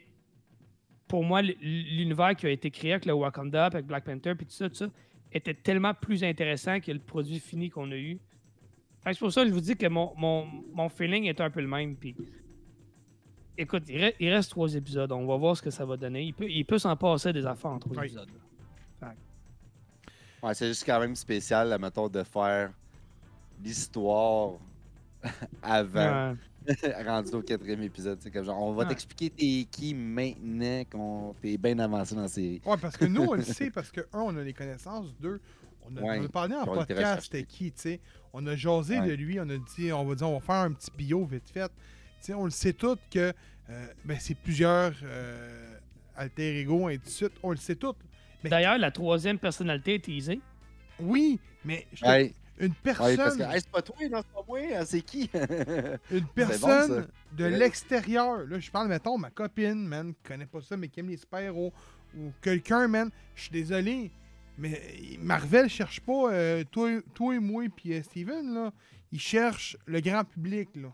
pour 1.07 1.23
moi, 1.23 1.41
l'univers 1.41 2.35
qui 2.35 2.45
a 2.45 2.49
été 2.49 2.69
créé 2.69 2.93
avec 2.93 3.05
le 3.05 3.13
Wakanda, 3.13 3.65
avec 3.65 3.85
Black 3.85 4.03
Panther, 4.03 4.35
puis 4.35 4.45
tout 4.45 4.53
ça, 4.53 4.69
tout 4.69 4.75
ça, 4.75 4.87
était 5.31 5.53
tellement 5.53 5.93
plus 5.93 6.23
intéressant 6.23 6.79
que 6.79 6.91
le 6.91 6.99
produit 6.99 7.39
fini 7.39 7.69
qu'on 7.69 7.91
a 7.91 7.97
eu. 7.97 8.19
C'est 9.05 9.19
pour 9.19 9.31
ça 9.31 9.43
que 9.43 9.49
je 9.49 9.53
vous 9.53 9.61
dis 9.61 9.77
que 9.77 9.87
mon, 9.87 10.13
mon, 10.17 10.45
mon 10.73 10.89
feeling 10.89 11.25
est 11.25 11.39
un 11.39 11.49
peu 11.49 11.61
le 11.61 11.67
même. 11.67 11.95
Puis, 11.95 12.15
écoute, 13.57 13.83
il, 13.89 13.99
re- 14.01 14.13
il 14.19 14.29
reste 14.33 14.51
trois 14.51 14.73
épisodes. 14.75 15.11
On 15.11 15.25
va 15.25 15.35
voir 15.37 15.55
ce 15.57 15.61
que 15.61 15.69
ça 15.71 15.85
va 15.85 15.97
donner. 15.97 16.23
Il 16.23 16.33
peut, 16.33 16.49
il 16.49 16.63
peut 16.65 16.77
s'en 16.79 16.95
passer 16.95 17.33
des 17.33 17.45
affaires 17.45 17.71
en 17.71 17.79
trois 17.79 17.97
Oui. 17.97 18.05
épisodes. 18.05 18.29
Ouais, 20.43 20.53
c'est 20.53 20.67
juste 20.67 20.85
quand 20.85 20.99
même 20.99 21.15
spécial, 21.15 21.69
la 21.69 21.79
méthode 21.79 22.11
de 22.11 22.23
faire 22.23 22.71
l'histoire 23.63 24.53
avant 25.63 26.35
Ouais. 26.67 27.03
rendu 27.07 27.31
au 27.33 27.41
quatrième 27.41 27.81
épisode. 27.81 28.19
C'est 28.21 28.29
comme 28.29 28.43
genre, 28.45 28.61
on 28.61 28.73
va 28.73 28.83
Ouais. 28.83 28.89
t'expliquer 28.89 29.29
t'es 29.31 29.65
qui 29.71 29.93
maintenant 29.95 30.83
qu'on 30.91 31.33
t'es 31.41 31.57
bien 31.57 31.79
avancé 31.79 32.13
dans 32.13 32.21
la 32.23 32.27
série. 32.27 32.61
Ouais, 32.65 32.75
parce 32.79 32.97
que 32.97 33.05
nous, 33.05 33.23
on 33.23 33.33
le 33.33 33.41
sait, 33.41 33.71
parce 33.71 33.89
que, 33.89 34.01
un, 34.13 34.19
on 34.19 34.37
a 34.37 34.43
les 34.43 34.53
connaissances, 34.53 35.07
deux, 35.19 35.39
on 35.89 35.95
a, 35.97 36.01
Ouais, 36.01 36.19
on 36.19 36.25
a 36.25 36.29
parlé 36.29 36.55
en 36.55 36.65
podcast, 36.65 37.23
c'était 37.23 37.43
qui, 37.43 37.71
tu 37.71 37.81
sais. 37.81 37.99
On 38.33 38.45
a 38.45 38.55
jasé 38.55 38.99
Ouais. 38.99 39.07
de 39.07 39.13
lui, 39.13 39.39
on 39.39 39.49
a 39.49 39.57
dit, 39.57 39.91
on 39.91 40.05
va 40.05 40.13
dire, 40.15 40.29
on 40.29 40.33
va 40.35 40.39
faire 40.41 40.55
un 40.55 40.73
petit 40.73 40.91
bio 40.95 41.25
vite 41.25 41.49
fait. 41.49 41.71
On 42.33 42.45
le 42.45 42.51
sait 42.51 42.73
tout 42.73 42.97
que, 43.11 43.33
euh, 43.69 43.87
ben, 44.05 44.17
c'est 44.19 44.35
plusieurs 44.35 44.93
euh, 45.03 45.77
alter 46.15 46.59
ego, 46.61 46.89
et 46.89 46.95
ainsi 46.95 47.05
de 47.05 47.09
suite. 47.09 47.33
On 47.43 47.51
le 47.51 47.57
sait 47.57 47.75
tout. 47.75 47.93
Mais- 48.43 48.49
D'ailleurs, 48.49 48.77
la 48.77 48.91
troisième 48.91 49.39
personnalité 49.39 49.95
est 49.95 50.05
teasée. 50.05 50.39
Oui, 50.99 51.39
mais 51.65 51.87
je 51.93 52.01
te- 52.01 52.07
Ouais, 52.07 52.33
une 52.59 52.67
ouais, 52.69 52.73
personne, 52.83 53.17
parce 53.17 53.37
que 53.37 53.43
hey, 53.43 53.61
c'est 53.61 53.69
pas 53.71 53.81
toi, 53.81 53.95
non, 54.09 54.17
c'est 54.23 54.33
pas 54.33 54.43
moi, 54.47 54.59
hein, 54.75 54.83
c'est 54.85 55.01
qui? 55.01 55.29
une 56.11 56.27
personne 56.33 57.07
de 57.33 57.43
Ouais. 57.43 57.51
l'extérieur, 57.51 58.37
là, 58.45 58.59
je 58.59 58.71
parle, 58.71 58.87
mettons, 58.87 59.17
ma 59.17 59.29
copine, 59.29 59.85
man, 59.87 60.13
qui 60.13 60.23
connaît 60.23 60.45
pas 60.47 60.61
ça, 60.61 60.75
mais 60.75 60.87
qui 60.87 60.99
aime 60.99 61.09
les 61.09 61.17
super-héros, 61.17 61.71
ou 62.17 62.31
quelqu'un, 62.41 62.87
man, 62.87 63.09
je 63.35 63.41
suis 63.43 63.51
désolé, 63.51 64.11
mais 64.57 64.81
Marvel 65.19 65.69
cherche 65.69 65.99
pas 66.01 66.31
euh, 66.31 66.63
toi, 66.71 66.89
toi 67.13 67.35
et 67.35 67.39
moi, 67.39 67.63
puis 67.75 67.93
euh, 67.93 68.01
Steven, 68.01 68.53
là, 68.53 68.71
il 69.11 69.19
cherche 69.19 69.77
le 69.85 69.99
grand 70.01 70.23
public, 70.23 70.69
là. 70.75 70.89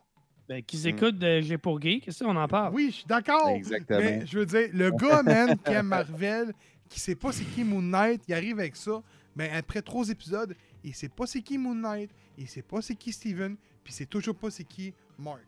Ben, 0.54 0.62
qu'ils 0.62 0.82
Mm. 0.84 0.88
écoutent 0.96 1.18
de 1.18 1.42
G 1.42 1.58
pour 1.58 1.80
Gay. 1.80 2.00
Qu'est-ce 2.00 2.24
qu'on 2.24 2.36
en 2.36 2.48
parle? 2.48 2.76
Oui, 2.76 2.88
je 2.92 2.96
suis 2.98 3.06
d'accord. 3.06 3.50
Exactement. 3.50 4.00
Mais 4.00 4.24
je 4.28 4.38
veux 4.38 4.46
dire, 4.46 4.70
le 4.72 4.92
gars, 4.92 5.24
man, 5.24 5.58
qui 5.58 5.72
aime 5.72 5.88
Marvel, 5.88 6.54
qui 6.88 7.00
sait 7.00 7.16
pas 7.16 7.32
c'est 7.32 7.44
qui 7.44 7.64
Moon 7.64 7.82
Knight, 7.82 8.22
il 8.28 8.36
arrive 8.36 8.60
avec 8.60 8.76
ça. 8.76 9.02
Ben, 9.36 9.50
après 9.52 9.82
trois 9.82 10.08
épisodes, 10.10 10.56
il 10.84 10.94
sait 10.94 11.10
pas 11.10 11.26
c'est 11.26 11.42
qui 11.42 11.58
Moon 11.58 11.74
Knight, 11.74 12.12
il 12.38 12.48
sait 12.48 12.62
pas 12.62 12.84
c'est 12.84 12.94
qui 12.94 13.12
Steven, 13.12 13.56
puis 13.84 13.92
c'est 13.92 14.06
toujours 14.06 14.36
pas 14.36 14.52
c'est 14.52 14.64
qui 14.64 14.94
Mark. 15.18 15.42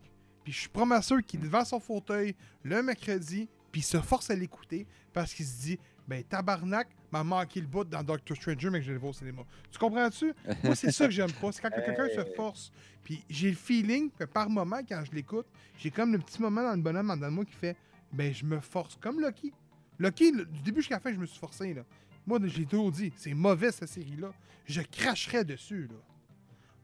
Puis 0.43 0.51
je 0.53 0.59
suis 0.61 0.69
sûr 1.03 1.23
qu'il 1.23 1.39
est 1.39 1.43
devant 1.43 1.63
son 1.65 1.79
fauteuil 1.79 2.33
le 2.63 2.81
mercredi, 2.81 3.47
puis 3.71 3.81
il 3.81 3.83
se 3.83 3.99
force 3.99 4.31
à 4.31 4.35
l'écouter 4.35 4.87
parce 5.13 5.35
qu'il 5.35 5.45
se 5.45 5.61
dit, 5.61 5.79
ben 6.07 6.23
tabarnak, 6.23 6.87
m'a 7.15 7.23
manqué 7.23 7.61
le 7.61 7.67
bout 7.67 7.83
dans 7.83 8.03
Doctor 8.03 8.35
Stranger, 8.35 8.69
mais 8.69 8.79
que 8.79 8.83
je 8.85 8.89
vais 8.89 8.93
le 8.95 8.99
voir 8.99 9.11
au 9.11 9.13
cinéma. 9.13 9.43
Tu 9.71 9.77
comprends-tu? 9.79 10.33
Moi, 10.63 10.75
c'est 10.75 10.91
ça 10.91 11.05
que 11.05 11.11
j'aime 11.11 11.31
pas. 11.33 11.51
C'est 11.51 11.61
quand 11.61 11.69
que 11.69 11.85
quelqu'un 11.85 12.07
se 12.15 12.25
force. 12.35 12.71
Puis 13.03 13.23
j'ai 13.29 13.49
le 13.49 13.55
feeling 13.55 14.09
que 14.11 14.23
par 14.25 14.49
moment, 14.49 14.79
quand 14.87 15.03
je 15.05 15.11
l'écoute, 15.11 15.45
j'ai 15.77 15.91
comme 15.91 16.11
le 16.13 16.19
petit 16.19 16.41
moment 16.41 16.63
dans 16.63 16.75
le 16.75 16.81
bonhomme 16.81 17.09
en 17.11 17.15
dedans 17.15 17.27
de 17.29 17.33
moi 17.33 17.45
qui 17.45 17.53
fait 17.53 17.75
ben 18.11 18.33
je 18.33 18.43
me 18.45 18.59
force 18.59 18.95
comme 18.97 19.19
Loki. 19.19 19.53
Loki, 19.99 20.31
le- 20.31 20.45
du 20.45 20.61
début 20.61 20.81
jusqu'à 20.81 20.95
la 20.95 20.99
fin, 21.01 21.11
je 21.13 21.17
me 21.19 21.25
suis 21.25 21.39
forcé 21.39 21.73
là. 21.73 21.83
Moi, 22.27 22.39
j'ai 22.45 22.65
toujours 22.65 22.91
dit, 22.91 23.13
c'est 23.15 23.33
mauvais 23.33 23.71
cette 23.71 23.89
série-là. 23.89 24.31
Je 24.65 24.81
cracherais 24.81 25.45
dessus 25.45 25.87
là. 25.87 25.95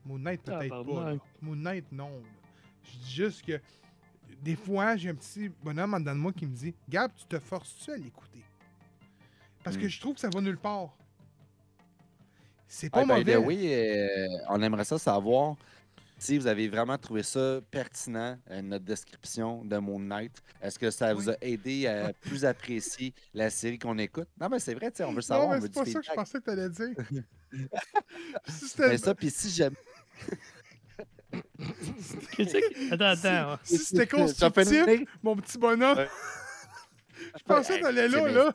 Moon 0.05 0.19
Knight 0.19 0.41
peut-être 0.59 0.69
pas. 0.93 1.05
là. 1.05 1.17
Moon 1.41 1.55
Knight 1.55 1.85
non. 1.91 2.21
Je 2.83 2.91
dis 3.05 3.11
juste 3.13 3.45
que 3.45 3.59
des 4.41 4.55
fois, 4.55 4.95
j'ai 4.95 5.09
un 5.09 5.15
petit 5.15 5.49
bonhomme 5.63 5.93
en 5.93 5.99
dedans 5.99 6.13
de 6.15 6.19
moi 6.19 6.31
qui 6.33 6.45
me 6.45 6.55
dit 6.55 6.73
Gab, 6.89 7.11
tu 7.15 7.25
te 7.25 7.39
forces-tu 7.39 7.91
à 7.91 7.97
l'écouter? 7.97 8.43
Parce 9.63 9.77
que 9.77 9.85
Hmm. 9.85 9.89
je 9.89 9.99
trouve 9.99 10.13
que 10.15 10.19
ça 10.19 10.29
va 10.33 10.41
nulle 10.41 10.57
part. 10.57 10.95
C'est 12.67 12.89
pas 12.89 12.99
Ouais, 12.99 13.05
by 13.05 13.11
mauvais. 13.11 13.33
the 13.35 13.45
way, 13.45 13.75
euh, 13.99 14.27
on 14.49 14.61
aimerait 14.61 14.85
ça 14.85 14.97
savoir 14.97 15.55
si 16.17 16.37
vous 16.37 16.47
avez 16.47 16.67
vraiment 16.69 16.97
trouvé 16.97 17.21
ça 17.23 17.59
pertinent, 17.69 18.37
euh, 18.49 18.61
notre 18.61 18.85
description 18.85 19.65
de 19.65 19.77
Moon 19.77 19.99
Knight. 19.99 20.41
Est-ce 20.61 20.79
que 20.79 20.89
ça 20.91 21.13
vous 21.13 21.27
Oui. 21.29 21.35
a 21.41 21.45
aidé 21.45 21.87
à 21.87 22.13
plus 22.21 22.45
apprécier 22.45 23.13
la 23.33 23.49
série 23.49 23.77
qu'on 23.77 23.97
écoute? 23.97 24.29
Non, 24.39 24.47
mais 24.49 24.59
c'est 24.59 24.73
vrai, 24.73 24.89
tu 24.91 24.97
sais, 24.97 25.03
on 25.03 25.09
veut 25.09 25.15
non, 25.15 25.21
savoir. 25.21 25.49
mais 25.49 25.55
on 25.57 25.59
veut 25.59 25.67
c'est 25.73 25.79
pas 25.79 25.85
ça 25.85 25.99
que 25.99 26.05
je 26.05 26.11
pensais 26.13 26.39
que 26.39 26.43
t'allais 26.45 26.69
dire. 26.69 26.95
si 28.47 28.67
c'était 28.69 28.87
Mais 28.89 28.97
ça, 28.97 29.13
puis 29.13 29.29
si 29.29 29.49
j'aime. 29.49 29.75
Attends, 32.91 33.05
attends. 33.05 33.59
si 33.63 33.77
c'était 33.77 34.05
Ça 34.27 34.49
fait 34.51 34.65
constructif, 34.65 35.09
mon 35.23 35.35
petit 35.35 35.57
bonhomme, 35.57 35.97
Ouais. 35.97 36.09
je 37.37 37.43
pensais 37.43 37.77
que 37.79 37.83
t'allais 37.83 38.07
là, 38.07 38.19
C'est 38.25 38.31
là. 38.33 38.53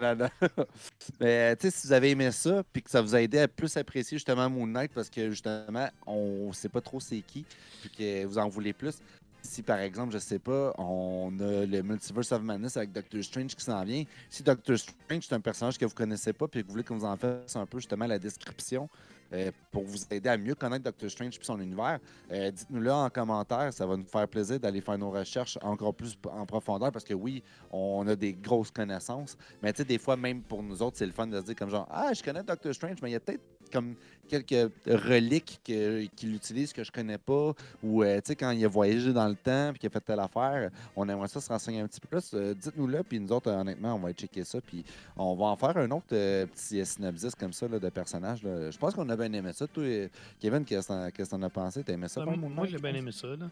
Mais 1.20 1.56
tu 1.56 1.70
sais, 1.70 1.76
si 1.76 1.86
vous 1.86 1.92
avez 1.92 2.10
aimé 2.10 2.30
ça, 2.32 2.62
puis 2.72 2.82
que 2.82 2.90
ça 2.90 3.02
vous 3.02 3.14
a 3.14 3.22
aidé 3.22 3.38
à 3.38 3.48
plus 3.48 3.76
apprécier 3.76 4.16
justement 4.18 4.48
Moon 4.48 4.66
Knight, 4.66 4.92
parce 4.92 5.10
que 5.10 5.30
justement, 5.30 5.88
on 6.06 6.52
sait 6.52 6.68
pas 6.68 6.80
trop 6.80 7.00
c'est 7.00 7.20
qui, 7.20 7.44
puis 7.80 7.90
que 7.90 8.24
vous 8.24 8.38
en 8.38 8.48
voulez 8.48 8.72
plus. 8.72 8.96
Si 9.42 9.62
par 9.62 9.78
exemple, 9.78 10.12
je 10.12 10.18
sais 10.18 10.38
pas, 10.38 10.74
on 10.76 11.32
a 11.40 11.64
le 11.64 11.82
Multiverse 11.82 12.30
of 12.32 12.42
Madness 12.42 12.76
avec 12.76 12.92
Doctor 12.92 13.22
Strange 13.22 13.54
qui 13.54 13.64
s'en 13.64 13.82
vient. 13.84 14.04
Si 14.28 14.42
Doctor 14.42 14.78
Strange 14.78 15.24
c'est 15.28 15.34
un 15.34 15.40
personnage 15.40 15.78
que 15.78 15.86
vous 15.86 15.94
connaissez 15.94 16.32
pas, 16.32 16.46
puis 16.46 16.60
que 16.60 16.66
vous 16.66 16.72
voulez 16.72 16.84
qu'on 16.84 16.98
vous 16.98 17.06
en 17.06 17.16
fasse 17.16 17.56
un 17.56 17.66
peu 17.66 17.78
justement 17.78 18.06
la 18.06 18.18
description 18.18 18.88
euh, 19.32 19.50
pour 19.70 19.84
vous 19.84 19.98
aider 20.10 20.28
à 20.28 20.36
mieux 20.36 20.54
connaître 20.54 20.84
Doctor 20.84 21.10
Strange 21.10 21.36
et 21.40 21.44
son 21.44 21.60
univers, 21.60 21.98
euh, 22.32 22.50
dites-nous-le 22.50 22.92
en 22.92 23.10
commentaire. 23.10 23.72
Ça 23.72 23.86
va 23.86 23.96
nous 23.96 24.06
faire 24.06 24.26
plaisir 24.28 24.58
d'aller 24.58 24.80
faire 24.80 24.98
nos 24.98 25.10
recherches 25.10 25.58
encore 25.62 25.94
plus 25.94 26.16
en 26.24 26.46
profondeur 26.46 26.92
parce 26.92 27.04
que 27.04 27.14
oui, 27.14 27.42
on 27.70 28.06
a 28.08 28.16
des 28.16 28.32
grosses 28.32 28.70
connaissances. 28.70 29.36
Mais 29.62 29.72
tu 29.72 29.78
sais, 29.78 29.84
des 29.84 29.98
fois, 29.98 30.16
même 30.16 30.42
pour 30.42 30.62
nous 30.62 30.82
autres, 30.82 30.96
c'est 30.96 31.06
le 31.06 31.12
fun 31.12 31.26
de 31.26 31.40
se 31.40 31.44
dire 31.44 31.56
comme 31.56 31.70
genre, 31.70 31.86
ah, 31.90 32.12
je 32.12 32.22
connais 32.22 32.42
Doctor 32.42 32.74
Strange, 32.74 32.96
mais 33.02 33.10
il 33.10 33.12
y 33.12 33.16
a 33.16 33.20
peut-être 33.20 33.42
comme 33.70 33.94
quelques 34.28 34.70
reliques 34.86 35.60
que- 35.64 36.04
qu'il 36.14 36.36
utilise 36.36 36.72
que 36.72 36.84
je 36.84 36.92
connais 36.92 37.18
pas. 37.18 37.52
Ou, 37.82 38.04
euh, 38.04 38.16
tu 38.20 38.28
sais, 38.28 38.36
quand 38.36 38.52
il 38.52 38.64
a 38.64 38.68
voyagé 38.68 39.12
dans 39.12 39.26
le 39.26 39.34
temps 39.34 39.70
puis 39.72 39.80
qu'il 39.80 39.88
a 39.88 39.90
fait 39.90 40.00
telle 40.00 40.20
affaire, 40.20 40.70
on 40.94 41.08
aimerait 41.08 41.26
ça 41.26 41.40
se 41.40 41.48
renseigner 41.48 41.80
un 41.80 41.88
petit 41.88 41.98
peu 42.00 42.06
plus. 42.06 42.30
Euh, 42.34 42.54
Dites-nous-le, 42.54 43.02
puis 43.02 43.18
nous 43.18 43.32
autres, 43.32 43.50
euh, 43.50 43.56
honnêtement, 43.60 43.94
on 43.96 43.98
va 43.98 44.12
checker 44.12 44.44
ça. 44.44 44.60
Puis 44.60 44.84
on 45.16 45.34
va 45.34 45.46
en 45.46 45.56
faire 45.56 45.76
un 45.76 45.90
autre 45.90 46.06
euh, 46.12 46.46
petit 46.46 46.80
euh, 46.80 46.84
synopsis 46.84 47.34
comme 47.34 47.52
ça 47.52 47.66
là, 47.66 47.80
de 47.80 47.88
personnages. 47.88 48.42
là. 48.44 48.70
Je 48.70 48.78
pense 48.78 48.94
qu'on 48.94 49.08
a 49.08 49.16
bien 49.16 49.32
aimé 49.32 49.52
ça. 49.52 49.66
Toi, 49.66 50.08
Kevin, 50.38 50.64
qu'est-ce 50.64 51.10
que 51.10 51.24
t'en- 51.28 51.42
as 51.42 51.50
pensé? 51.50 51.82
T'as 51.82 51.94
aimé 51.94 52.06
ça? 52.06 52.24
Ouais, 52.24 52.36
moi, 52.36 52.66
j'ai 52.66 52.78
bien 52.78 52.94
aimé 52.94 53.10
ça. 53.10 53.26
Là. 53.28 53.50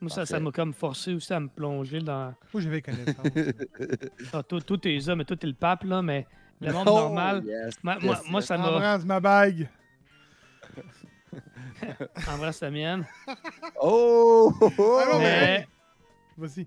Moi, 0.00 0.10
ça, 0.24 0.38
m'a 0.38 0.52
comme 0.52 0.72
forcé 0.72 1.14
aussi 1.14 1.32
à 1.32 1.40
me 1.40 1.48
plonger 1.48 1.98
dans. 2.00 2.32
Moi, 2.54 2.62
j'avais 2.62 2.80
connaissance. 2.80 3.26
Ah, 4.32 4.42
toi, 4.42 4.60
toi, 4.60 4.78
t'es 4.78 5.00
ça, 5.00 5.16
mais 5.16 5.24
toi, 5.24 5.36
t'es 5.36 5.46
le 5.46 5.52
pape, 5.54 5.82
là, 5.84 6.00
mais 6.00 6.26
le 6.68 6.72
monde 6.72 6.88
Oh, 6.88 6.94
normal. 7.00 7.42
yes, 7.44 7.74
Moi, 7.82 7.98
moi, 8.00 8.14
yes, 8.16 8.30
moi, 8.30 8.40
yes. 8.40 8.46
ça 8.46 8.58
m'a. 8.58 8.68
Embrasse 8.70 9.04
ma 9.04 9.20
bague. 9.20 9.68
Embrasse 12.32 12.60
la 12.60 12.70
mienne. 12.70 13.06
Oh! 13.80 14.52
oh, 14.60 14.70
oh! 14.78 15.00
Ah 15.12 15.18
Mais. 15.18 15.66
Vas-y. 16.36 16.66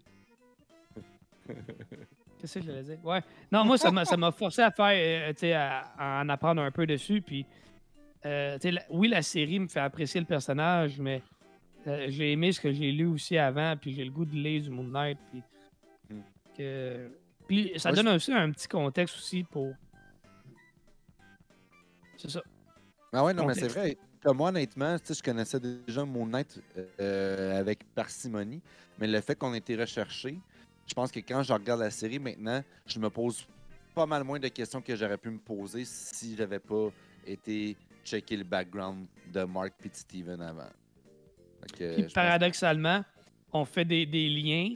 Qu'est-ce 2.39 2.55
que 2.59 2.65
je 2.65 2.69
voulais 2.69 2.83
dire? 2.83 2.97
Ouais. 3.03 3.21
Non, 3.51 3.63
moi, 3.65 3.77
ça 3.77 3.91
m'a 3.91 4.05
ça 4.05 4.17
m'a 4.17 4.31
forcé 4.31 4.61
à 4.61 4.71
faire, 4.71 4.91
euh, 5.29 5.33
tu 5.33 5.39
sais, 5.39 5.53
à, 5.53 5.79
à 5.97 6.21
en 6.23 6.29
apprendre 6.29 6.61
un 6.61 6.71
peu 6.71 6.85
dessus. 6.85 7.21
Puis, 7.21 7.45
euh, 8.25 8.55
tu 8.55 8.61
sais, 8.63 8.71
la- 8.71 8.83
oui, 8.89 9.07
la 9.07 9.21
série 9.21 9.59
me 9.59 9.67
fait 9.67 9.79
apprécier 9.79 10.19
le 10.19 10.25
personnage, 10.27 10.99
mais 10.99 11.21
euh, 11.87 12.05
j'ai 12.09 12.31
aimé 12.33 12.51
ce 12.51 12.59
que 12.59 12.71
j'ai 12.71 12.91
lu 12.91 13.05
aussi 13.05 13.37
avant. 13.37 13.75
Puis, 13.77 13.93
j'ai 13.93 14.03
le 14.03 14.11
goût 14.11 14.25
de 14.25 14.35
lire 14.35 14.61
du 14.63 14.69
Moon 14.69 14.83
Knight. 14.83 15.17
Puis, 15.31 15.41
Hmm. 16.09 16.21
que- 16.55 17.09
puis 17.47 17.71
ça 17.77 17.89
Moi, 17.89 17.95
donne 18.03 18.13
aussi 18.15 18.31
un 18.31 18.51
petit 18.51 18.67
contexte 18.67 19.15
aussi 19.17 19.43
pour. 19.43 19.73
C'est 22.25 22.31
ça. 22.31 22.41
Ah 23.13 23.23
ouais, 23.23 23.33
non, 23.33 23.45
mais 23.45 23.53
c'est 23.53 23.67
vrai. 23.67 23.97
Comme 24.21 24.37
moi, 24.37 24.49
honnêtement, 24.49 24.97
je 25.07 25.21
connaissais 25.21 25.59
déjà 25.59 26.03
Moon 26.03 26.25
Knight 26.25 26.59
euh, 26.99 27.59
avec 27.59 27.83
parcimonie, 27.93 28.61
mais 28.99 29.07
le 29.07 29.21
fait 29.21 29.35
qu'on 29.35 29.53
ait 29.53 29.59
été 29.59 29.75
recherché, 29.75 30.37
je 30.87 30.93
pense 30.93 31.11
que 31.11 31.19
quand 31.19 31.43
je 31.43 31.53
regarde 31.53 31.79
la 31.81 31.91
série 31.91 32.19
maintenant, 32.19 32.63
je 32.87 32.99
me 32.99 33.09
pose 33.09 33.47
pas 33.93 34.05
mal 34.05 34.23
moins 34.23 34.39
de 34.39 34.47
questions 34.47 34.81
que 34.81 34.95
j'aurais 34.95 35.17
pu 35.17 35.29
me 35.29 35.37
poser 35.37 35.85
si 35.85 36.35
j'avais 36.35 36.59
pas 36.59 36.89
été 37.25 37.77
checker 38.03 38.37
le 38.37 38.43
background 38.43 39.05
de 39.31 39.43
Mark 39.43 39.73
et 39.83 39.89
de 39.89 39.95
Steven 39.95 40.41
avant. 40.41 40.69
Fait 41.61 41.71
que, 41.77 41.93
Puis 41.93 41.95
je 41.97 42.03
pense- 42.05 42.13
paradoxalement, 42.13 43.03
on 43.53 43.63
fait 43.63 43.85
des, 43.85 44.05
des 44.05 44.27
liens. 44.29 44.73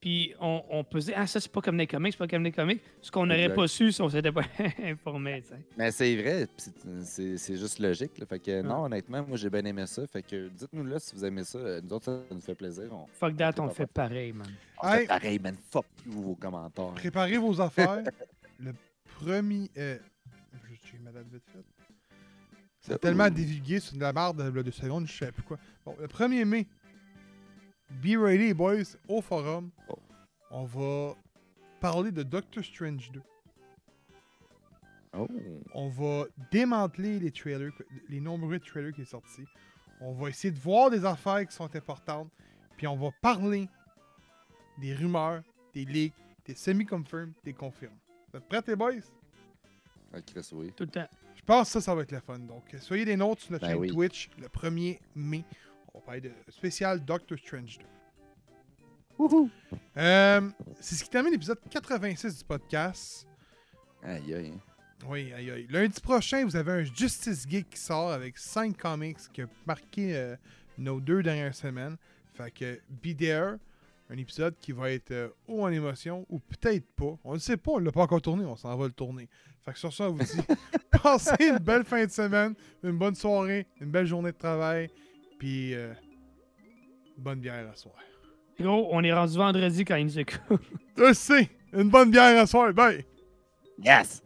Puis 0.00 0.32
on, 0.40 0.62
on 0.70 0.82
peut 0.82 0.98
se 1.00 1.06
dire, 1.06 1.14
ah, 1.18 1.26
ça, 1.26 1.40
c'est 1.40 1.52
pas 1.52 1.60
comme 1.60 1.76
les 1.76 1.86
comics, 1.86 2.12
c'est 2.14 2.18
pas 2.18 2.26
comme 2.26 2.42
les 2.42 2.52
comics. 2.52 2.80
Ce 3.02 3.10
qu'on 3.10 3.26
n'aurait 3.26 3.52
pas 3.52 3.68
su 3.68 3.92
si 3.92 4.00
on 4.00 4.08
s'était 4.08 4.32
pas 4.32 4.40
informé. 4.82 5.42
tu 5.42 5.48
sais. 5.48 5.60
Mais 5.76 5.90
c'est 5.90 6.16
vrai, 6.16 6.46
pis 6.46 6.52
c'est- 6.64 7.02
c'est 7.04 7.36
c'est 7.36 7.56
juste 7.56 7.78
logique. 7.80 8.16
là. 8.18 8.24
Fait 8.24 8.38
que 8.38 8.62
non, 8.62 8.84
honnêtement, 8.84 9.22
moi 9.26 9.36
j'ai 9.36 9.50
bien 9.50 9.62
aimé 9.66 9.84
ça. 9.86 10.06
Fait 10.06 10.22
que 10.22 10.48
dites-nous 10.48 10.84
là 10.84 10.98
si 10.98 11.14
vous 11.14 11.22
aimez 11.24 11.44
ça. 11.44 11.58
Euh, 11.58 11.80
Nous 11.84 11.92
autres, 11.92 12.06
ça 12.06 12.34
nous 12.34 12.40
fait 12.40 12.54
plaisir. 12.54 12.84
On, 12.90 13.06
Fuck 13.12 13.36
that, 13.36 13.52
on 13.58 13.68
fait 13.68 13.86
pareil, 13.86 14.32
man. 14.32 14.48
on 14.82 14.88
fait 14.88 15.06
pareil, 15.06 15.38
man. 15.38 15.56
Fuck 15.70 15.84
you 16.06 16.12
vos 16.22 16.34
commentaires. 16.34 16.94
Préparez 16.94 17.36
vos 17.36 17.60
affaires. 17.60 18.02
le 18.58 18.72
premier. 19.18 19.68
Euh, 19.76 19.98
je 20.70 20.76
check 20.88 21.00
ma 21.02 21.12
date 21.12 21.26
vite 21.30 21.42
fait. 21.52 21.64
C'est 22.80 22.94
Oh. 22.94 22.96
tellement 22.98 23.28
dévigué 23.28 23.78
sur 23.80 23.94
de 23.96 24.00
la 24.00 24.12
barre 24.14 24.32
de, 24.32 24.50
de 24.62 24.70
secondes, 24.70 25.06
je 25.06 25.12
sais 25.12 25.30
plus 25.30 25.42
quoi. 25.42 25.58
Bon, 25.84 25.94
le 26.00 26.06
1er 26.06 26.46
mai, 26.46 26.66
be 28.02 28.16
ready, 28.16 28.52
boys, 28.54 28.96
au 29.08 29.20
forum. 29.20 29.70
Oh. 29.88 29.98
On 30.50 30.64
va 30.64 31.14
parler 31.80 32.10
de 32.10 32.22
Doctor 32.22 32.64
Strange 32.64 33.10
2. 33.12 33.22
Oh. 35.16 35.26
On 35.74 35.88
va 35.88 36.26
démanteler 36.50 37.18
les 37.18 37.30
trailers, 37.30 37.72
les 38.08 38.20
nombreux 38.20 38.60
trailers 38.60 38.92
qui 38.92 39.04
sont 39.04 39.20
sortis. 39.20 39.46
On 40.00 40.12
va 40.12 40.28
essayer 40.28 40.52
de 40.52 40.58
voir 40.58 40.90
des 40.90 41.04
affaires 41.04 41.46
qui 41.46 41.54
sont 41.54 41.74
importantes. 41.74 42.30
Puis 42.76 42.86
on 42.86 42.96
va 42.96 43.10
parler 43.20 43.68
des 44.78 44.94
rumeurs, 44.94 45.42
des 45.74 45.84
leaks, 45.84 46.14
des 46.44 46.54
semi-confirms, 46.54 47.32
des 47.44 47.52
confirmes. 47.52 47.96
Vous 48.32 48.38
êtes 48.38 48.48
prêts, 48.48 48.62
les 48.66 48.76
boys? 48.76 48.92
Ok, 50.14 50.24
Chris, 50.32 50.48
oui. 50.52 50.72
Tout 50.74 50.84
le 50.84 50.90
temps. 50.90 51.08
Je 51.34 51.42
pense 51.42 51.68
que 51.68 51.72
ça, 51.72 51.80
ça 51.80 51.94
va 51.94 52.02
être 52.02 52.12
le 52.12 52.20
fun. 52.20 52.38
Donc, 52.38 52.64
soyez 52.80 53.04
des 53.04 53.16
nôtres 53.16 53.42
sur 53.42 53.52
notre 53.52 53.66
Ben 53.66 53.72
chaîne 53.72 53.80
oui. 53.80 53.88
Twitch 53.88 54.30
le 54.38 54.48
1er 54.48 54.98
mai. 55.14 55.44
On 55.94 55.98
va 55.98 56.04
parler 56.04 56.20
de 56.20 56.32
spécial 56.48 57.04
Doctor 57.04 57.38
Strange 57.38 57.78
2. 57.78 57.84
Wouhou! 59.18 59.50
Euh, 59.96 60.50
c'est 60.80 60.94
ce 60.94 61.04
qui 61.04 61.10
termine 61.10 61.32
l'épisode 61.32 61.58
86 61.68 62.38
du 62.38 62.44
podcast. 62.44 63.26
Aïe, 64.02 64.34
aïe. 64.34 64.52
Oui, 65.06 65.32
aïe 65.32 65.50
aïe. 65.50 65.66
Lundi 65.68 66.00
prochain, 66.00 66.44
vous 66.44 66.56
avez 66.56 66.72
un 66.72 66.84
Justice 66.84 67.46
Geek 67.48 67.70
qui 67.70 67.78
sort 67.78 68.12
avec 68.12 68.38
5 68.38 68.76
comics 68.76 69.18
qui 69.32 69.42
a 69.42 69.46
marqué 69.66 70.16
euh, 70.16 70.36
nos 70.78 71.00
deux 71.00 71.22
dernières 71.22 71.54
semaines. 71.54 71.96
Fait 72.34 72.50
que 72.50 72.80
Be 72.88 73.16
There, 73.16 73.56
un 74.10 74.16
épisode 74.16 74.54
qui 74.60 74.72
va 74.72 74.90
être 74.90 75.10
euh, 75.10 75.28
haut 75.48 75.62
en 75.62 75.70
émotion 75.70 76.24
ou 76.28 76.38
peut-être 76.38 76.86
pas. 76.94 77.18
On 77.24 77.34
ne 77.34 77.38
sait 77.38 77.56
pas, 77.56 77.72
on 77.72 77.78
l'a 77.78 77.92
pas 77.92 78.02
encore 78.02 78.22
tourné, 78.22 78.44
on 78.44 78.56
s'en 78.56 78.76
va 78.76 78.86
le 78.86 78.92
tourner. 78.92 79.28
Fait 79.64 79.72
que 79.72 79.78
sur 79.78 79.92
ça, 79.92 80.08
on 80.08 80.12
vous 80.12 80.24
dit 80.24 80.40
passez 81.02 81.48
une 81.48 81.58
belle 81.58 81.84
fin 81.84 82.04
de 82.04 82.10
semaine, 82.10 82.54
une 82.82 82.96
bonne 82.96 83.14
soirée, 83.14 83.66
une 83.80 83.90
belle 83.90 84.06
journée 84.06 84.32
de 84.32 84.38
travail, 84.38 84.90
puis 85.40 85.74
euh, 85.74 85.92
bonne 87.16 87.40
bière 87.40 87.66
à 87.72 87.74
soir. 87.74 87.94
Gros, 88.60 88.88
on 88.92 89.02
est 89.02 89.12
rendu 89.12 89.36
vendredi 89.38 89.84
quand 89.86 89.96
ils 89.96 90.04
nous 90.04 90.18
écoutent. 90.18 90.60
Je 90.96 91.12
sais, 91.14 91.48
une 91.72 91.88
bonne 91.88 92.10
bière 92.10 92.38
à 92.38 92.46
soir, 92.46 92.72
bye! 92.74 93.04
Yes! 93.82 94.22